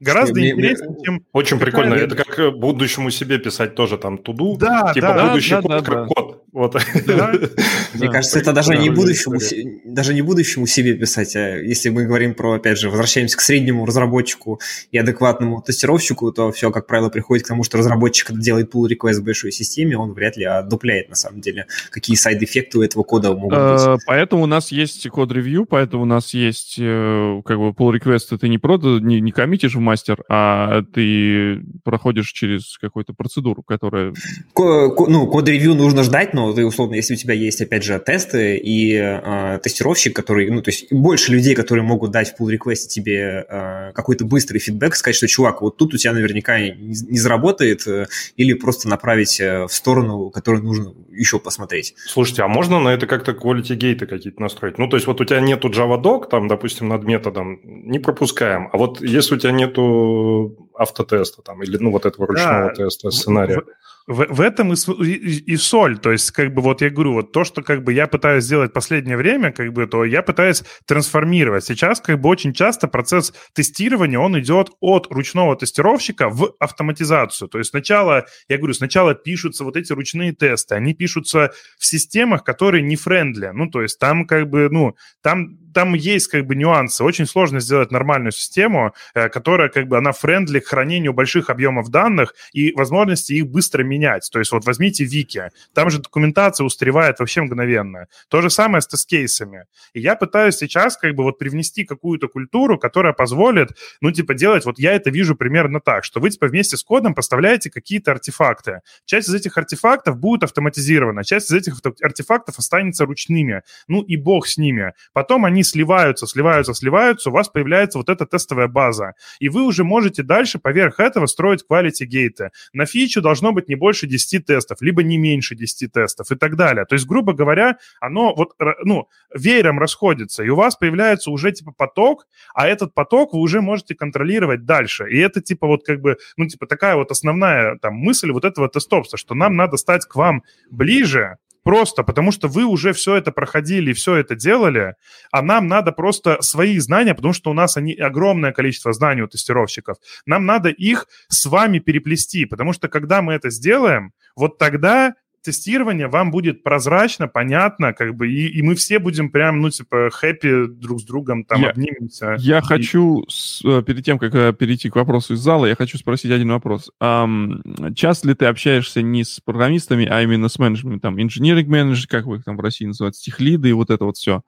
Гораздо 0.00 0.34
Мне- 0.34 0.54
мне- 0.54 0.72
интереснее, 0.72 0.96
чем... 1.04 1.22
Очень 1.32 1.58
прикольно. 1.58 1.94
Это 1.94 2.14
как 2.16 2.38
э, 2.38 2.50
будущему 2.50 3.10
себе 3.10 3.38
писать 3.38 3.74
тоже 3.74 3.96
там 3.96 4.18
туду. 4.18 4.56
Да, 4.58 4.92
Типа 4.92 5.06
да, 5.14 5.28
будущий 5.28 5.50
да, 5.54 5.62
код 5.62 5.70
да, 5.70 5.78
как 5.80 5.94
да. 5.94 6.06
код. 6.06 6.42
Вот. 6.52 6.72
Да. 7.06 7.32
Мне 7.94 8.06
Да. 8.06 8.12
кажется, 8.12 8.38
это 8.38 8.52
даже 8.52 8.76
не 8.76 8.88
будущему, 8.90 9.38
даже 9.84 10.14
не 10.14 10.22
будущему 10.22 10.66
себе 10.66 10.94
писать, 10.94 11.36
а 11.36 11.58
если 11.58 11.88
мы 11.90 12.04
говорим 12.04 12.34
про, 12.34 12.54
опять 12.54 12.78
же, 12.78 12.88
возвращаемся 12.90 13.36
к 13.36 13.40
среднему 13.40 13.84
разработчику 13.86 14.60
и 14.90 14.96
адекватному 14.98 15.60
тестировщику, 15.62 16.32
то 16.32 16.52
все, 16.52 16.70
как 16.70 16.86
правило, 16.86 17.08
приходит 17.10 17.44
к 17.44 17.48
тому, 17.48 17.62
что 17.62 17.76
разработчик 17.78 18.32
делает 18.32 18.74
pull 18.74 18.88
request 18.88 19.20
в 19.20 19.24
большой 19.24 19.52
системе, 19.52 19.98
он 19.98 20.12
вряд 20.12 20.36
ли 20.38 20.44
одупляет, 20.44 21.08
на 21.10 21.14
самом 21.16 21.40
деле, 21.40 21.66
какие 21.90 22.16
сайд-эффекты 22.16 22.78
у 22.78 22.82
этого 22.82 23.02
кода 23.02 23.34
могут 23.34 23.58
быть. 23.58 23.86
Э, 23.86 23.96
Поэтому 24.06 24.42
у 24.44 24.46
нас 24.46 24.72
есть 24.72 25.08
код-ревью, 25.08 25.66
поэтому 25.66 26.04
у 26.04 26.06
нас 26.06 26.32
есть 26.32 26.76
э, 26.78 27.42
как 27.44 27.58
бы 27.58 27.70
pull 27.70 27.92
request, 27.98 28.36
ты 28.38 28.48
не 28.48 28.58
просто 28.58 28.98
не, 29.00 29.20
не 29.20 29.32
коммитишь 29.32 29.74
в 29.74 29.80
мастер, 29.86 30.22
а 30.28 30.82
ты 30.82 31.62
проходишь 31.84 32.32
через 32.32 32.76
какую-то 32.78 33.14
процедуру, 33.14 33.62
которая... 33.62 34.12
Ко- 34.54 34.90
ко- 34.90 35.06
ну, 35.06 35.26
код-ревью 35.26 35.74
нужно 35.74 36.02
ждать, 36.02 36.34
но 36.34 36.52
ты, 36.52 36.66
условно, 36.66 36.96
если 36.96 37.14
у 37.14 37.16
тебя 37.16 37.34
есть, 37.34 37.60
опять 37.60 37.84
же, 37.84 37.98
тесты 37.98 38.56
и 38.56 38.94
э, 38.94 39.58
тестировщик, 39.62 40.14
который, 40.14 40.50
ну, 40.50 40.60
то 40.62 40.70
есть 40.70 40.92
больше 40.92 41.32
людей, 41.32 41.54
которые 41.54 41.84
могут 41.84 42.10
дать 42.10 42.34
в 42.34 42.40
pull 42.40 42.52
request 42.54 42.88
тебе 42.88 43.46
э, 43.48 43.92
какой-то 43.92 44.24
быстрый 44.24 44.58
фидбэк, 44.58 44.94
сказать, 44.96 45.16
что, 45.16 45.28
чувак, 45.28 45.62
вот 45.62 45.76
тут 45.76 45.94
у 45.94 45.96
тебя 45.96 46.12
наверняка 46.12 46.58
не, 46.58 46.72
не 46.72 47.18
заработает, 47.18 47.86
э, 47.86 48.06
или 48.36 48.54
просто 48.54 48.88
направить 48.88 49.40
э, 49.40 49.66
в 49.66 49.72
сторону, 49.72 50.30
которую 50.30 50.64
нужно 50.64 50.92
еще 51.10 51.38
посмотреть. 51.38 51.94
Слушайте, 52.06 52.42
а 52.42 52.48
можно 52.48 52.80
на 52.80 52.88
это 52.90 53.06
как-то 53.06 53.32
quality 53.32 53.74
гейты 53.74 54.06
какие-то 54.06 54.42
настроить? 54.42 54.78
Ну, 54.78 54.88
то 54.88 54.96
есть 54.96 55.06
вот 55.06 55.20
у 55.20 55.24
тебя 55.24 55.40
нету 55.40 55.68
Java 55.68 56.02
Doc, 56.02 56.28
там, 56.28 56.48
допустим, 56.48 56.88
над 56.88 57.04
методом, 57.04 57.60
не 57.64 57.98
пропускаем. 57.98 58.68
А 58.72 58.76
вот 58.76 59.00
если 59.00 59.34
у 59.34 59.38
тебя 59.38 59.52
нету 59.76 60.65
автотеста 60.78 61.42
там, 61.42 61.62
или, 61.62 61.76
ну, 61.78 61.90
вот 61.90 62.06
этого 62.06 62.26
ручного 62.26 62.68
Да. 62.68 62.74
теста, 62.74 63.10
сценария. 63.10 63.62
В, 64.06 64.24
в 64.28 64.40
этом 64.40 64.72
и, 64.72 64.76
и, 65.04 65.52
и 65.52 65.56
соль. 65.56 65.98
То 65.98 66.12
есть, 66.12 66.30
как 66.30 66.54
бы, 66.54 66.62
вот 66.62 66.80
я 66.80 66.90
говорю, 66.90 67.14
вот 67.14 67.32
то, 67.32 67.42
что 67.42 67.62
как 67.62 67.82
бы 67.82 67.92
я 67.92 68.06
пытаюсь 68.06 68.44
сделать 68.44 68.72
последнее 68.72 69.16
время, 69.16 69.50
как 69.50 69.72
бы, 69.72 69.86
то 69.88 70.04
я 70.04 70.22
пытаюсь 70.22 70.62
трансформировать. 70.86 71.64
Сейчас, 71.64 72.00
как 72.00 72.20
бы, 72.20 72.28
очень 72.28 72.52
часто 72.52 72.86
процесс 72.86 73.34
тестирования, 73.52 74.20
он 74.20 74.38
идет 74.38 74.70
от 74.80 75.08
ручного 75.10 75.56
тестировщика 75.56 76.28
в 76.28 76.54
автоматизацию. 76.60 77.48
То 77.48 77.58
есть 77.58 77.70
сначала, 77.70 78.26
я 78.48 78.58
говорю, 78.58 78.74
сначала 78.74 79.14
пишутся 79.14 79.64
вот 79.64 79.76
эти 79.76 79.92
ручные 79.92 80.32
тесты, 80.32 80.76
они 80.76 80.94
пишутся 80.94 81.52
в 81.76 81.84
системах, 81.84 82.44
которые 82.44 82.82
не 82.82 82.94
френдли. 82.94 83.50
Ну, 83.52 83.68
то 83.68 83.82
есть 83.82 83.98
там, 83.98 84.24
как 84.26 84.48
бы, 84.48 84.68
ну, 84.70 84.94
там 85.20 85.58
там 85.76 85.92
есть 85.92 86.28
как 86.28 86.46
бы 86.46 86.54
нюансы. 86.54 87.04
Очень 87.04 87.26
сложно 87.26 87.60
сделать 87.60 87.90
нормальную 87.90 88.32
систему, 88.32 88.94
э, 89.14 89.28
которая 89.28 89.68
как 89.68 89.88
бы 89.88 89.98
она 89.98 90.12
френдли 90.12 90.58
к 90.66 90.70
хранению 90.70 91.12
больших 91.12 91.48
объемов 91.48 91.90
данных 91.90 92.34
и 92.52 92.72
возможности 92.72 93.32
их 93.32 93.46
быстро 93.46 93.84
менять. 93.84 94.28
То 94.32 94.40
есть 94.40 94.50
вот 94.52 94.64
возьмите 94.66 95.04
Вики, 95.04 95.50
там 95.74 95.90
же 95.90 95.98
документация 95.98 96.64
устаревает 96.64 97.20
вообще 97.20 97.42
мгновенно. 97.42 98.08
То 98.28 98.42
же 98.42 98.50
самое 98.50 98.82
с 98.82 98.86
тест-кейсами. 98.88 99.64
И 99.94 100.00
я 100.00 100.16
пытаюсь 100.16 100.56
сейчас 100.56 100.96
как 100.96 101.14
бы 101.14 101.22
вот 101.22 101.38
привнести 101.38 101.84
какую-то 101.84 102.28
культуру, 102.28 102.78
которая 102.78 103.12
позволит, 103.12 103.70
ну, 104.00 104.10
типа, 104.10 104.34
делать, 104.34 104.64
вот 104.64 104.78
я 104.78 104.92
это 104.92 105.10
вижу 105.10 105.36
примерно 105.36 105.80
так, 105.80 106.04
что 106.04 106.20
вы, 106.20 106.30
типа, 106.30 106.48
вместе 106.48 106.76
с 106.76 106.82
кодом 106.82 107.14
поставляете 107.14 107.70
какие-то 107.70 108.10
артефакты. 108.10 108.80
Часть 109.04 109.28
из 109.28 109.34
этих 109.34 109.56
артефактов 109.56 110.18
будет 110.18 110.42
автоматизирована, 110.42 111.24
часть 111.24 111.50
из 111.50 111.54
этих 111.54 111.74
артефактов 112.02 112.58
останется 112.58 113.06
ручными. 113.06 113.62
Ну 113.86 114.02
и 114.02 114.16
бог 114.16 114.46
с 114.48 114.56
ними. 114.56 114.94
Потом 115.12 115.44
они 115.44 115.62
сливаются, 115.62 116.26
сливаются, 116.26 116.74
сливаются, 116.74 117.30
у 117.30 117.32
вас 117.32 117.48
появляется 117.48 117.98
вот 117.98 118.08
эта 118.08 118.26
тестовая 118.26 118.68
база. 118.68 119.12
И 119.38 119.48
вы 119.48 119.62
уже 119.62 119.84
можете 119.84 120.22
дальше 120.22 120.55
поверх 120.58 121.00
этого 121.00 121.26
строить 121.26 121.64
quality 121.68 122.04
гейты. 122.04 122.50
На 122.72 122.86
фичу 122.86 123.20
должно 123.20 123.52
быть 123.52 123.68
не 123.68 123.74
больше 123.74 124.06
10 124.06 124.44
тестов, 124.44 124.80
либо 124.80 125.02
не 125.02 125.18
меньше 125.18 125.54
10 125.54 125.92
тестов 125.92 126.30
и 126.30 126.36
так 126.36 126.56
далее. 126.56 126.84
То 126.84 126.94
есть, 126.94 127.06
грубо 127.06 127.32
говоря, 127.32 127.78
оно 128.00 128.34
вот, 128.34 128.52
ну, 128.84 129.08
веером 129.34 129.78
расходится, 129.78 130.42
и 130.42 130.48
у 130.48 130.56
вас 130.56 130.76
появляется 130.76 131.30
уже 131.30 131.52
типа 131.52 131.72
поток, 131.72 132.26
а 132.54 132.66
этот 132.66 132.94
поток 132.94 133.32
вы 133.32 133.40
уже 133.40 133.60
можете 133.60 133.94
контролировать 133.94 134.64
дальше. 134.64 135.08
И 135.10 135.18
это 135.18 135.40
типа 135.40 135.66
вот 135.66 135.84
как 135.84 136.00
бы, 136.00 136.16
ну, 136.36 136.46
типа 136.46 136.66
такая 136.66 136.96
вот 136.96 137.10
основная 137.10 137.76
там 137.78 137.94
мысль 137.94 138.30
вот 138.30 138.44
этого 138.44 138.68
тестопса, 138.68 139.16
что 139.16 139.34
нам 139.34 139.56
надо 139.56 139.76
стать 139.76 140.06
к 140.06 140.14
вам 140.16 140.42
ближе, 140.70 141.36
Просто 141.66 142.04
потому 142.04 142.30
что 142.30 142.46
вы 142.46 142.64
уже 142.64 142.92
все 142.92 143.16
это 143.16 143.32
проходили, 143.32 143.92
все 143.92 144.14
это 144.14 144.36
делали, 144.36 144.94
а 145.32 145.42
нам 145.42 145.66
надо 145.66 145.90
просто 145.90 146.40
свои 146.40 146.78
знания, 146.78 147.12
потому 147.12 147.34
что 147.34 147.50
у 147.50 147.54
нас 147.54 147.76
они 147.76 147.92
огромное 147.94 148.52
количество 148.52 148.92
знаний 148.92 149.22
у 149.22 149.26
тестировщиков. 149.26 149.96
Нам 150.26 150.46
надо 150.46 150.68
их 150.68 151.08
с 151.26 151.44
вами 151.44 151.80
переплести, 151.80 152.44
потому 152.44 152.72
что 152.72 152.86
когда 152.86 153.20
мы 153.20 153.32
это 153.32 153.50
сделаем, 153.50 154.12
вот 154.36 154.58
тогда 154.58 155.14
тестирование 155.46 156.08
вам 156.08 156.30
будет 156.30 156.62
прозрачно, 156.62 157.28
понятно, 157.28 157.92
как 157.94 158.14
бы, 158.14 158.30
и, 158.30 158.46
и 158.48 158.62
мы 158.62 158.74
все 158.74 158.98
будем 158.98 159.30
прям, 159.30 159.60
ну, 159.62 159.70
типа, 159.70 160.10
хэппи 160.12 160.66
друг 160.66 161.00
с 161.00 161.04
другом, 161.04 161.44
там, 161.44 161.62
Я- 161.62 161.70
обнимемся. 161.70 162.36
Я 162.38 162.58
И- 162.58 162.62
хочу, 162.62 163.24
с- 163.28 163.64
э, 163.64 163.82
перед 163.82 164.04
тем, 164.04 164.18
как 164.18 164.34
э, 164.34 164.52
перейти 164.52 164.90
к 164.90 164.96
вопросу 164.96 165.34
из 165.34 165.38
зала, 165.40 165.66
я 165.66 165.74
хочу 165.74 165.96
спросить 165.98 166.30
один 166.30 166.50
вопрос. 166.50 166.90
Ам, 167.00 167.62
часто 167.94 168.28
ли 168.28 168.34
ты 168.34 168.46
общаешься 168.46 169.00
не 169.02 169.24
с 169.24 169.40
программистами, 169.40 170.04
а 170.04 170.20
именно 170.22 170.48
с 170.48 170.58
менеджерами, 170.58 170.98
там, 170.98 171.20
инженеринг 171.22 171.68
менеджер, 171.68 172.06
как 172.08 172.26
вы 172.26 172.36
их 172.36 172.44
там 172.44 172.56
в 172.56 172.60
России 172.60 172.84
называют, 172.86 173.16
техлиды 173.16 173.70
и 173.70 173.72
вот 173.72 173.90
это 173.90 174.04
вот 174.04 174.16
все, 174.16 174.42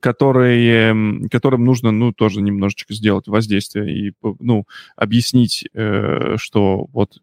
которые, 0.00 0.90
м, 0.90 1.28
которым 1.30 1.64
нужно, 1.64 1.90
ну, 1.90 2.12
тоже 2.12 2.40
немножечко 2.42 2.94
сделать 2.94 3.26
воздействие 3.28 4.08
и, 4.08 4.12
ну, 4.40 4.64
объяснить, 4.96 5.64
э, 5.74 6.36
что 6.38 6.86
вот... 6.92 7.18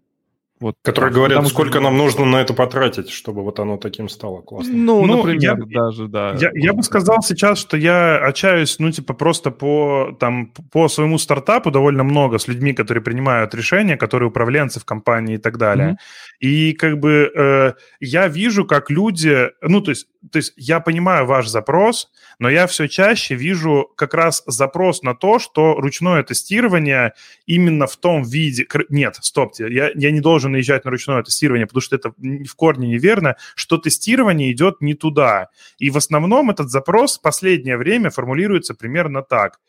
вот 0.59 0.75
Которые 0.83 1.13
говорят, 1.13 1.37
потому 1.37 1.49
что- 1.49 1.55
сколько 1.55 1.79
нам 1.79 1.97
нужно 1.97 2.25
на 2.25 2.37
это 2.41 2.53
потратить, 2.53 3.09
чтобы 3.09 3.43
вот 3.43 3.59
оно 3.59 3.77
таким 3.77 4.09
стало 4.09 4.41
классным. 4.41 4.85
Ну, 4.85 5.05
Ну, 5.05 5.17
например, 5.17 5.57
я- 5.57 5.81
даже, 5.81 6.07
да. 6.07 6.35
Я, 6.39 6.51
я 6.53 6.73
бы 6.73 6.83
сказал 6.83 7.21
сейчас, 7.21 7.59
что 7.59 7.77
я 7.77 8.17
общаюсь, 8.17 8.77
ну, 8.79 8.91
типа, 8.91 9.13
просто 9.13 9.51
по, 9.51 10.15
там, 10.19 10.51
по 10.71 10.89
своему 10.89 11.17
стартапу 11.17 11.71
довольно 11.71 12.03
много 12.03 12.37
с 12.37 12.47
людьми, 12.47 12.73
которые 12.73 13.03
принимают 13.03 13.55
решения, 13.55 13.97
которые 13.97 14.29
управленцы 14.29 14.79
в 14.79 14.85
компании 14.85 15.35
и 15.35 15.39
так 15.39 15.57
далее. 15.57 15.87
Мгм. 15.87 15.97
И 16.39 16.73
как 16.73 16.99
бы 16.99 17.31
э, 17.35 17.73
я 17.99 18.27
вижу, 18.27 18.65
как 18.65 18.89
люди, 18.89 19.49
ну, 19.61 19.81
то 19.81 19.91
есть, 19.91 20.07
то 20.31 20.37
есть 20.39 20.53
я 20.57 20.79
понимаю 20.81 21.25
ваш 21.25 21.47
запрос, 21.47 22.09
но 22.39 22.49
я 22.49 22.67
все 22.67 22.87
чаще 22.87 23.35
вижу 23.35 23.89
как 23.95 24.13
раз 24.13 24.43
запрос 24.47 25.03
на 25.03 25.15
то, 25.15 25.39
что 25.39 25.75
ручное 25.75 26.23
тестирование 26.23 27.13
именно 27.45 27.87
в 27.87 27.95
том 27.95 28.23
виде... 28.23 28.65
Нет, 28.89 29.17
стопте, 29.21 29.67
я, 29.69 29.91
я 29.95 30.11
не 30.11 30.19
должен 30.19 30.48
наезжать 30.49 30.85
на 30.85 30.91
ручное 30.91 31.23
тестирование, 31.23 31.65
потому 31.67 31.81
что 31.81 31.95
это 31.95 32.11
в 32.19 32.55
корне 32.55 32.87
неверно, 32.87 33.35
что 33.55 33.77
тестирование 33.77 34.51
идет 34.51 34.81
не 34.81 34.93
туда. 34.93 35.49
И 35.77 35.89
в 35.89 35.97
основном 35.97 36.49
этот 36.49 36.69
запрос 36.69 37.17
в 37.17 37.21
последнее 37.21 37.77
время 37.77 38.09
формулируется 38.09 38.73
примерно 38.75 39.21
так. 39.21 39.59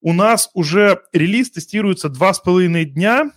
У 0.00 0.12
нас 0.12 0.50
уже 0.54 1.00
релиз 1.12 1.50
тестируется 1.50 2.08
два 2.08 2.34
с 2.34 2.40
половиной 2.40 2.84
дня, 2.84 3.30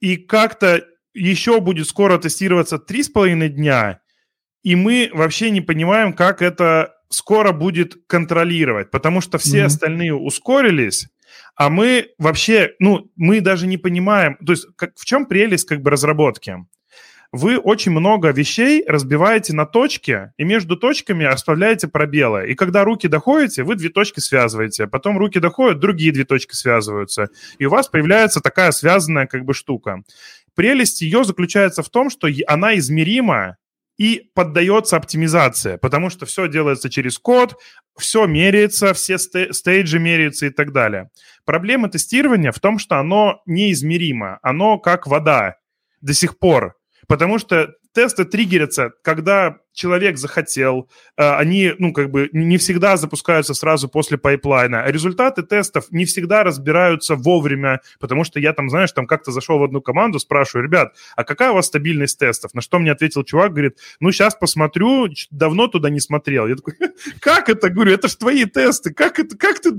и 0.00 0.16
как-то 0.16 0.84
еще 1.14 1.60
будет 1.60 1.86
скоро 1.86 2.18
тестироваться 2.18 2.78
три 2.78 3.02
с 3.02 3.08
половиной 3.08 3.48
дня, 3.48 4.00
и 4.62 4.74
мы 4.76 5.10
вообще 5.12 5.50
не 5.50 5.60
понимаем, 5.60 6.12
как 6.12 6.42
это 6.42 6.94
скоро 7.08 7.52
будет 7.52 8.06
контролировать, 8.06 8.90
потому 8.90 9.20
что 9.20 9.38
все 9.38 9.58
Мгм. 9.58 9.66
остальные 9.66 10.14
ускорились, 10.14 11.08
а 11.56 11.68
мы 11.68 12.10
вообще, 12.18 12.72
ну, 12.78 13.10
мы 13.16 13.40
даже 13.40 13.66
не 13.66 13.78
понимаем, 13.78 14.36
то 14.44 14.52
есть 14.52 14.66
как, 14.76 14.92
в 14.96 15.04
чем 15.04 15.26
прелесть 15.26 15.66
как 15.66 15.82
бы 15.82 15.90
разработки? 15.90 16.56
Вы 17.32 17.56
очень 17.56 17.92
много 17.92 18.30
вещей 18.30 18.84
разбиваете 18.86 19.54
на 19.54 19.64
точки, 19.64 20.32
и 20.36 20.44
между 20.44 20.76
точками 20.76 21.24
оставляете 21.24 21.88
пробелы. 21.88 22.50
И 22.50 22.54
когда 22.54 22.84
руки 22.84 23.08
доходите, 23.08 23.62
вы 23.62 23.74
две 23.74 23.88
точки 23.88 24.20
связываете, 24.20 24.86
потом 24.86 25.16
руки 25.16 25.40
доходят, 25.40 25.80
другие 25.80 26.12
две 26.12 26.24
точки 26.24 26.54
связываются, 26.54 27.28
и 27.58 27.64
у 27.64 27.70
вас 27.70 27.88
появляется 27.88 28.42
такая 28.42 28.70
связанная 28.70 29.26
как 29.26 29.46
бы 29.46 29.54
штука. 29.54 30.02
Прелесть 30.54 31.00
ее 31.00 31.24
заключается 31.24 31.82
в 31.82 31.88
том, 31.88 32.10
что 32.10 32.28
она 32.46 32.76
измерима 32.76 33.56
и 33.98 34.30
поддается 34.34 34.96
оптимизации, 34.96 35.76
потому 35.76 36.10
что 36.10 36.26
все 36.26 36.48
делается 36.48 36.90
через 36.90 37.18
код, 37.18 37.56
все 37.98 38.26
меряется, 38.26 38.94
все 38.94 39.18
сте- 39.18 39.52
стейджи 39.52 39.98
меряются 39.98 40.46
и 40.46 40.50
так 40.50 40.72
далее. 40.72 41.10
Проблема 41.44 41.88
тестирования 41.88 42.52
в 42.52 42.60
том, 42.60 42.78
что 42.78 42.98
оно 42.98 43.42
неизмеримо, 43.46 44.38
оно 44.42 44.78
как 44.78 45.06
вода 45.06 45.56
до 46.00 46.14
сих 46.14 46.38
пор, 46.38 46.74
потому 47.06 47.38
что 47.38 47.72
тесты 47.94 48.24
триггерятся, 48.24 48.90
когда 49.02 49.58
человек 49.72 50.18
захотел, 50.18 50.88
э, 51.16 51.30
они, 51.34 51.72
ну, 51.78 51.92
как 51.92 52.10
бы 52.10 52.28
не 52.32 52.58
всегда 52.58 52.96
запускаются 52.96 53.54
сразу 53.54 53.88
после 53.88 54.18
пайплайна, 54.18 54.84
результаты 54.86 55.42
тестов 55.42 55.86
не 55.90 56.04
всегда 56.04 56.44
разбираются 56.44 57.16
вовремя, 57.16 57.80
потому 57.98 58.24
что 58.24 58.40
я 58.40 58.52
там, 58.52 58.70
знаешь, 58.70 58.92
там 58.92 59.06
как-то 59.06 59.32
зашел 59.32 59.58
в 59.58 59.64
одну 59.64 59.80
команду, 59.80 60.18
спрашиваю, 60.18 60.64
ребят, 60.64 60.94
а 61.16 61.24
какая 61.24 61.50
у 61.50 61.54
вас 61.54 61.66
стабильность 61.66 62.18
тестов? 62.18 62.54
На 62.54 62.60
что 62.60 62.78
мне 62.78 62.92
ответил 62.92 63.24
чувак, 63.24 63.52
говорит, 63.52 63.78
ну, 64.00 64.12
сейчас 64.12 64.34
посмотрю, 64.34 65.08
давно 65.30 65.68
туда 65.68 65.90
не 65.90 66.00
смотрел. 66.00 66.46
Я 66.46 66.56
такой, 66.56 66.74
как 67.20 67.48
это? 67.48 67.70
Говорю, 67.70 67.92
это 67.92 68.08
же 68.08 68.16
твои 68.16 68.44
тесты, 68.44 68.92
как 68.92 69.18
это, 69.18 69.36
как 69.36 69.60
ты, 69.60 69.70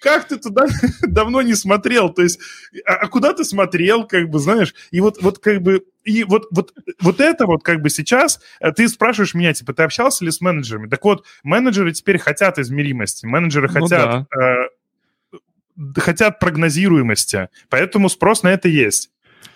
как 0.00 0.28
ты 0.28 0.36
туда 0.36 0.66
давно 1.02 1.42
не 1.42 1.54
смотрел? 1.54 2.10
То 2.10 2.22
есть, 2.22 2.40
а, 2.84 2.94
а 2.94 3.08
куда 3.08 3.32
ты 3.32 3.44
смотрел, 3.44 4.06
как 4.06 4.28
бы, 4.28 4.38
знаешь? 4.38 4.74
И 4.90 5.00
вот, 5.00 5.22
вот 5.22 5.38
как 5.38 5.62
бы, 5.62 5.84
и 6.06 6.24
вот, 6.24 6.46
вот, 6.50 6.72
вот 7.00 7.20
это 7.20 7.46
вот 7.46 7.62
как 7.62 7.82
бы 7.82 7.90
сейчас, 7.90 8.40
э, 8.60 8.72
ты 8.72 8.88
спрашиваешь 8.88 9.34
меня, 9.36 9.52
типа, 9.52 9.72
ты 9.72 9.82
общался 9.82 10.24
ли 10.24 10.30
с 10.30 10.40
менеджерами? 10.40 10.88
Так 10.88 11.04
вот, 11.04 11.24
менеджеры 11.42 11.92
теперь 11.92 12.18
хотят 12.18 12.58
измеримости, 12.58 13.26
менеджеры 13.26 13.68
Ну 13.68 13.80
хотят, 13.80 14.26
э, 14.36 15.38
хотят 15.96 16.40
прогнозируемости, 16.40 17.48
поэтому 17.68 18.08
спрос 18.08 18.42
на 18.42 18.48
это 18.48 18.68
есть. 18.68 19.10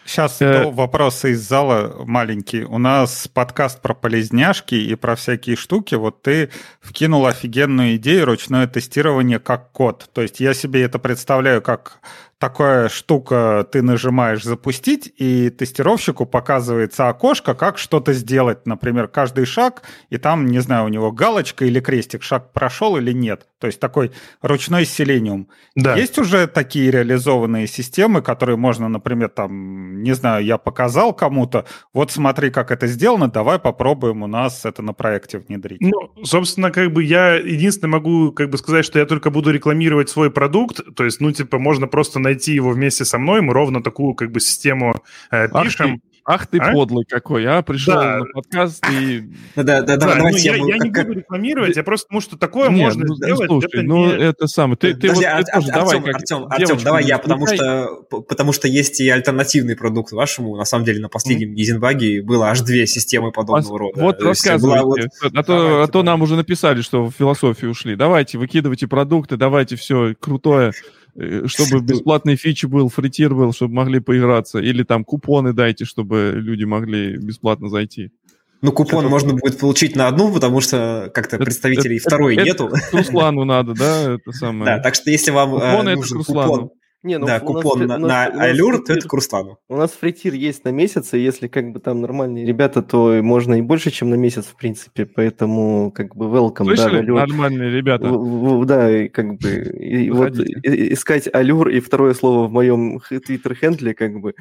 Сейчас 0.04 0.40
Э, 0.40 0.64
до 0.64 0.70
вопроса 0.70 1.28
из 1.28 1.40
зала 1.46 2.04
маленький. 2.04 2.64
У 2.64 2.78
нас 2.78 3.28
подкаст 3.28 3.80
про 3.80 3.94
полезняшки 3.94 4.74
и 4.74 4.94
про 4.96 5.14
всякие 5.14 5.56
штуки. 5.56 5.94
Вот 5.94 6.22
ты 6.22 6.50
вкинул 6.80 7.26
офигенную 7.26 7.96
идею 7.96 8.26
ручное 8.26 8.66
тестирование 8.66 9.38
как 9.38 9.70
код. 9.72 10.10
То 10.12 10.22
есть 10.22 10.40
я 10.40 10.54
себе 10.54 10.82
это 10.82 10.98
представляю 10.98 11.62
как 11.62 12.00
такая 12.40 12.88
штука, 12.88 13.66
ты 13.70 13.82
нажимаешь 13.82 14.42
«Запустить», 14.42 15.12
и 15.18 15.50
тестировщику 15.50 16.24
показывается 16.24 17.08
окошко, 17.08 17.54
как 17.54 17.78
что-то 17.78 18.14
сделать. 18.14 18.66
Например, 18.66 19.06
каждый 19.06 19.44
шаг, 19.44 19.82
и 20.08 20.16
там, 20.16 20.46
не 20.46 20.58
знаю, 20.60 20.86
у 20.86 20.88
него 20.88 21.12
галочка 21.12 21.66
или 21.66 21.80
крестик, 21.80 22.22
шаг 22.22 22.52
прошел 22.52 22.96
или 22.96 23.12
нет. 23.12 23.46
То 23.60 23.66
есть 23.66 23.78
такой 23.78 24.10
ручной 24.40 24.86
селениум. 24.86 25.48
Да. 25.76 25.94
Есть 25.94 26.18
уже 26.18 26.46
такие 26.46 26.90
реализованные 26.90 27.66
системы, 27.66 28.22
которые 28.22 28.56
можно, 28.56 28.88
например, 28.88 29.28
там, 29.28 30.02
не 30.02 30.14
знаю, 30.14 30.44
я 30.44 30.56
показал 30.56 31.12
кому-то, 31.12 31.66
вот 31.92 32.10
смотри, 32.10 32.50
как 32.50 32.70
это 32.70 32.86
сделано, 32.86 33.28
давай 33.28 33.58
попробуем 33.58 34.22
у 34.22 34.26
нас 34.26 34.64
это 34.64 34.82
на 34.82 34.94
проекте 34.94 35.38
внедрить. 35.38 35.82
Ну, 35.82 36.24
собственно, 36.24 36.70
как 36.70 36.90
бы 36.92 37.04
я 37.04 37.34
единственное 37.34 37.92
могу 37.92 38.32
как 38.32 38.48
бы 38.48 38.56
сказать, 38.56 38.84
что 38.86 38.98
я 38.98 39.04
только 39.04 39.30
буду 39.30 39.50
рекламировать 39.50 40.08
свой 40.08 40.30
продукт, 40.30 40.80
то 40.96 41.04
есть, 41.04 41.20
ну, 41.20 41.30
типа, 41.30 41.58
можно 41.58 41.86
просто 41.86 42.18
найти 42.18 42.54
его 42.54 42.70
вместе 42.70 43.04
со 43.04 43.18
мной, 43.18 43.42
мы 43.42 43.52
ровно 43.52 43.82
такую 43.82 44.14
как 44.14 44.32
бы 44.32 44.40
систему 44.40 44.94
э, 45.30 45.48
Ах 45.52 45.64
пишем. 45.64 46.00
Ах 46.30 46.46
ты 46.46 46.58
А? 46.58 46.72
подлый 46.72 47.04
какой, 47.08 47.44
а? 47.46 47.62
Пришел 47.62 47.94
Да. 47.94 48.18
на 48.18 48.24
подкаст 48.26 48.84
и... 48.90 49.20
Да, 49.56 49.62
да, 49.64 49.82
да, 49.82 49.96
Да, 49.96 50.06
ну, 50.06 50.14
давайте 50.16 50.48
я, 50.48 50.54
я, 50.56 50.78
не 50.78 50.90
буду 50.90 51.12
рекламировать, 51.12 51.76
я 51.76 51.82
просто 51.82 52.06
потому 52.06 52.20
что 52.20 52.38
такое 52.38 52.68
Не, 52.70 52.82
можно 52.82 53.04
ну, 53.04 53.14
сделать. 53.16 53.46
слушай, 53.46 53.66
это 53.72 53.82
ну 53.82 54.06
не- 54.06 54.22
это 54.24 54.46
самое. 54.46 54.76
Ты, 54.76 54.94
ты 54.94 55.08
Подожди, 55.08 55.24
вот 55.24 55.32
Ар- 55.34 55.44
ты 55.44 55.52
тоже 55.52 55.68
Ар- 55.68 55.74
давай 55.74 55.96
Артем, 55.96 56.02
как 56.04 56.14
Артем, 56.16 56.46
Артем, 56.48 56.78
давай 56.84 57.04
я, 57.04 57.18
потому 57.18 57.46
что, 57.46 58.02
потому 58.28 58.52
что 58.52 58.68
есть 58.68 59.00
и 59.00 59.08
альтернативный 59.08 59.76
продукт 59.76 60.12
вашему. 60.12 60.56
На 60.56 60.64
самом 60.64 60.84
деле 60.84 61.00
на 61.00 61.08
последнем 61.08 61.54
Гизенбаге 61.54 62.22
было 62.22 62.48
аж 62.50 62.60
две 62.60 62.86
системы 62.86 63.32
подобного 63.32 63.78
рода. 63.78 64.00
Вот 64.00 64.18
была 64.18 64.28
вот- 64.28 64.28
рассказывайте, 64.28 65.08
а, 65.34 65.42
то, 65.42 65.56
Давайте, 65.58 65.82
а 65.82 65.86
то 65.88 66.02
нам 66.02 66.22
уже 66.22 66.36
написали, 66.36 66.80
что 66.82 67.06
в 67.06 67.12
философию 67.12 67.72
ушли. 67.72 67.96
Давайте, 67.96 68.38
выкидывайте 68.38 68.86
продукты, 68.86 69.36
давайте 69.36 69.76
все 69.76 70.14
крутое, 70.20 70.72
чтобы 71.46 71.80
бесплатный 71.82 72.36
фичи 72.36 72.66
был, 72.66 72.88
фритир 72.88 73.34
был, 73.34 73.52
чтобы 73.52 73.74
могли 73.74 74.00
поиграться. 74.00 74.58
Или 74.58 74.82
там 74.82 75.04
купоны 75.04 75.52
дайте, 75.52 75.84
чтобы 75.84 76.32
люди 76.34 76.64
могли 76.64 77.16
бесплатно 77.16 77.68
зайти. 77.68 78.10
Ну, 78.62 78.72
купон 78.72 79.00
Это- 79.00 79.08
можно 79.08 79.32
будет 79.32 79.58
получить 79.58 79.96
на 79.96 80.06
одну, 80.08 80.30
потому 80.32 80.60
что 80.60 81.10
как-то 81.14 81.36
Это- 81.36 81.44
представителей 81.46 81.96
это- 81.96 82.08
второй 82.10 82.34
это- 82.36 82.44
нету. 82.44 82.68
К 82.68 82.92
Руслану 82.92 83.44
надо, 83.44 83.72
да, 83.72 84.14
это 84.14 84.32
самое. 84.32 84.76
Да, 84.76 84.82
так 84.82 84.94
что 84.94 85.10
если 85.10 85.30
вам 85.30 85.54
э, 85.54 85.58
Купоны 85.60 85.88
это 85.90 85.98
нужен 85.98 86.24
купон, 86.24 86.70
Не, 87.02 87.16
ну, 87.18 87.24
да, 87.26 87.34
нас 87.34 87.42
купон 87.42 87.80
на, 87.86 87.96
нас- 87.96 88.00
на 88.00 88.36
нас 88.36 88.50
Allure, 88.58 88.78
то 88.84 88.92
это 88.92 89.08
к 89.08 89.12
Руслану. 89.14 89.58
У 89.70 89.76
нас 89.76 89.90
фритир 89.92 90.34
есть 90.34 90.64
на 90.66 90.68
месяц, 90.68 91.14
и 91.14 91.18
если 91.18 91.48
как 91.48 91.72
бы 91.72 91.80
там 91.80 92.02
нормальные 92.02 92.44
ребята, 92.44 92.82
то 92.82 93.20
можно 93.22 93.54
и 93.54 93.62
больше, 93.62 93.90
чем 93.90 94.10
на 94.10 94.16
месяц, 94.16 94.44
в 94.44 94.54
принципе. 94.56 95.06
Поэтому 95.06 95.90
как 95.92 96.14
бы 96.14 96.26
welcome. 96.26 96.66
да, 96.66 96.76
Слышали, 96.76 97.00
Allure. 97.02 97.14
нормальные 97.26 97.70
ребята? 97.70 98.06
В- 98.08 98.58
в- 98.60 98.64
Да, 98.66 98.90
и 98.90 99.08
как 99.08 99.38
бы 99.38 99.48
и 99.50 100.10
вот 100.10 100.30
Выходите. 100.36 100.60
и- 100.62 100.92
искать 100.92 101.26
алюр 101.32 101.70
и 101.70 101.80
второе 101.80 102.12
слово 102.12 102.46
в 102.48 102.52
моем 102.52 103.00
твиттер-хендле, 103.08 103.94
как 103.94 104.20
бы. 104.20 104.34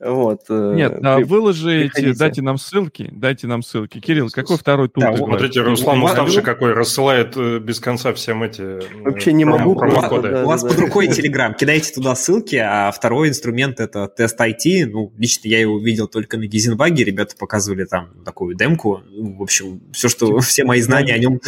Вот. 0.00 0.42
э, 0.48 0.72
Нет, 0.76 0.98
а 1.02 1.16
при- 1.16 1.24
выложи 1.24 1.84
эти, 1.84 1.92
приходите. 1.92 2.18
дайте 2.18 2.42
нам 2.42 2.56
ссылки, 2.56 3.08
дайте 3.12 3.46
нам 3.46 3.62
ссылки. 3.62 4.00
Кирилл, 4.00 4.30
какой 4.30 4.56
второй 4.56 4.88
тур 4.88 5.04
Да? 5.04 5.16
Смотрите, 5.16 5.60
Руслан 5.60 6.02
уставший 6.02 6.42
какой, 6.42 6.72
рассылает 6.72 7.36
э, 7.36 7.58
без 7.58 7.80
конца 7.80 8.14
всем 8.14 8.42
эти 8.42 8.62
э, 8.62 8.80
Вообще 9.02 9.32
не 9.34 9.44
могу, 9.44 9.74
промокоды. 9.76 10.08
просто, 10.08 10.30
да. 10.30 10.44
У 10.44 10.46
вас 10.46 10.62
под 10.62 10.78
рукой 10.78 11.08
Telegram, 11.08 11.54
кидайте 11.54 11.92
туда 11.92 12.14
ссылки, 12.14 12.56
а 12.56 12.90
второй 12.92 13.28
инструмент 13.28 13.78
это 13.78 14.08
тест 14.08 14.40
IT. 14.40 14.86
Ну, 14.86 15.12
лично 15.18 15.48
я 15.48 15.60
его 15.60 15.78
видел 15.78 16.08
только 16.08 16.38
на 16.38 16.46
Гизенбаге, 16.46 17.04
ребята 17.04 17.36
показывали 17.38 17.84
там 17.84 18.08
такую 18.24 18.54
демку. 18.56 19.02
Ну, 19.10 19.36
в 19.36 19.42
общем, 19.42 19.82
все, 19.92 20.08
что 20.08 20.38
все 20.40 20.64
мои 20.64 20.80
знания 20.80 21.12
о 21.14 21.18
нем 21.18 21.38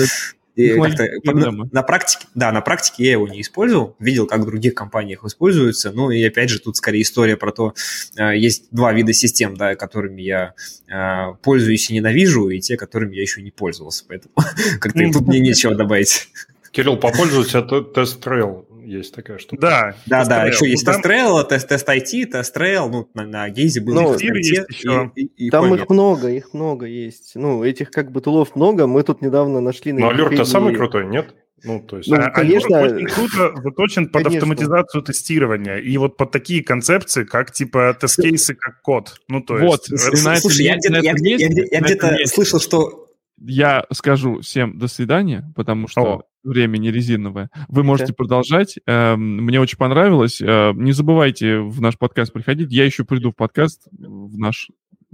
И 0.55 0.75
как-то, 0.79 1.09
на, 1.25 1.51
на 1.71 1.83
практике, 1.83 2.27
да, 2.35 2.53
на 2.53 2.61
практике 2.61 3.05
я 3.05 3.13
его 3.13 3.27
не 3.27 3.41
использовал, 3.41 3.97
видел, 3.99 4.27
как 4.27 4.41
в 4.41 4.47
других 4.47 4.75
компаниях 4.75 5.25
используются, 5.25 5.93
ну 5.93 6.11
и 6.11 6.23
опять 6.23 6.51
же 6.51 6.59
тут 6.59 6.77
скорее 6.77 7.03
история 7.03 7.39
про 7.39 7.53
то, 7.53 7.75
э, 8.17 8.37
есть 8.37 8.69
два 8.71 8.93
вида 8.93 9.15
систем, 9.15 9.57
да, 9.57 9.75
которыми 9.77 10.21
я 10.21 10.55
э, 10.89 11.35
пользуюсь 11.43 11.91
и 11.91 11.95
ненавижу, 11.95 12.51
и 12.51 12.61
те, 12.61 12.77
которыми 12.77 13.17
я 13.17 13.23
еще 13.23 13.41
не 13.41 13.51
пользовался, 13.51 14.05
поэтому 14.07 14.35
как-то 14.81 15.11
тут 15.13 15.27
мне 15.27 15.41
нечего 15.41 15.75
добавить. 15.75 16.29
Кирилл, 16.71 16.99
попользуйся 16.99 17.63
TestRail 17.63 18.67
есть 18.93 19.15
такая 19.15 19.39
штука. 19.39 19.61
Да, 19.61 19.95
да, 20.07 20.25
да. 20.25 20.47
Еще 20.47 20.69
есть 20.69 20.87
ну, 20.87 20.93
TestRail, 20.93 21.45
тест, 21.45 21.69
Test 21.69 21.89
IT, 21.89 22.27
TestRail, 22.27 22.89
ну, 22.89 23.09
на, 23.15 23.27
на 23.27 23.49
Хейзе 23.51 23.81
был 23.81 23.95
ну. 23.95 24.15
И, 24.15 24.27
и, 25.17 25.47
и 25.47 25.51
Там 25.51 25.75
их 25.75 25.89
много, 25.89 26.29
их 26.29 26.53
много 26.53 26.87
есть. 26.87 27.33
Ну, 27.35 27.65
этих 27.65 27.91
как 27.91 28.13
бы 28.13 28.21
тулов 28.21 28.55
много, 28.55 28.87
мы 28.87 29.03
тут 29.03 29.23
недавно 29.23 29.61
нашли... 29.61 29.93
Но 29.93 30.11
Allure-то 30.11 30.45
самый 30.45 30.75
крутой, 30.75 31.07
нет? 31.07 31.35
Ну, 31.65 31.81
то 31.81 31.99
есть, 31.99 32.11
ну, 32.11 32.17
а, 32.17 32.31
конечно, 32.31 32.81
очень 32.81 33.07
круто 33.07 33.55
заточен 33.63 34.09
под 34.09 34.25
конечно. 34.25 34.39
автоматизацию 34.39 35.03
тестирования 35.03 35.77
и 35.77 35.97
вот 35.97 36.17
под 36.17 36.33
такие 36.33 36.65
концепции, 36.65 37.23
как 37.23 37.53
типа 37.53 37.97
тест-кейсы 38.01 38.55
как 38.55 38.83
код. 38.83 39.21
Ну, 39.29 39.41
то 39.41 39.55
вот, 39.55 39.89
есть... 39.89 40.25
Вот, 40.25 40.39
слушай, 40.39 40.65
я 40.65 40.77
где-то, 40.77 40.97
я, 40.97 41.15
я, 41.17 41.37
я, 41.37 41.65
я 41.71 41.81
где-то 41.81 42.17
слышал, 42.27 42.59
что... 42.59 43.09
Я 43.39 43.85
скажу 43.93 44.41
всем 44.41 44.77
до 44.77 44.89
свидания, 44.89 45.53
потому 45.55 45.87
что 45.87 46.01
О 46.01 46.23
время 46.43 46.79
не 46.79 46.91
резиновое. 46.91 47.51
Вы 47.69 47.83
можете 47.85 48.13
okay. 48.13 48.17
продолжать. 48.17 48.79
Эм, 48.87 49.45
мне 49.45 49.61
очень 49.61 49.79
понравилось. 49.79 50.41
Э, 50.41 50.73
не 50.75 50.93
забывайте 50.93 51.59
в 51.59 51.81
наш 51.81 51.99
подкаст 51.99 52.33
приходить. 52.33 52.73
Я 52.73 52.85
еще 52.85 53.05
приду 53.05 53.31
в 53.31 53.37
подкаст, 53.37 53.89
в 53.93 54.39
наш 54.39 54.69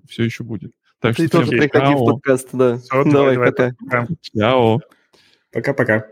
все 0.09 0.25
еще 0.25 0.45
будет. 0.45 0.73
Так 1.01 1.17
Ты 1.17 1.27
что 1.27 1.39
тоже 1.39 1.49
всем... 1.49 1.61
приходи 1.61 1.93
Чао. 1.93 2.05
в 2.05 2.11
подкаст, 2.13 2.49
да. 2.53 2.79
Все, 2.79 3.05
давай, 3.05 3.35
давай, 3.35 3.53
пока. 3.53 4.07
Чао. 4.21 4.81
Пока-пока. 5.53 6.07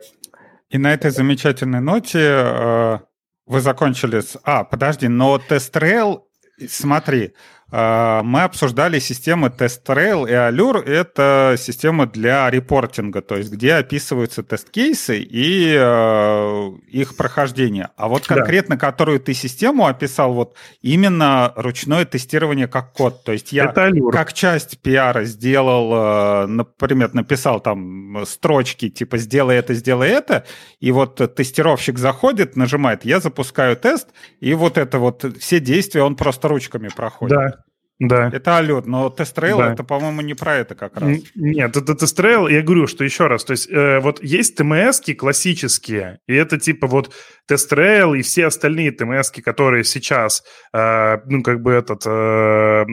И 0.70 0.78
на 0.78 0.92
этой 0.92 1.10
замечательной 1.10 1.80
ноте 1.80 2.18
э, 2.20 2.98
вы 3.46 3.60
закончили 3.60 4.20
с... 4.20 4.38
А, 4.42 4.64
подожди, 4.64 5.08
но 5.08 5.38
TestRail, 5.38 6.26
смотри, 6.68 7.34
мы 7.70 8.42
обсуждали 8.42 9.00
системы 9.00 9.48
TestRail 9.48 10.28
и 10.28 10.32
Allure. 10.32 10.84
Это 10.84 11.56
системы 11.58 12.06
для 12.06 12.48
репортинга, 12.48 13.22
то 13.22 13.36
есть 13.36 13.50
где 13.50 13.74
описываются 13.74 14.42
тест-кейсы 14.44 15.18
и 15.18 15.74
э, 15.76 16.70
их 16.88 17.16
прохождение. 17.16 17.90
А 17.96 18.08
вот 18.08 18.26
конкретно, 18.26 18.76
да. 18.76 18.80
которую 18.80 19.18
ты 19.18 19.34
систему 19.34 19.86
описал, 19.86 20.32
вот 20.32 20.56
именно 20.80 21.52
ручное 21.56 22.04
тестирование 22.04 22.68
как 22.68 22.92
код. 22.92 23.24
То 23.24 23.32
есть 23.32 23.52
я 23.52 23.72
как 24.12 24.32
часть 24.32 24.78
пиара 24.78 25.24
сделал, 25.24 26.44
э, 26.44 26.46
например, 26.46 27.14
написал 27.14 27.60
там 27.60 28.24
строчки 28.26 28.88
типа 28.88 29.18
«сделай 29.18 29.56
это, 29.56 29.74
сделай 29.74 30.08
это», 30.10 30.44
и 30.80 30.92
вот 30.92 31.16
тестировщик 31.34 31.98
заходит, 31.98 32.56
нажимает 32.56 33.04
«я 33.04 33.20
запускаю 33.20 33.76
тест», 33.76 34.08
и 34.40 34.54
вот 34.54 34.78
это 34.78 34.98
вот 34.98 35.24
все 35.40 35.60
действия 35.60 36.02
он 36.02 36.16
просто 36.16 36.48
ручками 36.48 36.88
проходит. 36.88 37.36
Да, 37.36 37.65
да. 37.98 38.30
Это 38.32 38.58
Allure, 38.58 38.86
но 38.86 39.08
TestRail 39.08 39.58
да. 39.58 39.72
это, 39.72 39.82
по-моему, 39.82 40.20
не 40.20 40.34
про 40.34 40.56
это 40.56 40.74
как 40.74 40.98
раз. 40.98 41.18
Нет, 41.34 41.76
это 41.76 41.94
TestRail, 41.94 42.46
я 42.46 42.62
говорю, 42.62 42.86
что 42.86 43.04
еще 43.04 43.26
раз, 43.26 43.44
то 43.44 43.52
есть 43.52 43.70
э, 43.70 44.00
вот 44.00 44.22
есть 44.22 44.56
TMS 44.56 45.00
классические, 45.16 46.18
и 46.26 46.34
это 46.34 46.58
типа 46.58 46.86
вот 46.86 47.14
TestRail 47.46 48.14
и 48.14 48.20
все 48.22 48.46
остальные 48.46 48.92
TMS 48.92 49.30
которые 49.30 49.84
сейчас, 49.84 50.44
э, 50.72 51.18
ну, 51.26 51.42
как 51.42 51.62
бы 51.62 51.72
этот... 51.72 52.02
Э, 52.06 52.84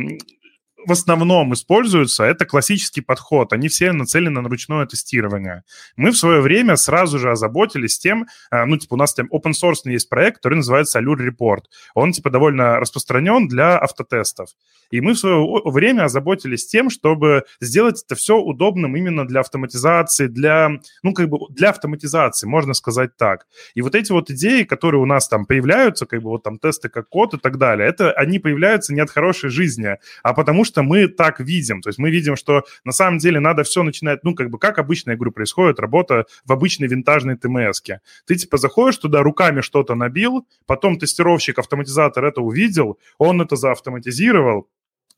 в 0.85 0.91
основном 0.91 1.53
используются, 1.53 2.23
это 2.23 2.45
классический 2.45 3.01
подход. 3.01 3.53
Они 3.53 3.67
все 3.67 3.91
нацелены 3.91 4.41
на 4.41 4.49
ручное 4.49 4.85
тестирование. 4.85 5.63
Мы 5.95 6.11
в 6.11 6.17
свое 6.17 6.41
время 6.41 6.75
сразу 6.75 7.19
же 7.19 7.31
озаботились 7.31 7.97
тем, 7.97 8.27
э, 8.51 8.65
ну, 8.65 8.77
типа, 8.77 8.95
у 8.95 8.97
нас 8.97 9.13
там 9.13 9.27
open 9.31 9.51
source 9.51 9.89
есть 9.89 10.09
проект, 10.09 10.37
который 10.37 10.55
называется 10.55 10.99
Allure 10.99 11.27
Report. 11.27 11.63
Он, 11.93 12.11
типа, 12.11 12.29
довольно 12.29 12.79
распространен 12.79 13.47
для 13.47 13.77
автотестов. 13.77 14.49
И 14.91 15.01
мы 15.01 15.13
в 15.13 15.17
свое 15.17 15.43
время 15.65 16.03
озаботились 16.03 16.67
тем, 16.67 16.89
чтобы 16.89 17.45
сделать 17.59 18.03
это 18.05 18.15
все 18.15 18.37
удобным 18.37 18.95
именно 18.95 19.27
для 19.27 19.39
автоматизации, 19.39 20.27
для, 20.27 20.69
ну, 21.01 21.13
как 21.13 21.29
бы, 21.29 21.39
для 21.49 21.69
автоматизации, 21.69 22.45
можно 22.45 22.73
сказать 22.73 23.17
так. 23.17 23.47
И 23.73 23.81
вот 23.81 23.95
эти 23.95 24.11
вот 24.11 24.29
идеи, 24.29 24.63
которые 24.63 25.01
у 25.01 25.05
нас 25.05 25.27
там 25.27 25.45
появляются, 25.45 26.05
как 26.05 26.21
бы 26.21 26.29
вот 26.29 26.43
там 26.43 26.59
тесты 26.59 26.89
как 26.89 27.09
код 27.09 27.33
и 27.33 27.37
так 27.37 27.57
далее, 27.57 27.87
это 27.87 28.11
они 28.11 28.39
появляются 28.39 28.93
не 28.93 29.01
от 29.01 29.09
хорошей 29.09 29.49
жизни, 29.49 29.97
а 30.21 30.33
потому 30.33 30.63
что 30.63 30.72
мы 30.81 31.07
так 31.07 31.39
видим. 31.39 31.81
То 31.81 31.89
есть 31.89 31.99
мы 31.99 32.09
видим, 32.09 32.35
что 32.35 32.63
на 32.83 32.91
самом 32.91 33.19
деле 33.19 33.39
надо 33.39 33.63
все 33.63 33.83
начинать, 33.83 34.23
ну, 34.23 34.33
как 34.33 34.49
бы, 34.49 34.57
как 34.57 34.79
обычно, 34.79 35.11
я 35.11 35.17
говорю, 35.17 35.31
происходит 35.31 35.79
работа 35.79 36.25
в 36.45 36.51
обычной 36.51 36.87
винтажной 36.87 37.35
тмс 37.35 37.81
-ке. 37.83 37.99
Ты, 38.25 38.35
типа, 38.35 38.57
заходишь 38.57 38.97
туда, 38.97 39.21
руками 39.21 39.61
что-то 39.61 39.95
набил, 39.95 40.47
потом 40.65 40.97
тестировщик, 40.97 41.59
автоматизатор 41.59 42.25
это 42.25 42.41
увидел, 42.41 42.97
он 43.17 43.41
это 43.41 43.55
заавтоматизировал, 43.55 44.67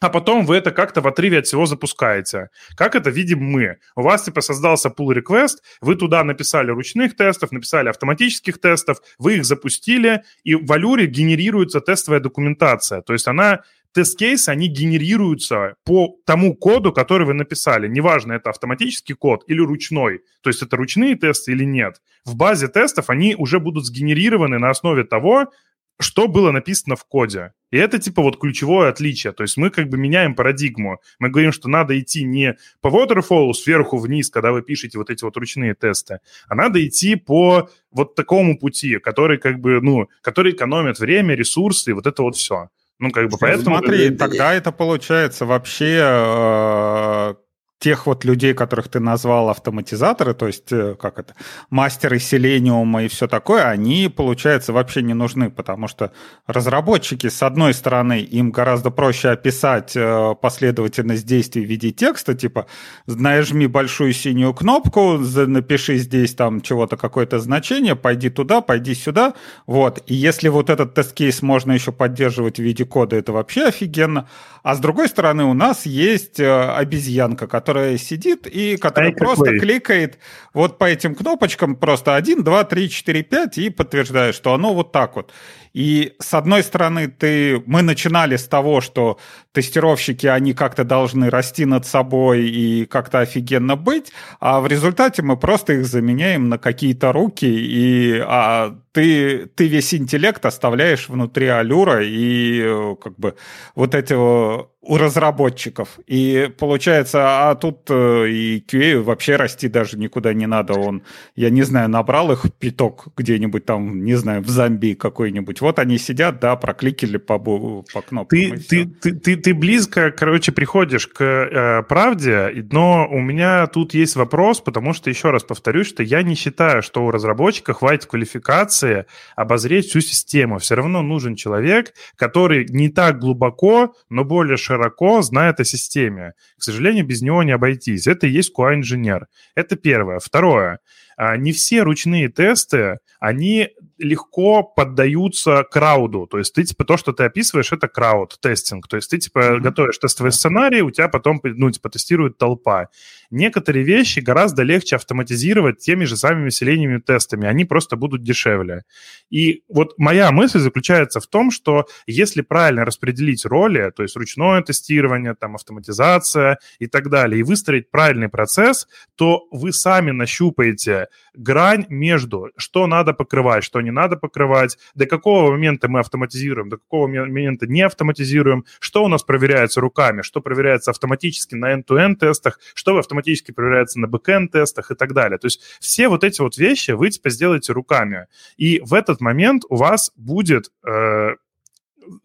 а 0.02 0.10
потом 0.10 0.46
вы 0.46 0.58
это 0.58 0.72
как-то 0.72 1.02
в 1.02 1.08
отрыве 1.08 1.40
от 1.40 1.48
всего 1.48 1.66
запускаете. 1.66 2.50
Как 2.76 2.96
это 2.96 3.10
видим 3.10 3.40
мы? 3.40 3.78
У 3.96 4.02
вас, 4.02 4.24
типа, 4.24 4.42
создался 4.42 4.90
pull 4.90 5.16
request, 5.16 5.58
вы 5.82 5.96
туда 5.96 6.24
написали 6.24 6.72
ручных 6.72 7.16
тестов, 7.16 7.52
написали 7.52 7.90
автоматических 7.90 8.60
тестов, 8.60 8.98
вы 9.18 9.38
их 9.38 9.46
запустили, 9.46 10.24
и 10.44 10.56
в 10.56 10.72
Алюре 10.72 11.08
генерируется 11.08 11.80
тестовая 11.80 12.20
документация. 12.20 13.02
То 13.02 13.14
есть 13.14 13.28
она 13.28 13.62
тест-кейсы, 13.96 14.50
они 14.50 14.68
генерируются 14.68 15.76
по 15.86 16.18
тому 16.26 16.54
коду, 16.54 16.92
который 16.92 17.26
вы 17.26 17.34
написали. 17.34 17.88
Неважно, 17.88 18.34
это 18.34 18.50
автоматический 18.50 19.14
код 19.14 19.46
или 19.48 19.62
ручной. 19.62 20.20
То 20.42 20.50
есть 20.50 20.62
это 20.62 20.76
ручные 20.76 21.16
тесты 21.16 21.54
или 21.54 21.64
нет. 21.64 22.02
В 22.26 22.36
базе 22.36 22.68
тестов 22.68 23.10
они 23.10 23.36
уже 23.36 23.60
будут 23.60 23.86
сгенерированы 23.86 24.60
на 24.60 24.70
основе 24.70 25.06
того, 25.06 25.50
что 25.98 26.28
было 26.28 26.52
написано 26.52 26.98
в 26.98 27.06
коде. 27.06 27.54
И 27.72 27.78
это 27.78 27.98
типа 27.98 28.22
вот 28.22 28.38
ключевое 28.38 28.90
отличие. 28.90 29.32
То 29.32 29.44
есть 29.44 29.56
мы 29.56 29.70
как 29.70 29.88
бы 29.88 29.98
меняем 29.98 30.36
парадигму. 30.36 31.00
Мы 31.20 31.30
говорим, 31.30 31.54
что 31.54 31.70
надо 31.70 31.98
идти 31.98 32.26
не 32.26 32.58
по 32.82 32.90
waterfall 32.90 33.54
сверху 33.54 33.98
вниз, 33.98 34.30
когда 34.30 34.52
вы 34.52 34.62
пишете 34.62 34.98
вот 34.98 35.10
эти 35.10 35.24
вот 35.24 35.38
ручные 35.38 35.74
тесты, 35.74 36.20
а 36.50 36.56
надо 36.56 36.86
идти 36.86 37.16
по 37.16 37.70
вот 37.92 38.16
такому 38.16 38.60
пути, 38.60 39.00
который 39.00 39.38
как 39.38 39.62
бы, 39.62 39.80
ну, 39.82 40.10
который 40.22 40.52
экономит 40.52 41.00
время, 41.00 41.34
ресурсы 41.34 41.92
и 41.92 41.94
вот 41.94 42.08
это 42.08 42.24
вот 42.24 42.36
все. 42.36 42.70
Ну, 43.00 43.12
как 43.12 43.30
бы 43.30 43.38
поэтому... 43.40 43.78
Смотри, 43.78 44.12
тогда 44.12 44.54
это 44.54 44.72
получается 44.72 45.46
вообще 45.46 46.00
э, 46.02 47.36
тех 47.80 48.08
вот 48.08 48.24
людей, 48.24 48.54
которых 48.54 48.88
ты 48.88 49.00
назвал 49.00 49.50
автоматизаторы, 49.50 50.34
то 50.34 50.48
есть, 50.48 50.72
э, 50.72 50.96
как 51.00 51.20
это, 51.20 51.36
мастеры 51.70 52.20
Селениума 52.20 53.04
и 53.04 53.08
все 53.08 53.28
такое, 53.28 53.66
они, 53.66 54.08
получается, 54.08 54.74
вообще 54.74 55.02
не 55.02 55.14
нужны, 55.14 55.50
потому 55.50 55.88
что 55.88 56.12
разработчики, 56.48 57.28
с 57.28 57.44
одной 57.44 57.74
стороны, 57.74 58.22
им 58.22 58.52
гораздо 58.52 58.92
проще 58.92 59.30
описать 59.30 59.96
э, 59.96 60.36
последовательность 60.42 61.26
действий 61.26 61.66
в 61.66 61.70
виде 61.70 61.92
текста, 61.92 62.34
типа, 62.34 62.68
нажми 63.08 63.68
большую 63.68 64.14
синюю 64.14 64.54
кнопку, 64.54 65.18
напиши 65.18 65.98
здесь 65.98 66.34
там 66.34 66.62
чего-то, 66.62 66.96
какое-то 66.96 67.40
значение, 67.40 67.96
пойди 67.96 68.30
туда, 68.30 68.62
пойди 68.62 68.96
сюда, 68.96 69.34
вот. 69.68 70.02
И 70.08 70.16
если 70.16 70.48
вот 70.48 70.70
этот 70.70 70.94
тест-кейс 70.94 71.42
можно 71.42 71.74
еще 71.74 71.92
поддерживать 71.92 72.58
в 72.58 72.64
виде 72.64 72.86
кода, 72.86 73.18
это 73.18 73.34
вообще 73.34 73.66
офигенно. 73.66 74.28
А 74.66 74.74
с 74.74 74.80
другой 74.80 75.10
стороны, 75.10 75.44
у 75.44 75.54
нас 75.54 75.86
есть 75.86 76.40
э, 76.40 76.70
обезьянка, 76.72 77.46
которая 77.46 78.00
сидит 78.00 78.48
и 78.48 78.78
которая 78.78 79.12
а 79.12 79.16
просто 79.16 79.44
какой? 79.44 79.60
кликает 79.60 80.18
вот 80.56 80.80
по 80.80 80.86
этим 80.86 81.14
кнопочкам 81.14 81.76
просто 81.76 82.16
1, 82.16 82.44
2, 82.44 82.64
3, 82.64 82.90
4, 82.90 83.24
5 83.24 83.58
и 83.60 83.70
подтверждает, 83.70 84.34
что 84.34 84.56
оно 84.56 84.74
вот 84.74 84.92
так 84.92 85.18
вот. 85.18 85.32
И 85.76 86.14
с 86.20 86.34
одной 86.34 86.64
стороны, 86.64 87.10
ты, 87.10 87.62
мы 87.66 87.82
начинали 87.82 88.38
с 88.38 88.48
того, 88.48 88.80
что 88.80 89.20
тестировщики, 89.52 90.26
они 90.26 90.54
как-то 90.54 90.86
должны 90.86 91.30
расти 91.30 91.66
над 91.66 91.86
собой 91.86 92.48
и 92.48 92.86
как-то 92.86 93.20
офигенно 93.20 93.76
быть, 93.76 94.14
а 94.40 94.62
в 94.62 94.68
результате 94.68 95.22
мы 95.22 95.36
просто 95.36 95.74
их 95.74 95.86
заменяем 95.86 96.48
на 96.48 96.58
какие-то 96.58 97.12
руки, 97.12 97.46
и 97.46 98.24
а 98.26 98.78
ты, 98.94 99.48
ты 99.48 99.68
весь 99.68 99.94
интеллект 99.94 100.46
оставляешь 100.46 101.10
внутри 101.10 101.48
алюра 101.48 102.02
и 102.06 102.62
э, 102.64 102.96
как 102.96 103.20
бы 103.20 103.36
вот 103.76 103.96
этого 103.96 104.70
у 104.88 104.98
разработчиков. 104.98 106.00
И 106.06 106.50
получается, 106.60 107.50
а 107.50 107.56
тут 107.56 107.90
э, 107.90 108.30
и 108.30 108.64
QA 108.66 109.02
вообще 109.02 109.36
расти 109.36 109.68
даже 109.68 109.98
никуда 109.98 110.34
не 110.34 110.46
надо. 110.46 110.74
Он, 110.74 111.02
я 111.36 111.50
не 111.50 111.64
знаю, 111.64 111.90
набрал 111.90 112.32
их 112.32 112.46
пяток 112.60 113.08
где-нибудь 113.18 113.66
там, 113.66 114.04
не 114.04 114.14
знаю, 114.14 114.42
в 114.44 114.48
Замбии 114.48 114.94
какой-нибудь. 114.94 115.62
Вот 115.62 115.80
они 115.80 115.98
сидят, 115.98 116.40
да, 116.40 116.56
прокликали 116.56 117.18
по, 117.18 117.40
по 117.40 118.02
кнопкам. 118.02 118.40
Ты, 118.40 118.58
ты, 118.58 118.86
ты, 118.86 119.14
ты, 119.14 119.36
ты 119.38 119.54
близко, 119.56 120.12
короче, 120.12 120.52
приходишь 120.52 121.08
к 121.08 121.24
э, 121.24 121.84
правде, 121.84 122.68
но 122.72 123.08
у 123.10 123.20
меня 123.22 123.66
тут 123.68 123.96
есть 123.96 124.16
вопрос, 124.16 124.62
потому 124.62 124.94
что, 124.94 125.10
еще 125.10 125.32
раз 125.32 125.44
повторюсь, 125.44 125.88
что 125.88 126.04
я 126.04 126.22
не 126.22 126.36
считаю, 126.36 126.84
что 126.84 127.04
у 127.04 127.12
разработчика 127.12 127.74
хватит 127.74 128.06
квалификации 128.06 129.06
обозреть 129.36 129.88
всю 129.88 130.02
систему. 130.02 130.60
Все 130.60 130.76
равно 130.76 131.02
нужен 131.02 131.36
человек, 131.36 131.94
который 132.16 132.66
не 132.70 132.90
так 132.90 133.20
глубоко, 133.20 133.96
но 134.10 134.24
более 134.24 134.58
широко 134.58 134.75
широко 134.76 135.22
знает 135.22 135.60
о 135.60 135.66
системе. 135.66 136.34
К 136.58 136.64
сожалению, 136.64 137.06
без 137.06 137.22
него 137.22 137.44
не 137.44 137.52
обойтись. 137.52 138.08
Это 138.08 138.28
и 138.28 138.32
есть 138.32 138.54
QA-инженер. 138.58 139.28
Это 139.56 139.76
первое. 139.76 140.20
Второе. 140.20 140.80
а, 141.18 141.38
не 141.38 141.54
все 141.54 141.84
ручные 141.84 142.30
тесты, 142.30 143.00
они 143.20 143.70
легко 143.98 144.64
поддаются 144.64 145.66
крауду. 145.70 146.28
То 146.28 146.38
есть 146.38 146.54
ты, 146.54 146.64
типа, 146.64 146.84
то, 146.86 146.98
что 146.98 147.14
ты 147.14 147.24
описываешь, 147.24 147.72
это 147.72 147.88
крауд-тестинг. 147.88 148.88
То 148.88 148.98
есть 148.98 149.10
ты, 149.10 149.18
типа, 149.18 149.40
mm-hmm. 149.40 149.60
готовишь 149.60 149.98
тестовый 149.98 150.32
сценарий, 150.32 150.82
у 150.82 150.92
тебя 150.92 151.08
потом, 151.08 151.40
ну, 151.44 151.72
типа, 151.72 151.90
тестирует 151.90 152.38
толпа. 152.38 152.90
Некоторые 153.32 153.84
вещи 153.84 154.20
гораздо 154.20 154.64
легче 154.64 154.98
автоматизировать 154.98 155.80
теми 155.80 156.06
же 156.06 156.18
самыми 156.18 156.50
селениями 156.50 157.00
тестами. 157.00 157.48
Они 157.48 157.66
просто 157.66 157.96
будут 157.96 158.24
дешевле. 158.24 158.84
И 159.30 159.64
вот 159.70 159.94
моя 159.98 160.32
мысль 160.32 160.60
заключается 160.60 161.20
в 161.20 161.28
том, 161.28 161.52
что 161.52 161.88
если 162.06 162.42
правильно 162.42 162.86
распределить 162.86 163.46
роли, 163.46 163.92
то 163.96 164.04
есть 164.04 164.16
ручное 164.16 164.62
тестирование, 164.62 165.36
там, 165.36 165.56
автоматизация 165.56 166.60
и 166.80 166.88
так 166.88 167.10
далее, 167.10 167.40
и 167.40 167.44
выстроить 167.44 167.92
правильный 167.92 168.30
процесс, 168.30 168.88
то 169.16 169.48
вы 169.52 169.72
сами 169.72 170.12
нащупаете 170.12 171.08
грань 171.34 171.86
между, 171.90 172.52
что 172.58 172.88
надо 172.88 173.14
покрывать, 173.14 173.64
что 173.64 173.80
не 173.86 173.92
надо 173.92 174.18
покрывать, 174.18 174.78
до 174.96 175.06
какого 175.06 175.52
момента 175.52 175.88
мы 175.88 176.02
автоматизируем, 176.02 176.70
до 176.70 176.78
какого 176.78 177.08
момента 177.08 177.68
не 177.68 177.82
автоматизируем, 177.82 178.66
что 178.80 179.04
у 179.04 179.08
нас 179.08 179.24
проверяется 179.24 179.80
руками, 179.80 180.22
что 180.22 180.42
проверяется 180.42 180.92
автоматически 180.92 181.56
на 181.56 181.74
end-to-end 181.74 182.16
тестах, 182.16 182.60
что 182.74 182.98
автоматически 182.98 183.52
проверяется 183.52 184.00
на 184.00 184.08
back-end 184.08 184.50
тестах 184.50 184.92
и 184.92 184.96
так 184.96 185.14
далее. 185.14 185.38
То 185.38 185.46
есть 185.48 185.62
все 185.80 186.10
вот 186.10 186.24
эти 186.24 186.42
вот 186.42 186.58
вещи 186.58 186.92
вы 186.92 187.10
теперь 187.10 187.32
сделаете 187.32 187.74
руками. 187.74 188.28
И 188.58 188.82
в 188.84 188.94
этот 188.94 189.22
момент 189.22 189.64
у 189.70 189.76
вас 189.76 190.12
будет 190.16 190.72
э, 190.86 191.36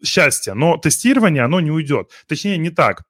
счастье, 0.03 0.53
но 0.53 0.77
тестирование, 0.77 1.43
оно 1.43 1.59
не 1.59 1.71
уйдет. 1.71 2.09
Точнее, 2.27 2.57
не 2.57 2.69
так 2.69 3.03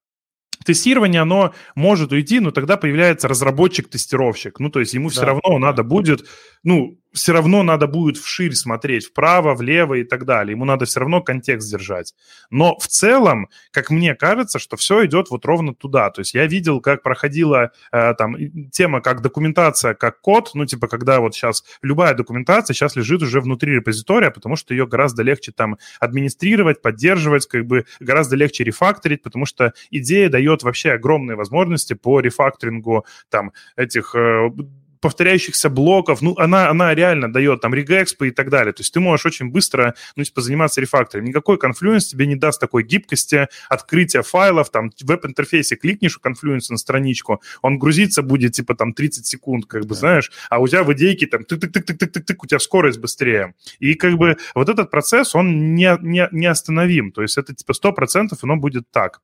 тестирование, 0.63 1.21
оно 1.21 1.53
может 1.75 2.11
уйти, 2.11 2.39
но 2.39 2.51
тогда 2.51 2.77
появляется 2.77 3.27
разработчик-тестировщик. 3.27 4.59
Ну, 4.59 4.69
то 4.69 4.79
есть 4.79 4.93
ему 4.93 5.09
да, 5.09 5.13
все 5.13 5.25
равно 5.25 5.41
да. 5.43 5.59
надо 5.59 5.83
будет, 5.83 6.27
ну, 6.63 7.00
все 7.13 7.33
равно 7.33 7.63
надо 7.63 7.87
будет 7.87 8.17
вширь 8.17 8.53
смотреть, 8.53 9.07
вправо, 9.07 9.53
влево 9.53 9.95
и 9.95 10.03
так 10.03 10.25
далее. 10.25 10.51
Ему 10.51 10.65
надо 10.65 10.85
все 10.85 11.01
равно 11.01 11.21
контекст 11.21 11.69
держать. 11.69 12.13
Но 12.49 12.77
в 12.79 12.87
целом, 12.87 13.49
как 13.71 13.89
мне 13.89 14.15
кажется, 14.15 14.59
что 14.59 14.77
все 14.77 15.05
идет 15.05 15.29
вот 15.29 15.45
ровно 15.45 15.73
туда. 15.73 16.09
То 16.09 16.21
есть 16.21 16.33
я 16.33 16.45
видел, 16.45 16.79
как 16.81 17.03
проходила 17.03 17.71
э, 17.91 18.13
там 18.15 18.35
тема 18.71 19.01
как 19.01 19.21
документация, 19.21 19.93
как 19.93 20.21
код, 20.21 20.51
ну 20.53 20.65
типа 20.65 20.87
когда 20.87 21.19
вот 21.19 21.35
сейчас 21.35 21.63
любая 21.81 22.13
документация 22.13 22.73
сейчас 22.73 22.95
лежит 22.95 23.21
уже 23.21 23.41
внутри 23.41 23.75
репозитория, 23.75 24.31
потому 24.31 24.55
что 24.55 24.73
ее 24.73 24.87
гораздо 24.87 25.23
легче 25.23 25.51
там 25.51 25.77
администрировать, 25.99 26.81
поддерживать, 26.81 27.47
как 27.47 27.65
бы 27.65 27.85
гораздо 27.99 28.35
легче 28.35 28.63
рефакторить, 28.63 29.21
потому 29.21 29.45
что 29.45 29.73
идея 29.89 30.29
дает 30.29 30.63
вообще 30.63 30.91
огромные 30.91 31.35
возможности 31.35 31.93
по 31.93 32.19
рефакторингу 32.19 33.05
там 33.29 33.51
этих 33.75 34.15
э, 34.15 34.49
повторяющихся 35.01 35.69
блоков, 35.69 36.21
ну, 36.21 36.35
она, 36.37 36.69
она 36.69 36.93
реально 36.93 37.31
дает 37.31 37.61
там 37.61 37.73
регэкспы 37.73 38.29
и 38.29 38.31
так 38.31 38.49
далее. 38.49 38.71
То 38.71 38.81
есть 38.81 38.93
ты 38.93 38.99
можешь 38.99 39.25
очень 39.25 39.49
быстро, 39.49 39.95
ну, 40.15 40.23
типа, 40.23 40.41
заниматься 40.41 40.79
рефактором. 40.79 41.25
Никакой 41.25 41.57
Confluence 41.57 42.07
тебе 42.07 42.27
не 42.27 42.35
даст 42.35 42.59
такой 42.59 42.83
гибкости, 42.83 43.47
открытия 43.67 44.21
файлов, 44.21 44.69
там, 44.69 44.91
в 44.91 45.03
веб-интерфейсе 45.03 45.75
кликнешь 45.75 46.17
у 46.17 46.19
Confluence 46.19 46.68
а 46.68 46.73
на 46.73 46.77
страничку, 46.77 47.41
он 47.61 47.79
грузиться 47.79 48.21
будет, 48.21 48.53
типа, 48.53 48.75
там, 48.75 48.93
30 48.93 49.25
секунд, 49.25 49.65
как 49.65 49.83
бы, 49.83 49.89
да. 49.89 49.95
знаешь, 49.95 50.31
а 50.49 50.59
у 50.59 50.67
тебя 50.67 50.83
в 50.83 50.93
идейке 50.93 51.25
там 51.25 51.41
тык-тык-тык-тык-тык-тык, 51.41 52.35
у 52.43 52.45
тебя 52.45 52.59
скорость 52.59 52.99
быстрее. 52.99 53.55
И, 53.79 53.95
как 53.95 54.17
бы, 54.17 54.37
вот 54.53 54.69
этот 54.69 54.91
процесс, 54.91 55.35
он 55.35 55.73
не, 55.75 55.97
не, 56.01 56.27
не 56.31 56.45
остановим. 56.45 57.11
То 57.11 57.23
есть 57.23 57.37
это, 57.37 57.55
типа, 57.55 57.71
100% 57.71 58.37
оно 58.41 58.55
будет 58.55 58.83
так. 58.91 59.21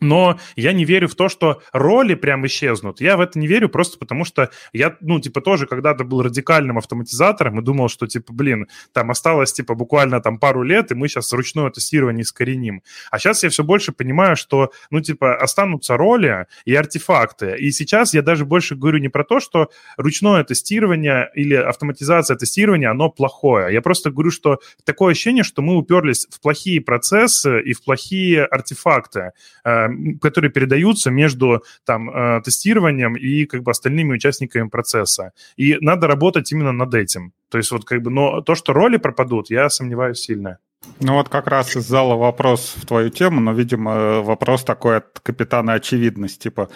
Но 0.00 0.38
я 0.56 0.72
не 0.72 0.84
верю 0.84 1.08
в 1.08 1.14
то, 1.14 1.28
что 1.28 1.62
роли 1.72 2.14
прям 2.14 2.46
исчезнут. 2.46 3.00
Я 3.00 3.16
в 3.16 3.20
это 3.20 3.38
не 3.38 3.46
верю 3.46 3.68
просто 3.68 3.98
потому, 3.98 4.24
что 4.24 4.50
я, 4.72 4.96
ну, 5.00 5.20
типа, 5.20 5.40
тоже 5.40 5.66
когда-то 5.66 6.04
был 6.04 6.22
радикальным 6.22 6.78
автоматизатором 6.78 7.60
и 7.60 7.62
думал, 7.62 7.88
что, 7.88 8.06
типа, 8.06 8.32
блин, 8.32 8.68
там 8.92 9.10
осталось, 9.10 9.52
типа, 9.52 9.74
буквально 9.74 10.20
там 10.20 10.38
пару 10.38 10.62
лет, 10.62 10.92
и 10.92 10.94
мы 10.94 11.08
сейчас 11.08 11.32
ручное 11.32 11.70
тестирование 11.70 12.22
искореним. 12.22 12.82
А 13.10 13.18
сейчас 13.18 13.42
я 13.42 13.50
все 13.50 13.64
больше 13.64 13.92
понимаю, 13.92 14.36
что, 14.36 14.70
ну, 14.90 15.00
типа, 15.00 15.36
останутся 15.36 15.96
роли 15.96 16.46
и 16.64 16.74
артефакты. 16.74 17.56
И 17.58 17.70
сейчас 17.70 18.14
я 18.14 18.22
даже 18.22 18.44
больше 18.44 18.76
говорю 18.76 18.98
не 18.98 19.08
про 19.08 19.24
то, 19.24 19.40
что 19.40 19.70
ручное 19.96 20.44
тестирование 20.44 21.30
или 21.34 21.54
автоматизация 21.54 22.36
тестирования, 22.36 22.90
оно 22.90 23.10
плохое. 23.10 23.72
Я 23.72 23.82
просто 23.82 24.10
говорю, 24.10 24.30
что 24.30 24.58
такое 24.84 25.12
ощущение, 25.12 25.44
что 25.44 25.62
мы 25.62 25.76
уперлись 25.76 26.26
в 26.30 26.40
плохие 26.40 26.80
процессы 26.80 27.60
и 27.60 27.72
в 27.72 27.82
плохие 27.82 28.44
артефакты 28.44 29.32
э, 29.64 29.75
которые 30.20 30.50
передаются 30.50 31.10
между 31.10 31.62
там, 31.84 32.10
э, 32.10 32.42
тестированием 32.42 33.14
и 33.16 33.44
как 33.44 33.62
бы 33.62 33.70
остальными 33.70 34.14
участниками 34.14 34.68
процесса. 34.68 35.32
И 35.56 35.76
надо 35.80 36.06
работать 36.06 36.52
именно 36.52 36.72
над 36.72 36.94
этим. 36.94 37.32
То 37.50 37.58
есть 37.58 37.70
вот 37.70 37.84
как 37.84 38.02
бы, 38.02 38.10
но 38.10 38.40
то, 38.40 38.54
что 38.54 38.72
роли 38.72 38.96
пропадут, 38.96 39.50
я 39.50 39.68
сомневаюсь 39.68 40.18
сильно. 40.18 40.58
Ну 41.00 41.14
вот 41.14 41.28
как 41.28 41.46
раз 41.46 41.76
из 41.76 41.86
зала 41.86 42.14
вопрос 42.14 42.74
в 42.76 42.86
твою 42.86 43.10
тему, 43.10 43.40
но, 43.40 43.52
видимо, 43.52 44.20
вопрос 44.22 44.64
такой 44.64 44.98
от 44.98 45.20
капитана 45.20 45.74
очевидность, 45.74 46.40
типа, 46.42 46.68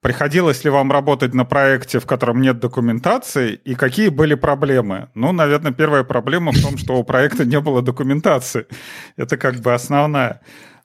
приходилось 0.00 0.64
ли 0.64 0.70
вам 0.70 0.90
работать 0.90 1.34
на 1.34 1.44
проекте, 1.44 1.98
в 1.98 2.06
котором 2.06 2.40
нет 2.40 2.58
документации, 2.58 3.54
и 3.54 3.74
какие 3.74 4.08
были 4.08 4.34
проблемы? 4.34 5.08
Ну, 5.14 5.32
наверное, 5.32 5.72
первая 5.72 6.04
проблема 6.04 6.52
в 6.52 6.60
том, 6.60 6.78
что 6.78 6.94
у 6.94 7.04
проекта 7.04 7.44
не 7.44 7.60
было 7.60 7.82
документации. 7.82 8.66
Это 9.16 9.36
как 9.36 9.56
бы 9.56 9.74
основная. 9.74 10.40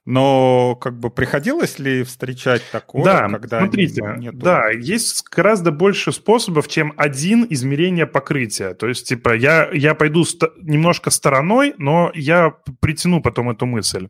Но 0.06 0.76
как 0.76 1.00
бы 1.00 1.10
приходилось 1.10 1.80
ли 1.80 2.04
встречать 2.04 2.62
такое, 2.72 3.06
да, 3.06 3.30
когда 3.30 3.60
смотрите, 3.60 4.02
нет? 4.18 4.38
Да, 4.38 4.70
есть 4.70 5.24
гораздо 5.30 5.72
больше 5.72 6.12
способов, 6.12 6.68
чем 6.68 6.94
один 6.98 7.48
измерение 7.50 8.06
покрытия. 8.06 8.74
То 8.74 8.88
есть, 8.88 9.08
типа, 9.08 9.34
я, 9.34 9.70
я 9.72 9.96
пойду 9.96 10.26
ст- 10.26 10.52
немножко 10.62 11.10
стороной, 11.10 11.74
но 11.78 12.12
я 12.16 12.54
притяну 12.82 13.22
потом 13.22 13.50
эту 13.50 13.66
мысль. 13.66 14.10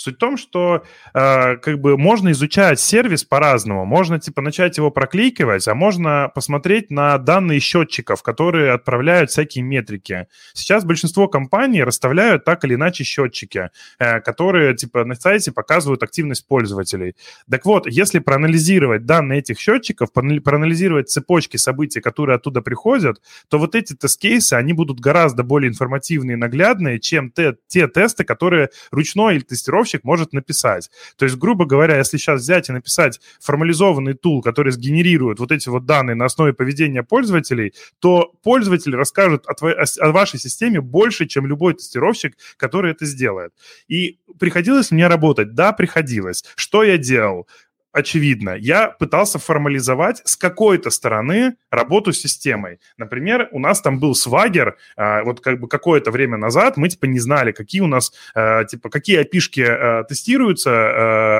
Суть 0.00 0.14
в 0.14 0.18
том, 0.18 0.38
что 0.38 0.82
э, 1.12 1.56
как 1.56 1.78
бы 1.78 1.98
можно 1.98 2.30
изучать 2.30 2.80
сервис 2.80 3.22
по-разному. 3.22 3.84
Можно 3.84 4.18
типа 4.18 4.40
начать 4.40 4.78
его 4.78 4.90
проклейкивать, 4.90 5.68
а 5.68 5.74
можно 5.74 6.32
посмотреть 6.34 6.90
на 6.90 7.18
данные 7.18 7.60
счетчиков, 7.60 8.22
которые 8.22 8.72
отправляют 8.72 9.30
всякие 9.30 9.62
метрики. 9.62 10.26
Сейчас 10.54 10.86
большинство 10.86 11.28
компаний 11.28 11.84
расставляют 11.84 12.46
так 12.46 12.64
или 12.64 12.76
иначе 12.76 13.04
счетчики, 13.04 13.68
э, 13.98 14.20
которые 14.20 14.74
типа 14.74 15.04
на 15.04 15.16
сайте 15.16 15.52
показывают 15.52 16.02
активность 16.02 16.48
пользователей. 16.48 17.14
Так 17.50 17.66
вот, 17.66 17.86
если 17.86 18.20
проанализировать 18.20 19.04
данные 19.04 19.40
этих 19.40 19.60
счетчиков, 19.60 20.14
проанализировать 20.14 21.10
цепочки 21.10 21.58
событий, 21.58 22.00
которые 22.00 22.36
оттуда 22.36 22.62
приходят, 22.62 23.20
то 23.50 23.58
вот 23.58 23.74
эти 23.74 23.92
тест-кейсы, 23.92 24.54
они 24.54 24.72
будут 24.72 24.98
гораздо 24.98 25.42
более 25.42 25.68
информативные 25.68 26.38
и 26.38 26.40
наглядные, 26.40 27.00
чем 27.00 27.30
те, 27.30 27.56
те 27.68 27.86
тесты, 27.86 28.24
которые 28.24 28.70
ручной 28.90 29.36
или 29.36 29.42
тестировщик 29.42 29.89
тестировщик 29.90 30.04
может 30.04 30.32
написать. 30.32 30.90
То 31.16 31.24
есть, 31.24 31.36
грубо 31.36 31.66
говоря, 31.66 31.98
если 31.98 32.18
сейчас 32.18 32.42
взять 32.42 32.68
и 32.68 32.72
написать 32.72 33.20
формализованный 33.40 34.14
тул, 34.14 34.42
который 34.42 34.72
сгенерирует 34.72 35.38
вот 35.38 35.52
эти 35.52 35.68
вот 35.68 35.84
данные 35.84 36.14
на 36.14 36.24
основе 36.24 36.52
поведения 36.52 37.02
пользователей, 37.02 37.74
то 37.98 38.32
пользователи 38.42 38.96
расскажут 38.96 39.46
о, 39.46 39.54
твоей, 39.54 39.76
о 39.76 40.12
вашей 40.12 40.38
системе 40.38 40.80
больше, 40.80 41.26
чем 41.26 41.46
любой 41.46 41.74
тестировщик, 41.74 42.36
который 42.56 42.92
это 42.92 43.06
сделает. 43.06 43.52
И 43.88 44.18
приходилось 44.38 44.90
мне 44.90 45.08
работать? 45.08 45.54
Да, 45.54 45.72
приходилось. 45.72 46.44
Что 46.56 46.82
я 46.82 46.98
делал? 46.98 47.46
Очевидно. 47.92 48.56
Я 48.56 48.88
пытался 48.88 49.38
формализовать 49.38 50.22
с 50.24 50.36
какой-то 50.36 50.90
стороны 50.90 51.56
работу 51.70 52.12
с 52.12 52.20
системой. 52.20 52.80
Например, 52.96 53.48
у 53.52 53.58
нас 53.58 53.80
там 53.80 53.98
был 53.98 54.14
свагер, 54.14 54.76
а, 54.96 55.22
вот 55.24 55.40
как 55.40 55.60
бы 55.60 55.68
какое-то 55.68 56.10
время 56.10 56.36
назад 56.36 56.76
мы 56.76 56.88
типа 56.88 57.06
не 57.06 57.18
знали, 57.18 57.52
какие 57.52 57.80
у 57.80 57.86
нас, 57.86 58.12
а, 58.34 58.64
типа, 58.64 58.90
какие 58.90 59.18
опишки 59.18 59.60
а, 59.60 60.04
тестируются, 60.04 60.70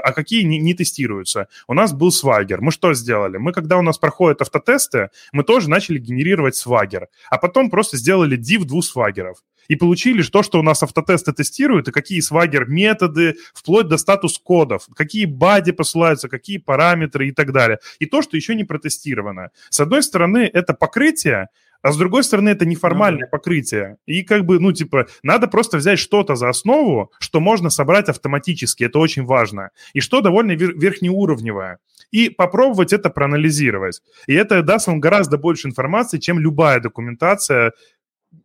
а 0.00 0.12
какие 0.12 0.42
не, 0.42 0.58
не 0.58 0.74
тестируются. 0.74 1.48
У 1.66 1.74
нас 1.74 1.92
был 1.92 2.10
свагер. 2.10 2.60
Мы 2.60 2.72
что 2.72 2.94
сделали? 2.94 3.36
Мы, 3.36 3.52
когда 3.52 3.78
у 3.78 3.82
нас 3.82 3.98
проходят 3.98 4.42
автотесты, 4.42 5.10
мы 5.32 5.44
тоже 5.44 5.68
начали 5.68 5.98
генерировать 5.98 6.56
свагер, 6.56 7.08
а 7.30 7.38
потом 7.38 7.70
просто 7.70 7.96
сделали 7.96 8.38
div 8.38 8.64
двух 8.64 8.84
свагеров 8.84 9.38
и 9.70 9.76
получили 9.76 10.22
то, 10.22 10.42
что 10.42 10.58
у 10.58 10.62
нас 10.62 10.82
автотесты 10.82 11.32
тестируют, 11.32 11.86
и 11.86 11.92
какие 11.92 12.18
свагер 12.18 12.68
методы, 12.68 13.36
вплоть 13.54 13.86
до 13.86 13.98
статус-кодов, 13.98 14.88
какие 14.96 15.26
бади 15.26 15.70
посылаются, 15.70 16.28
какие 16.28 16.58
параметры 16.58 17.28
и 17.28 17.30
так 17.30 17.52
далее. 17.52 17.78
И 18.00 18.06
то, 18.06 18.20
что 18.20 18.36
еще 18.36 18.56
не 18.56 18.64
протестировано. 18.64 19.50
С 19.68 19.78
одной 19.78 20.02
стороны, 20.02 20.50
это 20.52 20.74
покрытие, 20.74 21.50
а 21.82 21.92
с 21.92 21.96
другой 21.96 22.24
стороны, 22.24 22.48
это 22.48 22.66
неформальное 22.66 23.26
ну, 23.26 23.30
покрытие. 23.30 23.98
И 24.06 24.24
как 24.24 24.44
бы, 24.44 24.58
ну, 24.58 24.72
типа, 24.72 25.06
надо 25.22 25.46
просто 25.46 25.76
взять 25.76 26.00
что-то 26.00 26.34
за 26.34 26.48
основу, 26.48 27.12
что 27.20 27.38
можно 27.38 27.70
собрать 27.70 28.08
автоматически, 28.08 28.82
это 28.82 28.98
очень 28.98 29.24
важно. 29.24 29.70
И 29.92 30.00
что 30.00 30.20
довольно 30.20 30.50
вер- 30.56 30.76
верхнеуровневое. 30.76 31.78
И 32.10 32.28
попробовать 32.28 32.92
это 32.92 33.08
проанализировать. 33.08 34.02
И 34.26 34.34
это 34.34 34.64
даст 34.64 34.88
вам 34.88 34.98
гораздо 34.98 35.38
больше 35.38 35.68
информации, 35.68 36.18
чем 36.18 36.40
любая 36.40 36.80
документация. 36.80 37.72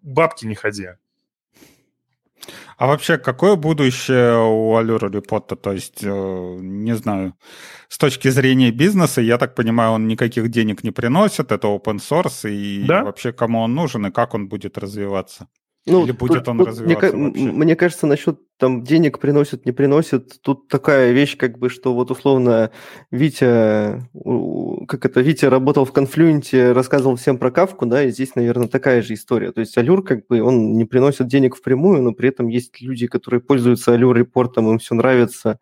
Бабки 0.03 0.45
не 0.45 0.53
ходи. 0.53 0.89
А 2.77 2.87
вообще, 2.87 3.17
какое 3.17 3.55
будущее 3.55 4.37
у 4.37 4.77
Allure 4.77 5.09
Report? 5.09 5.55
То 5.55 5.71
есть, 5.71 6.03
э, 6.03 6.57
не 6.61 6.95
знаю, 6.95 7.33
с 7.87 7.97
точки 7.97 8.29
зрения 8.29 8.71
бизнеса, 8.71 9.21
я 9.21 9.37
так 9.37 9.55
понимаю, 9.55 9.91
он 9.91 10.07
никаких 10.07 10.49
денег 10.49 10.83
не 10.83 10.91
приносит, 10.91 11.51
это 11.51 11.67
open 11.67 11.97
source, 11.97 12.49
и 12.49 12.83
да? 12.85 13.03
вообще 13.03 13.31
кому 13.31 13.61
он 13.61 13.73
нужен, 13.73 14.05
и 14.05 14.11
как 14.11 14.33
он 14.33 14.47
будет 14.47 14.77
развиваться? 14.77 15.47
Ну, 15.87 16.03
Или 16.03 16.13
будет 16.13 16.39
тут, 16.39 16.47
он 16.47 16.57
тут, 16.57 16.67
развиваться 16.69 17.15
мне, 17.15 17.27
вообще? 17.27 17.51
мне 17.51 17.75
кажется, 17.75 18.07
насчет 18.07 18.39
там 18.57 18.83
денег 18.83 19.19
приносит, 19.19 19.67
не 19.67 19.71
приносит, 19.71 20.41
тут 20.41 20.67
такая 20.67 21.11
вещь, 21.11 21.37
как 21.37 21.59
бы, 21.59 21.69
что 21.69 21.93
вот 21.93 22.09
условно 22.09 22.71
Витя, 23.11 24.07
как 24.87 25.05
это, 25.05 25.21
Витя 25.21 25.45
работал 25.45 25.85
в 25.85 25.91
Конфлюенте, 25.91 26.71
рассказывал 26.71 27.17
всем 27.17 27.37
про 27.37 27.51
Кавку, 27.51 27.85
да, 27.85 28.01
и 28.03 28.09
здесь, 28.09 28.33
наверное, 28.35 28.67
такая 28.67 29.03
же 29.03 29.13
история. 29.13 29.51
То 29.51 29.59
есть 29.61 29.77
Алюр, 29.77 30.03
как 30.03 30.25
бы, 30.25 30.41
он 30.41 30.73
не 30.75 30.85
приносит 30.85 31.27
денег 31.27 31.55
впрямую, 31.55 32.01
но 32.01 32.13
при 32.13 32.29
этом 32.29 32.47
есть 32.47 32.81
люди, 32.81 33.05
которые 33.05 33.41
пользуются 33.41 33.93
Алюр 33.93 34.15
репортом, 34.15 34.71
им 34.71 34.79
все 34.79 34.95
нравится, 34.95 35.59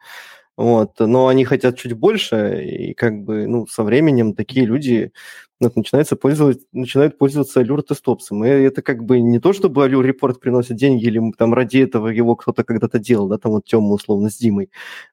вот, 0.57 0.99
но 0.99 1.27
они 1.27 1.45
хотят 1.45 1.77
чуть 1.77 1.93
больше, 1.93 2.63
и 2.63 2.93
как 2.93 3.23
бы, 3.23 3.47
ну, 3.47 3.67
со 3.67 3.83
временем 3.83 4.33
такие 4.35 4.65
люди 4.65 5.11
начинаются 5.59 6.15
пользовать, 6.17 6.59
начинают 6.73 7.17
пользоваться 7.17 7.61
Allure 7.61 7.81
тестопсом. 7.83 8.43
И 8.45 8.49
это 8.49 8.81
как 8.81 9.03
бы 9.05 9.19
не 9.21 9.39
то, 9.39 9.53
чтобы 9.53 9.85
Allure 9.85 10.03
репорт 10.03 10.39
приносит 10.41 10.75
деньги, 10.77 11.05
или 11.05 11.21
там 11.37 11.53
ради 11.53 11.77
этого 11.79 12.09
его 12.09 12.35
кто-то 12.35 12.63
когда-то 12.65 12.99
делал, 12.99 13.27
да, 13.29 13.37
там 13.37 13.53
вот 13.53 13.65
Тёма 13.65 13.93
условно 13.93 14.29
с 14.29 14.37
Димой. 14.37 14.69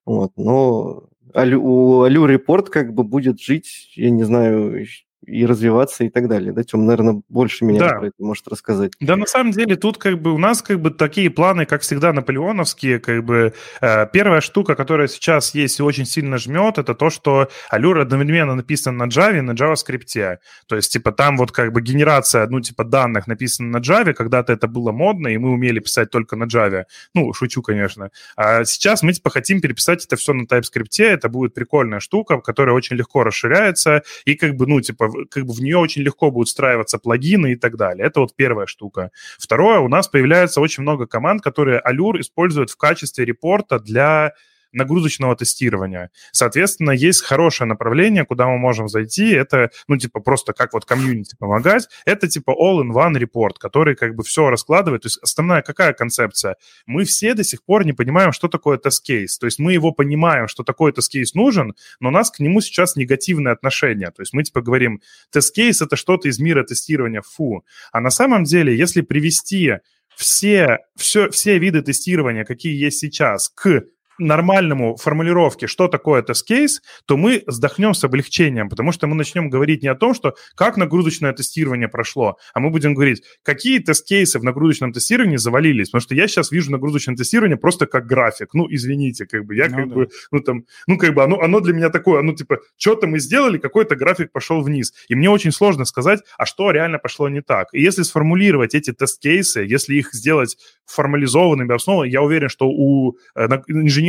Вот, 0.07 0.33
но 0.37 1.05
Allure 1.35 2.27
репорт 2.29 2.69
как 2.71 2.95
бы 2.95 3.05
будет 3.05 3.41
жить, 3.41 3.93
я 3.97 4.11
не 4.11 4.25
знаю, 4.25 4.85
и 5.31 5.47
развиваться 5.47 6.05
и 6.05 6.09
так 6.09 6.29
далее. 6.29 6.53
Да, 6.53 6.63
Тем, 6.63 6.85
наверное, 6.85 7.23
больше 7.29 7.65
меня 7.65 7.81
да. 7.81 7.89
про 7.99 8.07
это 8.09 8.17
может 8.19 8.49
рассказать. 8.49 8.93
Да, 9.01 9.17
на 9.17 9.27
самом 9.27 9.53
деле 9.53 9.77
тут 9.77 9.99
как 9.99 10.21
бы 10.21 10.33
у 10.33 10.39
нас 10.39 10.63
как 10.63 10.81
бы 10.81 10.91
такие 10.91 11.31
планы, 11.31 11.67
как 11.67 11.83
всегда, 11.83 12.13
наполеоновские. 12.13 12.99
Как 12.99 13.25
бы 13.25 13.55
э, 13.81 14.07
первая 14.13 14.41
штука, 14.41 14.75
которая 14.75 15.09
сейчас 15.09 15.55
есть 15.55 15.79
и 15.79 15.83
очень 15.83 16.07
сильно 16.07 16.39
жмет, 16.39 16.79
это 16.79 16.95
то, 16.95 17.11
что 17.11 17.49
Allure 17.73 18.03
одновременно 18.03 18.55
написан 18.55 18.97
на 18.97 19.05
Java 19.05 19.39
и 19.39 19.41
на 19.41 19.53
JavaScript. 19.53 20.39
То 20.67 20.77
есть, 20.77 20.93
типа, 20.93 21.13
там 21.13 21.37
вот 21.37 21.53
как 21.53 21.73
бы 21.73 21.81
генерация, 21.81 22.47
ну, 22.49 22.61
типа, 22.61 22.85
данных 22.85 23.27
написана 23.27 23.79
на 23.79 23.83
Java, 23.83 24.13
когда-то 24.13 24.53
это 24.53 24.67
было 24.67 24.93
модно, 24.93 25.29
и 25.29 25.39
мы 25.39 25.51
умели 25.51 25.79
писать 25.79 26.11
только 26.11 26.37
на 26.37 26.45
Java. 26.45 26.85
Ну, 27.15 27.33
шучу, 27.33 27.63
конечно. 27.63 28.11
А 28.37 28.65
сейчас 28.65 29.03
мы, 29.03 29.13
типа, 29.13 29.31
хотим 29.31 29.61
переписать 29.61 30.05
это 30.05 30.17
все 30.17 30.33
на 30.33 30.45
TypeScript. 30.45 31.03
Это 31.05 31.29
будет 31.29 31.55
прикольная 31.55 32.01
штука, 32.01 32.41
которая 32.41 32.75
очень 32.75 32.97
легко 32.97 33.25
расширяется, 33.25 34.03
и 34.25 34.35
как 34.35 34.57
бы, 34.57 34.67
ну, 34.67 34.81
типа, 34.81 35.09
как 35.31 35.45
бы 35.45 35.53
в 35.53 35.61
нее 35.61 35.79
очень 35.79 36.03
легко 36.03 36.31
будут 36.31 36.49
встраиваться 36.49 36.99
плагины 36.99 37.53
и 37.53 37.57
так 37.57 37.77
далее. 37.77 38.07
Это 38.07 38.21
вот 38.21 38.35
первая 38.37 38.67
штука. 38.67 39.11
Второе, 39.39 39.81
у 39.81 39.89
нас 39.89 40.09
появляется 40.09 40.61
очень 40.61 40.83
много 40.83 41.07
команд, 41.07 41.43
которые 41.43 41.83
Allure 41.87 42.21
использует 42.21 42.71
в 42.71 42.77
качестве 42.77 43.25
репорта 43.25 43.79
для 43.79 44.33
нагрузочного 44.73 45.37
тестирования. 45.37 46.11
Соответственно, 46.33 46.93
есть 46.93 47.23
хорошее 47.23 47.69
направление, 47.69 48.25
куда 48.25 48.47
мы 48.47 48.59
можем 48.59 48.89
зайти. 48.89 49.31
Это, 49.31 49.71
ну, 49.89 49.97
типа, 49.97 50.21
просто 50.21 50.53
как 50.53 50.73
вот 50.73 50.85
комьюнити 50.85 51.37
помогать. 51.39 51.89
Это, 52.05 52.29
типа, 52.29 52.51
all-in-one 52.51 53.19
репорт, 53.19 53.59
который 53.59 53.97
как 53.97 54.15
бы 54.15 54.23
все 54.23 54.51
раскладывает. 54.51 55.03
То 55.03 55.07
есть 55.07 55.19
основная 55.23 55.63
какая 55.63 55.93
концепция? 55.93 56.57
Мы 56.87 57.05
все 57.05 57.35
до 57.35 57.45
сих 57.45 57.65
пор 57.65 57.85
не 57.85 57.93
понимаем, 57.93 58.33
что 58.33 58.49
такое 58.49 58.79
тест-кейс. 58.79 59.39
То 59.39 59.47
есть 59.47 59.59
мы 59.59 59.73
его 59.73 59.93
понимаем, 59.93 60.49
что 60.49 60.63
такой 60.63 60.93
тест-кейс 60.93 61.35
нужен, 61.35 61.75
но 62.01 62.09
у 62.09 62.13
нас 62.13 62.31
к 62.31 62.41
нему 62.41 62.61
сейчас 62.61 62.97
негативное 62.97 63.53
отношение. 63.53 64.11
То 64.11 64.23
есть 64.23 64.33
мы, 64.33 64.43
типа, 64.43 64.61
говорим, 64.61 65.01
тест-кейс— 65.31 65.83
это 65.83 65.97
что-то 65.97 66.29
из 66.29 66.39
мира 66.39 66.65
тестирования, 66.65 67.23
фу. 67.23 67.65
А 67.93 68.01
на 68.01 68.11
самом 68.11 68.45
деле, 68.45 68.77
если 68.77 69.01
привести 69.01 69.75
все, 70.15 70.79
все, 70.97 71.31
все 71.31 71.59
виды 71.59 71.83
тестирования, 71.83 72.45
какие 72.45 72.75
есть 72.75 72.99
сейчас, 72.99 73.49
к 73.49 73.85
нормальному 74.21 74.97
формулировке, 74.97 75.67
что 75.67 75.89
такое 75.89 76.23
тест-кейс, 76.23 76.83
то 77.07 77.17
мы 77.17 77.43
вздохнем 77.47 77.95
с 77.95 78.05
облегчением, 78.05 78.69
потому 78.69 78.93
что 78.93 79.07
мы 79.07 79.15
начнем 79.17 79.51
говорить 79.51 79.83
не 79.83 79.89
о 79.89 79.95
том, 79.95 80.15
что 80.15 80.35
как 80.55 80.77
нагрузочное 80.77 81.33
тестирование 81.33 81.89
прошло, 81.89 82.37
а 82.55 82.61
мы 82.61 82.71
будем 82.71 82.95
говорить, 82.95 83.23
какие 83.43 83.79
тест-кейсы 83.79 84.39
в 84.39 84.45
нагрузочном 84.45 84.93
тестировании 84.93 85.37
завалились, 85.37 85.89
потому 85.89 86.03
что 86.03 86.15
я 86.15 86.29
сейчас 86.29 86.51
вижу 86.53 86.71
нагрузочное 86.71 87.17
тестирование 87.17 87.57
просто 87.57 87.87
как 87.87 88.07
график. 88.07 88.55
Ну, 88.55 88.67
извините, 88.71 89.27
как 89.27 89.45
бы 89.45 89.57
я 89.57 89.69
ну, 89.69 89.77
как 89.77 89.89
да. 89.89 89.95
бы, 89.95 90.09
ну 90.31 90.41
там, 90.41 90.65
ну 90.87 90.99
как 90.99 91.15
бы 91.15 91.23
оно, 91.23 91.41
оно 91.41 91.61
для 91.61 91.73
меня 91.73 91.91
такое, 91.91 92.23
ну 92.23 92.35
типа, 92.35 92.59
что-то 92.77 93.07
мы 93.07 93.19
сделали, 93.19 93.59
какой-то 93.59 93.97
график 93.97 94.33
пошел 94.33 94.61
вниз. 94.61 94.93
И 95.09 95.15
мне 95.15 95.31
очень 95.31 95.53
сложно 95.53 95.85
сказать, 95.85 96.21
а 96.39 96.47
что 96.47 96.71
реально 96.71 96.99
пошло 96.99 97.29
не 97.29 97.43
так. 97.43 97.69
И 97.73 97.81
если 97.81 98.03
сформулировать 98.03 98.75
эти 98.75 98.93
тест-кейсы, 98.93 99.61
если 99.61 99.95
их 99.95 100.13
сделать 100.13 100.57
формализованными, 100.87 101.75
основанными, 101.75 102.13
я 102.13 102.23
уверен, 102.23 102.49
что 102.49 102.69
у 102.69 103.17
э, 103.35 103.49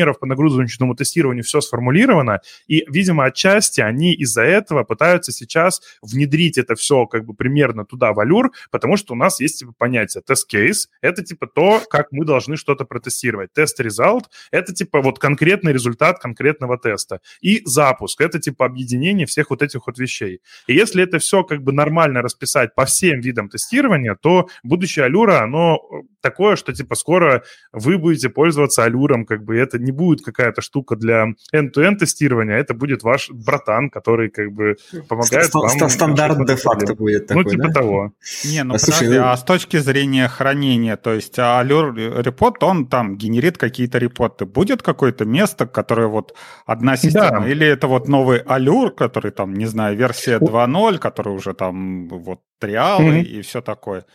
инженеров 0.01 0.19
по 0.19 0.25
нагрузочному 0.25 0.95
тестированию 0.95 1.43
все 1.43 1.61
сформулировано, 1.61 2.41
и, 2.67 2.85
видимо, 2.87 3.25
отчасти 3.25 3.81
они 3.81 4.13
из-за 4.13 4.41
этого 4.41 4.83
пытаются 4.83 5.31
сейчас 5.31 5.81
внедрить 6.01 6.57
это 6.57 6.75
все 6.75 7.05
как 7.05 7.25
бы 7.25 7.33
примерно 7.33 7.85
туда, 7.85 8.13
в 8.13 8.19
Allure, 8.19 8.49
потому 8.71 8.97
что 8.97 9.13
у 9.13 9.15
нас 9.15 9.39
есть 9.39 9.59
типа 9.59 9.73
понятие 9.77 10.23
тест-кейс, 10.25 10.89
это 11.01 11.23
типа 11.23 11.47
то, 11.47 11.81
как 11.89 12.11
мы 12.11 12.25
должны 12.25 12.57
что-то 12.57 12.85
протестировать. 12.85 13.53
Тест-результат— 13.53 13.91
это 14.51 14.73
типа 14.73 15.01
вот 15.01 15.19
конкретный 15.19 15.73
результат 15.73 16.19
конкретного 16.19 16.77
теста. 16.77 17.19
И 17.41 17.61
запуск— 17.65 18.21
это 18.21 18.39
типа 18.39 18.65
объединение 18.65 19.25
всех 19.25 19.49
вот 19.49 19.61
этих 19.61 19.87
вот 19.87 19.99
вещей. 19.99 20.39
И 20.67 20.73
если 20.73 21.03
это 21.03 21.19
все 21.19 21.43
как 21.43 21.61
бы 21.61 21.71
нормально 21.71 22.21
расписать 22.21 22.73
по 22.75 22.85
всем 22.85 23.21
видам 23.21 23.49
тестирования, 23.49 24.15
то 24.15 24.47
будущее 24.63 25.07
Allure, 25.07 25.37
оно 25.37 25.79
такое, 26.21 26.55
что 26.55 26.73
типа 26.73 26.95
скоро 26.95 27.43
вы 27.71 27.97
будете 27.97 28.29
пользоваться 28.29 28.87
Allure, 28.87 29.25
как 29.25 29.43
бы 29.43 29.57
это 29.57 29.77
не 29.77 29.90
не 29.91 29.97
будет 29.97 30.25
какая-то 30.25 30.61
штука 30.61 30.95
для 30.95 31.27
end-to-end 31.53 31.97
тестирования, 31.97 32.57
это 32.57 32.73
будет 32.73 33.03
ваш 33.03 33.29
братан, 33.29 33.89
который 33.89 34.29
как 34.29 34.51
бы 34.51 34.75
помогает 35.07 35.45
Ст- 35.45 35.55
вам... 35.55 35.89
Стандарт 35.89 36.45
де-факто 36.45 36.95
будет 36.95 37.21
ну, 37.21 37.27
такой, 37.27 37.43
Ну, 37.43 37.49
типа 37.49 37.67
да? 37.67 37.73
того. 37.73 38.13
Не, 38.45 38.63
ну, 38.63 38.75
а, 38.75 38.79
подожди, 38.79 39.05
слушай, 39.05 39.19
а 39.19 39.35
с 39.35 39.43
точки 39.43 39.77
зрения 39.77 40.27
хранения, 40.27 40.95
то 40.95 41.13
есть 41.13 41.37
Allure 41.37 42.23
Report, 42.23 42.55
он 42.61 42.87
там 42.87 43.17
генерит 43.17 43.57
какие-то 43.57 43.97
репорты. 43.97 44.45
Будет 44.45 44.81
какое-то 44.81 45.25
место, 45.25 45.67
которое 45.67 46.07
вот 46.07 46.35
одна 46.65 46.97
система? 46.97 47.41
Да. 47.41 47.49
Или 47.49 47.67
это 47.67 47.87
вот 47.87 48.07
новый 48.07 48.41
Allure, 48.41 48.91
который 48.91 49.31
там, 49.31 49.53
не 49.53 49.65
знаю, 49.65 49.97
версия 49.97 50.37
2.0, 50.37 50.97
который 50.97 51.33
уже 51.33 51.53
там 51.53 52.07
вот 52.07 52.39
триалы 52.59 53.19
mm-hmm. 53.19 53.23
и 53.23 53.41
все 53.41 53.61
такое? 53.61 54.05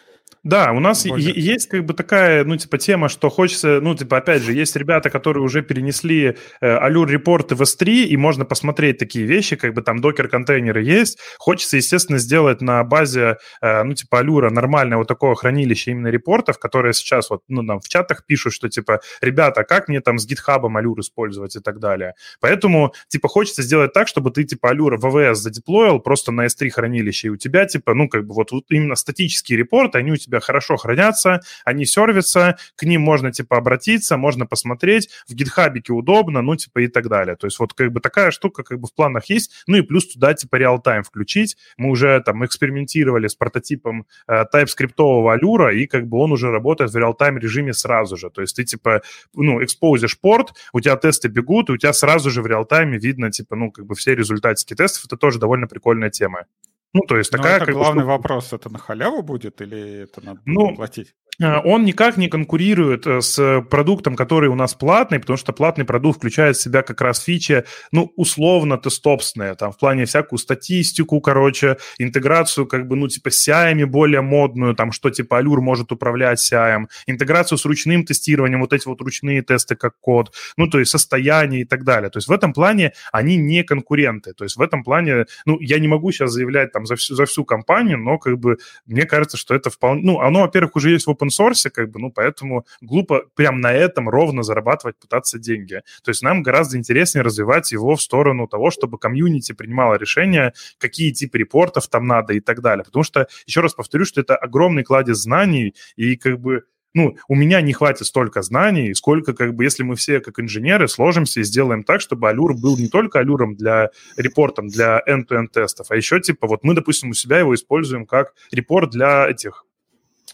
Да, 0.46 0.70
у 0.70 0.78
нас 0.78 1.04
Больше. 1.04 1.32
есть 1.34 1.68
как 1.68 1.84
бы 1.84 1.92
такая, 1.92 2.44
ну, 2.44 2.56
типа, 2.56 2.78
тема, 2.78 3.08
что 3.08 3.30
хочется, 3.30 3.80
ну, 3.82 3.96
типа, 3.96 4.18
опять 4.18 4.42
же, 4.42 4.52
есть 4.52 4.76
ребята, 4.76 5.10
которые 5.10 5.42
уже 5.42 5.60
перенесли 5.60 6.36
э, 6.60 6.88
Allure 6.88 7.08
репорты 7.08 7.56
в 7.56 7.62
S3, 7.62 8.04
и 8.04 8.16
можно 8.16 8.44
посмотреть 8.44 8.98
такие 8.98 9.26
вещи, 9.26 9.56
как 9.56 9.74
бы 9.74 9.82
там 9.82 10.00
докер-контейнеры 10.00 10.84
есть. 10.84 11.18
Хочется, 11.38 11.78
естественно, 11.78 12.18
сделать 12.18 12.60
на 12.60 12.84
базе, 12.84 13.38
э, 13.60 13.82
ну, 13.82 13.94
типа, 13.94 14.22
Allure 14.22 14.48
нормальное 14.50 14.98
вот 14.98 15.08
такое 15.08 15.34
хранилище 15.34 15.90
именно 15.90 16.06
репортов, 16.06 16.60
которое 16.60 16.92
сейчас 16.92 17.28
вот, 17.28 17.42
ну, 17.48 17.62
нам 17.62 17.80
в 17.80 17.88
чатах 17.88 18.24
пишут, 18.24 18.52
что, 18.52 18.68
типа, 18.68 19.00
ребята, 19.20 19.64
как 19.64 19.88
мне 19.88 20.00
там 20.00 20.16
с 20.20 20.30
GitHub 20.30 20.62
Allure 20.62 21.00
использовать 21.00 21.56
и 21.56 21.60
так 21.60 21.80
далее. 21.80 22.14
Поэтому, 22.38 22.94
типа, 23.08 23.26
хочется 23.26 23.62
сделать 23.62 23.92
так, 23.92 24.06
чтобы 24.06 24.30
ты, 24.30 24.44
типа, 24.44 24.72
Allure 24.72 24.96
в 24.96 25.06
AWS 25.06 25.34
задеплоил 25.34 25.98
просто 25.98 26.30
на 26.30 26.46
S3 26.46 26.70
хранилище, 26.70 27.26
и 27.26 27.30
у 27.30 27.36
тебя, 27.36 27.66
типа, 27.66 27.94
ну, 27.94 28.08
как 28.08 28.24
бы 28.24 28.34
вот, 28.34 28.52
вот 28.52 28.66
именно 28.70 28.94
статические 28.94 29.58
репорты, 29.58 29.98
они 29.98 30.12
у 30.12 30.16
тебя 30.16 30.35
хорошо 30.40 30.76
хранятся, 30.76 31.40
они 31.64 31.86
сервятся, 31.86 32.56
к 32.76 32.82
ним 32.82 33.02
можно, 33.02 33.32
типа, 33.32 33.56
обратиться, 33.56 34.16
можно 34.16 34.46
посмотреть, 34.46 35.08
в 35.28 35.34
гитхабике 35.34 35.92
удобно, 35.92 36.42
ну, 36.42 36.56
типа, 36.56 36.80
и 36.80 36.88
так 36.88 37.08
далее. 37.08 37.36
То 37.36 37.46
есть 37.46 37.58
вот 37.58 37.74
как 37.74 37.92
бы 37.92 38.00
такая 38.00 38.30
штука 38.30 38.62
как 38.62 38.80
бы 38.80 38.88
в 38.88 38.94
планах 38.94 39.26
есть, 39.26 39.62
ну 39.66 39.76
и 39.76 39.82
плюс 39.82 40.12
туда, 40.12 40.34
типа, 40.34 40.56
реал-тайм 40.56 41.02
включить. 41.02 41.56
Мы 41.76 41.90
уже 41.90 42.20
там 42.24 42.44
экспериментировали 42.44 43.28
с 43.28 43.34
прототипом 43.34 44.06
э, 44.28 44.44
TypeScript 44.52 45.32
алюра, 45.32 45.74
и 45.74 45.86
как 45.86 46.06
бы 46.06 46.18
он 46.18 46.32
уже 46.32 46.50
работает 46.50 46.90
в 46.90 46.96
реал-тайм 46.96 47.38
режиме 47.38 47.72
сразу 47.72 48.16
же. 48.16 48.30
То 48.30 48.40
есть 48.40 48.56
ты, 48.56 48.64
типа, 48.64 49.02
ну, 49.34 49.62
экспозишь 49.62 50.18
порт, 50.18 50.54
у 50.72 50.80
тебя 50.80 50.96
тесты 50.96 51.28
бегут, 51.28 51.68
и 51.68 51.72
у 51.72 51.76
тебя 51.76 51.92
сразу 51.92 52.30
же 52.30 52.42
в 52.42 52.46
реал-тайме 52.46 52.98
видно, 52.98 53.30
типа, 53.30 53.56
ну, 53.56 53.70
как 53.70 53.86
бы 53.86 53.94
все 53.94 54.14
результатики 54.14 54.74
тестов. 54.74 55.04
Это 55.06 55.16
тоже 55.16 55.38
довольно 55.38 55.66
прикольная 55.66 56.10
тема. 56.10 56.46
Ну, 56.92 57.00
то 57.06 57.16
есть 57.16 57.30
такая... 57.30 57.58
Но 57.58 57.64
это 57.64 57.72
главный 57.72 58.04
бы, 58.04 58.10
вопрос, 58.10 58.52
это 58.52 58.70
на 58.70 58.78
халяву 58.78 59.22
будет 59.22 59.60
или 59.60 60.04
это 60.04 60.24
надо 60.24 60.40
ну, 60.44 60.74
платить? 60.74 61.14
Э, 61.40 61.60
он 61.64 61.84
никак 61.84 62.16
не 62.16 62.28
конкурирует 62.28 63.06
э, 63.06 63.20
с 63.20 63.62
продуктом, 63.70 64.16
который 64.16 64.48
у 64.48 64.54
нас 64.54 64.74
платный, 64.74 65.18
потому 65.20 65.36
что 65.36 65.52
платный 65.52 65.84
продукт 65.84 66.18
включает 66.18 66.56
в 66.56 66.62
себя 66.62 66.82
как 66.82 67.00
раз 67.00 67.22
фичи, 67.22 67.64
ну, 67.92 68.12
условно 68.16 68.78
тестопсные, 68.78 69.54
там, 69.54 69.72
в 69.72 69.78
плане 69.78 70.04
всякую 70.04 70.38
статистику, 70.38 71.20
короче, 71.20 71.76
интеграцию, 71.98 72.66
как 72.66 72.88
бы, 72.88 72.96
ну, 72.96 73.08
типа, 73.08 73.28
CI 73.28 73.84
более 73.86 74.20
модную, 74.20 74.74
там, 74.74 74.92
что, 74.92 75.10
типа, 75.10 75.42
Allure 75.42 75.60
может 75.60 75.92
управлять 75.92 76.40
CI, 76.40 76.86
интеграцию 77.06 77.58
с 77.58 77.64
ручным 77.64 78.04
тестированием, 78.04 78.60
вот 78.60 78.72
эти 78.72 78.86
вот 78.88 79.00
ручные 79.00 79.42
тесты 79.42 79.76
как 79.76 79.98
код, 80.00 80.32
ну, 80.56 80.68
то 80.68 80.78
есть 80.78 80.90
состояние 80.90 81.62
и 81.62 81.64
так 81.64 81.84
далее. 81.84 82.10
То 82.10 82.18
есть 82.18 82.28
в 82.28 82.32
этом 82.32 82.52
плане 82.52 82.92
они 83.12 83.36
не 83.36 83.62
конкуренты. 83.62 84.32
То 84.32 84.44
есть 84.44 84.56
в 84.56 84.62
этом 84.62 84.82
плане, 84.82 85.26
ну, 85.44 85.58
я 85.60 85.78
не 85.78 85.88
могу 85.88 86.12
сейчас 86.12 86.32
заявлять 86.32 86.72
там 86.76 86.84
за 86.84 86.96
всю, 86.96 87.14
за 87.14 87.24
всю 87.24 87.46
компанию, 87.46 87.96
но 87.96 88.18
как 88.18 88.38
бы 88.38 88.58
мне 88.84 89.06
кажется, 89.06 89.38
что 89.38 89.54
это 89.54 89.70
вполне... 89.70 90.02
Ну, 90.02 90.20
оно, 90.20 90.42
во-первых, 90.42 90.76
уже 90.76 90.90
есть 90.90 91.06
в 91.06 91.10
open 91.10 91.28
source, 91.28 91.70
как 91.70 91.90
бы, 91.90 91.98
ну, 91.98 92.12
поэтому 92.12 92.66
глупо 92.82 93.22
прям 93.34 93.62
на 93.62 93.72
этом 93.72 94.10
ровно 94.10 94.42
зарабатывать, 94.42 94.98
пытаться 94.98 95.38
деньги. 95.38 95.80
То 96.04 96.10
есть 96.10 96.20
нам 96.20 96.42
гораздо 96.42 96.76
интереснее 96.76 97.22
развивать 97.22 97.72
его 97.72 97.96
в 97.96 98.02
сторону 98.02 98.46
того, 98.46 98.70
чтобы 98.70 98.98
комьюнити 98.98 99.52
принимало 99.52 99.94
решение, 99.94 100.52
какие 100.76 101.12
типы 101.12 101.38
репортов 101.38 101.88
там 101.88 102.06
надо 102.06 102.34
и 102.34 102.40
так 102.40 102.60
далее. 102.60 102.84
Потому 102.84 103.04
что, 103.04 103.26
еще 103.46 103.62
раз 103.62 103.72
повторю, 103.72 104.04
что 104.04 104.20
это 104.20 104.36
огромный 104.36 104.84
кладезь 104.84 105.16
знаний, 105.16 105.74
и 105.96 106.16
как 106.16 106.38
бы 106.38 106.64
ну, 106.96 107.14
у 107.28 107.34
меня 107.34 107.60
не 107.60 107.74
хватит 107.74 108.06
столько 108.06 108.40
знаний, 108.40 108.94
сколько, 108.94 109.34
как 109.34 109.54
бы, 109.54 109.64
если 109.64 109.82
мы 109.82 109.96
все, 109.96 110.20
как 110.20 110.40
инженеры, 110.40 110.88
сложимся 110.88 111.40
и 111.40 111.44
сделаем 111.44 111.84
так, 111.84 112.00
чтобы 112.00 112.30
Allure 112.30 112.54
был 112.54 112.78
не 112.78 112.88
только 112.88 113.20
Allure 113.20 113.54
для 113.54 113.90
репортом, 114.16 114.68
для 114.68 115.02
end-to-end 115.06 115.48
тестов, 115.52 115.88
а 115.90 115.96
еще, 115.96 116.18
типа, 116.20 116.46
вот 116.46 116.64
мы, 116.64 116.74
допустим, 116.74 117.10
у 117.10 117.12
себя 117.12 117.38
его 117.38 117.54
используем 117.54 118.06
как 118.06 118.32
репорт 118.50 118.92
для 118.92 119.28
этих. 119.28 119.66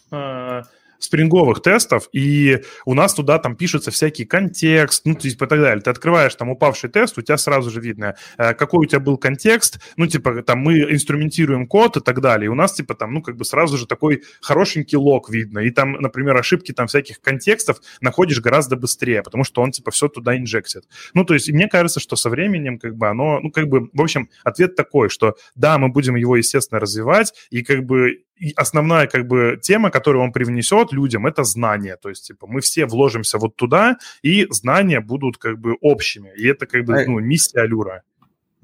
Э, 0.09 0.61
спринговых 1.03 1.61
тестов, 1.61 2.07
и 2.13 2.63
у 2.85 2.93
нас 2.93 3.13
туда 3.13 3.39
там 3.39 3.55
пишется 3.55 3.91
всякий 3.91 4.25
контекст, 4.25 5.05
ну, 5.05 5.15
то 5.15 5.25
есть, 5.25 5.35
и 5.35 5.39
так 5.39 5.49
далее. 5.49 5.81
Ты 5.81 5.89
открываешь 5.89 6.35
там 6.35 6.49
упавший 6.49 6.89
тест, 6.89 7.17
у 7.17 7.21
тебя 7.21 7.37
сразу 7.37 7.69
же 7.69 7.81
видно, 7.81 8.15
э, 8.37 8.53
какой 8.53 8.85
у 8.85 8.89
тебя 8.89 8.99
был 8.99 9.17
контекст, 9.17 9.79
ну, 9.97 10.07
типа, 10.07 10.43
там 10.43 10.59
мы 10.59 10.79
инструментируем 10.93 11.67
код 11.67 11.97
и 11.97 11.99
так 11.99 12.21
далее, 12.21 12.45
и 12.45 12.49
у 12.49 12.55
нас, 12.55 12.73
типа, 12.73 12.95
там, 12.95 13.13
ну, 13.13 13.21
как 13.21 13.35
бы 13.35 13.45
сразу 13.45 13.77
же 13.77 13.85
такой 13.85 14.23
хорошенький 14.41 14.97
лог 14.97 15.29
видно, 15.29 15.59
и 15.59 15.69
там, 15.69 15.93
например, 15.93 16.37
ошибки 16.37 16.71
там 16.71 16.87
всяких 16.87 17.19
контекстов 17.19 17.79
находишь 18.01 18.39
гораздо 18.39 18.75
быстрее, 18.75 19.23
потому 19.23 19.43
что 19.43 19.61
он, 19.61 19.71
типа, 19.71 19.91
все 19.91 20.07
туда 20.07 20.37
инжектит. 20.37 20.85
Ну, 21.13 21.25
то 21.25 21.33
есть, 21.33 21.51
мне 21.51 21.67
кажется, 21.67 21.99
что 21.99 22.15
со 22.15 22.29
временем, 22.29 22.79
как 22.79 22.95
бы, 22.95 23.07
оно, 23.07 23.39
ну, 23.39 23.51
как 23.51 23.67
бы, 23.67 23.89
в 23.91 24.01
общем, 24.01 24.29
ответ 24.43 24.75
такой, 24.75 25.09
что 25.09 25.35
да, 25.55 25.77
мы 25.77 25.89
будем 25.89 26.15
его, 26.15 26.37
естественно, 26.37 26.79
развивать, 26.79 27.33
и 27.49 27.63
как 27.63 27.83
бы 27.85 28.23
основная 28.55 29.07
как 29.07 29.27
бы 29.27 29.57
тема, 29.61 29.89
которую 29.91 30.23
он 30.23 30.31
привнесет 30.31 30.91
людям, 30.91 31.25
это 31.25 31.43
знания. 31.43 31.97
То 32.01 32.09
есть, 32.09 32.27
типа, 32.27 32.47
мы 32.47 32.61
все 32.61 32.85
вложимся 32.85 33.37
вот 33.37 33.55
туда, 33.55 33.97
и 34.21 34.47
знания 34.49 34.99
будут 34.99 35.37
как 35.37 35.59
бы 35.59 35.75
общими. 35.81 36.31
И 36.35 36.47
это 36.47 36.65
как 36.65 36.85
бы, 36.85 37.05
ну, 37.05 37.19
миссия 37.19 37.61
Алюра 37.61 38.03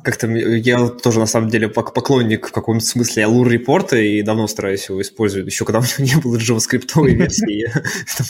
как-то 0.02 0.28
я 0.28 0.88
тоже 0.88 1.20
на 1.20 1.26
самом 1.26 1.50
деле 1.50 1.68
поклонник 1.68 2.48
в 2.48 2.52
каком-то 2.52 2.86
смысле 2.86 3.24
Allure 3.24 3.50
репорта 3.50 3.98
и 3.98 4.22
давно 4.22 4.48
стараюсь 4.48 4.88
его 4.88 5.02
использовать. 5.02 5.48
Еще 5.48 5.66
когда 5.66 5.80
у 5.80 5.82
него 5.82 5.94
не 6.16 6.22
было 6.22 6.38
JavaScript 6.38 7.06
версии, 7.06 7.70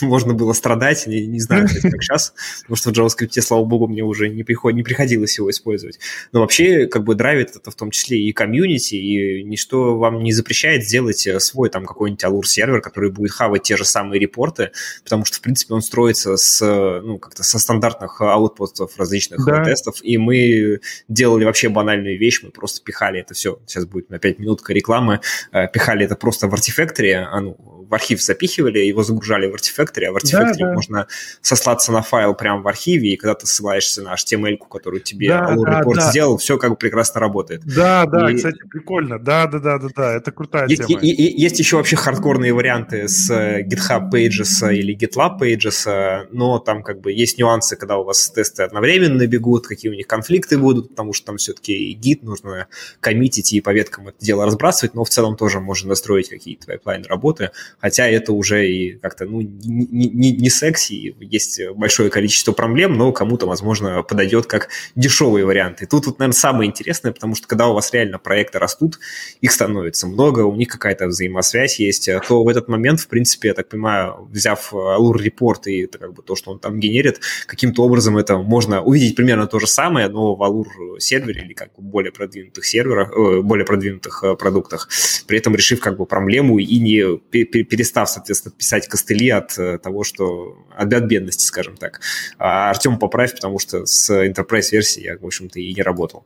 можно 0.04 0.34
было 0.34 0.52
страдать, 0.52 1.06
не, 1.06 1.26
не 1.26 1.38
знаю, 1.38 1.68
как 1.68 2.02
сейчас, 2.02 2.34
потому 2.62 2.76
что 2.76 2.90
в 2.90 2.92
JavaScript, 2.92 3.40
слава 3.40 3.64
богу, 3.64 3.86
мне 3.86 4.02
уже 4.02 4.28
не, 4.28 4.42
приход, 4.42 4.74
не 4.74 4.82
приходилось 4.82 5.38
его 5.38 5.48
использовать. 5.50 6.00
Но 6.32 6.40
вообще, 6.40 6.86
как 6.86 7.04
бы 7.04 7.14
драйвит 7.14 7.54
это 7.54 7.70
в 7.70 7.76
том 7.76 7.92
числе 7.92 8.20
и 8.20 8.32
комьюнити, 8.32 8.96
и 8.96 9.44
ничто 9.44 9.96
вам 9.96 10.24
не 10.24 10.32
запрещает 10.32 10.84
сделать 10.84 11.24
э, 11.26 11.38
свой 11.38 11.68
там 11.68 11.86
какой-нибудь 11.86 12.24
Allure 12.24 12.44
сервер, 12.44 12.80
который 12.80 13.10
будет 13.10 13.30
хавать 13.30 13.62
те 13.62 13.76
же 13.76 13.84
самые 13.84 14.18
репорты, 14.18 14.72
потому 15.04 15.24
что, 15.24 15.36
в 15.36 15.40
принципе, 15.40 15.74
он 15.74 15.82
строится 15.82 16.36
с, 16.36 17.00
ну, 17.04 17.18
как-то 17.18 17.44
со 17.44 17.60
стандартных 17.60 18.20
аутпутов 18.20 18.98
различных 18.98 19.46
да. 19.46 19.62
тестов, 19.62 20.00
и 20.02 20.18
мы 20.18 20.80
делали 21.08 21.44
вообще 21.44 21.59
вообще 21.60 21.68
банальную 21.68 22.18
вещь, 22.18 22.40
мы 22.42 22.50
просто 22.50 22.82
пихали 22.82 23.20
это 23.20 23.34
все, 23.34 23.58
сейчас 23.66 23.84
будет 23.84 24.10
на 24.10 24.18
5 24.18 24.38
минутка 24.38 24.72
рекламы, 24.72 25.20
э, 25.52 25.68
пихали 25.68 26.06
это 26.06 26.16
просто 26.16 26.48
в 26.48 26.54
Artifactory, 26.54 27.12
а 27.12 27.40
ну, 27.40 27.56
в 27.90 27.94
архив 27.94 28.22
запихивали, 28.22 28.78
его 28.78 29.02
загружали 29.02 29.46
в 29.50 29.54
Artifactory, 29.54 30.04
а 30.06 30.12
в 30.12 30.16
Artifactory 30.16 30.58
да, 30.58 30.66
да. 30.66 30.72
можно 30.74 31.06
сослаться 31.42 31.92
на 31.92 32.02
файл 32.02 32.34
прямо 32.34 32.62
в 32.62 32.68
архиве, 32.68 33.12
и 33.12 33.16
когда 33.16 33.34
ты 33.34 33.46
ссылаешься 33.46 34.02
на 34.02 34.14
HTML, 34.14 34.58
которую 34.70 35.00
тебе 35.00 35.28
да, 35.28 35.52
Allure 35.52 35.64
да, 35.64 35.80
Report 35.80 35.94
да. 35.96 36.10
сделал, 36.10 36.38
все 36.38 36.56
как 36.56 36.70
бы 36.70 36.76
прекрасно 36.76 37.20
работает. 37.20 37.62
Да, 37.64 38.06
да, 38.06 38.30
и... 38.30 38.36
кстати, 38.36 38.58
прикольно. 38.70 39.18
Да, 39.18 39.46
да, 39.46 39.58
да, 39.58 39.78
да, 39.78 39.88
да, 39.94 40.14
это 40.14 40.30
крутая 40.30 40.68
есть, 40.68 40.86
тема. 40.86 41.00
И, 41.00 41.08
и, 41.08 41.40
есть 41.40 41.58
еще 41.58 41.76
вообще 41.76 41.96
хардкорные 41.96 42.52
варианты 42.52 43.08
с 43.08 43.28
э, 43.30 43.62
GitHub 43.66 44.08
Pages 44.12 44.72
или 44.72 44.96
GitLab 44.96 45.40
Pages, 45.40 46.28
но 46.30 46.60
там 46.60 46.84
как 46.84 47.00
бы 47.00 47.12
есть 47.12 47.38
нюансы, 47.38 47.74
когда 47.76 47.96
у 47.96 48.04
вас 48.04 48.30
тесты 48.30 48.62
одновременно 48.62 49.26
бегут, 49.26 49.66
какие 49.66 49.90
у 49.90 49.94
них 49.94 50.06
конфликты 50.06 50.58
будут, 50.58 50.90
потому 50.90 51.12
что 51.12 51.26
там 51.26 51.38
все-таки 51.50 51.92
гид 51.92 52.22
нужно 52.22 52.68
коммитить 53.00 53.52
и 53.52 53.60
по 53.60 53.70
веткам 53.70 54.08
это 54.08 54.18
дело 54.20 54.44
разбрасывать, 54.44 54.94
но 54.94 55.04
в 55.04 55.08
целом 55.08 55.36
тоже 55.36 55.60
можно 55.60 55.90
настроить 55.90 56.28
какие-то 56.28 56.66
пайплайны 56.66 57.04
работы 57.08 57.50
хотя 57.80 58.08
это 58.08 58.32
уже 58.32 58.68
и 58.68 58.92
как-то 58.98 59.24
ну, 59.24 59.40
не, 59.40 60.08
не, 60.08 60.32
не 60.32 60.50
секси, 60.50 61.14
есть 61.20 61.60
большое 61.74 62.10
количество 62.10 62.52
проблем, 62.52 62.96
но 62.96 63.12
кому-то, 63.12 63.46
возможно, 63.46 64.02
подойдет 64.02 64.46
как 64.46 64.68
дешевый 64.94 65.44
вариант. 65.44 65.82
И 65.82 65.86
тут, 65.86 66.06
вот, 66.06 66.18
наверное, 66.18 66.36
самое 66.36 66.68
интересное, 66.68 67.12
потому 67.12 67.34
что 67.34 67.46
когда 67.46 67.68
у 67.68 67.74
вас 67.74 67.92
реально 67.92 68.18
проекты 68.18 68.58
растут, 68.58 68.98
их 69.40 69.52
становится 69.52 70.06
много, 70.06 70.40
у 70.40 70.54
них 70.54 70.68
какая-то 70.68 71.06
взаимосвязь 71.06 71.78
есть, 71.80 72.08
то 72.28 72.42
в 72.42 72.48
этот 72.48 72.68
момент, 72.68 73.00
в 73.00 73.08
принципе, 73.08 73.48
я 73.48 73.54
так 73.54 73.68
понимаю, 73.68 74.28
взяв 74.30 74.72
Allure 74.72 75.16
Report 75.16 75.62
и 75.66 75.84
это 75.84 75.98
как 75.98 76.14
бы 76.14 76.22
то, 76.22 76.36
что 76.36 76.50
он 76.50 76.58
там 76.58 76.80
генерит, 76.80 77.20
каким-то 77.46 77.82
образом 77.84 78.18
это 78.18 78.38
можно 78.38 78.82
увидеть 78.82 79.16
примерно 79.16 79.46
то 79.46 79.58
же 79.58 79.66
самое, 79.66 80.08
но 80.08 80.34
в 80.34 80.42
Allure 80.42 80.98
сервере 80.98 81.39
или 81.40 81.52
как 81.52 81.74
бы 81.74 81.82
более 81.82 82.12
продвинутых 82.12 82.64
серверах, 82.64 83.12
э, 83.12 83.40
более 83.40 83.66
продвинутых 83.66 84.24
э, 84.24 84.36
продуктах, 84.36 84.88
при 85.26 85.38
этом 85.38 85.54
решив 85.54 85.80
как 85.80 85.96
бы 85.96 86.06
проблему 86.06 86.58
и 86.58 86.78
не 86.78 87.18
перестав, 87.30 88.08
соответственно, 88.08 88.54
писать 88.56 88.88
костыли 88.88 89.30
от 89.30 89.58
э, 89.58 89.78
того, 89.78 90.04
что 90.04 90.58
от, 90.76 90.92
от 90.92 91.04
бедности, 91.04 91.44
скажем 91.44 91.76
так. 91.76 92.00
А 92.38 92.70
Артем 92.70 92.98
поправь, 92.98 93.34
потому 93.34 93.58
что 93.58 93.86
с 93.86 94.10
Enterprise 94.10 94.70
версией 94.72 95.06
я, 95.06 95.18
в 95.18 95.26
общем-то, 95.26 95.60
и 95.60 95.74
не 95.74 95.82
работал. 95.82 96.24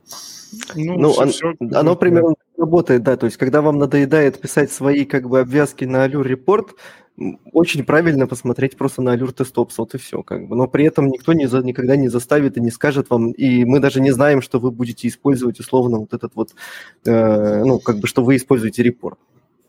Ну, 0.74 0.98
ну 0.98 1.12
все, 1.12 1.20
он, 1.20 1.28
все, 1.30 1.54
оно 1.72 1.96
примерно 1.96 2.34
работает, 2.56 3.02
да. 3.02 3.16
То 3.16 3.26
есть, 3.26 3.36
когда 3.36 3.62
вам 3.62 3.78
надоедает 3.78 4.40
писать 4.40 4.72
свои 4.72 5.04
как 5.04 5.28
бы 5.28 5.40
обвязки 5.40 5.84
на 5.84 6.06
Allure 6.06 6.26
Report, 6.26 6.70
очень 7.52 7.84
правильно 7.84 8.26
посмотреть 8.26 8.76
просто 8.76 9.02
на 9.02 9.16
Allure 9.16 9.34
Test 9.34 9.68
вот 9.76 9.94
и 9.94 9.98
все. 9.98 10.22
Как 10.22 10.48
бы. 10.48 10.56
Но 10.56 10.66
при 10.66 10.84
этом 10.84 11.08
никто 11.08 11.32
не 11.32 11.46
за, 11.46 11.62
никогда 11.62 11.96
не 11.96 12.08
заставит 12.08 12.56
и 12.56 12.60
не 12.60 12.70
скажет 12.70 13.10
вам, 13.10 13.30
и 13.30 13.64
мы 13.64 13.80
даже 13.80 14.00
не 14.00 14.10
знаем, 14.10 14.42
что 14.42 14.58
вы 14.58 14.70
будете 14.70 15.06
использовать 15.08 15.60
условно 15.60 15.98
вот 15.98 16.12
этот 16.12 16.32
вот, 16.34 16.54
э, 17.04 17.64
ну, 17.64 17.78
как 17.78 17.98
бы, 17.98 18.08
что 18.08 18.24
вы 18.24 18.36
используете 18.36 18.82
репорт. 18.82 19.18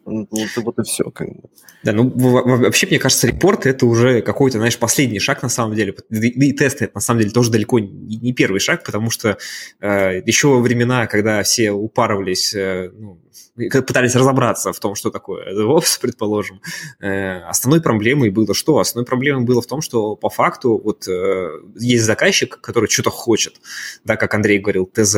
Вот, 0.05 0.29
вот 0.57 0.79
и 0.79 0.83
все. 0.83 1.09
Как 1.09 1.27
бы. 1.27 1.49
Да, 1.83 1.91
ну 1.91 2.09
вообще, 2.09 2.85
мне 2.87 2.99
кажется, 2.99 3.27
репорт 3.27 3.65
это 3.65 3.85
уже 3.87 4.21
какой-то, 4.21 4.59
знаешь, 4.59 4.77
последний 4.77 5.19
шаг 5.19 5.41
на 5.41 5.49
самом 5.49 5.75
деле. 5.75 5.95
И 6.11 6.53
тесты 6.53 6.89
на 6.93 7.01
самом 7.01 7.21
деле 7.21 7.31
тоже 7.31 7.51
далеко 7.51 7.79
не 7.79 8.33
первый 8.33 8.59
шаг, 8.59 8.83
потому 8.83 9.09
что 9.09 9.37
э, 9.81 10.21
еще 10.25 10.49
во 10.49 10.59
времена, 10.61 11.07
когда 11.07 11.41
все 11.41 11.71
упарывались, 11.71 12.53
э, 12.53 12.91
ну, 12.93 13.19
пытались 13.55 14.15
разобраться 14.15 14.73
в 14.73 14.79
том, 14.79 14.95
что 14.95 15.09
такое 15.09 15.53
DevOps, 15.53 15.97
предположим, 16.01 16.61
э, 16.99 17.39
основной 17.41 17.81
проблемой 17.81 18.29
было 18.29 18.53
что? 18.53 18.79
Основной 18.79 19.05
проблемой 19.05 19.45
было 19.45 19.61
в 19.61 19.67
том, 19.67 19.81
что 19.81 20.15
по 20.15 20.29
факту 20.29 20.79
вот 20.83 21.07
э, 21.07 21.61
есть 21.75 22.03
заказчик, 22.03 22.59
который 22.59 22.89
что-то 22.89 23.09
хочет, 23.09 23.55
да, 24.03 24.17
как 24.17 24.33
Андрей 24.33 24.59
говорил, 24.59 24.85
ТЗ, 24.85 25.15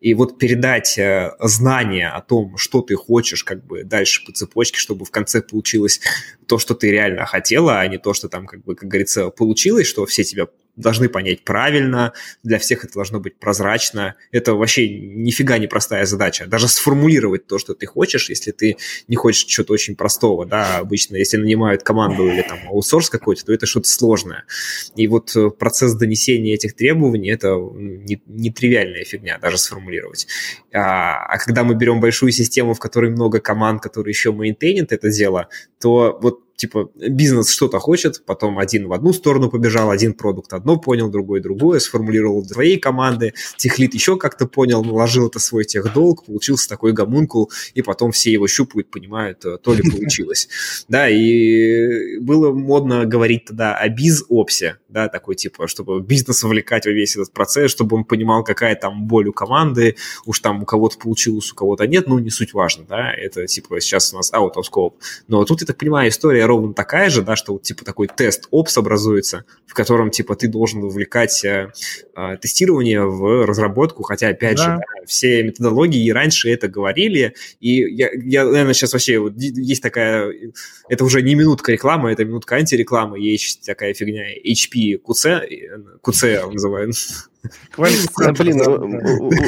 и 0.00 0.14
вот 0.14 0.38
передать 0.38 0.98
э, 0.98 1.32
знания 1.40 2.08
о 2.08 2.20
том, 2.20 2.56
что 2.56 2.82
ты 2.82 2.96
хочешь, 2.96 3.44
как 3.44 3.64
бы 3.64 3.84
дальше 3.84 4.24
по 4.24 4.32
цепочке, 4.32 4.78
чтобы 4.78 5.04
в 5.04 5.10
конце 5.10 5.40
получилось 5.40 6.00
то, 6.46 6.58
что 6.58 6.74
ты 6.74 6.90
реально 6.90 7.24
хотела, 7.26 7.78
а 7.78 7.86
не 7.86 7.98
то, 7.98 8.14
что 8.14 8.28
там, 8.28 8.46
как 8.46 8.64
бы, 8.64 8.74
как 8.74 8.88
говорится, 8.88 9.30
получилось, 9.30 9.86
что 9.86 10.06
все 10.06 10.24
тебя 10.24 10.46
должны 10.76 11.08
понять 11.08 11.42
правильно, 11.42 12.12
для 12.42 12.58
всех 12.58 12.84
это 12.84 12.94
должно 12.94 13.20
быть 13.20 13.36
прозрачно. 13.36 14.14
Это 14.30 14.54
вообще 14.54 14.88
нифига 14.88 15.58
не 15.58 15.66
простая 15.66 16.04
задача. 16.06 16.46
Даже 16.46 16.68
сформулировать 16.68 17.46
то, 17.46 17.58
что 17.58 17.74
ты 17.74 17.86
хочешь, 17.86 18.28
если 18.28 18.52
ты 18.52 18.76
не 19.08 19.16
хочешь 19.16 19.44
чего-то 19.44 19.72
очень 19.72 19.96
простого, 19.96 20.46
да, 20.46 20.78
обычно, 20.78 21.16
если 21.16 21.38
нанимают 21.38 21.82
команду 21.82 22.28
или 22.28 22.42
там 22.42 22.58
аутсорс 22.68 23.10
какой-то, 23.10 23.46
то 23.46 23.52
это 23.52 23.66
что-то 23.66 23.88
сложное. 23.88 24.44
И 24.94 25.06
вот 25.08 25.34
э, 25.34 25.50
процесс 25.50 25.94
донесения 25.94 26.54
этих 26.54 26.74
требований, 26.74 27.30
это 27.30 27.56
нетривиальная 28.26 29.00
не 29.00 29.04
фигня 29.04 29.38
даже 29.38 29.58
сформулировать. 29.58 30.26
А, 30.72 31.24
а 31.26 31.38
когда 31.38 31.64
мы 31.64 31.74
берем 31.74 32.00
большую 32.00 32.32
систему, 32.32 32.74
в 32.74 32.78
которой 32.78 33.10
много 33.10 33.40
команд, 33.40 33.82
которые 33.82 34.12
еще 34.12 34.32
мейнтейнят 34.32 34.92
это 34.92 35.10
дело, 35.10 35.48
то 35.80 36.18
вот 36.20 36.45
типа, 36.56 36.90
бизнес 36.94 37.50
что-то 37.50 37.78
хочет, 37.78 38.24
потом 38.24 38.58
один 38.58 38.88
в 38.88 38.92
одну 38.92 39.12
сторону 39.12 39.50
побежал, 39.50 39.90
один 39.90 40.14
продукт 40.14 40.52
одно 40.52 40.78
понял, 40.78 41.10
другой 41.10 41.40
другое, 41.40 41.78
сформулировал 41.78 42.42
для 42.42 42.54
своей 42.54 42.78
команды, 42.78 43.34
техлит 43.56 43.94
еще 43.94 44.16
как-то 44.16 44.46
понял, 44.46 44.82
наложил 44.82 45.28
это 45.28 45.38
свой 45.38 45.64
техдолг, 45.64 46.24
получился 46.24 46.68
такой 46.68 46.92
гомункул, 46.92 47.50
и 47.74 47.82
потом 47.82 48.12
все 48.12 48.32
его 48.32 48.48
щупают, 48.48 48.90
понимают, 48.90 49.44
э, 49.44 49.58
то 49.58 49.74
ли 49.74 49.82
получилось. 49.90 50.48
Да, 50.88 51.08
и 51.08 52.18
было 52.18 52.52
модно 52.52 53.04
говорить 53.04 53.46
тогда 53.46 53.76
о 53.76 53.88
биз-опсе, 53.88 54.78
да, 54.88 55.08
такой 55.08 55.34
типа, 55.34 55.68
чтобы 55.68 56.00
бизнес 56.00 56.42
вовлекать 56.42 56.86
во 56.86 56.92
весь 56.92 57.16
этот 57.16 57.32
процесс, 57.32 57.70
чтобы 57.70 57.96
он 57.96 58.04
понимал, 58.04 58.44
какая 58.44 58.74
там 58.74 59.06
боль 59.06 59.28
у 59.28 59.32
команды, 59.32 59.96
уж 60.24 60.40
там 60.40 60.62
у 60.62 60.64
кого-то 60.64 60.98
получилось, 60.98 61.52
у 61.52 61.54
кого-то 61.54 61.86
нет, 61.86 62.06
ну, 62.06 62.18
не 62.18 62.30
суть 62.30 62.54
важно, 62.54 62.84
да, 62.88 63.12
это 63.12 63.46
типа 63.46 63.80
сейчас 63.80 64.12
у 64.12 64.16
нас 64.16 64.32
out 64.32 64.54
of 64.56 64.62
scope. 64.72 64.94
Но 65.28 65.44
тут, 65.44 65.60
я 65.60 65.66
так 65.66 65.76
понимаю, 65.76 66.10
история 66.46 66.56
ровно 66.56 66.74
такая 66.74 67.10
же, 67.10 67.22
да, 67.22 67.36
что 67.36 67.52
вот 67.52 67.62
типа 67.62 67.84
такой 67.84 68.08
тест 68.08 68.48
опс 68.50 68.78
образуется, 68.78 69.44
в 69.66 69.74
котором 69.74 70.10
типа 70.10 70.34
ты 70.36 70.48
должен 70.48 70.80
вовлекать 70.80 71.44
э, 71.44 71.70
э, 72.16 72.36
тестирование 72.40 73.04
в 73.04 73.44
разработку, 73.46 74.02
хотя 74.02 74.28
опять 74.28 74.56
да. 74.56 74.62
же 74.62 74.68
да, 74.78 75.06
все 75.06 75.42
методологии 75.42 76.04
и 76.04 76.12
раньше 76.12 76.50
это 76.50 76.68
говорили, 76.68 77.34
и 77.60 77.82
я, 77.94 78.10
я 78.14 78.44
наверное, 78.44 78.74
сейчас 78.74 78.92
вообще 78.92 79.18
вот, 79.18 79.34
есть 79.36 79.82
такая, 79.82 80.32
это 80.88 81.04
уже 81.04 81.22
не 81.22 81.34
минутка 81.34 81.72
рекламы, 81.72 82.12
это 82.12 82.24
минутка 82.24 82.56
антирекламы, 82.56 83.20
есть 83.20 83.66
такая 83.66 83.94
фигня 83.94 84.24
HP 84.34 85.00
QC, 85.02 86.00
QC 86.02 86.52
называют, 86.52 86.94
Блин, 87.76 88.60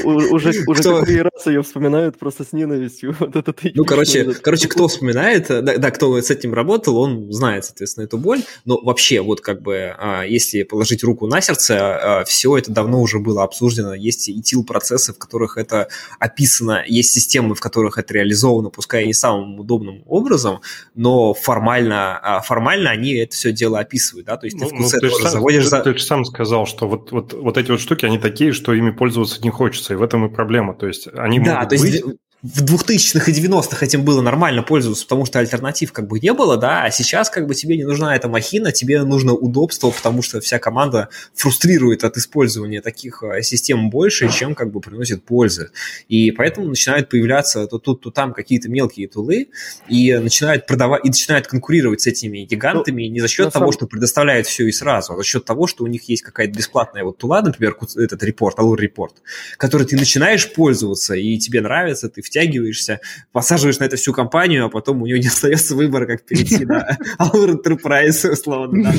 уже 0.05 0.63
уже 0.67 0.83
какой 0.83 1.23
раз 1.23 1.47
ее 1.47 1.63
вспоминают 1.63 2.19
просто 2.19 2.45
с 2.45 2.53
ненавистью. 2.53 3.17
Ну, 3.75 3.85
короче, 3.85 4.33
короче, 4.35 4.69
кто 4.69 4.89
вспоминает, 4.89 5.47
да, 5.49 5.91
кто 5.91 6.21
с 6.21 6.31
этим 6.31 6.55
работал, 6.55 6.97
он 6.99 7.33
знает, 7.33 7.65
соответственно, 7.65 8.05
эту 8.05 8.19
боль. 8.19 8.43
Но 8.65 8.81
вообще, 8.81 9.21
вот 9.21 9.41
как 9.41 9.63
бы, 9.63 9.95
а, 9.99 10.23
если 10.23 10.63
положить 10.63 11.03
руку 11.05 11.27
на 11.27 11.41
сердце, 11.41 12.21
а, 12.21 12.25
все 12.25 12.57
это 12.57 12.71
давно 12.73 13.01
уже 13.01 13.19
было 13.19 13.45
обсуждено. 13.45 13.95
Есть 13.95 14.29
и 14.29 14.41
тил-процессы, 14.41 15.13
в 15.13 15.19
которых 15.19 15.57
это 15.57 15.89
описано, 16.19 16.83
есть 16.87 17.13
системы, 17.13 17.55
в 17.55 17.61
которых 17.61 17.99
это 17.99 18.15
реализовано, 18.15 18.71
пускай 18.71 19.05
и 19.05 19.07
не 19.09 19.15
самым 19.15 19.59
удобным 19.61 20.03
образом, 20.07 20.61
но 20.95 21.35
формально, 21.35 22.19
а, 22.19 22.41
формально 22.41 22.91
они 22.91 23.15
это 23.15 23.35
все 23.35 23.53
дело 23.53 23.79
описывают, 23.79 24.27
да, 24.27 24.37
то 24.37 24.47
есть 24.47 24.59
ты 24.59 24.65
в 24.65 24.73
QC 24.73 24.99
ну, 25.03 25.29
заводишь... 25.29 25.69
Ты, 25.69 25.83
ты 25.83 25.99
же 25.99 26.05
сам 26.05 26.25
сказал, 26.25 26.67
что 26.67 26.89
вот, 26.89 27.13
вот, 27.13 27.33
вот 27.35 27.57
эти 27.57 27.71
вот 27.71 27.81
штуки, 27.89 28.05
они 28.05 28.19
такие, 28.19 28.53
что 28.53 28.75
ими 28.75 28.91
пользоваться 28.91 29.43
не 29.43 29.51
хочется, 29.51 29.95
и 29.95 29.97
в 29.97 30.03
этом 30.03 30.27
и 30.27 30.29
проблема. 30.29 30.75
То 30.75 30.87
есть 30.87 31.09
они 31.15 31.41
да, 31.41 31.55
могут 31.55 31.69
то 31.71 31.75
есть 31.75 32.05
быть 32.05 32.19
в 32.41 32.63
2000-х 32.63 33.33
и 33.33 33.35
90-х 33.35 33.85
этим 33.85 34.05
было 34.05 34.21
нормально 34.21 34.63
пользоваться, 34.63 35.05
потому 35.05 35.27
что 35.27 35.41
альтернатив 35.41 35.93
как 35.93 36.07
бы 36.07 36.21
не 36.21 36.33
было, 36.33 36.57
да, 36.57 36.85
а 36.85 36.91
сейчас 36.93 37.31
как 37.31 37.49
бы 37.49 37.55
тебе 37.57 37.77
не 37.77 37.83
нужна 37.83 38.15
эта 38.15 38.29
махина, 38.29 38.71
тебе 38.71 39.03
нужно 39.03 39.33
удобство, 39.33 39.91
потому 39.91 40.23
что 40.23 40.41
вся 40.41 40.61
команда 40.61 41.09
фрустрирует 41.35 42.05
от 42.05 42.17
использования 42.17 42.81
таких 42.81 43.25
э, 43.25 43.43
систем 43.43 43.91
больше, 43.91 44.31
чем 44.31 44.55
как 44.55 44.71
бы 44.71 44.81
приносит 44.81 45.25
пользы. 45.25 45.71
И 46.07 46.31
поэтому 46.31 46.69
начинают 46.69 47.09
появляться 47.09 47.67
то 47.67 47.79
тут, 47.79 48.03
то 48.03 48.13
там 48.13 48.33
какие-то 48.33 48.69
мелкие 48.69 49.09
тулы, 49.09 49.49
и 49.89 50.15
начинают 50.15 50.67
продавать, 50.67 51.05
и 51.05 51.09
начинают 51.09 51.49
конкурировать 51.49 52.03
с 52.03 52.07
этими 52.07 52.45
гигантами 52.45 53.09
ну, 53.09 53.15
не 53.15 53.21
за 53.21 53.27
счет 53.27 53.53
того, 53.53 53.65
самом... 53.65 53.73
что 53.73 53.87
предоставляют 53.89 54.47
все 54.47 54.69
и 54.69 54.71
сразу, 54.71 55.15
а 55.15 55.17
за 55.17 55.25
счет 55.25 55.45
того, 55.45 55.67
что 55.67 55.83
у 55.83 55.89
них 55.89 56.09
есть 56.09 56.23
какая-то 56.23 56.57
бесплатная 56.57 57.03
вот 57.03 57.19
тула, 57.19 57.43
например, 57.43 57.77
этот 57.97 58.23
репорт, 58.23 58.61
Allure 58.61 58.79
Report, 58.79 59.15
который 59.57 59.89
ты 59.89 59.97
начинаешь 59.97 60.53
пользоваться, 60.53 61.15
и 61.15 61.37
тебе 61.39 61.61
нравится, 61.61 62.09
ты 62.09 62.23
втягиваешься, 62.29 63.01
посаживаешь 63.33 63.79
на 63.79 63.85
это 63.85 63.97
всю 63.97 64.13
компанию, 64.13 64.67
а 64.67 64.69
потом 64.69 65.03
у 65.03 65.07
нее 65.07 65.19
не 65.19 65.27
остается 65.29 65.75
выбора, 65.75 66.07
как 66.07 66.25
перейти 66.25 66.65
на 66.65 66.97
Allure 67.19 67.57
Enterprise, 67.57 68.31
условно. 68.31 68.93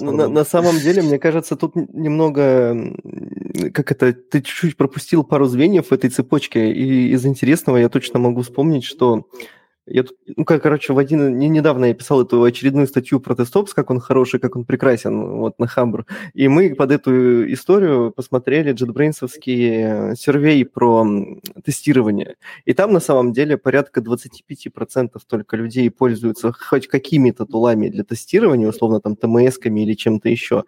На 0.28 0.44
самом 0.44 0.78
деле, 0.78 1.02
мне 1.02 1.18
кажется, 1.18 1.56
тут 1.56 1.74
немного, 1.74 2.94
как 3.72 3.92
это, 3.92 4.12
ты 4.12 4.40
чуть-чуть 4.40 4.76
пропустил 4.76 5.24
пару 5.24 5.46
звеньев 5.46 5.88
в 5.88 5.92
этой 5.92 6.10
цепочке, 6.10 6.72
и 6.72 7.12
из 7.12 7.26
интересного 7.26 7.76
я 7.76 7.88
точно 7.88 8.18
могу 8.18 8.42
вспомнить, 8.42 8.84
что 8.84 9.26
я 9.90 10.04
тут, 10.04 10.16
ну, 10.36 10.44
как, 10.44 10.62
короче, 10.62 10.92
в 10.92 10.98
один... 10.98 11.38
Не, 11.38 11.48
недавно 11.48 11.86
я 11.86 11.94
писал 11.94 12.22
эту 12.22 12.42
очередную 12.42 12.86
статью 12.86 13.20
про 13.20 13.34
тестопс, 13.34 13.74
как 13.74 13.90
он 13.90 14.00
хороший, 14.00 14.40
как 14.40 14.56
он 14.56 14.64
прекрасен, 14.64 15.38
вот, 15.38 15.58
на 15.58 15.66
Хабр. 15.66 16.06
И 16.32 16.48
мы 16.48 16.74
под 16.74 16.92
эту 16.92 17.52
историю 17.52 18.12
посмотрели 18.12 18.72
JetBrains 18.72 20.16
сервей 20.16 20.64
про 20.64 21.06
тестирование. 21.64 22.36
И 22.64 22.72
там, 22.72 22.92
на 22.92 23.00
самом 23.00 23.32
деле, 23.32 23.56
порядка 23.56 24.00
25% 24.00 25.08
только 25.28 25.56
людей 25.56 25.90
пользуются 25.90 26.52
хоть 26.52 26.86
какими-то 26.86 27.44
тулами 27.44 27.88
для 27.88 28.04
тестирования, 28.04 28.68
условно, 28.68 29.00
там, 29.00 29.16
ТМС-ками 29.16 29.80
или 29.80 29.94
чем-то 29.94 30.28
еще 30.28 30.64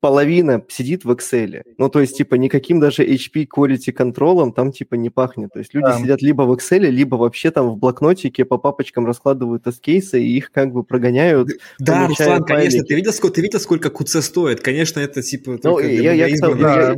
половина 0.00 0.64
сидит 0.68 1.04
в 1.04 1.10
Excel. 1.10 1.62
Ну, 1.78 1.88
то 1.88 2.00
есть, 2.00 2.16
типа, 2.16 2.34
никаким 2.34 2.80
даже 2.80 3.04
HP 3.04 3.46
quality 3.54 3.92
контролом 3.92 4.52
там, 4.52 4.72
типа, 4.72 4.94
не 4.94 5.10
пахнет. 5.10 5.52
То 5.52 5.58
есть 5.58 5.74
люди 5.74 5.86
да. 5.86 5.98
сидят 5.98 6.22
либо 6.22 6.42
в 6.42 6.52
Excel, 6.52 6.80
либо 6.80 7.16
вообще 7.16 7.50
там 7.50 7.70
в 7.70 7.76
блокнотике 7.76 8.44
по 8.44 8.58
папочкам 8.58 9.06
раскладывают 9.06 9.64
тест-кейсы 9.64 10.22
и 10.22 10.36
их 10.36 10.50
как 10.52 10.72
бы 10.72 10.82
прогоняют. 10.84 11.50
Да, 11.78 12.08
Руслан, 12.08 12.44
конечно, 12.44 12.82
ты 12.82 12.94
видел, 12.94 13.12
сколько, 13.12 13.36
ты 13.36 13.42
видел, 13.42 13.60
сколько 13.60 13.88
QC 13.88 14.22
стоит? 14.22 14.60
Конечно, 14.60 15.00
это, 15.00 15.22
типа, 15.22 15.58
ну, 15.62 15.78
я, 15.78 16.12
я, 16.12 16.26
я, 16.26 16.26
я, 16.26 16.96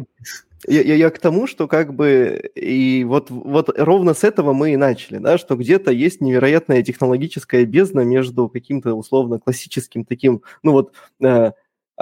я, 0.69 0.81
я, 0.81 0.95
я 0.95 1.11
к 1.11 1.19
тому, 1.19 1.47
что 1.47 1.67
как 1.67 1.95
бы 1.95 2.51
и 2.55 3.05
вот, 3.05 3.31
вот 3.31 3.71
ровно 3.77 4.15
с 4.15 4.23
этого 4.23 4.53
мы 4.53 4.75
и 4.75 4.77
начали, 4.77 5.19
да, 5.19 5.37
что 5.37 5.57
где-то 5.57 5.91
есть 5.91 6.21
невероятная 6.21 6.83
технологическая 6.83 7.65
бездна 7.65 8.03
между 8.03 8.49
каким-то 8.49 8.95
условно 8.95 9.41
классическим 9.41 10.05
таким, 10.05 10.43
ну 10.63 10.73
вот, 10.73 10.93
э, 11.21 11.53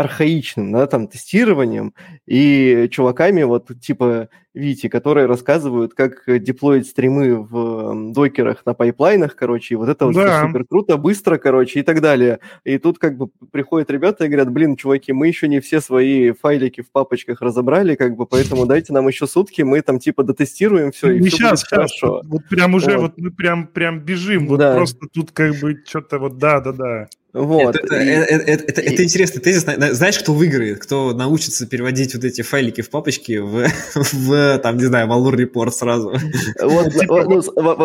архаичным, 0.01 0.73
да, 0.73 0.87
там, 0.87 1.09
тестированием 1.09 1.95
и 2.27 2.89
чуваками 2.91 3.43
вот 3.43 3.69
типа 3.81 4.29
Вити, 4.53 4.89
которые 4.89 5.27
рассказывают, 5.27 5.95
как 5.95 6.25
деплоить 6.27 6.89
стримы 6.89 7.41
в 7.41 8.13
докерах 8.13 8.67
на 8.67 8.75
пайплайнах, 8.75 9.37
короче, 9.37 9.75
и 9.75 9.77
вот 9.77 9.89
это 9.89 10.07
вот 10.07 10.15
да. 10.17 10.45
супер 10.45 10.65
круто, 10.65 10.97
быстро, 10.97 11.39
короче, 11.39 11.81
и 11.81 11.83
так 11.83 12.01
далее. 12.01 12.41
И 12.65 12.79
тут 12.79 12.99
как 12.99 13.17
бы 13.17 13.29
приходят 13.53 13.91
ребята 13.93 14.25
и 14.25 14.29
говорят, 14.29 14.51
блин, 14.51 14.75
чуваки, 14.75 15.13
мы 15.13 15.29
еще 15.29 15.47
не 15.47 15.61
все 15.61 15.81
свои 15.81 16.33
файлики 16.33 16.81
в 16.81 16.91
папочках 16.91 17.41
разобрали, 17.41 17.95
как 17.95 18.17
бы, 18.17 18.27
поэтому 18.27 18.67
дайте 18.67 18.93
нам 18.93 19.07
еще 19.07 19.29
сутки, 19.29 19.63
мы 19.63 19.83
там 19.83 20.01
типа 20.01 20.25
дотестируем 20.25 20.91
все, 20.91 21.13
и 21.13 21.21
не 21.21 21.29
все 21.29 21.37
сейчас, 21.37 21.61
будет 21.61 21.69
хорошо. 21.69 22.23
Вот 22.25 22.43
прям 22.49 22.75
уже, 22.75 22.99
вот, 22.99 23.13
вот 23.13 23.19
мы 23.19 23.31
прям, 23.31 23.69
прям 23.69 24.01
бежим, 24.01 24.49
вот 24.49 24.59
да. 24.59 24.75
просто 24.75 25.07
тут 25.13 25.31
как 25.31 25.61
бы 25.61 25.81
что-то 25.87 26.19
вот 26.19 26.39
да-да-да. 26.39 27.09
Вот. 27.33 27.77
Это, 27.77 27.97
и, 27.97 28.07
это, 28.09 28.35
это, 28.35 28.65
это, 28.65 28.81
и... 28.81 28.93
это 28.93 29.05
интересный 29.05 29.41
тезис. 29.41 29.63
Знаешь, 29.63 30.19
кто 30.19 30.35
выиграет? 30.35 30.81
Кто 30.81 31.13
научится 31.15 31.67
переводить 31.67 32.15
вот 32.15 32.25
эти 32.25 32.43
файлики 32.43 32.81
в 32.81 32.91
папочки 32.91 33.39
в, 33.39 33.69
в 33.95 34.33
там, 34.63 34.77
не 34.77 34.85
знаю, 34.85 35.09
Valur 35.09 35.35
Report 35.35 35.71
сразу? 35.71 36.13
Вот, 36.61 36.93
типа, 36.93 37.25
ну, 37.25 37.41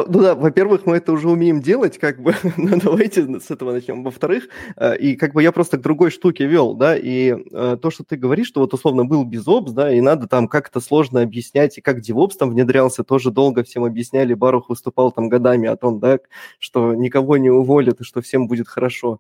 ну 0.08 0.22
да, 0.22 0.36
во-первых, 0.36 0.86
мы 0.86 0.98
это 0.98 1.12
уже 1.12 1.30
умеем 1.30 1.62
делать, 1.62 1.98
как 1.98 2.22
бы, 2.22 2.36
ну, 2.58 2.80
давайте 2.82 3.40
с 3.40 3.52
этого 3.52 3.72
начнем. 3.72 4.04
Во-вторых, 4.04 4.48
э, 4.78 4.98
и 4.98 5.16
как 5.16 5.34
бы 5.34 5.44
я 5.44 5.52
просто 5.52 5.78
к 5.78 5.82
другой 5.82 6.12
штуке 6.12 6.46
вел, 6.46 6.74
да, 6.74 6.96
и 6.96 7.36
э, 7.52 7.78
то, 7.82 7.92
что 7.92 8.04
ты 8.04 8.16
говоришь, 8.16 8.48
что 8.48 8.62
вот 8.62 8.74
условно 8.74 9.06
был 9.06 9.24
безопс, 9.24 9.72
да, 9.72 9.92
и 9.94 10.02
надо 10.02 10.28
там 10.28 10.48
как-то 10.48 10.80
сложно 10.80 11.22
объяснять, 11.22 11.78
и 11.78 11.82
как 11.82 12.00
DevOps 12.00 12.34
там 12.40 12.52
внедрялся, 12.52 13.04
тоже 13.04 13.32
долго 13.32 13.64
всем 13.64 13.84
объясняли, 13.84 14.34
Барух 14.34 14.70
выступал 14.70 15.12
там 15.12 15.30
годами 15.30 15.68
о 15.68 15.76
том, 15.76 16.00
да, 16.00 16.20
что 16.60 16.94
никого 16.94 17.38
не 17.38 17.50
уволят 17.50 18.02
и 18.02 18.04
что 18.04 18.22
всем 18.22 18.48
будет 18.48 18.68
хорошо. 18.68 19.20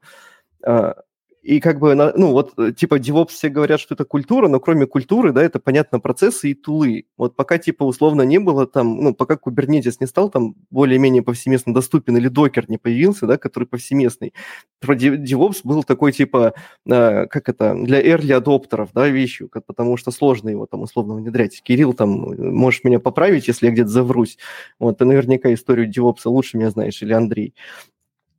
И 1.45 1.59
как 1.59 1.79
бы, 1.79 1.93
ну, 1.93 2.31
вот, 2.31 2.53
э, 2.57 2.71
типа, 2.71 2.95
DevOps 2.97 3.27
все 3.27 3.49
говорят, 3.49 3.79
что 3.79 3.93
это 3.93 4.03
культура, 4.03 4.47
но 4.47 4.59
кроме 4.59 4.87
культуры, 4.87 5.31
да, 5.31 5.43
это, 5.43 5.59
понятно, 5.59 5.99
процессы 5.99 6.49
и 6.49 6.53
тулы. 6.55 7.05
Вот 7.17 7.35
пока, 7.35 7.59
типа, 7.59 7.83
условно 7.83 8.23
не 8.23 8.39
было 8.39 8.65
там, 8.65 8.99
ну, 8.99 9.13
пока 9.13 9.35
Kubernetes 9.35 9.97
не 9.99 10.07
стал 10.07 10.31
там 10.31 10.55
более-менее 10.71 11.21
повсеместно 11.21 11.71
доступен, 11.71 12.17
или 12.17 12.29
докер 12.29 12.65
не 12.67 12.79
появился, 12.79 13.27
да, 13.27 13.37
который 13.37 13.65
повсеместный, 13.65 14.33
про 14.79 14.95
DevOps 14.95 15.59
был 15.63 15.83
такой, 15.83 16.13
типа, 16.13 16.55
э, 16.87 17.27
как 17.27 17.47
это, 17.47 17.75
для 17.75 18.01
early 18.01 18.33
адоптеров, 18.33 18.89
да, 18.95 19.07
вещью, 19.07 19.47
потому 19.67 19.97
что 19.97 20.09
сложно 20.09 20.49
его 20.49 20.65
там 20.65 20.81
условно 20.81 21.13
внедрять. 21.13 21.61
Кирилл, 21.61 21.93
там, 21.93 22.09
можешь 22.55 22.83
меня 22.83 22.99
поправить, 22.99 23.47
если 23.47 23.67
я 23.67 23.71
где-то 23.71 23.89
заврусь. 23.89 24.39
Вот, 24.79 24.97
ты 24.97 25.05
наверняка 25.05 25.53
историю 25.53 25.91
DevOps 25.91 26.21
лучше 26.25 26.57
меня 26.57 26.71
знаешь, 26.71 27.03
или 27.03 27.13
Андрей. 27.13 27.53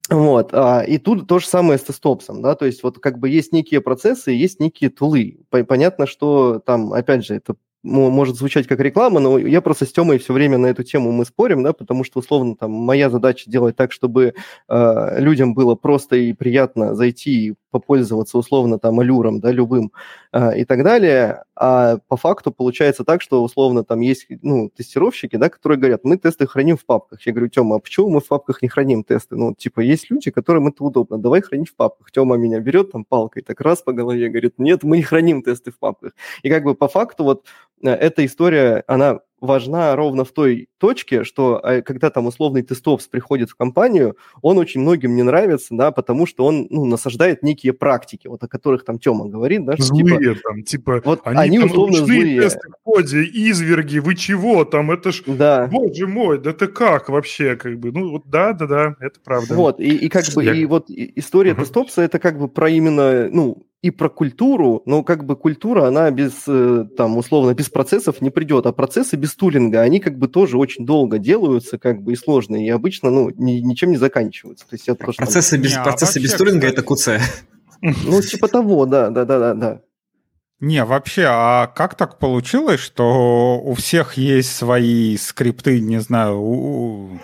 Вот, 0.09 0.51
а, 0.53 0.83
и 0.83 0.99
тут 0.99 1.27
то 1.27 1.41
же 1.41 1.47
самое 1.47 1.79
с 1.79 1.83
тестопсом, 1.83 2.41
да, 2.41 2.55
то 2.55 2.65
есть 2.65 2.83
вот 2.85 3.01
как 3.01 3.19
бы 3.19 3.29
есть 3.29 3.53
некие 3.53 3.81
процессы, 3.81 4.31
есть 4.31 4.61
некие 4.61 4.89
тулы. 4.89 5.41
Понятно, 5.51 6.07
что 6.07 6.61
там, 6.65 6.93
опять 6.93 7.25
же, 7.25 7.35
это 7.35 7.57
может 7.87 8.37
звучать 8.37 8.67
как 8.67 8.81
реклама, 8.81 9.21
но 9.21 9.39
я 9.39 9.61
просто 9.61 9.87
с 9.87 9.93
Тёмой 9.93 10.19
все 10.19 10.33
время 10.33 10.59
на 10.59 10.67
эту 10.67 10.83
тему 10.83 11.13
мы 11.13 11.25
спорим, 11.25 11.63
да, 11.63 11.73
потому 11.73 12.05
что, 12.05 12.19
условно, 12.19 12.57
там, 12.57 12.71
моя 12.73 13.11
задача 13.11 13.49
делать 13.49 13.77
так, 13.77 13.93
чтобы 13.93 14.35
э, 14.69 15.21
людям 15.21 15.55
было 15.55 15.77
просто 15.77 16.17
и 16.17 16.33
приятно 16.33 16.95
зайти 16.95 17.49
и 17.49 17.55
попользоваться, 17.71 18.39
условно, 18.39 18.79
там, 18.79 18.99
алюром, 18.99 19.41
да, 19.41 19.53
любым 19.53 19.93
э, 20.33 20.59
и 20.59 20.65
так 20.65 20.83
далее, 20.83 21.45
а 21.57 21.99
по 22.09 22.17
факту 22.17 22.53
получается 22.53 23.05
так, 23.05 23.23
что, 23.23 23.43
условно, 23.43 23.85
там 23.85 24.01
есть, 24.01 24.27
ну, 24.43 24.71
тестировщики, 24.71 25.37
да, 25.37 25.49
которые 25.49 25.79
говорят, 25.79 26.05
мы 26.05 26.17
тесты 26.19 26.47
храним 26.47 26.77
в 26.77 26.85
папках. 26.85 27.27
Я 27.27 27.33
говорю, 27.33 27.49
Тёма, 27.49 27.77
а 27.77 27.79
почему 27.79 28.11
мы 28.11 28.21
в 28.21 28.29
папках 28.29 28.63
не 28.63 28.69
храним 28.69 29.05
тесты? 29.05 29.37
Ну, 29.37 29.55
типа, 29.55 29.81
есть 29.81 30.11
люди, 30.11 30.31
которым 30.31 30.69
это 30.69 30.85
удобно, 30.85 31.19
давай 31.19 31.41
хранить 31.41 31.71
в 31.71 31.77
папках. 31.77 32.11
Тёма 32.11 32.37
меня 32.37 32.61
берет 32.61 32.93
там 32.93 33.05
палкой, 33.05 33.43
так 33.43 33.61
раз 33.61 33.83
по 33.83 33.93
голове, 33.93 34.29
говорит, 34.29 34.55
нет, 34.59 34.83
мы 34.83 34.99
не 34.99 35.03
храним 35.03 35.43
тесты 35.43 35.71
в 35.71 35.79
папках. 35.79 36.13
И 36.43 36.51
как 36.51 36.65
бы 36.65 36.75
по 36.75 36.89
факту 36.89 37.25
вот 37.25 37.45
Э, 37.83 37.91
эта 37.91 38.25
история, 38.25 38.85
она 38.87 39.21
важна 39.41 39.95
ровно 39.97 40.25
в 40.25 40.33
той 40.33 40.69
точке, 40.79 41.25
что 41.25 41.61
э, 41.63 41.83
когда 41.83 42.11
там 42.11 42.27
условный 42.27 42.63
тестовс 42.63 43.07
приходит 43.07 43.51
в 43.51 43.57
компанию, 43.57 44.17
он 44.43 44.59
очень 44.59 44.81
многим 44.81 45.15
не 45.15 45.23
нравится, 45.23 45.69
да, 45.71 45.91
потому 45.91 46.27
что 46.27 46.45
он 46.45 46.67
ну, 46.71 46.85
насаждает 46.85 47.43
некие 47.43 47.73
практики, 47.73 48.29
вот 48.29 48.43
о 48.43 48.49
которых 48.49 48.85
там 48.85 48.99
Тёма 48.99 49.27
говорит, 49.27 49.65
да, 49.65 49.77
что 49.77 49.95
типа 49.95 50.09
злые 50.09 50.35
типа, 50.35 50.49
там, 50.49 50.63
типа, 50.63 51.03
вот 51.05 51.21
они, 51.25 51.39
они 51.39 51.59
там 51.59 51.71
условно 51.71 51.97
злые. 51.99 52.41
тесты 52.41 52.69
в 52.69 52.83
коде, 52.83 53.25
изверги, 53.25 53.99
вы 53.99 54.15
чего 54.15 54.65
там, 54.65 54.91
это 54.91 55.13
ж, 55.13 55.23
да. 55.27 55.67
боже 55.67 56.07
мой, 56.07 56.39
да 56.39 56.53
ты 56.53 56.67
как 56.67 57.09
вообще, 57.09 57.57
как 57.57 57.79
бы, 57.79 57.93
ну 57.93 58.11
вот 58.11 58.23
да, 58.27 58.53
да, 58.53 58.67
да, 58.67 58.97
это 59.01 59.21
правда. 59.23 59.55
Вот, 59.55 59.81
и, 59.81 59.97
и 59.97 60.09
как 60.09 60.25
бы, 60.35 60.45
Я... 60.45 60.55
и 60.55 60.65
вот 60.65 60.87
история 60.89 61.53
uh-huh. 61.53 61.61
тестопса, 61.61 62.03
это 62.03 62.19
как 62.19 62.39
бы 62.39 62.49
про 62.49 62.69
именно, 62.71 63.29
ну, 63.31 63.67
и 63.87 63.91
про 63.91 64.09
культуру, 64.09 64.83
но 64.85 65.05
как 65.05 65.25
бы 65.25 65.37
культура, 65.37 65.87
она 65.87 66.11
без, 66.11 66.33
э, 66.49 66.87
там, 66.97 67.17
условно, 67.17 67.55
без 67.55 67.69
процессов 67.69 68.21
не 68.21 68.31
придет, 68.31 68.67
а 68.67 68.73
процессы 68.73 69.15
без 69.17 69.37
тулинга, 69.37 69.81
они 69.81 70.01
как 70.01 70.19
бы 70.19 70.27
тоже 70.27 70.59
очень 70.59 70.85
долго 70.85 71.19
делаются, 71.19 71.79
как 71.79 72.03
бы 72.03 72.13
и 72.13 72.17
сложные, 72.17 72.67
и 72.67 72.71
обычно, 72.71 73.11
ну, 73.11 73.31
ни, 73.31 73.61
ничем 73.61 73.91
не 73.91 73.97
заканчиваются. 73.97 74.67
То 74.69 74.75
есть 74.75 74.89
это 74.89 75.05
процессы 75.05 75.53
там... 75.53 75.63
без, 75.63 75.73
не, 75.73 75.79
а 75.79 75.85
процессы 75.85 76.21
без 76.21 76.35
тулинга– 76.35 76.67
это 76.69 76.83
КУЦ. 76.83 77.11
Ну, 77.81 78.23
типа 78.23 78.49
того, 78.49 78.87
да, 78.87 79.11
да, 79.11 79.25
да, 79.25 79.39
да, 79.39 79.55
да. 79.55 79.81
Не, 80.59 80.85
вообще, 80.85 81.27
а 81.29 81.67
как 81.69 81.95
так 81.95 82.19
получилось, 82.19 82.81
что 82.81 83.61
у 83.63 83.75
всех 83.75 84.15
есть 84.15 84.57
свои 84.57 85.17
скрипты, 85.17 85.81
не 85.81 86.01
знаю, 86.01 86.41
у, 86.41 87.19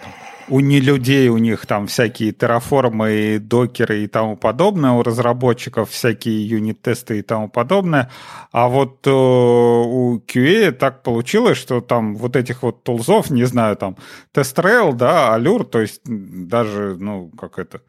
у 0.48 0.60
не 0.60 0.80
людей 0.80 1.28
у 1.28 1.38
них 1.38 1.66
там 1.66 1.86
всякие 1.86 2.32
терраформы, 2.32 3.38
докеры 3.38 4.04
и 4.04 4.06
тому 4.06 4.36
подобное, 4.36 4.92
у 4.92 5.02
разработчиков 5.02 5.90
всякие 5.90 6.46
юнит-тесты 6.46 7.18
и 7.18 7.22
тому 7.22 7.48
подобное. 7.48 8.10
А 8.50 8.68
вот 8.68 9.06
э, 9.06 9.10
у 9.10 10.18
QA 10.18 10.72
так 10.72 11.02
получилось, 11.02 11.58
что 11.58 11.80
там 11.80 12.16
вот 12.16 12.36
этих 12.36 12.62
вот 12.62 12.82
тулзов, 12.82 13.30
не 13.30 13.44
знаю, 13.44 13.76
там 13.76 13.96
TestRail, 14.34 14.92
да, 14.94 15.36
Allure, 15.36 15.64
то 15.64 15.80
есть 15.80 16.00
даже, 16.04 16.96
ну, 16.98 17.30
как 17.38 17.58
это 17.58 17.80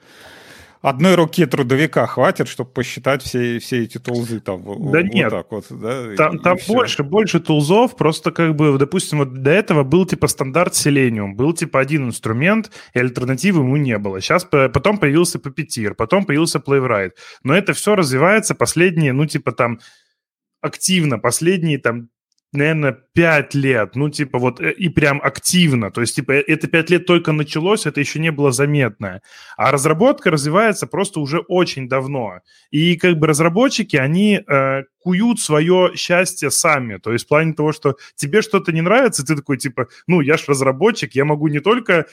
одной 0.83 1.15
руки 1.15 1.45
трудовика 1.45 2.05
хватит, 2.05 2.47
чтобы 2.47 2.69
посчитать 2.69 3.23
все, 3.23 3.57
все 3.59 3.83
эти 3.83 3.97
тулзы 3.97 4.41
там 4.41 4.63
да 4.63 4.71
вот 4.71 5.03
нет. 5.05 5.29
так 5.31 5.51
вот, 5.51 5.65
да? 5.69 6.15
Там, 6.15 6.35
и, 6.35 6.39
там 6.39 6.57
и 6.57 6.67
больше, 6.67 7.03
больше 7.03 7.39
тулзов, 7.39 7.95
просто 7.95 8.31
как 8.31 8.55
бы, 8.55 8.77
допустим, 8.77 9.19
вот 9.19 9.33
до 9.33 9.51
этого 9.51 9.83
был 9.83 10.05
типа 10.05 10.27
стандарт 10.27 10.73
Selenium, 10.73 11.33
был 11.33 11.53
типа 11.53 11.79
один 11.79 12.07
инструмент, 12.07 12.69
и 12.93 12.99
альтернативы 12.99 13.61
ему 13.61 13.77
не 13.77 13.97
было. 13.97 14.19
Сейчас 14.19 14.43
потом 14.43 14.97
появился 14.97 15.39
Puppeteer, 15.39 15.93
потом 15.93 16.25
появился 16.25 16.59
Playwright. 16.59 17.11
Но 17.43 17.55
это 17.55 17.73
все 17.73 17.95
развивается 17.95 18.53
последние, 18.53 19.13
ну, 19.13 19.25
типа 19.25 19.53
там 19.53 19.79
активно 20.61 21.17
последние 21.17 21.77
там 21.77 22.09
наверное, 22.53 22.97
пять 23.13 23.53
лет, 23.53 23.95
ну, 23.95 24.09
типа, 24.09 24.39
вот, 24.39 24.61
э, 24.61 24.71
и 24.71 24.89
прям 24.89 25.19
активно, 25.21 25.91
то 25.91 26.01
есть, 26.01 26.15
типа, 26.15 26.31
это 26.31 26.67
пять 26.67 26.89
лет 26.89 27.05
только 27.05 27.31
началось, 27.31 27.85
это 27.85 27.99
еще 27.99 28.19
не 28.19 28.31
было 28.31 28.51
заметно, 28.51 29.21
а 29.57 29.71
разработка 29.71 30.31
развивается 30.31 30.87
просто 30.87 31.19
уже 31.19 31.39
очень 31.39 31.89
давно, 31.89 32.39
и, 32.71 32.95
как 32.95 33.17
бы, 33.17 33.27
разработчики, 33.27 33.95
они 33.97 34.41
э, 34.47 34.83
куют 34.99 35.39
свое 35.39 35.91
счастье 35.95 36.51
сами, 36.51 36.97
то 36.97 37.11
есть, 37.11 37.25
в 37.25 37.27
плане 37.27 37.53
того, 37.53 37.73
что 37.73 37.97
тебе 38.15 38.41
что-то 38.41 38.71
не 38.71 38.81
нравится, 38.81 39.25
ты 39.25 39.35
такой, 39.35 39.57
типа, 39.57 39.87
ну, 40.07 40.21
я 40.21 40.37
ж 40.37 40.45
разработчик, 40.47 41.13
я 41.15 41.25
могу 41.25 41.47
не 41.47 41.59
только 41.59 42.05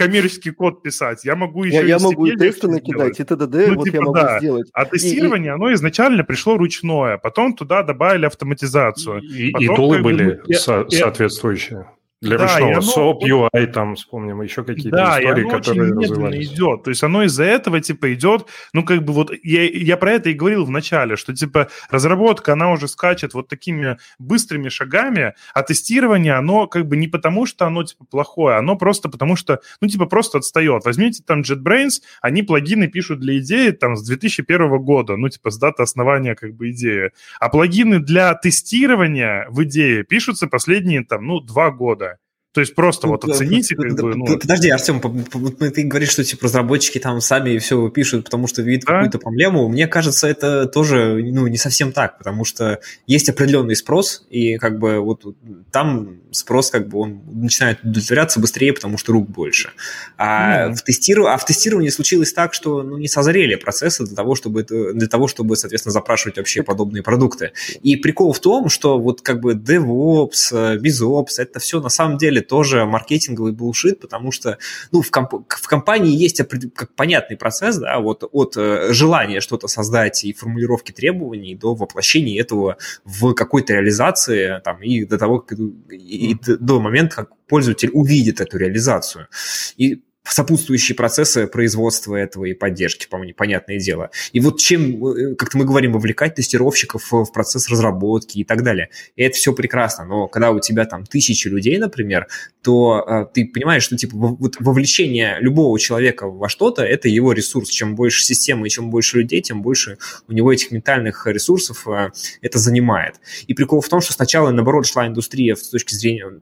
коммерческий 0.00 0.50
код 0.50 0.82
писать, 0.82 1.24
я 1.24 1.36
могу 1.36 1.64
еще 1.64 1.76
я, 1.76 1.82
и 1.82 1.88
я 1.88 1.98
могу 1.98 2.24
и 2.26 2.36
тесты 2.36 2.68
накидать, 2.68 3.20
и 3.20 3.24
т.д. 3.24 3.66
Ну, 3.68 3.74
вот 3.74 3.84
типа, 3.84 3.96
я 3.96 4.00
могу 4.00 4.14
да. 4.14 4.38
сделать. 4.38 4.70
А 4.72 4.86
тестирование, 4.86 5.52
и, 5.52 5.54
оно 5.54 5.72
изначально 5.74 6.24
пришло 6.24 6.56
ручное, 6.56 7.18
потом 7.18 7.54
туда 7.54 7.82
добавили 7.82 8.24
автоматизацию. 8.24 9.20
И, 9.20 9.50
потом, 9.50 9.72
и 9.72 9.76
тулы 9.76 9.98
были 9.98 10.40
и, 10.46 10.54
со- 10.54 10.88
соответствующие. 10.88 11.86
Для 12.20 12.36
да, 12.36 12.44
ручного 12.44 12.72
оно... 12.72 12.80
SOAP, 12.80 13.50
UI, 13.54 13.66
там, 13.68 13.94
вспомним, 13.94 14.42
еще 14.42 14.62
какие-то 14.62 14.94
да, 14.94 15.18
истории, 15.18 15.40
и 15.40 15.42
оно 15.44 15.50
которые 15.50 15.94
очень 15.94 16.00
медленно 16.00 16.42
идет. 16.42 16.82
То 16.82 16.90
есть 16.90 17.02
оно 17.02 17.22
из-за 17.22 17.44
этого, 17.44 17.80
типа, 17.80 18.12
идет, 18.12 18.46
ну, 18.74 18.84
как 18.84 19.02
бы 19.02 19.14
вот, 19.14 19.32
я, 19.42 19.62
я 19.64 19.96
про 19.96 20.12
это 20.12 20.28
и 20.28 20.34
говорил 20.34 20.66
в 20.66 20.70
начале, 20.70 21.16
что, 21.16 21.34
типа, 21.34 21.68
разработка, 21.88 22.52
она 22.52 22.72
уже 22.72 22.88
скачет 22.88 23.32
вот 23.32 23.48
такими 23.48 23.96
быстрыми 24.18 24.68
шагами, 24.68 25.32
а 25.54 25.62
тестирование, 25.62 26.34
оно 26.34 26.66
как 26.66 26.86
бы 26.86 26.98
не 26.98 27.08
потому, 27.08 27.46
что 27.46 27.66
оно, 27.66 27.84
типа, 27.84 28.04
плохое, 28.04 28.56
оно 28.56 28.76
просто 28.76 29.08
потому, 29.08 29.34
что, 29.34 29.60
ну, 29.80 29.88
типа, 29.88 30.04
просто 30.04 30.38
отстает. 30.38 30.84
Возьмите 30.84 31.22
там 31.26 31.40
JetBrains, 31.40 32.02
они 32.20 32.42
плагины 32.42 32.88
пишут 32.88 33.20
для 33.20 33.38
идеи 33.38 33.70
там 33.70 33.96
с 33.96 34.06
2001 34.06 34.78
года, 34.80 35.16
ну, 35.16 35.30
типа, 35.30 35.50
с 35.50 35.56
даты 35.56 35.84
основания, 35.84 36.34
как 36.34 36.52
бы, 36.52 36.70
идеи. 36.70 37.12
А 37.40 37.48
плагины 37.48 37.98
для 37.98 38.34
тестирования 38.34 39.46
в 39.48 39.64
идее 39.64 40.04
пишутся 40.04 40.48
последние, 40.48 41.02
там, 41.02 41.26
ну, 41.26 41.40
два 41.40 41.70
года. 41.70 42.09
То 42.52 42.60
есть 42.60 42.74
просто 42.74 43.06
вот 43.06 43.24
оцените, 43.24 43.76
как 43.76 43.94
бы, 43.94 44.16
ну... 44.16 44.26
Подожди, 44.36 44.70
Артем, 44.70 45.00
ты 45.00 45.84
говоришь, 45.84 46.10
что 46.10 46.24
типа 46.24 46.46
разработчики 46.46 46.98
там 46.98 47.20
сами 47.20 47.58
все 47.58 47.88
пишут, 47.90 48.24
потому 48.24 48.48
что 48.48 48.62
видят 48.62 48.86
да? 48.86 48.94
какую-то 48.94 49.18
проблему. 49.20 49.68
Мне 49.68 49.86
кажется, 49.86 50.26
это 50.26 50.66
тоже 50.66 51.22
ну, 51.22 51.46
не 51.46 51.58
совсем 51.58 51.92
так, 51.92 52.18
потому 52.18 52.44
что 52.44 52.80
есть 53.06 53.28
определенный 53.28 53.76
спрос, 53.76 54.26
и 54.30 54.56
как 54.56 54.80
бы 54.80 54.98
вот 54.98 55.24
там 55.70 56.18
спрос 56.32 56.70
как 56.70 56.88
бы 56.88 56.98
он 56.98 57.22
начинает 57.32 57.84
удовлетворяться 57.84 58.40
быстрее, 58.40 58.72
потому 58.72 58.98
что 58.98 59.12
рук 59.12 59.30
больше. 59.30 59.70
А, 60.16 60.70
mm. 60.70 60.74
в, 60.74 60.82
тестиров... 60.82 61.28
а 61.28 61.36
в 61.36 61.44
тестировании 61.44 61.90
случилось 61.90 62.32
так, 62.32 62.52
что 62.52 62.82
ну, 62.82 62.98
не 62.98 63.06
созрели 63.06 63.54
процессы 63.54 64.04
для 64.04 64.16
того, 64.16 64.34
чтобы, 64.34 64.62
это... 64.62 64.92
для 64.92 65.06
того, 65.06 65.28
чтобы, 65.28 65.56
соответственно, 65.56 65.92
запрашивать 65.92 66.36
вообще 66.36 66.64
подобные 66.64 67.04
продукты. 67.04 67.52
И 67.80 67.94
прикол 67.94 68.32
в 68.32 68.40
том, 68.40 68.68
что 68.68 68.98
вот 68.98 69.20
как 69.20 69.38
бы 69.40 69.52
DevOps, 69.54 70.80
BizOps, 70.80 71.34
это 71.38 71.60
все 71.60 71.80
на 71.80 71.90
самом 71.90 72.18
деле 72.18 72.39
деле 72.40 72.46
тоже 72.46 72.84
маркетинговый 72.84 73.52
булшит, 73.52 74.00
потому 74.00 74.32
что 74.32 74.58
ну, 74.92 75.02
в, 75.02 75.10
комп- 75.10 75.44
в 75.48 75.66
компании 75.68 76.16
есть 76.16 76.42
как 76.74 76.94
понятный 76.94 77.36
процесс, 77.36 77.76
да, 77.76 77.98
вот 77.98 78.24
от 78.32 78.56
э, 78.56 78.92
желания 78.92 79.40
что-то 79.40 79.68
создать 79.68 80.24
и 80.24 80.32
формулировки 80.32 80.92
требований 80.92 81.54
до 81.54 81.74
воплощения 81.74 82.40
этого 82.40 82.76
в 83.04 83.34
какой-то 83.34 83.74
реализации 83.74 84.60
там, 84.64 84.82
и 84.82 85.04
до 85.04 85.18
того, 85.18 85.46
и, 85.90 86.32
и 86.32 86.38
до 86.58 86.80
момента, 86.80 87.16
как 87.16 87.30
пользователь 87.46 87.90
увидит 87.92 88.40
эту 88.40 88.58
реализацию. 88.58 89.26
И 89.76 90.02
сопутствующие 90.24 90.94
процессы 90.94 91.46
производства 91.46 92.14
этого 92.14 92.44
и 92.44 92.52
поддержки, 92.54 93.06
по-моему, 93.08 93.34
понятное 93.34 93.78
дело. 93.78 94.10
И 94.32 94.40
вот 94.40 94.58
чем, 94.60 95.04
э, 95.06 95.34
как-то 95.34 95.58
мы 95.58 95.64
говорим, 95.64 95.92
вовлекать 95.92 96.34
тестировщиков 96.34 97.10
в 97.10 97.32
процесс 97.32 97.68
разработки 97.68 98.38
и 98.38 98.44
так 98.44 98.62
далее. 98.62 98.90
И 99.16 99.22
это 99.22 99.36
все 99.36 99.52
прекрасно, 99.52 100.04
но 100.04 100.28
когда 100.28 100.50
у 100.50 100.60
тебя 100.60 100.84
там 100.84 101.04
тысячи 101.04 101.48
людей, 101.48 101.78
например, 101.78 102.28
то 102.62 103.04
э, 103.06 103.26
ты 103.32 103.46
понимаешь, 103.46 103.82
что 103.82 103.96
типа 103.96 104.16
вот 104.16 104.56
вовлечение 104.60 105.38
любого 105.40 105.78
человека 105.78 106.28
во 106.28 106.48
что-то– 106.48 106.82
это 106.84 107.08
его 107.08 107.32
ресурс. 107.32 107.70
Чем 107.70 107.94
больше 107.94 108.24
системы 108.24 108.66
и 108.66 108.70
чем 108.70 108.90
больше 108.90 109.18
людей, 109.18 109.40
тем 109.40 109.62
больше 109.62 109.98
у 110.28 110.32
него 110.32 110.52
этих 110.52 110.70
ментальных 110.70 111.26
ресурсов 111.26 111.88
э, 111.88 112.10
это 112.42 112.58
занимает. 112.58 113.16
И 113.46 113.54
прикол 113.54 113.80
в 113.80 113.88
том, 113.88 114.00
что 114.00 114.12
сначала, 114.12 114.50
наоборот, 114.50 114.86
шла 114.86 115.06
индустрия 115.06 115.56
с 115.56 115.68
точки 115.68 115.94
зрения 115.94 116.40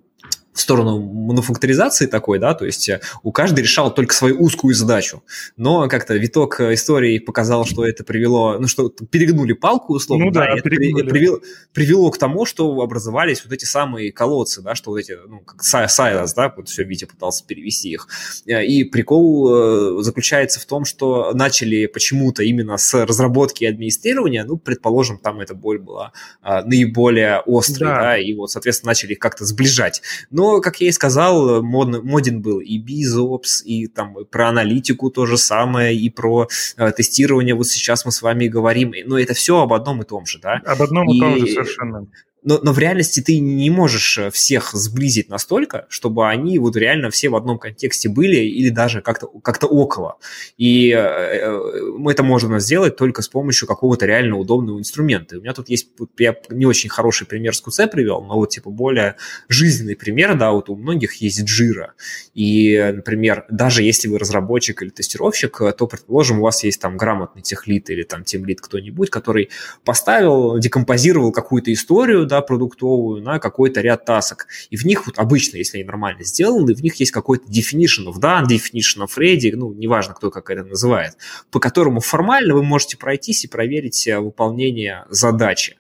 в 0.59 0.61
сторону 0.61 1.01
мануфакторизации 1.01 2.07
такой, 2.07 2.39
да, 2.39 2.53
то 2.55 2.67
есть 2.67 2.89
э, 2.89 3.01
у 3.23 3.31
каждого 3.31 3.63
решал 3.63 3.95
только 3.95 4.13
свою 4.13 4.41
узкую 4.41 4.75
задачу. 4.75 5.23
Но 5.57 5.89
как-то 5.89 6.15
виток 6.15 6.61
э, 6.61 6.75
истории 6.75 7.19
показал, 7.21 7.65
что 7.65 7.87
это 7.87 8.03
привело, 8.03 8.59
ну 8.59 8.67
что 8.67 8.89
перегнули 8.89 9.53
палку 9.53 9.95
условно, 9.95 10.27
ну, 10.27 10.31
да, 10.33 10.41
да, 10.41 10.57
это 10.57 10.63
привело, 10.63 11.41
привело 11.73 12.11
к 12.11 12.19
тому, 12.19 12.45
что 12.45 12.81
образовались 12.81 13.45
вот 13.45 13.53
эти 13.53 13.65
самые 13.65 14.11
колодцы, 14.11 14.61
да, 14.61 14.75
что 14.75 14.91
вот 14.91 14.99
эти, 14.99 15.17
ну, 15.29 15.41
как 15.41 15.63
сайлос, 15.63 16.35
да, 16.35 16.53
вот 16.57 16.69
все 16.69 16.83
Витя 16.83 17.05
пытался 17.05 17.47
перевести 17.47 17.91
их. 17.91 18.09
Э, 18.47 18.65
и 18.65 18.83
прикол 18.83 20.03
заключается 20.03 20.61
в 20.61 20.65
том, 20.65 20.85
что 20.85 21.33
начали 21.35 21.87
почему-то 21.87 22.43
именно 22.43 22.77
с 22.79 22.95
разработки 23.07 23.63
и 23.63 23.67
администрирования, 23.67 24.45
ну, 24.45 24.57
предположим, 24.57 25.19
там 25.19 25.41
эта 25.41 25.55
боль 25.55 25.79
была 25.79 26.13
наиболее 26.43 27.43
острой, 27.47 27.91
да, 27.91 28.01
да 28.01 28.19
и 28.19 28.35
вот, 28.35 28.51
соответственно, 28.51 28.91
начали 28.91 29.13
их 29.13 29.19
как-то 29.19 29.45
сближать. 29.45 30.03
Но 30.31 30.48
как 30.61 30.81
я 30.81 30.89
и 30.89 30.93
сказал, 30.93 31.63
мод, 31.63 32.03
моден 32.03 32.43
был 32.43 32.61
и 32.61 32.79
BizOps, 32.79 33.63
и 33.65 33.87
там 33.87 34.15
про 34.31 34.49
аналитику 34.49 35.11
то 35.11 35.27
же 35.27 35.39
самое, 35.39 35.97
и 35.97 36.11
про 36.11 36.49
э, 36.77 36.93
тестирование 36.93 37.55
вот 37.55 37.67
сейчас 37.67 38.05
мы 38.05 38.13
с 38.13 38.23
вами 38.23 38.49
говорим. 38.49 38.93
Но 39.07 39.19
это 39.19 39.35
все 39.35 39.61
об 39.61 39.73
одном 39.73 40.03
и 40.03 40.05
том 40.05 40.27
же, 40.27 40.39
да? 40.41 40.61
Об 40.65 40.83
одном 40.83 41.09
и, 41.09 41.17
и 41.17 41.21
том 41.21 41.39
же 41.39 41.47
совершенно 41.47 42.07
но, 42.43 42.61
но 42.63 42.73
в 42.73 42.79
реальности 42.79 43.21
ты 43.21 43.39
не 43.41 43.71
можешь 43.71 44.19
э, 44.19 44.31
всех 44.31 44.71
сблизить 44.73 45.29
настолько, 45.29 45.87
чтобы 45.89 46.29
они 46.29 46.59
вот 46.59 46.77
реально 46.77 47.11
все 47.11 47.29
в 47.29 47.37
одном 47.37 47.59
контексте 47.59 48.09
были 48.09 48.37
или 48.37 48.71
даже 48.71 49.03
как-то 49.03 49.27
как 49.43 49.59
около. 49.65 50.19
И 50.57 50.91
э, 50.91 50.99
э 50.99 52.09
это 52.09 52.23
можно 52.23 52.59
сделать 52.59 52.97
только 52.97 53.23
с 53.23 53.29
помощью 53.29 53.69
какого-то 53.69 54.07
реально 54.07 54.39
удобного 54.39 54.79
инструмента. 54.79 55.35
И 55.35 55.39
у 55.39 55.43
меня 55.43 55.53
тут 55.53 55.69
есть, 55.69 55.89
я 56.19 56.35
не 56.49 56.65
очень 56.65 56.89
хороший 56.89 57.27
пример 57.27 57.55
с 57.55 57.63
QC 57.63 57.89
привел, 57.89 58.23
но 58.23 58.37
вот 58.37 58.51
типа 58.51 58.71
более 58.71 59.17
жизненный 59.49 59.97
пример, 59.97 60.37
да, 60.39 60.53
вот 60.53 60.71
у 60.71 60.77
многих 60.77 61.15
есть 61.17 61.43
Jira. 61.43 61.89
И, 62.35 62.93
например, 62.95 63.45
даже 63.51 63.83
если 63.83 64.09
вы 64.09 64.19
разработчик 64.19 64.81
или 64.83 64.89
тестировщик, 64.89 65.59
то, 65.77 65.87
предположим, 65.87 66.39
у 66.39 66.43
вас 66.43 66.65
есть 66.65 66.81
там 66.81 66.97
грамотный 66.97 67.43
техлит 67.43 67.91
или 67.91 68.05
там 68.05 68.25
тимлит 68.25 68.61
кто-нибудь, 68.61 69.11
который 69.11 69.51
поставил, 69.85 70.59
декомпозировал 70.59 71.33
какую-то 71.33 71.73
историю, 71.73 72.28
да, 72.29 72.41
продуктовую 72.41 73.23
на 73.23 73.39
какой-то 73.39 73.81
ряд 73.81 74.05
тасок. 74.05 74.47
И 74.71 74.77
в 74.77 74.85
них 74.85 75.07
вот 75.07 75.19
обычно, 75.19 75.57
если 75.57 75.79
они 75.79 75.85
нормально 75.85 76.25
сделаны, 76.25 76.75
в 76.75 76.83
них 76.83 76.95
есть 76.97 77.11
какой-то 77.11 77.51
definition 77.51 78.07
of 78.07 78.21
done, 78.21 78.45
definition 78.45 79.05
of 79.05 79.11
ready, 79.17 79.51
ну, 79.55 79.73
неважно, 79.73 80.15
кто 80.15 80.31
как 80.31 80.51
это 80.51 80.65
называет, 80.65 81.17
по 81.51 81.61
которому 81.61 82.01
формально 82.01 82.55
вы 82.55 82.63
можете 82.63 82.97
пройтись 82.97 83.45
и 83.45 83.49
проверить 83.49 84.09
выполнение 84.21 85.05
задачи 85.11 85.79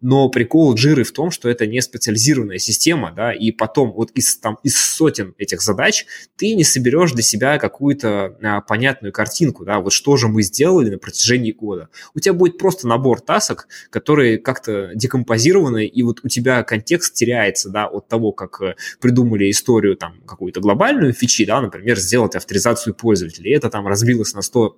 но 0.00 0.28
прикол 0.28 0.74
джиры 0.74 1.04
в 1.04 1.12
том, 1.12 1.30
что 1.30 1.48
это 1.48 1.66
не 1.66 1.80
специализированная 1.80 2.58
система, 2.58 3.12
да, 3.12 3.32
и 3.32 3.50
потом 3.50 3.92
вот 3.92 4.10
из, 4.12 4.36
там, 4.36 4.58
из 4.62 4.78
сотен 4.78 5.34
этих 5.38 5.60
задач 5.60 6.06
ты 6.36 6.54
не 6.54 6.64
соберешь 6.64 7.12
для 7.12 7.22
себя 7.22 7.58
какую-то 7.58 8.36
а, 8.42 8.60
понятную 8.60 9.12
картинку, 9.12 9.64
да, 9.64 9.80
вот 9.80 9.92
что 9.92 10.16
же 10.16 10.28
мы 10.28 10.42
сделали 10.42 10.90
на 10.90 10.98
протяжении 10.98 11.52
года. 11.52 11.88
У 12.14 12.20
тебя 12.20 12.32
будет 12.32 12.58
просто 12.58 12.86
набор 12.86 13.20
тасок, 13.20 13.68
которые 13.90 14.38
как-то 14.38 14.92
декомпозированы, 14.94 15.86
и 15.86 16.02
вот 16.02 16.20
у 16.22 16.28
тебя 16.28 16.62
контекст 16.62 17.14
теряется, 17.14 17.70
да, 17.70 17.86
от 17.86 18.08
того, 18.08 18.32
как 18.32 18.60
э, 18.60 18.76
придумали 19.00 19.50
историю 19.50 19.96
там 19.96 20.20
какую-то 20.26 20.60
глобальную 20.60 21.12
фичи, 21.12 21.44
да, 21.44 21.60
например, 21.60 21.98
сделать 21.98 22.36
авторизацию 22.36 22.94
пользователей, 22.94 23.52
это 23.52 23.70
там 23.70 23.86
разбилось 23.86 24.34
на 24.34 24.42
100 24.42 24.76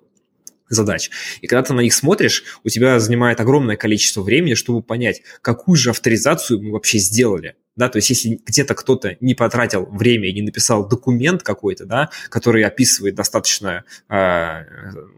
задач. 0.71 1.11
И 1.43 1.47
когда 1.47 1.63
ты 1.63 1.75
на 1.75 1.81
них 1.81 1.93
смотришь, 1.93 2.45
у 2.65 2.69
тебя 2.69 2.99
занимает 2.99 3.41
огромное 3.41 3.77
количество 3.77 4.23
времени, 4.23 4.55
чтобы 4.55 4.83
понять, 4.83 5.23
какую 5.43 5.77
же 5.77 5.91
авторизацию 5.91 6.63
мы 6.63 6.73
вообще 6.73 6.99
сделали 6.99 7.57
да, 7.81 7.89
то 7.89 7.97
есть 7.97 8.11
если 8.11 8.39
где-то 8.44 8.74
кто-то 8.74 9.16
не 9.20 9.35
потратил 9.35 9.86
время 9.86 10.28
и 10.28 10.35
не 10.35 10.43
написал 10.43 10.86
документ 10.86 11.43
какой-то, 11.43 11.86
да, 11.86 12.11
который 12.28 12.62
описывает 12.62 13.15
достаточно, 13.15 13.85
э, 14.11 14.65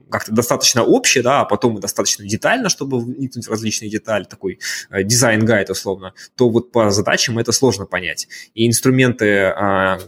как-то 0.08 0.30
достаточно 0.30 0.84
общее, 0.84 1.24
да, 1.24 1.40
а 1.40 1.44
потом 1.44 1.78
и 1.78 1.80
достаточно 1.80 2.24
детально, 2.24 2.68
чтобы 2.68 3.00
вникнуть 3.00 3.48
в 3.48 3.50
различные 3.50 3.90
детали, 3.90 4.22
такой 4.22 4.60
э, 4.90 5.02
design 5.02 5.39
guide 5.39 5.70
условно, 5.70 6.14
то 6.36 6.50
вот 6.50 6.70
по 6.70 6.92
задачам 6.92 7.36
это 7.40 7.50
сложно 7.50 7.84
понять. 7.84 8.28
И 8.54 8.68
инструменты 8.68 9.26
э, 9.26 9.98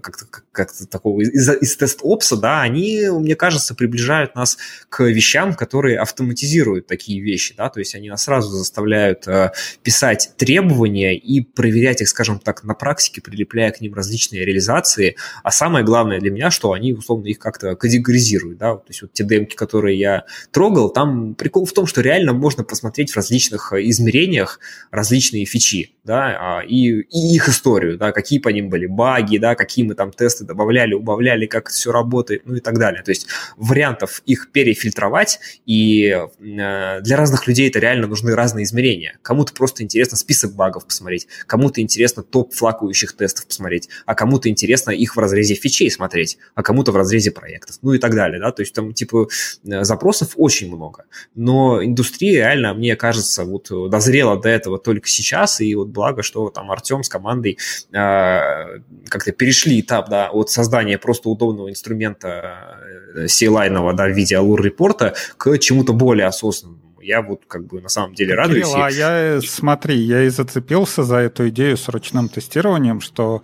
как-то, 0.00 0.26
как-то 0.52 0.86
такого 0.86 1.20
из, 1.20 1.48
из 1.48 1.76
TestOps 1.76 2.23
а, 2.23 2.36
да, 2.36 2.62
они, 2.62 3.08
мне 3.10 3.34
кажется, 3.34 3.74
приближают 3.74 4.36
нас 4.36 4.56
к 4.88 5.02
вещам, 5.02 5.54
которые 5.54 5.98
автоматизируют 5.98 6.86
такие 6.86 7.20
вещи, 7.20 7.54
да, 7.56 7.70
то 7.70 7.80
есть 7.80 7.96
они 7.96 8.08
нас 8.08 8.22
сразу 8.22 8.50
заставляют 8.50 9.26
э, 9.26 9.50
писать 9.82 10.30
требования 10.36 11.16
и 11.16 11.40
проверять 11.40 12.03
их, 12.04 12.08
скажем 12.08 12.38
так, 12.38 12.62
на 12.64 12.74
практике, 12.74 13.20
прилепляя 13.20 13.70
к 13.72 13.80
ним 13.80 13.94
различные 13.94 14.44
реализации. 14.44 15.16
А 15.42 15.50
самое 15.50 15.84
главное 15.84 16.20
для 16.20 16.30
меня, 16.30 16.50
что 16.50 16.72
они, 16.72 16.92
условно, 16.92 17.26
их 17.26 17.38
как-то 17.38 17.74
категоризируют. 17.74 18.58
Да? 18.58 18.76
То 18.76 18.84
есть 18.88 19.02
вот 19.02 19.12
те 19.12 19.24
демки, 19.24 19.54
которые 19.54 19.98
я 19.98 20.24
трогал, 20.52 20.90
там 20.90 21.34
прикол 21.34 21.66
в 21.66 21.72
том, 21.72 21.86
что 21.86 22.00
реально 22.00 22.32
можно 22.32 22.64
посмотреть 22.64 23.10
в 23.10 23.16
различных 23.16 23.72
э, 23.72 23.88
измерениях 23.88 24.60
различные 24.90 25.44
фичи, 25.44 25.94
да, 26.04 26.58
а, 26.58 26.60
и, 26.62 27.00
и 27.00 27.34
их 27.34 27.48
историю, 27.48 27.96
да, 27.96 28.12
какие 28.12 28.38
по 28.38 28.48
ним 28.50 28.68
были 28.68 28.86
баги, 28.86 29.38
да, 29.38 29.54
какие 29.54 29.84
мы 29.84 29.94
там 29.94 30.12
тесты 30.12 30.44
добавляли, 30.44 30.94
убавляли, 30.94 31.46
как 31.46 31.68
все 31.68 31.92
работает, 31.92 32.42
ну 32.44 32.56
и 32.56 32.60
так 32.60 32.78
далее. 32.78 33.02
То 33.02 33.10
есть 33.10 33.26
вариантов 33.56 34.22
их 34.26 34.50
перефильтровать, 34.52 35.40
и 35.66 36.08
э, 36.08 37.00
для 37.00 37.16
разных 37.16 37.46
людей 37.46 37.68
это 37.68 37.78
реально 37.78 38.06
нужны 38.06 38.34
разные 38.34 38.64
измерения. 38.64 39.18
Кому-то 39.22 39.52
просто 39.54 39.82
интересно 39.82 40.16
список 40.16 40.54
багов 40.54 40.86
посмотреть, 40.86 41.26
кому-то 41.46 41.80
интересно 41.80 41.93
топ 42.22 42.54
флакующих 42.54 43.16
тестов 43.16 43.46
посмотреть, 43.46 43.88
а 44.06 44.14
кому-то 44.14 44.48
интересно 44.48 44.90
их 44.90 45.16
в 45.16 45.18
разрезе 45.18 45.54
фичей 45.54 45.90
смотреть, 45.90 46.38
а 46.54 46.62
кому-то 46.62 46.92
в 46.92 46.96
разрезе 46.96 47.30
проектов, 47.30 47.78
ну 47.82 47.92
и 47.92 47.98
так 47.98 48.14
далее, 48.14 48.40
да, 48.40 48.52
то 48.52 48.62
есть 48.62 48.74
там, 48.74 48.92
типа, 48.92 49.28
э, 49.66 49.84
запросов 49.84 50.32
очень 50.36 50.74
много, 50.74 51.04
но 51.34 51.84
индустрия 51.84 52.38
реально, 52.38 52.74
мне 52.74 52.96
кажется, 52.96 53.44
вот 53.44 53.70
дозрела 53.90 54.40
до 54.40 54.48
этого 54.48 54.78
только 54.78 55.08
сейчас, 55.08 55.60
и 55.60 55.74
вот 55.74 55.88
благо, 55.88 56.22
что 56.22 56.50
там 56.50 56.70
Артем 56.70 57.02
с 57.02 57.08
командой 57.08 57.58
э, 57.92 58.80
как-то 59.08 59.32
перешли 59.32 59.80
этап, 59.80 60.08
да, 60.08 60.30
от 60.30 60.50
создания 60.50 60.98
просто 60.98 61.28
удобного 61.28 61.70
инструмента 61.70 62.78
э, 63.14 63.28
C-лайнового, 63.28 63.94
да, 63.94 64.06
в 64.06 64.12
виде 64.12 64.36
Allure 64.36 64.62
репорта 64.62 65.14
к 65.36 65.58
чему-то 65.58 65.92
более 65.92 66.26
осознанному 66.26 66.93
я 67.04 67.22
вот 67.22 67.42
как 67.46 67.66
бы 67.66 67.80
на 67.80 67.88
самом 67.88 68.14
деле 68.14 68.34
радуюсь. 68.34 68.68
Кирилл, 68.68 68.82
а 68.82 68.90
я, 68.90 69.40
смотри, 69.40 69.96
я 69.96 70.22
и 70.22 70.28
зацепился 70.28 71.02
за 71.02 71.16
эту 71.16 71.48
идею 71.48 71.76
с 71.76 71.88
ручным 71.88 72.28
тестированием, 72.28 73.00
что 73.00 73.42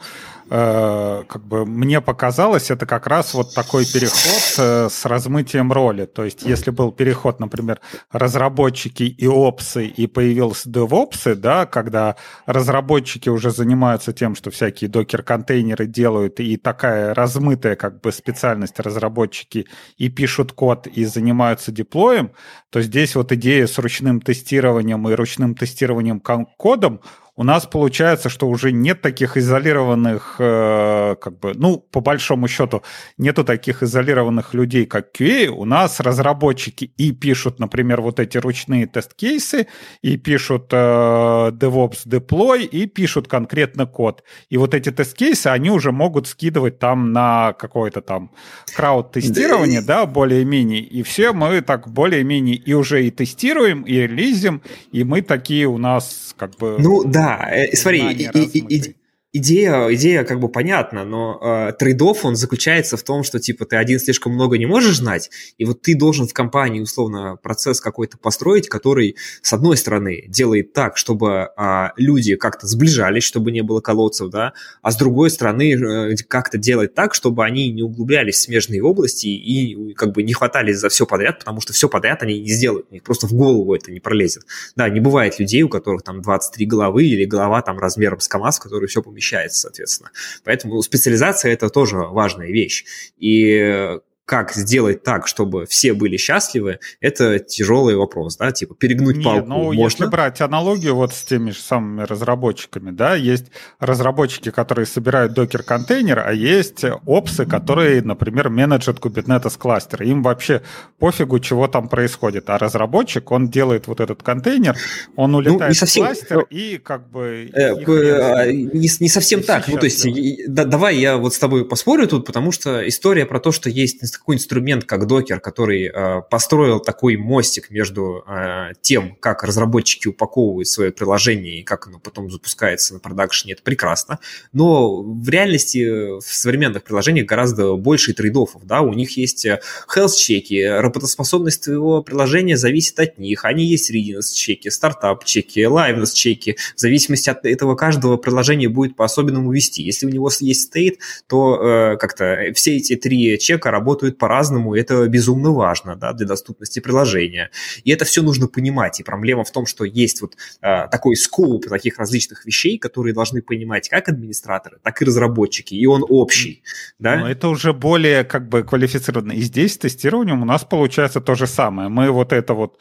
Э, 0.53 1.23
как 1.29 1.45
бы 1.47 1.65
мне 1.65 2.01
показалось, 2.01 2.73
это 2.73 2.85
как 2.85 3.07
раз 3.07 3.35
вот 3.35 3.55
такой 3.55 3.87
переход 3.87 4.59
э, 4.59 4.89
с 4.91 5.05
размытием 5.05 5.71
роли. 5.71 6.07
То 6.07 6.25
есть, 6.25 6.43
если 6.43 6.73
был 6.73 6.91
переход, 6.91 7.39
например, 7.39 7.81
разработчики 8.11 9.05
и 9.05 9.29
опсы, 9.29 9.87
и 9.87 10.09
появился 10.09 10.69
DevOps, 10.69 11.37
да, 11.37 11.67
когда 11.67 12.17
разработчики 12.47 13.29
уже 13.29 13.53
занимаются 13.53 14.13
тем, 14.13 14.35
что 14.35 14.51
всякие 14.51 14.91
докер-контейнеры 14.91 15.87
делают, 15.87 16.41
и 16.41 16.57
такая 16.57 17.15
размытая 17.15 17.77
как 17.77 18.01
бы 18.01 18.11
специальность 18.11 18.81
разработчики 18.81 19.69
и 19.99 20.09
пишут 20.09 20.51
код, 20.51 20.89
и 20.89 21.05
занимаются 21.05 21.71
деплоем, 21.71 22.33
то 22.71 22.83
здесь 22.83 23.15
вот 23.15 23.31
идея 23.31 23.69
с 23.69 23.79
ручным 23.79 24.21
тестированием 24.21 25.09
и 25.09 25.15
ручным 25.15 25.55
тестированием 25.55 26.19
кодом 26.19 27.01
у 27.41 27.43
нас 27.43 27.65
получается, 27.65 28.29
что 28.29 28.47
уже 28.49 28.71
нет 28.71 29.01
таких 29.01 29.39
изолированных, 29.39 30.37
э, 30.39 31.17
как 31.19 31.39
бы, 31.39 31.55
ну, 31.55 31.79
по 31.79 32.03
большому 32.03 32.49
счету, 32.49 32.83
нету 33.17 33.45
таких 33.45 33.83
изолированных 33.83 34.53
людей, 34.53 34.85
как 34.85 35.07
QA. 35.19 35.47
У 35.47 35.65
нас 35.65 36.01
разработчики 36.01 36.93
и 36.99 37.13
пишут, 37.13 37.59
например, 37.59 38.03
вот 38.03 38.21
эти 38.21 38.37
ручные 38.37 38.87
тест-кейсы, 38.87 39.69
и 40.03 40.19
пишут 40.19 40.67
э, 40.73 40.77
DevOps 40.77 42.07
deploy, 42.07 42.65
и 42.65 42.85
пишут 42.85 43.27
конкретно 43.27 43.87
код. 43.87 44.23
И 44.51 44.59
вот 44.59 44.75
эти 44.75 44.91
тест-кейсы, 44.91 45.47
они 45.47 45.71
уже 45.71 45.93
могут 45.93 46.27
скидывать 46.27 46.79
там 46.79 47.15
на 47.15 47.55
какое-то 47.55 48.03
там 48.03 48.33
крауд-тестирование, 48.77 49.81
да, 49.81 50.05
более-менее. 50.05 50.83
И 50.83 51.03
все 51.03 51.33
мы 51.33 51.63
так 51.63 51.89
более-менее 51.89 52.57
и 52.57 52.75
уже 52.75 53.07
и 53.07 53.11
тестируем, 53.11 53.85
и 53.85 53.95
релизим, 53.95 54.61
и 54.93 55.05
мы 55.05 55.23
такие 55.23 55.67
у 55.67 55.79
нас 55.79 56.35
как 56.37 56.59
бы... 56.59 56.77
Ну, 56.79 57.03
да, 57.05 57.30
да, 57.39 57.49
э, 57.51 57.77
смотри, 57.77 58.01
и, 58.13 58.29
и, 58.35 58.77
и, 58.77 58.95
идея, 59.33 59.93
идея 59.95 60.25
как 60.25 60.41
бы 60.41 60.49
понятна, 60.49 61.05
но 61.05 61.39
э, 61.41 61.73
трейдов 61.79 62.25
он 62.25 62.37
заключается 62.37 62.97
в 62.97 63.03
том, 63.03 63.23
что 63.23 63.39
типа 63.39 63.65
ты 63.65 63.77
один 63.77 64.01
слишком 64.01 64.33
много 64.33 64.59
не 64.59 64.67
можешь 64.67 64.97
знать, 64.97 65.31
и 65.57 65.65
вот 65.65 65.83
ты 65.83 65.97
должен 65.97 66.27
в 66.27 66.33
компании 66.33 66.81
условно 66.81 67.37
процесс 67.41 67.81
какой-то 67.81 68.19
построить, 68.19 68.69
который 68.69 69.17
с 69.43 69.53
одной 69.53 69.77
стороны 69.77 70.25
делает 70.27 70.73
так, 70.73 70.97
чтобы 70.97 71.51
э, 71.57 71.89
люди 71.97 72.37
как-то 72.37 72.67
сближались, 72.67 73.23
чтобы 73.23 73.53
не 73.53 73.63
было 73.63 73.81
колодцев, 73.81 74.31
да, 74.31 74.53
а 74.83 74.91
с 74.91 74.97
другой 74.97 75.31
стороны 75.31 75.75
э, 75.75 76.17
как-то 76.29 76.59
делать 76.59 76.95
так, 76.95 77.15
чтобы 77.15 77.45
они 77.45 77.71
не 77.71 77.83
углублялись 77.83 78.37
в 78.37 78.43
смежные 78.43 78.83
области 78.83 79.29
и 79.29 79.95
как 79.95 80.13
бы 80.13 80.23
не 80.23 80.33
хватались 80.33 80.79
за 80.79 80.89
все 80.89 81.07
подряд, 81.07 81.39
потому 81.39 81.61
что 81.61 81.73
все 81.73 81.89
подряд 81.89 82.23
они 82.23 82.41
не 82.41 82.51
сделают, 82.51 82.87
у 82.91 82.95
них 82.95 83.05
просто 83.05 83.29
в 83.29 83.33
голову 83.33 83.75
это 83.75 83.93
не 83.93 84.01
пролезет. 84.01 84.45
Да, 84.75 84.89
не 84.89 84.99
бывает 84.99 85.39
людей, 85.39 85.63
у 85.63 85.69
которых 85.69 86.03
там 86.03 86.21
23 86.21 86.67
головы 86.67 87.05
или 87.05 87.25
голова 87.25 87.63
там 87.63 87.79
размером 87.79 88.19
с 88.19 88.27
КАМАЗ, 88.27 88.59
который 88.59 88.89
все 88.89 89.03
помещает 89.03 89.20
помещается, 89.21 89.61
соответственно. 89.61 90.11
Поэтому 90.45 90.81
специализация– 90.83 91.53
это 91.53 91.69
тоже 91.69 91.97
важная 91.97 92.49
вещь. 92.49 92.85
И 93.19 93.99
как 94.31 94.53
сделать 94.53 95.03
так, 95.03 95.27
чтобы 95.27 95.67
все 95.67 95.93
были 95.93 96.17
счастливы, 96.17 96.79
это 97.01 97.41
тяжелый 97.41 97.97
вопрос, 97.97 98.37
да, 98.37 98.53
типа 98.53 98.77
перегнуть 98.77 99.17
Не, 99.17 99.25
палку 99.25 99.49
ну, 99.49 99.57
можно. 99.65 99.81
если 99.81 100.07
брать 100.07 100.41
аналогию 100.41 100.95
вот 100.95 101.13
с 101.13 101.25
теми 101.25 101.51
же 101.51 101.59
самыми 101.59 102.03
разработчиками, 102.03 102.93
да, 102.93 103.17
есть 103.17 103.47
разработчики, 103.81 104.53
которые 104.53 104.87
собирают 104.87 105.33
докер-контейнер, 105.33 106.21
а 106.25 106.33
есть 106.33 106.85
опсы, 107.07 107.45
которые, 107.45 108.03
например, 108.03 108.51
менеджат 108.51 109.01
Kubernetes 109.01 109.59
кластер. 109.59 110.05
Им 110.05 110.23
вообще 110.23 110.63
пофигу, 111.01 111.41
чего 111.41 111.67
там 111.67 111.89
происходит. 111.89 112.51
А 112.51 112.59
разработчик, 112.59 113.33
он 113.33 113.49
делает 113.49 113.89
вот 113.89 113.99
этот 113.99 114.23
контейнер, 114.23 114.77
он 115.17 115.35
улетает 115.35 115.61
ну, 115.61 115.69
не 115.71 115.75
совсем, 115.75 116.05
в 116.05 116.07
кластер 116.07 116.37
но... 116.37 116.43
и 116.51 116.79
как 116.79 117.11
бы... 117.11 117.51
Э, 117.53 117.75
э, 117.75 118.53
не, 118.53 118.89
не 119.01 119.09
совсем 119.09 119.43
так. 119.43 119.67
Ну, 119.67 119.77
то 119.77 119.87
есть, 119.87 120.07
да, 120.47 120.65
давай 120.65 120.99
я 120.99 121.17
вот 121.17 121.35
с 121.35 121.39
тобой 121.41 121.65
поспорю 121.65 122.07
тут, 122.07 122.27
потому 122.27 122.53
что 122.53 122.89
история 122.89 123.27
про 123.27 123.41
то, 123.41 123.51
что 123.51 123.69
есть 123.69 124.01
такой 124.21 124.37
инструмент, 124.37 124.85
как 124.85 125.07
докер, 125.07 125.41
который 125.41 125.87
э, 125.87 126.21
построил 126.31 126.79
такой 126.79 127.17
мостик 127.17 127.71
между 127.71 128.23
э, 128.29 128.73
тем, 128.83 129.17
как 129.19 129.43
разработчики 129.43 130.09
упаковывают 130.09 130.69
свое 130.69 130.93
приложение 130.93 131.61
и 131.61 131.63
как 131.63 131.87
оно 131.87 131.99
потом 131.99 132.31
запускается 132.31 132.93
на 132.93 133.01
продакшене, 133.01 133.55
это 133.55 133.63
прекрасно. 133.63 134.19
Но 134.53 135.03
в 135.03 135.27
реальности 135.29 136.19
в 136.19 136.35
современных 136.35 136.85
приложениях 136.85 137.27
гораздо 137.27 137.77
больше 137.77 138.13
трейдов. 138.13 138.51
Да? 138.63 138.83
У 138.83 138.93
них 138.93 139.17
есть 139.17 139.47
э, 139.47 139.61
health-чеки, 139.97 140.67
работоспособность 140.67 141.65
твоего 141.65 142.03
приложения 142.03 142.59
зависит 142.59 143.01
от 143.01 143.19
них. 143.19 143.47
Они 143.47 143.65
есть 143.65 143.91
readiness-чеки, 143.91 144.69
стартап-чеки, 144.69 145.61
liveness-чеки. 145.61 146.59
В 146.77 146.81
зависимости 146.81 147.31
от 147.31 147.47
этого 147.47 147.75
каждого 147.75 148.19
приложения 148.19 148.69
будет 148.69 148.97
по-особенному 148.97 149.51
вести. 149.51 149.83
Если 149.83 150.05
у 150.05 150.11
него 150.11 150.31
есть 150.41 150.77
state, 150.77 150.99
то 151.27 151.95
э, 151.95 151.97
как-то 151.97 152.53
все 152.55 152.77
эти 152.77 152.97
три 152.97 153.39
чека 153.39 153.71
работают 153.71 154.10
работают 154.11 154.19
по-разному, 154.19 154.75
и 154.75 154.81
это 154.81 155.09
безумно 155.09 155.53
важно 155.53 155.97
да, 155.97 156.13
для 156.13 156.27
доступности 156.27 156.81
приложения. 156.81 157.51
И 157.85 157.91
это 157.91 158.05
все 158.05 158.23
нужно 158.23 158.49
понимать. 158.49 159.01
И 159.01 159.05
проблема 159.05 159.45
в 159.45 159.51
том, 159.51 159.67
что 159.67 159.85
есть 159.85 160.23
вот 160.23 160.37
а, 160.61 160.89
такой 160.89 161.17
скоуп 161.17 161.69
таких 161.69 161.99
различных 161.99 162.47
вещей, 162.47 162.79
которые 162.79 163.15
должны 163.15 163.43
понимать 163.43 163.89
как 163.89 164.09
администраторы, 164.09 164.79
так 164.83 165.03
и 165.03 165.05
разработчики, 165.05 165.75
и 165.75 165.87
он 165.87 166.05
общий. 166.09 166.63
Да? 166.99 167.17
Но 167.17 167.29
это 167.29 167.49
уже 167.49 167.73
более 167.73 168.25
как 168.25 168.49
бы 168.49 168.63
квалифицированно. 168.63 169.33
И 169.33 169.43
здесь 169.43 169.73
с 169.73 169.79
тестированием 169.79 170.43
у 170.43 170.45
нас 170.45 170.65
получается 170.65 171.21
то 171.21 171.35
же 171.35 171.47
самое. 171.47 171.89
Мы 171.89 172.11
вот 172.11 172.33
это 172.33 172.55
вот 172.55 172.79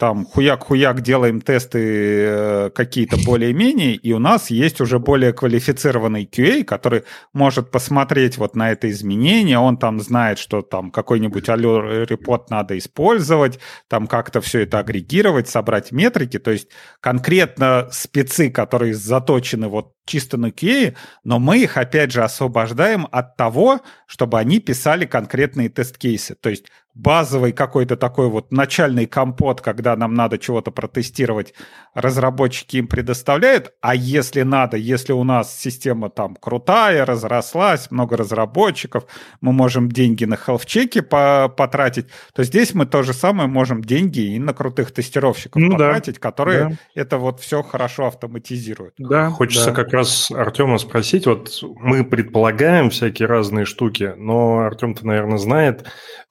там 0.00 0.24
хуяк-хуяк 0.24 1.02
делаем 1.02 1.42
тесты 1.42 1.78
э, 1.78 2.70
какие-то 2.74 3.18
более-менее, 3.26 3.96
и 3.96 4.12
у 4.14 4.18
нас 4.18 4.48
есть 4.48 4.80
уже 4.80 4.98
более 4.98 5.34
квалифицированный 5.34 6.24
QA, 6.24 6.64
который 6.64 7.04
может 7.34 7.70
посмотреть 7.70 8.38
вот 8.38 8.56
на 8.56 8.70
это 8.70 8.90
изменение, 8.90 9.58
он 9.58 9.76
там 9.76 10.00
знает, 10.00 10.38
что 10.38 10.62
там 10.62 10.90
какой-нибудь 10.90 11.46
репорт 11.48 12.48
надо 12.48 12.78
использовать, 12.78 13.58
там 13.88 14.06
как-то 14.06 14.40
все 14.40 14.60
это 14.60 14.78
агрегировать, 14.78 15.50
собрать 15.50 15.92
метрики, 15.92 16.38
то 16.38 16.50
есть 16.50 16.68
конкретно 17.00 17.88
спецы, 17.92 18.50
которые 18.50 18.94
заточены 18.94 19.68
вот 19.68 19.92
чисто 20.06 20.36
на 20.36 20.46
QA, 20.46 20.96
но 21.24 21.38
мы 21.38 21.58
их, 21.58 21.76
опять 21.76 22.10
же, 22.10 22.24
освобождаем 22.24 23.06
от 23.12 23.36
того, 23.36 23.80
чтобы 24.06 24.38
они 24.38 24.58
писали 24.58 25.06
конкретные 25.06 25.68
тест-кейсы. 25.68 26.34
То 26.34 26.50
есть 26.50 26.66
базовый 26.94 27.52
какой-то 27.52 27.96
такой 27.96 28.28
вот 28.28 28.52
начальный 28.52 29.06
компот, 29.06 29.60
когда 29.60 29.96
нам 29.96 30.14
надо 30.14 30.38
чего-то 30.38 30.70
протестировать, 30.70 31.54
разработчики 31.94 32.76
им 32.76 32.88
предоставляют, 32.88 33.72
а 33.80 33.94
если 33.94 34.42
надо, 34.42 34.76
если 34.76 35.12
у 35.12 35.24
нас 35.24 35.56
система 35.56 36.10
там 36.10 36.36
крутая, 36.36 37.04
разрослась, 37.04 37.90
много 37.90 38.16
разработчиков, 38.16 39.04
мы 39.40 39.52
можем 39.52 39.90
деньги 39.90 40.24
на 40.24 40.36
хелфчеки 40.36 41.00
потратить, 41.00 42.06
то 42.34 42.42
здесь 42.42 42.74
мы 42.74 42.86
то 42.86 43.02
же 43.02 43.12
самое 43.12 43.48
можем 43.48 43.82
деньги 43.82 44.20
и 44.34 44.38
на 44.38 44.52
крутых 44.52 44.92
тестировщиков 44.92 45.62
ну, 45.62 45.72
потратить, 45.72 46.14
да, 46.14 46.20
которые 46.20 46.64
да. 46.64 46.76
это 46.94 47.18
вот 47.18 47.40
все 47.40 47.62
хорошо 47.62 48.06
автоматизируют. 48.06 48.94
Да, 48.98 49.30
Хочется 49.30 49.70
да. 49.70 49.72
как 49.72 49.92
раз 49.92 50.30
Артема 50.30 50.78
спросить, 50.78 51.26
вот 51.26 51.50
мы 51.76 52.04
предполагаем 52.04 52.90
всякие 52.90 53.26
разные 53.26 53.64
штуки, 53.64 54.12
но 54.16 54.60
Артем-то, 54.60 55.06
наверное, 55.06 55.38
знает, 55.38 55.86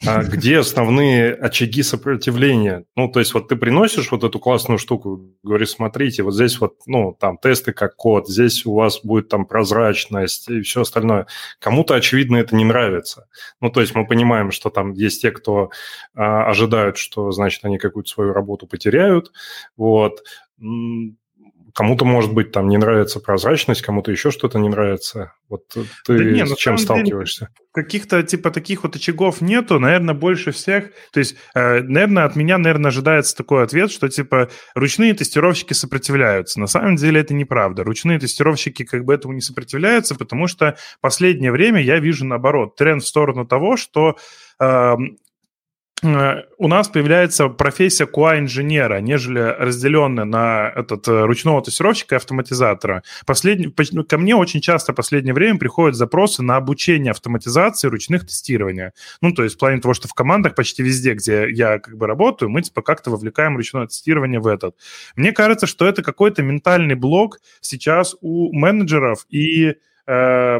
а 0.05 0.23
где 0.49 0.57
основные 0.57 1.35
очаги 1.35 1.83
сопротивления. 1.83 2.83
Ну, 2.95 3.07
то 3.07 3.19
есть 3.19 3.35
вот 3.35 3.49
ты 3.49 3.55
приносишь 3.55 4.09
вот 4.09 4.23
эту 4.23 4.39
классную 4.39 4.79
штуку, 4.79 5.21
говоришь, 5.43 5.69
смотрите, 5.69 6.23
вот 6.23 6.33
здесь 6.33 6.59
вот, 6.59 6.73
ну, 6.87 7.15
там 7.19 7.37
тесты 7.37 7.71
как 7.71 7.95
код, 7.95 8.27
здесь 8.27 8.65
у 8.65 8.73
вас 8.73 9.01
будет 9.03 9.29
там 9.29 9.45
прозрачность 9.45 10.49
и 10.49 10.61
все 10.61 10.81
остальное. 10.81 11.27
Кому-то, 11.59 11.93
очевидно, 11.93 12.37
это 12.37 12.55
не 12.55 12.65
нравится. 12.65 13.27
Ну, 13.61 13.69
то 13.69 13.79
есть 13.79 13.93
мы 13.93 14.07
понимаем, 14.07 14.49
что 14.49 14.71
там 14.71 14.93
есть 14.93 15.21
те, 15.21 15.29
кто 15.29 15.69
а, 16.15 16.49
ожидают, 16.49 16.97
что, 16.97 17.29
значит, 17.29 17.63
они 17.63 17.77
какую-то 17.77 18.09
свою 18.09 18.33
работу 18.33 18.65
потеряют, 18.65 19.31
вот 19.77 20.23
кому-то, 21.79 22.03
может 22.03 22.33
быть, 22.33 22.51
там 22.51 22.67
не 22.67 22.77
нравится 22.77 23.21
прозрачность, 23.21 23.81
кому-то 23.83 24.11
еще 24.11 24.31
что-то 24.31 24.59
не 24.59 24.67
нравится. 24.67 25.31
Вот 25.47 25.61
ты 25.69 26.17
да 26.17 26.23
не, 26.25 26.45
с 26.45 26.57
чем 26.57 26.77
сталкиваешься? 26.77 27.51
Каких-то 27.71 28.21
типа 28.21 28.51
таких 28.51 28.83
вот 28.83 28.97
очагов 28.97 29.39
нету, 29.39 29.79
наверное, 29.79 30.13
больше 30.13 30.51
всех. 30.51 30.91
То 31.13 31.21
есть, 31.21 31.37
э, 31.55 31.79
наверное, 31.81 32.25
от 32.25 32.35
меня, 32.35 32.57
наверное, 32.57 32.89
ожидается 32.89 33.33
такой 33.33 33.63
ответ, 33.63 33.91
что 33.91 34.09
типа 34.09 34.49
ручные 34.75 35.13
тестировщики 35.13 35.71
сопротивляются. 35.71 36.59
На 36.59 36.67
самом 36.67 36.97
деле 36.97 37.21
это 37.21 37.33
неправда. 37.33 37.85
Ручные 37.85 38.19
тестировщики 38.19 38.83
как 38.83 39.05
бы 39.05 39.13
этому 39.13 39.33
не 39.33 39.41
сопротивляются, 39.41 40.15
потому 40.15 40.47
что 40.47 40.75
последнее 40.99 41.53
время 41.53 41.81
я 41.81 41.99
вижу 41.99 42.25
наоборот 42.25 42.75
тренд 42.75 43.03
в 43.03 43.07
сторону 43.07 43.47
того, 43.47 43.77
что 43.77 44.17
э, 44.59 44.59
Э, 44.59 44.95
у 46.01 46.67
нас 46.67 46.87
появляется 46.87 47.49
профессия 47.49 48.05
QA-инженера, 48.05 49.01
нежели 49.01 49.39
разделенная 49.39 50.23
на 50.23 50.71
этот 50.73 51.07
э, 51.07 51.25
ручного 51.25 51.61
тестировщика 51.61 52.15
и 52.15 52.17
автоматизатора. 52.17 53.03
Последний, 53.25 53.73
ну, 53.91 54.05
ко 54.05 54.17
мне 54.17 54.35
очень 54.35 54.61
часто 54.61 54.93
в 54.93 54.95
последнее 54.95 55.33
время 55.33 55.59
приходят 55.59 55.97
запросы 55.97 56.41
на 56.41 56.55
обучение 56.55 57.11
автоматизации 57.11 57.89
ручных 57.89 58.25
тестирования. 58.25 58.93
Ну, 59.21 59.33
то 59.33 59.43
есть 59.43 59.55
в 59.55 59.59
плане 59.59 59.81
того, 59.81 59.93
что 59.93 60.07
в 60.07 60.13
командах 60.13 60.55
почти 60.55 60.83
везде, 60.83 61.15
где 61.15 61.49
я 61.49 61.79
как 61.79 61.97
бы 61.97 62.07
работаю, 62.07 62.49
мы 62.49 62.61
типа 62.61 62.81
как-то 62.81 63.11
вовлекаем 63.11 63.57
ручное 63.57 63.87
тестирование 63.87 64.39
в 64.39 64.47
этот. 64.47 64.75
Мне 65.17 65.33
кажется, 65.33 65.67
что 65.67 65.85
это 65.85 66.01
какой-то 66.01 66.43
ментальный 66.43 66.95
блок 66.95 67.39
сейчас 67.59 68.15
у 68.21 68.53
менеджеров 68.53 69.25
и 69.29 69.75
э, 70.07 70.59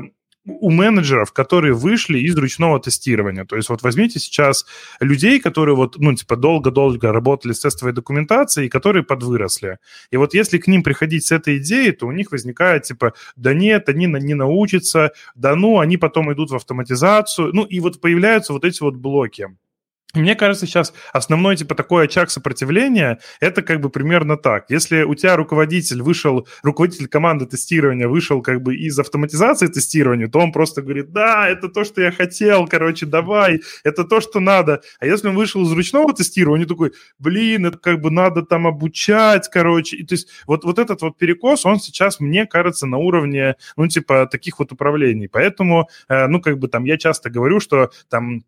у 0.59 0.71
менеджеров, 0.71 1.31
которые 1.33 1.73
вышли 1.73 2.19
из 2.19 2.35
ручного 2.37 2.79
тестирования. 2.79 3.45
То 3.45 3.55
есть 3.55 3.69
вот 3.69 3.81
возьмите 3.81 4.19
сейчас 4.19 4.65
людей, 4.99 5.39
которые 5.39 5.75
вот, 5.75 5.97
ну, 5.97 6.13
типа, 6.13 6.35
долго-долго 6.35 7.11
работали 7.11 7.53
с 7.53 7.59
тестовой 7.59 7.93
документацией, 7.93 8.67
и 8.67 8.69
которые 8.69 9.03
подвыросли. 9.03 9.77
И 10.11 10.17
вот 10.17 10.33
если 10.33 10.57
к 10.57 10.67
ним 10.67 10.83
приходить 10.83 11.25
с 11.25 11.31
этой 11.31 11.57
идеей, 11.57 11.91
то 11.91 12.07
у 12.07 12.11
них 12.11 12.31
возникает, 12.31 12.83
типа, 12.83 13.13
да 13.35 13.53
нет, 13.53 13.89
они 13.89 14.05
не 14.05 14.33
научатся, 14.33 15.11
да 15.35 15.55
ну, 15.55 15.79
они 15.79 15.97
потом 15.97 16.31
идут 16.33 16.51
в 16.51 16.55
автоматизацию. 16.55 17.51
Ну, 17.53 17.63
и 17.63 17.79
вот 17.79 18.01
появляются 18.01 18.53
вот 18.53 18.65
эти 18.65 18.81
вот 18.81 18.95
блоки. 18.95 19.47
Мне 20.15 20.35
кажется, 20.35 20.65
сейчас 20.65 20.91
основной, 21.13 21.55
типа, 21.55 21.75
такой 21.75 22.05
очаг 22.05 22.31
сопротивления, 22.31 23.19
это 23.39 23.61
как 23.61 23.79
бы 23.79 23.91
примерно 23.91 24.37
так. 24.37 24.65
Если 24.69 25.03
у 25.03 25.13
тебя 25.13 25.35
руководитель 25.35 26.01
вышел, 26.01 26.47
руководитель 26.63 27.07
команды 27.07 27.45
тестирования 27.45 28.07
вышел 28.07 28.41
как 28.41 28.63
бы 28.63 28.75
из 28.75 28.97
автоматизации 28.97 29.67
тестирования, 29.67 30.27
то 30.27 30.39
он 30.39 30.51
просто 30.51 30.81
говорит, 30.81 31.11
да, 31.11 31.47
это 31.47 31.69
то, 31.69 31.83
что 31.83 32.01
я 32.01 32.11
хотел, 32.11 32.67
короче, 32.67 33.05
давай, 33.05 33.61
это 33.83 34.03
то, 34.03 34.19
что 34.19 34.39
надо. 34.39 34.81
А 34.99 35.05
если 35.05 35.27
он 35.27 35.35
вышел 35.35 35.61
из 35.63 35.71
ручного 35.71 36.11
тестирования, 36.11 36.65
такой, 36.65 36.93
блин, 37.19 37.67
это 37.67 37.77
как 37.77 38.01
бы 38.01 38.09
надо 38.09 38.41
там 38.41 38.65
обучать, 38.65 39.47
короче. 39.51 39.97
И 39.97 40.03
то 40.03 40.13
есть 40.15 40.29
вот, 40.47 40.63
вот 40.63 40.79
этот 40.79 41.03
вот 41.03 41.19
перекос, 41.19 41.67
он 41.67 41.79
сейчас, 41.79 42.19
мне 42.19 42.47
кажется, 42.47 42.87
на 42.87 42.97
уровне, 42.97 43.57
ну, 43.77 43.87
типа, 43.87 44.25
таких 44.25 44.57
вот 44.57 44.71
управлений. 44.71 45.27
Поэтому, 45.27 45.87
э, 46.07 46.25
ну, 46.25 46.41
как 46.41 46.57
бы 46.57 46.67
там 46.67 46.83
я 46.85 46.97
часто 46.97 47.29
говорю, 47.29 47.59
что 47.59 47.91
там 48.09 48.41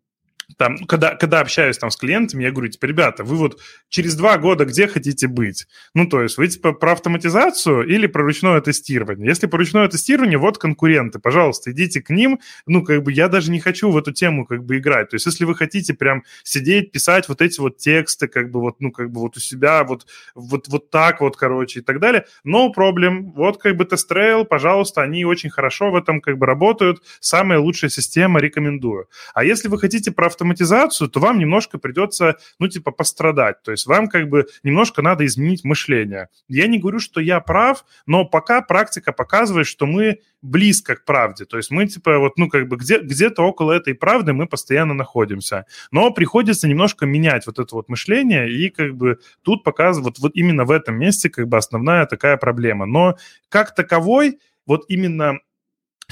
там, 0.56 0.78
когда, 0.86 1.14
когда 1.14 1.40
общаюсь 1.40 1.78
там 1.78 1.90
с 1.90 1.96
клиентами, 1.96 2.44
я 2.44 2.50
говорю, 2.50 2.70
типа, 2.70 2.86
ребята, 2.86 3.24
вы 3.24 3.36
вот 3.36 3.60
через 3.88 4.14
два 4.14 4.38
года 4.38 4.64
где 4.64 4.86
хотите 4.86 5.28
быть? 5.28 5.66
Ну, 5.94 6.06
то 6.06 6.22
есть 6.22 6.38
вы, 6.38 6.48
типа, 6.48 6.72
про 6.72 6.92
автоматизацию 6.92 7.86
или 7.86 8.06
про 8.06 8.22
ручное 8.22 8.60
тестирование? 8.60 9.28
Если 9.28 9.46
про 9.46 9.58
ручное 9.58 9.88
тестирование, 9.88 10.38
вот 10.38 10.58
конкуренты, 10.58 11.18
пожалуйста, 11.18 11.72
идите 11.72 12.00
к 12.00 12.10
ним. 12.10 12.40
Ну, 12.66 12.82
как 12.82 13.02
бы 13.02 13.12
я 13.12 13.28
даже 13.28 13.50
не 13.50 13.60
хочу 13.60 13.90
в 13.90 13.96
эту 13.96 14.12
тему 14.12 14.46
как 14.46 14.64
бы 14.64 14.78
играть. 14.78 15.10
То 15.10 15.16
есть 15.16 15.26
если 15.26 15.44
вы 15.44 15.54
хотите 15.54 15.94
прям 15.94 16.24
сидеть, 16.42 16.92
писать 16.92 17.28
вот 17.28 17.40
эти 17.40 17.60
вот 17.60 17.78
тексты, 17.78 18.28
как 18.28 18.50
бы 18.50 18.60
вот, 18.60 18.80
ну, 18.80 18.90
как 18.90 19.10
бы 19.10 19.20
вот 19.20 19.36
у 19.36 19.40
себя, 19.40 19.84
вот, 19.84 20.06
вот, 20.34 20.68
вот 20.68 20.90
так 20.90 21.20
вот, 21.20 21.36
короче, 21.36 21.80
и 21.80 21.82
так 21.82 22.00
далее, 22.00 22.24
no 22.46 22.68
problem. 22.76 23.32
Вот 23.34 23.58
как 23.58 23.76
бы 23.76 23.84
TestRail, 23.84 24.44
пожалуйста, 24.44 25.02
они 25.02 25.24
очень 25.24 25.50
хорошо 25.50 25.90
в 25.90 25.96
этом 25.96 26.20
как 26.20 26.38
бы 26.38 26.46
работают. 26.46 27.02
Самая 27.20 27.58
лучшая 27.58 27.90
система, 27.90 28.40
рекомендую. 28.40 29.08
А 29.34 29.44
если 29.44 29.68
вы 29.68 29.78
хотите 29.78 30.10
про 30.10 30.28
автоматизацию, 30.32 31.08
то 31.08 31.20
вам 31.20 31.38
немножко 31.38 31.78
придется, 31.78 32.36
ну, 32.58 32.68
типа, 32.68 32.90
пострадать. 32.90 33.62
То 33.62 33.70
есть 33.70 33.86
вам 33.86 34.08
как 34.08 34.28
бы 34.28 34.46
немножко 34.62 35.02
надо 35.02 35.24
изменить 35.26 35.64
мышление. 35.64 36.28
Я 36.48 36.66
не 36.66 36.78
говорю, 36.78 36.98
что 36.98 37.20
я 37.20 37.40
прав, 37.40 37.84
но 38.06 38.24
пока 38.24 38.62
практика 38.62 39.12
показывает, 39.12 39.66
что 39.66 39.86
мы 39.86 40.18
близко 40.42 40.96
к 40.96 41.04
правде. 41.04 41.44
То 41.44 41.56
есть 41.56 41.70
мы, 41.70 41.86
типа, 41.86 42.18
вот, 42.18 42.36
ну, 42.36 42.48
как 42.48 42.68
бы 42.68 42.76
где, 42.76 42.98
где-то 42.98 43.42
около 43.42 43.72
этой 43.72 43.94
правды 43.94 44.32
мы 44.32 44.46
постоянно 44.46 44.94
находимся. 44.94 45.66
Но 45.90 46.10
приходится 46.10 46.68
немножко 46.68 47.06
менять 47.06 47.46
вот 47.46 47.58
это 47.58 47.74
вот 47.74 47.88
мышление, 47.88 48.50
и 48.50 48.68
как 48.68 48.96
бы 48.96 49.18
тут 49.42 49.62
показывают, 49.62 50.18
вот, 50.18 50.30
вот 50.30 50.32
именно 50.34 50.64
в 50.64 50.70
этом 50.70 50.98
месте 50.98 51.30
как 51.30 51.48
бы 51.48 51.56
основная 51.56 52.06
такая 52.06 52.36
проблема. 52.36 52.86
Но 52.86 53.16
как 53.48 53.74
таковой, 53.74 54.40
вот 54.66 54.84
именно 54.88 55.38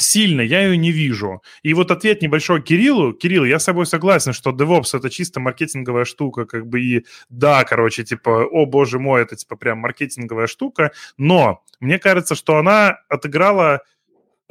сильно 0.00 0.40
я 0.40 0.62
ее 0.62 0.76
не 0.76 0.92
вижу. 0.92 1.42
И 1.62 1.74
вот 1.74 1.90
ответ 1.90 2.22
небольшой 2.22 2.62
Кириллу. 2.62 3.12
Кирилл, 3.12 3.44
я 3.44 3.58
с 3.58 3.64
собой 3.64 3.86
согласен, 3.86 4.32
что 4.32 4.50
DevOps 4.50 4.96
это 4.96 5.10
чисто 5.10 5.40
маркетинговая 5.40 6.04
штука, 6.04 6.46
как 6.46 6.66
бы 6.66 6.80
и 6.80 7.04
да, 7.28 7.64
короче, 7.64 8.04
типа, 8.04 8.44
о 8.44 8.66
боже 8.66 8.98
мой, 8.98 9.22
это 9.22 9.36
типа 9.36 9.56
прям 9.56 9.78
маркетинговая 9.78 10.46
штука, 10.46 10.92
но 11.16 11.62
мне 11.80 11.98
кажется, 11.98 12.34
что 12.34 12.56
она 12.56 12.98
отыграла 13.08 13.82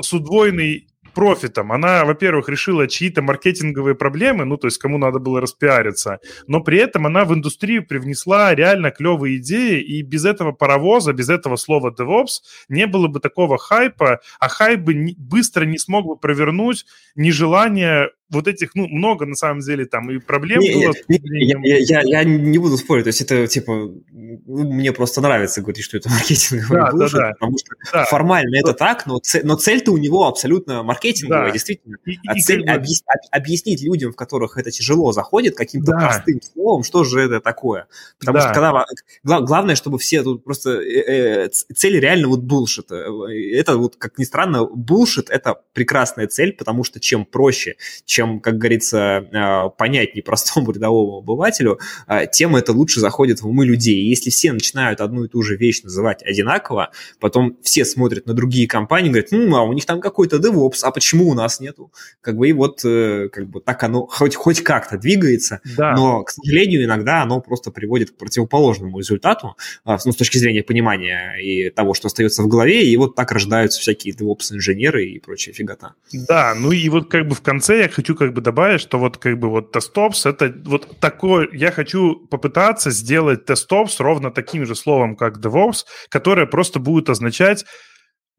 с 0.01 0.13
удвоенной 0.13 0.88
профитом. 1.14 1.72
Она, 1.72 2.06
во-первых, 2.06 2.49
решила 2.49 2.88
чьи-то 2.88 3.22
маркетинговые 3.22 3.95
проблемы, 3.95 4.45
ну, 4.45 4.57
то 4.57 4.68
есть 4.68 4.77
кому 4.77 4.98
надо 4.98 5.19
было 5.19 5.41
распиариться, 5.41 6.19
но 6.48 6.61
при 6.61 6.80
этом 6.80 7.06
она 7.06 7.26
в 7.26 7.34
индустрию 7.34 7.86
привнесла 7.86 8.53
реально 8.56 8.91
клевые 8.91 9.38
идеи, 9.38 9.81
и 9.81 10.02
без 10.02 10.26
этого 10.26 10.52
паровоза, 10.52 11.14
без 11.14 11.30
этого 11.30 11.56
слова 11.56 11.94
DevOps 11.98 12.41
не 12.69 12.88
было 12.88 13.07
бы 13.07 13.19
такого 13.19 13.57
хайпа, 13.57 14.19
а 14.40 14.49
хайп 14.49 14.81
бы 14.81 15.15
быстро 15.18 15.65
не 15.65 15.77
смог 15.77 16.06
бы 16.06 16.18
провернуть 16.18 16.86
нежелание 17.15 18.10
вот 18.31 18.47
этих, 18.47 18.76
ну, 18.76 18.88
много 18.88 19.26
на 19.26 19.35
самом 19.35 19.61
деле 19.61 19.85
там 19.85 20.10
и 20.11 20.19
проблем 20.19 20.60
Не, 20.60 20.73
было. 20.85 20.93
не, 21.07 21.19
я, 21.47 21.57
я, 21.80 22.01
я, 22.01 22.23
не 22.23 22.57
буду 22.60 22.77
спорить, 22.77 23.06
то 23.06 23.10
есть 23.10 23.22
это 23.22 23.47
типа 23.47 23.72
ну, 24.11 24.72
мне 24.72 24.91
просто 24.93 25.22
нравится 25.22 25.61
говорить, 25.61 25.84
что 25.84 25.97
это 25.97 26.10
маркетинговый 26.14 26.80
Да, 26.80 26.91
да, 26.91 27.06
bullshit, 27.06 27.11
да. 27.18 27.31
потому 27.39 27.57
что 27.57 27.76
Да. 27.91 28.06
формально 28.06 28.56
это 28.57 28.73
так, 28.73 29.06
но, 29.07 29.18
цель, 29.19 29.41
но 29.45 29.56
цель-то 29.56 29.91
у 29.91 29.97
него 29.97 30.27
абсолютно 30.27 30.84
маркетинговая, 30.84 31.47
Да. 31.47 31.51
действительно. 31.51 31.97
И- 32.06 32.11
и- 32.11 32.18
А 32.27 32.38
и 32.38 32.41
цель 32.41 32.64
бы- 32.64 32.72
объяс- 32.72 33.03
об- 33.07 33.27
объяснить 33.41 33.81
людям, 33.81 34.11
в 34.11 34.15
которых 34.15 34.57
это 34.57 34.69
тяжело 34.72 35.11
заходит, 35.11 35.56
каким-то 35.56 35.91
Да. 35.93 35.97
простым 35.99 36.39
словом, 36.41 36.84
что 36.84 37.03
же 37.03 37.19
это 37.22 37.39
такое. 37.39 37.88
Потому 38.19 38.38
Да. 38.38 38.41
что 38.43 38.53
когда 38.53 39.39
главное, 39.41 39.76
чтобы 39.76 39.97
все 39.97 40.22
тут 40.23 40.43
просто 40.43 40.72
э, 40.81 41.45
э, 41.45 41.49
цель 41.49 41.99
реально 41.99 42.27
вот 42.27 42.41
булшит. 42.41 42.91
Это 42.91 43.77
вот, 43.77 43.95
как 43.95 44.18
ни 44.18 44.23
странно, 44.23 44.65
булшит 44.65 45.30
это 45.30 45.56
прекрасная 45.73 46.27
цель, 46.27 46.53
потому 46.53 46.84
что 46.84 46.99
чем 46.99 47.26
проще, 47.26 47.76
чем, 48.06 48.18
как 48.41 48.57
говорится, 48.57 48.97
э, 49.31 49.69
понятнее 49.77 50.23
простому 50.23 50.71
рядовому 50.73 51.17
обывателю, 51.19 51.79
э, 52.07 52.25
тем 52.31 52.55
это 52.55 52.71
лучше 52.73 52.99
заходит 52.99 53.41
в 53.41 53.47
умы 53.47 53.65
людей. 53.65 54.01
И 54.03 54.09
если 54.09 54.29
все 54.29 54.51
начинают 54.51 55.01
одну 55.01 55.23
и 55.25 55.27
ту 55.27 55.41
же 55.41 55.55
вещь 55.57 55.81
называть 55.83 56.23
одинаково, 56.23 56.91
потом 57.19 57.57
все 57.61 57.85
смотрят 57.85 58.25
на 58.25 58.33
другие 58.33 58.67
компании 58.67 59.09
и 59.09 59.11
говорят, 59.11 59.31
ну, 59.31 59.55
а 59.55 59.63
у 59.63 59.73
них 59.73 59.85
там 59.85 60.01
какой-то 60.01 60.37
DevOps, 60.37 60.79
а 60.83 60.91
почему 60.91 61.29
у 61.29 61.33
нас 61.33 61.59
нету? 61.59 61.91
Как 62.21 62.35
бы 62.35 62.49
и 62.49 62.53
вот 62.53 62.81
э, 62.83 63.29
как 63.31 63.49
бы 63.49 63.61
так 63.61 63.83
оно 63.83 64.05
хоть, 64.07 64.35
хоть 64.35 64.61
как-то 64.61 64.97
двигается, 64.97 65.61
Да. 65.77 65.93
но, 65.95 66.23
к 66.23 66.31
сожалению, 66.31 66.83
иногда 66.83 67.21
оно 67.23 67.41
просто 67.41 67.71
приводит 67.71 68.11
к 68.11 68.17
противоположному 68.17 68.99
результату, 68.99 69.55
ну, 69.85 69.97
с 70.11 70.15
точки 70.15 70.37
зрения 70.37 70.63
понимания 70.63 71.35
и 71.41 71.69
того, 71.69 71.93
что 71.93 72.07
остается 72.07 72.43
в 72.43 72.47
голове, 72.47 72.85
и 72.85 72.97
вот 72.97 73.15
так 73.15 73.31
рождаются 73.31 73.79
всякие 73.79 74.13
DevOps-инженеры 74.13 75.05
и 75.05 75.19
прочая 75.19 75.53
фигота. 75.53 75.93
Да, 76.13 76.53
ну 76.55 76.71
и 76.71 76.89
вот 76.89 77.09
как 77.09 77.27
бы 77.27 77.35
в 77.35 77.41
конце 77.41 77.79
я 77.83 77.89
хочу 77.89 78.09
как 78.15 78.34
бы 78.34 78.41
добавить, 78.41 78.81
что 78.81 78.98
вот 78.98 79.18
как 79.18 79.40
бы 79.40 79.49
вот 79.49 79.76
TestOps 79.76 80.30
это 80.30 80.53
вот 80.65 80.99
такой, 80.99 81.49
я 81.53 81.72
хочу 81.72 82.15
попытаться 82.27 82.91
сделать 82.91 83.49
TestOps 83.49 83.95
ровно 83.99 84.31
таким 84.31 84.65
же 84.65 84.76
словом, 84.76 85.15
как 85.15 85.38
DevOps, 85.38 85.86
которое 86.10 86.45
просто 86.45 86.80
будет 86.80 87.10
означать 87.10 87.65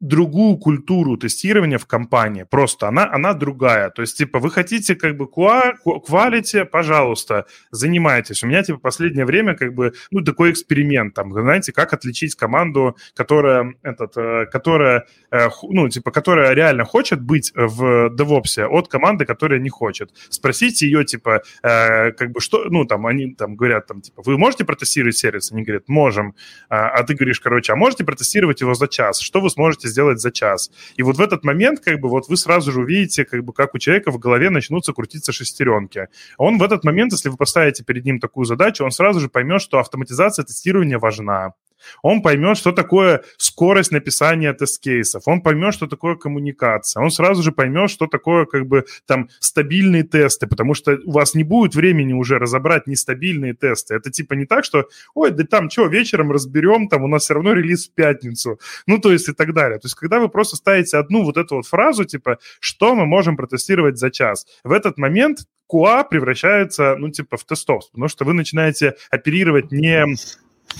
другую 0.01 0.57
культуру 0.57 1.15
тестирования 1.15 1.77
в 1.77 1.85
компании. 1.85 2.43
Просто 2.49 2.87
она, 2.87 3.09
она 3.11 3.33
другая. 3.33 3.91
То 3.91 4.01
есть, 4.01 4.17
типа, 4.17 4.39
вы 4.39 4.49
хотите 4.49 4.95
как 4.95 5.15
бы 5.15 5.25
quality, 5.25 6.65
пожалуйста, 6.65 7.45
занимайтесь. 7.69 8.43
У 8.43 8.47
меня, 8.47 8.63
типа, 8.63 8.79
последнее 8.79 9.25
время 9.25 9.55
как 9.55 9.73
бы, 9.75 9.93
ну, 10.09 10.21
такой 10.21 10.51
эксперимент, 10.51 11.13
там, 11.13 11.31
знаете, 11.31 11.71
как 11.71 11.93
отличить 11.93 12.35
команду, 12.35 12.97
которая, 13.13 13.75
этот, 13.83 14.17
э, 14.17 14.47
которая, 14.51 15.05
э, 15.31 15.49
ну, 15.69 15.87
типа, 15.87 16.11
которая 16.11 16.53
реально 16.53 16.83
хочет 16.83 17.21
быть 17.21 17.51
в 17.55 18.09
DevOps 18.09 18.65
от 18.65 18.87
команды, 18.87 19.25
которая 19.25 19.59
не 19.59 19.69
хочет. 19.69 20.09
Спросите 20.29 20.87
ее, 20.87 21.05
типа, 21.05 21.43
э, 21.61 22.11
как 22.11 22.31
бы, 22.31 22.41
что, 22.41 22.65
ну, 22.69 22.85
там, 22.85 23.05
они 23.05 23.35
там 23.35 23.55
говорят, 23.55 23.85
там, 23.85 24.01
типа, 24.01 24.23
вы 24.25 24.39
можете 24.39 24.65
протестировать 24.65 25.17
сервис? 25.17 25.51
Они 25.51 25.61
говорят, 25.61 25.87
можем. 25.87 26.33
А, 26.69 26.89
а 26.89 27.03
ты 27.03 27.13
говоришь, 27.13 27.39
короче, 27.39 27.73
а 27.73 27.75
можете 27.75 28.03
протестировать 28.03 28.61
его 28.61 28.73
за 28.73 28.87
час? 28.87 29.19
Что 29.19 29.41
вы 29.41 29.51
сможете 29.51 29.90
сделать 29.91 30.19
за 30.19 30.31
час? 30.31 30.71
И 30.95 31.03
вот 31.03 31.17
в 31.17 31.21
этот 31.21 31.43
момент, 31.43 31.79
как 31.79 31.99
бы, 31.99 32.09
вот 32.09 32.27
вы 32.29 32.37
сразу 32.37 32.71
же 32.71 32.81
увидите, 32.81 33.25
как 33.25 33.43
бы, 33.43 33.53
как 33.53 33.75
у 33.75 33.77
человека 33.77 34.11
в 34.11 34.17
голове 34.17 34.49
начнутся 34.49 34.93
крутиться 34.93 35.31
шестеренки. 35.31 36.07
Он 36.37 36.57
в 36.57 36.63
этот 36.63 36.83
момент, 36.83 37.11
если 37.11 37.29
вы 37.29 37.37
поставите 37.37 37.83
перед 37.83 38.05
ним 38.05 38.19
такую 38.19 38.45
задачу, 38.45 38.83
он 38.83 38.91
сразу 38.91 39.19
же 39.19 39.29
поймет, 39.29 39.61
что 39.61 39.79
автоматизация 39.79 40.43
тестирования 40.43 40.97
важна. 40.97 41.53
Он 42.01 42.21
поймет, 42.21 42.57
что 42.57 42.71
такое 42.71 43.23
скорость 43.37 43.91
написания 43.91 44.53
тест-кейсов. 44.53 45.23
Он 45.25 45.41
поймет, 45.41 45.73
что 45.73 45.87
такое 45.87 46.15
коммуникация. 46.15 47.03
Он 47.03 47.11
сразу 47.11 47.43
же 47.43 47.51
поймет, 47.51 47.89
что 47.89 48.07
такое 48.07 48.45
как 48.45 48.67
бы 48.67 48.85
там 49.05 49.29
стабильные 49.39 50.03
тесты, 50.03 50.47
потому 50.47 50.73
что 50.73 50.97
у 51.05 51.11
вас 51.11 51.33
не 51.35 51.43
будет 51.43 51.75
времени 51.75 52.13
уже 52.13 52.39
разобрать 52.39 52.87
нестабильные 52.87 53.53
тесты. 53.53 53.95
Это 53.95 54.11
типа 54.11 54.33
не 54.33 54.45
так, 54.45 54.65
что, 54.65 54.87
ой, 55.13 55.31
да 55.31 55.43
там 55.43 55.69
что, 55.69 55.87
вечером 55.87 56.31
разберем, 56.31 56.87
там 56.87 57.03
у 57.03 57.07
нас 57.07 57.23
все 57.23 57.33
равно 57.33 57.53
релиз 57.53 57.87
в 57.87 57.93
пятницу. 57.93 58.59
Ну, 58.87 58.99
то 58.99 59.11
есть 59.11 59.29
и 59.29 59.33
так 59.33 59.53
далее. 59.53 59.79
То 59.79 59.85
есть 59.85 59.95
когда 59.95 60.19
вы 60.19 60.29
просто 60.29 60.55
ставите 60.55 60.97
одну 60.97 61.23
вот 61.23 61.37
эту 61.37 61.55
вот 61.55 61.67
фразу, 61.67 62.05
типа, 62.05 62.37
что 62.59 62.95
мы 62.95 63.05
можем 63.05 63.37
протестировать 63.37 63.97
за 63.97 64.11
час, 64.11 64.45
в 64.63 64.71
этот 64.71 64.97
момент 64.97 65.39
QA 65.71 66.05
превращается, 66.09 66.95
ну, 66.97 67.09
типа, 67.09 67.37
в 67.37 67.45
тестов, 67.45 67.89
потому 67.91 68.07
что 68.07 68.25
вы 68.25 68.33
начинаете 68.33 68.95
оперировать 69.09 69.71
не 69.71 70.05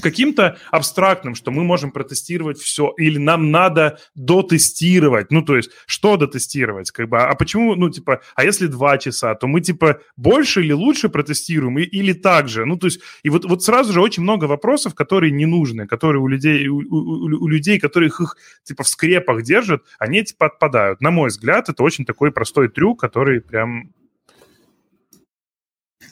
каким-то 0.02 0.58
абстрактным, 0.72 1.36
что 1.36 1.52
мы 1.52 1.64
можем 1.64 1.92
протестировать 1.92 2.60
все, 2.60 2.94
или 2.98 3.18
нам 3.18 3.52
надо 3.52 4.00
дотестировать. 4.16 5.32
Ну, 5.32 5.42
то 5.42 5.56
есть, 5.58 5.72
что 5.86 6.18
дотестировать? 6.18 6.92
Как 6.92 7.10
бы, 7.10 7.20
а 7.20 7.34
почему, 7.36 7.76
ну, 7.76 7.90
типа, 7.90 8.22
а 8.36 8.44
если 8.44 8.68
два 8.68 8.98
часа, 8.98 9.36
то 9.36 9.48
мы, 9.48 9.62
типа, 9.62 10.00
больше 10.18 10.62
или 10.62 10.74
лучше 10.74 11.10
протестируем, 11.10 11.80
и- 11.80 11.84
или 11.84 12.14
так 12.14 12.48
же? 12.48 12.66
Ну, 12.66 12.78
то 12.78 12.88
есть, 12.88 13.02
и 13.24 13.30
вот, 13.30 13.46
вот 13.46 13.64
сразу 13.64 13.94
же 13.94 14.02
очень 14.02 14.24
много 14.24 14.46
вопросов, 14.46 14.96
которые 14.96 15.32
не 15.32 15.46
нужны, 15.46 15.88
которые 15.88 16.22
у 16.22 16.28
людей, 16.28 16.68
у, 16.68 16.78
у- 16.78 17.44
у 17.44 17.48
людей, 17.48 17.80
которых 17.80 18.22
их, 18.22 18.38
типа, 18.64 18.84
в 18.84 18.88
скрепах 18.88 19.44
держат, 19.44 19.84
они, 20.00 20.24
типа, 20.24 20.48
отпадают. 20.48 21.02
На 21.02 21.12
мой 21.12 21.30
взгляд, 21.30 21.70
это 21.70 21.84
очень 21.84 22.06
такой 22.06 22.32
простой 22.32 22.70
трюк, 22.70 23.00
который 23.00 23.42
прям 23.42 23.92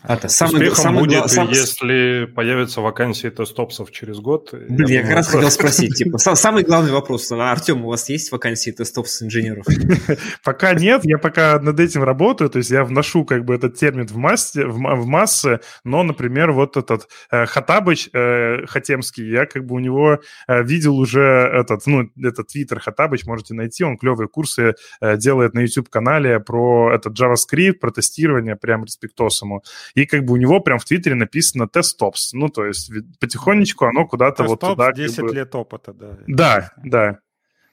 Это 0.04 0.30
самый, 0.30 0.56
Успехом 0.56 0.76
самый 0.84 1.00
будет, 1.04 1.20
гла- 1.20 1.28
сам- 1.28 1.50
если 1.50 2.26
появятся 2.26 2.80
вакансии 2.82 3.28
тестопсов 3.28 3.92
через 3.92 4.20
год. 4.20 4.50
Блин, 4.54 4.88
я 4.88 5.02
как 5.02 5.08
думаю, 5.08 5.16
раз 5.16 5.28
хотел 5.28 5.52
спросить, 5.52 5.96
типа, 5.96 6.18
са- 6.18 6.36
самый 6.36 6.64
главный 6.64 6.92
вопрос. 6.92 7.30
А, 7.32 7.52
Артем, 7.52 7.84
у 7.84 7.90
вас 7.90 8.08
есть 8.10 8.32
вакансии 8.32 8.72
тестов 8.72 9.10
с 9.10 9.22
инженеров? 9.22 9.66
Пока 10.44 10.74
нет, 10.74 11.02
я 11.04 11.18
пока 11.18 11.60
над 11.60 11.80
этим 11.80 12.04
работаю, 12.04 12.50
то 12.50 12.60
есть 12.60 12.70
я 12.70 12.84
вношу 12.86 13.26
как 13.26 13.44
бы 13.44 13.56
этот 13.56 13.76
термин 13.78 14.08
в, 14.08 14.16
массе, 14.16 14.66
в, 14.66 14.78
в 14.78 15.06
массы, 15.06 15.60
но, 15.84 16.04
например, 16.04 16.52
вот 16.54 16.78
этот 16.78 17.10
э, 17.32 17.46
Хатабыч 17.46 18.10
э, 18.14 18.66
Хатемский, 18.68 19.30
я 19.30 19.46
как 19.46 19.66
бы 19.66 19.76
у 19.76 19.80
него 19.80 20.20
э, 20.48 20.64
видел 20.64 20.98
уже 20.98 21.22
этот, 21.22 21.86
ну, 21.88 22.10
этот 22.18 22.48
твиттер 22.48 22.80
Хатабыч, 22.80 23.26
можете 23.26 23.54
найти, 23.54 23.84
он 23.84 23.98
клевые 23.98 24.30
курсы 24.30 24.76
э, 25.02 25.18
делает 25.18 25.54
на 25.54 25.60
YouTube-канале 25.60 26.40
про 26.40 26.94
этот 26.94 27.20
JavaScript, 27.20 27.74
про 27.74 27.92
тестирование, 27.92 28.56
прям 28.56 28.86
респектосому. 28.86 29.64
И 29.96 30.06
как 30.06 30.26
бы 30.26 30.34
у 30.34 30.38
него 30.38 30.60
прям 30.60 30.80
в 30.80 30.86
твиттере 30.86 31.16
написано 31.16 31.64
TestOps, 31.64 32.30
ну, 32.34 32.50
то 32.50 32.66
есть 32.66 32.92
потихонечку 33.20 33.86
оно 33.86 34.06
куда-то 34.08 34.44
вот 34.44 34.60
туда... 34.60 34.88
как 34.88 34.96
10 34.96 35.20
бы- 35.20 35.34
лет 35.34 35.56
опыта, 35.56 35.94
да. 35.94 36.18
Да, 36.28 36.72
да. 36.84 37.20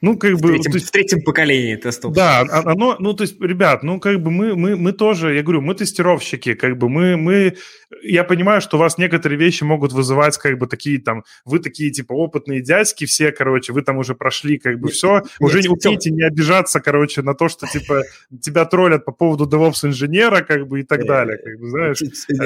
Ну, 0.07 0.17
как 0.17 0.35
В 0.35 0.41
бы... 0.41 0.49
третьем, 0.51 0.73
есть- 0.73 0.87
в 0.87 0.91
третьем 0.93 1.23
поколении 1.23 1.75
тестов. 1.75 2.13
да, 2.13 2.45
оно, 2.65 2.97
ну, 3.01 3.13
то 3.13 3.23
есть, 3.25 3.41
ребят, 3.41 3.83
ну, 3.83 3.99
как 3.99 4.23
бы 4.23 4.31
мы, 4.31 4.55
мы, 4.55 4.77
мы 4.77 4.93
тоже, 4.93 5.35
я 5.35 5.43
говорю, 5.43 5.63
мы 5.63 5.75
тестировщики, 5.75 6.55
как 6.55 6.79
бы 6.79 6.89
мы, 6.89 7.17
мы, 7.17 7.57
я 8.03 8.23
понимаю, 8.23 8.61
что 8.61 8.77
у 8.77 8.81
вас 8.81 8.99
некоторые 8.99 9.37
вещи 9.39 9.65
могут 9.65 9.93
вызывать, 9.93 10.39
как 10.39 10.59
бы, 10.59 10.69
такие 10.69 11.01
там, 11.01 11.25
вы 11.45 11.59
такие, 11.59 11.91
типа, 11.91 12.13
опытные 12.13 12.61
дядьки 12.63 13.05
все, 13.05 13.33
короче, 13.33 13.73
вы 13.73 13.83
там 13.83 13.99
уже 13.99 14.15
прошли, 14.15 14.59
как 14.59 14.79
бы, 14.79 14.87
Нет, 14.89 14.95
все, 14.97 15.23
уже 15.41 15.61
не 15.61 15.69
умеете 15.69 16.11
не 16.11 16.23
обижаться, 16.23 16.79
короче, 16.81 17.23
на 17.23 17.35
то, 17.35 17.49
что, 17.49 17.67
типа, 17.67 18.03
тебя 18.41 18.65
троллят 18.65 19.05
по 19.05 19.11
поводу 19.13 19.47
DevOps-инженера, 19.47 20.43
как 20.43 20.69
бы, 20.69 20.81
и 20.81 20.83
так 20.85 21.01
Э, 21.01 21.05
далее, 21.05 21.39
как 21.39 21.59
бы, 21.59 21.69
знаешь. 21.69 22.01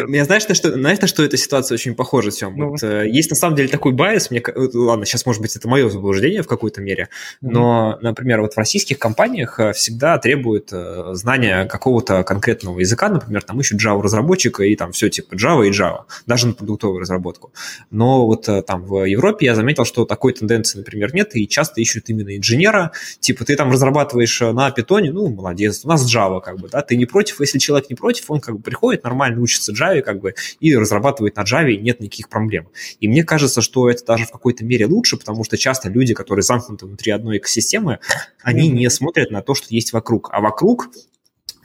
Я 0.09 0.25
знаешь, 0.25 0.49
на 0.49 0.55
что, 0.55 0.73
знаешь, 0.73 1.01
на 1.01 1.07
что 1.07 1.23
эта 1.23 1.37
ситуация 1.37 1.75
очень 1.75 1.95
похожа, 1.95 2.31
Тем? 2.31 2.57
Ну. 2.57 2.71
Вот, 2.71 2.83
э, 2.83 3.07
есть 3.07 3.29
на 3.29 3.37
самом 3.37 3.55
деле 3.57 3.69
такой 3.69 3.93
байс, 3.93 4.31
мне, 4.31 4.41
э, 4.41 4.53
ладно, 4.75 5.05
сейчас, 5.05 5.27
может 5.27 5.43
быть, 5.43 5.55
это 5.57 5.69
мое 5.69 5.91
заблуждение 5.91 6.43
в 6.43 6.47
какой-то 6.49 6.81
мере, 6.81 7.09
но, 7.51 7.99
например, 8.01 8.41
вот 8.41 8.55
в 8.55 8.59
российских 8.59 8.99
компаниях 8.99 9.59
э, 9.59 9.73
всегда 9.73 10.19
требуют 10.19 10.71
э, 10.73 11.11
знания 11.13 11.65
какого-то 11.67 12.23
конкретного 12.23 12.81
языка, 12.81 13.09
например, 13.09 13.43
там 13.43 13.61
ищут 13.61 13.85
Java-разработчика 13.85 14.63
и 14.63 14.77
там 14.77 14.93
все 14.93 15.09
типа 15.09 15.35
Java 15.35 15.67
и 15.67 15.71
Java, 15.71 16.05
даже 16.27 16.47
на 16.47 16.55
продуктовую 16.55 17.01
разработку. 17.01 17.53
Но 17.91 18.27
вот 18.27 18.49
э, 18.49 18.63
там 18.63 18.83
в 18.83 19.05
Европе 19.05 19.47
я 19.47 19.55
заметил, 19.55 19.85
что 19.85 20.05
такой 20.05 20.33
тенденции, 20.33 20.79
например, 20.79 21.15
нет, 21.15 21.35
и 21.35 21.49
часто 21.49 21.81
ищут 21.81 22.09
именно 22.09 22.37
инженера, 22.37 22.93
типа 23.21 23.45
ты 23.45 23.57
там 23.57 23.71
разрабатываешь 23.71 24.41
на 24.41 24.71
питоне, 24.71 25.13
ну, 25.13 25.29
молодец, 25.29 25.85
у 25.85 25.89
нас 25.89 26.03
Java, 26.13 26.41
как 26.41 26.59
бы, 26.59 26.69
да, 26.69 26.83
ты 26.83 26.97
не 26.97 27.07
против, 27.07 27.41
если 27.41 27.59
человек 27.59 27.91
не 27.91 27.97
против, 27.97 28.31
он 28.31 28.41
как 28.41 28.57
бы 28.57 28.63
приходит, 28.63 29.05
нормально 29.05 29.41
учится 29.41 29.73
Java, 29.73 30.01
как 30.03 30.21
бы, 30.21 30.35
и 30.61 30.77
разрабатывает 30.77 31.37
на 31.37 31.43
Java, 31.43 31.71
и 31.71 31.79
нет 31.79 32.01
никаких 32.01 32.29
проблем. 32.29 32.69
И 33.01 33.09
мне 33.09 33.25
кажется, 33.25 33.61
что 33.61 33.89
это 33.89 34.05
даже 34.05 34.27
в 34.27 34.31
какой-то 34.31 34.65
мере 34.65 34.87
лучше, 34.87 35.17
потому 35.17 35.45
что 35.45 35.57
часто 35.57 35.89
люди, 35.89 36.15
которые 36.15 36.43
замкнуты 36.43 36.87
внутри 36.87 37.13
одной 37.13 37.30
экосистемы, 37.39 38.01
они 38.43 38.69
не 38.69 38.89
смотрят 38.91 39.31
на 39.31 39.43
то, 39.43 39.55
что 39.55 39.67
есть 39.71 39.93
вокруг. 39.93 40.31
А 40.33 40.41
вокруг 40.41 40.91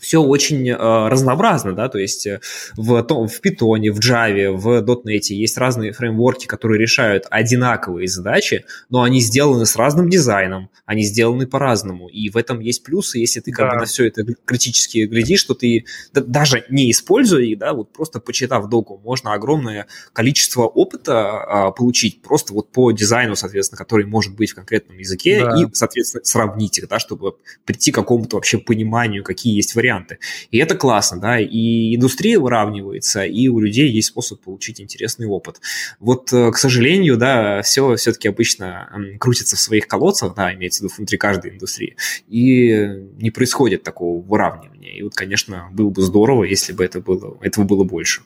все 0.05 0.21
очень 0.21 0.69
э, 0.69 0.75
разнообразно, 0.75 1.73
да, 1.73 1.89
то 1.89 1.97
есть 1.97 2.27
э, 2.27 2.39
в, 2.77 3.01
том- 3.01 3.27
в 3.27 3.41
Python, 3.41 3.89
в 3.91 3.99
Java, 3.99 4.51
в 4.51 4.67
.NET 5.03 5.33
есть 5.33 5.57
разные 5.57 5.93
фреймворки, 5.93 6.45
которые 6.45 6.79
решают 6.79 7.25
одинаковые 7.31 8.07
задачи, 8.07 8.65
но 8.91 9.01
они 9.01 9.19
сделаны 9.19 9.65
с 9.65 9.75
разным 9.75 10.07
дизайном, 10.11 10.69
они 10.85 11.01
сделаны 11.03 11.47
по-разному, 11.47 12.07
и 12.07 12.29
в 12.29 12.37
этом 12.37 12.59
есть 12.59 12.83
плюсы, 12.83 13.17
если 13.17 13.39
ты 13.39 13.51
как 13.51 13.65
Да. 13.67 13.73
бы 13.73 13.79
на 13.79 13.85
все 13.85 14.05
это 14.05 14.23
критически 14.45 15.05
глядишь, 15.07 15.39
что 15.39 15.55
ты 15.55 15.85
да- 16.13 16.21
даже 16.21 16.65
не 16.69 16.91
используя 16.91 17.41
их, 17.43 17.57
да, 17.57 17.73
вот 17.73 17.91
просто 17.91 18.19
почитав 18.19 18.69
доку, 18.69 19.01
можно 19.03 19.33
огромное 19.33 19.87
количество 20.13 20.63
опыта 20.67 21.15
а, 21.31 21.71
получить 21.71 22.21
просто 22.21 22.53
вот 22.53 22.71
по 22.71 22.91
дизайну, 22.91 23.35
соответственно, 23.35 23.79
который 23.79 24.05
может 24.05 24.35
быть 24.35 24.51
в 24.51 24.55
конкретном 24.55 24.99
языке, 24.99 25.41
Да. 25.43 25.59
и, 25.59 25.65
соответственно, 25.73 26.23
сравнить 26.23 26.77
их, 26.77 26.87
да, 26.87 26.99
чтобы 26.99 27.33
прийти 27.65 27.91
к 27.91 27.95
какому-то 27.95 28.35
вообще 28.35 28.59
пониманию, 28.59 29.23
какие 29.23 29.55
есть 29.55 29.73
варианты. 29.73 29.94
Варианты. 29.95 30.19
И 30.51 30.57
это 30.57 30.75
классно, 30.75 31.19
да, 31.19 31.39
и 31.39 31.95
индустрия 31.95 32.39
выравнивается, 32.39 33.25
и 33.25 33.47
у 33.47 33.59
людей 33.59 33.89
есть 33.89 34.09
способ 34.09 34.41
получить 34.41 34.81
интересный 34.81 35.27
опыт. 35.27 35.59
Вот, 35.99 36.31
э, 36.33 36.51
к 36.51 36.57
сожалению, 36.57 37.17
да, 37.17 37.61
все 37.61 37.95
все-таки 37.95 38.27
обычно 38.27 38.89
крутится 39.19 39.55
в 39.55 39.59
своих 39.59 39.87
колодцах, 39.87 40.35
да, 40.35 40.53
имеется 40.53 40.81
в 40.81 40.83
виду 40.83 40.93
внутри 40.97 41.17
каждой 41.17 41.51
индустрии, 41.51 41.95
и 42.27 42.87
не 43.17 43.31
происходит 43.31 43.83
такого 43.83 44.21
выравнивания. 44.21 44.91
И 44.91 45.01
вот, 45.01 45.15
конечно, 45.15 45.69
было 45.71 45.89
бы 45.89 46.01
здорово, 46.01 46.43
если 46.43 46.73
бы 46.73 46.83
это 46.83 46.99
было, 46.99 47.37
этого 47.41 47.65
было 47.65 47.83
больше. 47.83 48.21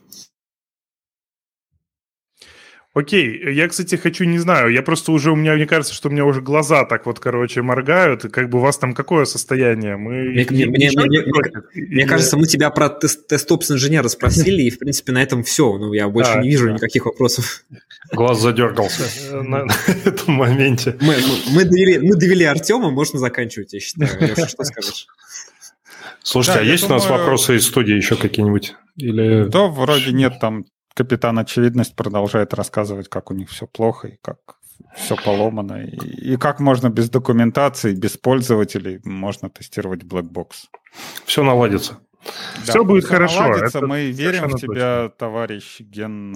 Окей, 3.00 3.54
я, 3.54 3.70
кстати, 3.70 3.96
хочу, 3.96 4.26
не 4.26 4.40
знаю, 4.40 4.74
я 4.74 4.82
просто 4.82 5.14
уже, 5.14 5.32
у 5.32 5.36
меня, 5.36 5.54
мне 5.54 5.66
кажется, 5.66 5.94
что 5.94 6.10
у 6.10 6.12
меня 6.12 6.26
уже 6.26 6.42
глаза 6.42 6.84
так 6.84 7.06
вот, 7.06 7.22
короче, 7.22 7.62
моргают, 7.62 8.24
как 8.24 8.50
бы 8.50 8.58
у 8.58 8.62
вас 8.62 8.78
там 8.78 8.94
какое 8.94 9.24
состояние? 9.24 9.96
Мы 9.96 10.24
мне, 10.24 10.46
мне, 10.50 10.66
мне, 10.66 10.92
мне, 10.92 11.24
мне 11.74 12.06
кажется, 12.06 12.36
мы 12.36 12.46
тебя 12.46 12.70
про 12.72 12.90
тест-опс 12.90 13.72
инженера 13.72 14.10
спросили, 14.10 14.64
и, 14.64 14.70
в 14.70 14.80
принципе, 14.80 15.14
на 15.14 15.24
этом 15.24 15.44
все, 15.44 15.78
ну, 15.78 15.94
я 15.94 16.10
больше 16.10 16.34
да, 16.34 16.42
не 16.42 16.50
вижу 16.50 16.68
да. 16.68 16.74
никаких 16.74 17.06
вопросов. 17.06 17.64
Глаз 18.12 18.42
задергался 18.42 19.04
на, 19.32 19.64
на 19.64 19.74
этом 20.06 20.34
моменте. 20.34 20.98
Мы, 21.00 21.16
мы, 21.52 21.64
довели, 21.64 22.00
мы 22.00 22.18
довели 22.18 22.44
Артема, 22.44 22.90
можно 22.90 23.18
заканчивать, 23.18 23.72
я 23.72 23.80
считаю. 23.80 24.10
Леша, 24.20 24.50
что 24.50 24.66
скажешь? 24.66 25.08
Слушайте, 26.22 26.60
да, 26.60 26.66
а 26.66 26.70
есть 26.70 26.84
думаю... 26.84 27.00
у 27.00 27.02
нас 27.02 27.10
вопросы 27.10 27.56
из 27.56 27.66
студии 27.66 27.96
еще 27.96 28.18
какие-нибудь? 28.18 28.76
Или... 28.98 29.46
Да, 29.48 29.68
вроде 29.68 30.12
нет, 30.12 30.34
там 30.42 30.66
капитан 31.00 31.40
Очевидность 31.40 31.96
продолжает 31.96 32.54
рассказывать, 32.54 33.08
как 33.08 33.32
у 33.32 33.34
них 33.34 33.50
все 33.50 33.66
плохо 33.68 34.10
и 34.10 34.18
как 34.22 34.38
все 34.98 35.16
поломано, 35.16 35.82
и, 35.82 36.34
и 36.34 36.36
как 36.36 36.60
можно 36.60 36.90
без 36.90 37.10
документации, 37.10 37.96
без 37.96 38.18
пользователей 38.18 39.00
можно 39.06 39.50
тестировать 39.50 40.04
Blackbox. 40.04 40.68
Все 41.26 41.42
наладится. 41.44 42.00
Да, 42.66 42.74
все 42.74 42.84
будет 42.84 43.06
хорошо. 43.06 43.44
Наладится, 43.44 43.78
это 43.78 43.88
мы 43.88 44.12
верим 44.12 44.50
в 44.50 44.60
тебя, 44.60 45.04
точно. 45.04 45.10
товарищ 45.18 45.80
Ген 45.80 46.36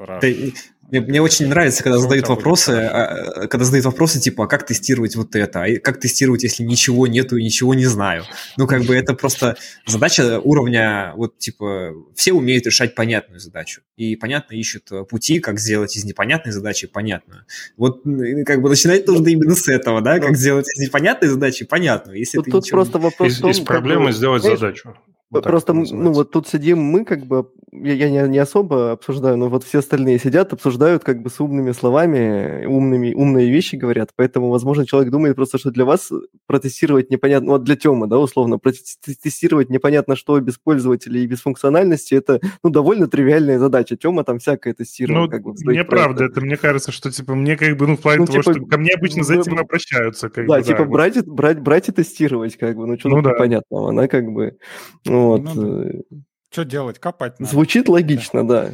Раш. 0.00 0.22
Ты, 0.22 0.54
мне, 0.90 1.00
мне 1.00 1.22
очень 1.22 1.48
нравится, 1.48 1.82
когда 1.82 1.98
задают 1.98 2.28
вопросы, 2.28 2.70
а, 2.70 3.46
когда 3.46 3.64
задают 3.64 3.84
вопросы 3.84 4.20
типа, 4.20 4.44
а 4.44 4.46
как 4.46 4.66
тестировать 4.66 5.16
вот 5.16 5.36
это, 5.36 5.62
а 5.62 5.78
как 5.78 6.00
тестировать, 6.00 6.42
если 6.42 6.62
ничего 6.62 7.06
нету 7.06 7.36
и 7.36 7.44
ничего 7.44 7.74
не 7.74 7.86
знаю. 7.86 8.24
Ну, 8.56 8.66
как 8.66 8.84
бы 8.84 8.96
это 8.96 9.14
просто 9.14 9.56
задача 9.86 10.40
уровня, 10.40 11.12
вот 11.16 11.38
типа, 11.38 11.92
все 12.14 12.32
умеют 12.32 12.66
решать 12.66 12.94
понятную 12.94 13.40
задачу. 13.40 13.82
И 13.96 14.16
понятно 14.16 14.54
ищут 14.54 14.90
пути, 15.08 15.40
как 15.40 15.58
сделать 15.58 15.96
из 15.96 16.04
непонятной 16.04 16.52
задачи 16.52 16.86
понятную. 16.86 17.44
Вот 17.76 18.02
как 18.46 18.62
бы 18.62 18.70
начинать 18.70 19.06
нужно 19.06 19.28
именно 19.28 19.54
с 19.54 19.68
этого, 19.68 20.00
да, 20.00 20.18
как 20.18 20.36
сделать 20.36 20.66
из 20.74 20.86
непонятной 20.86 21.28
задачи 21.28 21.64
понятную. 21.64 22.18
Если 22.18 22.38
тут, 22.38 22.46
ты 22.46 22.50
тут 22.50 22.64
ничего... 22.64 22.78
просто 22.78 22.98
вопрос 22.98 23.32
из, 23.32 23.38
том, 23.38 23.50
из 23.50 23.60
проблемы 23.60 24.06
как... 24.06 24.14
сделать 24.14 24.42
задачу. 24.42 24.94
Вот 25.30 25.44
Просто, 25.44 25.74
ну 25.74 26.12
вот 26.12 26.30
тут 26.30 26.48
сидим 26.48 26.78
мы, 26.78 27.04
как 27.04 27.26
бы, 27.26 27.48
я, 27.70 27.92
я 27.92 28.10
не, 28.10 28.28
не 28.30 28.38
особо 28.38 28.92
обсуждаю, 28.92 29.36
но 29.36 29.48
вот 29.48 29.62
все 29.62 29.80
остальные 29.80 30.18
сидят, 30.18 30.54
обсуждают 30.54 31.04
как 31.04 31.22
бы 31.22 31.28
с 31.28 31.38
умными 31.38 31.72
словами, 31.72 32.64
умными, 32.64 33.12
умные 33.12 33.50
вещи 33.50 33.76
говорят, 33.76 34.10
поэтому, 34.16 34.48
возможно, 34.48 34.86
человек 34.86 35.12
думает 35.12 35.36
просто, 35.36 35.58
что 35.58 35.70
для 35.70 35.84
вас 35.84 36.10
протестировать 36.46 37.10
непонятно, 37.10 37.52
вот 37.52 37.64
для 37.64 37.76
Тёмы, 37.76 38.06
да, 38.06 38.18
условно, 38.18 38.58
протестировать 38.58 39.68
непонятно 39.68 40.16
что 40.16 40.40
без 40.40 40.56
пользователей 40.56 41.24
и 41.24 41.26
без 41.26 41.42
функциональности, 41.42 42.14
это, 42.14 42.40
ну, 42.62 42.70
довольно 42.70 43.06
тривиальная 43.06 43.58
задача. 43.58 43.96
Тёма 43.96 44.24
там 44.24 44.38
всякое 44.38 44.72
тестировал. 44.72 45.24
Ну, 45.24 45.30
как 45.30 45.42
бы, 45.42 45.52
неправда, 45.74 46.24
это 46.24 46.40
мне 46.40 46.56
кажется, 46.56 46.90
что, 46.90 47.10
типа, 47.10 47.34
мне 47.34 47.56
как 47.56 47.76
бы, 47.76 47.86
ну, 47.86 47.96
в 47.96 48.00
плане 48.00 48.20
ну, 48.20 48.26
того, 48.26 48.42
типа, 48.42 48.54
что 48.54 48.64
ко 48.64 48.78
мне 48.78 48.92
обычно 48.94 49.24
за 49.24 49.34
этим 49.34 49.58
обращаются. 49.58 50.30
Как 50.30 50.46
да, 50.46 50.58
бы, 50.58 50.62
типа, 50.64 50.78
да, 50.78 50.84
брать, 50.86 51.16
вот. 51.16 51.26
брать, 51.26 51.60
брать 51.60 51.88
и 51.90 51.92
тестировать, 51.92 52.56
как 52.56 52.76
бы, 52.76 52.86
ну, 52.86 52.98
что 52.98 53.10
ну, 53.10 53.20
да. 53.20 53.32
непонятного, 53.32 53.90
она 53.90 54.08
как 54.08 54.26
бы, 54.32 54.56
вот. 55.20 55.42
Ну, 55.42 55.54
да. 55.54 56.18
Что 56.50 56.64
делать? 56.64 56.98
Копать 56.98 57.38
надо. 57.38 57.52
Звучит 57.52 57.88
логично, 57.88 58.46
да. 58.46 58.70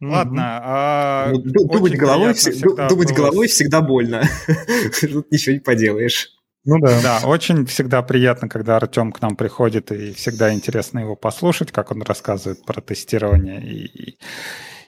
Ладно. 0.00 0.60
А 0.62 1.30
ну, 1.32 1.40
думать 1.42 1.96
головой, 1.96 2.34
всегда 2.34 2.88
думать 2.88 3.08
было... 3.10 3.16
головой 3.16 3.48
всегда 3.48 3.80
больно. 3.80 4.22
Тут 5.00 5.30
ничего 5.30 5.54
не 5.54 5.60
поделаешь. 5.60 6.30
Ну 6.64 6.78
да. 6.78 7.00
Да, 7.02 7.20
очень 7.26 7.66
всегда 7.66 8.02
приятно, 8.02 8.48
когда 8.48 8.76
Артем 8.76 9.12
к 9.12 9.20
нам 9.20 9.36
приходит, 9.36 9.92
и 9.92 10.12
всегда 10.12 10.52
интересно 10.52 11.00
его 11.00 11.14
послушать, 11.14 11.72
как 11.72 11.90
он 11.90 12.02
рассказывает 12.02 12.64
про 12.64 12.80
тестирование 12.80 13.62
и, 13.62 14.18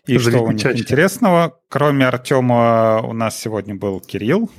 и 0.07 0.19
что 0.19 0.43
у 0.43 0.53
них 0.53 0.63
чаще. 0.63 0.81
интересного. 0.81 1.61
Кроме 1.69 2.07
Артема 2.07 3.03
у 3.03 3.13
нас 3.13 3.39
сегодня 3.39 3.75
был 3.75 4.01
Кирилл. 4.01 4.51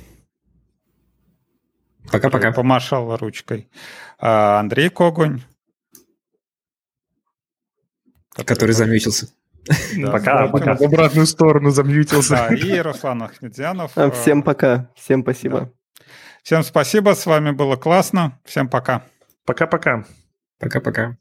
Пока-пока. 2.10 2.52
Помашал 2.52 3.16
ручкой. 3.16 3.68
А 4.18 4.60
Андрей 4.60 4.88
Когунь. 4.88 5.42
Который 8.44 8.72
замьютился. 8.72 9.28
Пока, 10.10 10.48
пока. 10.48 10.74
В 10.74 10.82
обратную 10.82 11.26
сторону 11.26 11.70
замьютился. 11.70 12.30
Да, 12.30 12.54
и 12.54 12.78
Руслан 12.78 13.22
Ахмедзянов. 13.22 13.92
А, 13.96 14.10
всем 14.10 14.42
пока. 14.42 14.90
Всем 14.94 15.22
спасибо. 15.22 15.72
Всем 16.42 16.62
спасибо, 16.62 17.14
с 17.14 17.26
вами 17.26 17.50
было 17.50 17.76
классно. 17.76 18.38
Всем 18.44 18.68
пока. 18.68 19.04
Пока-пока. 19.44 20.04
Пока-пока. 20.58 21.16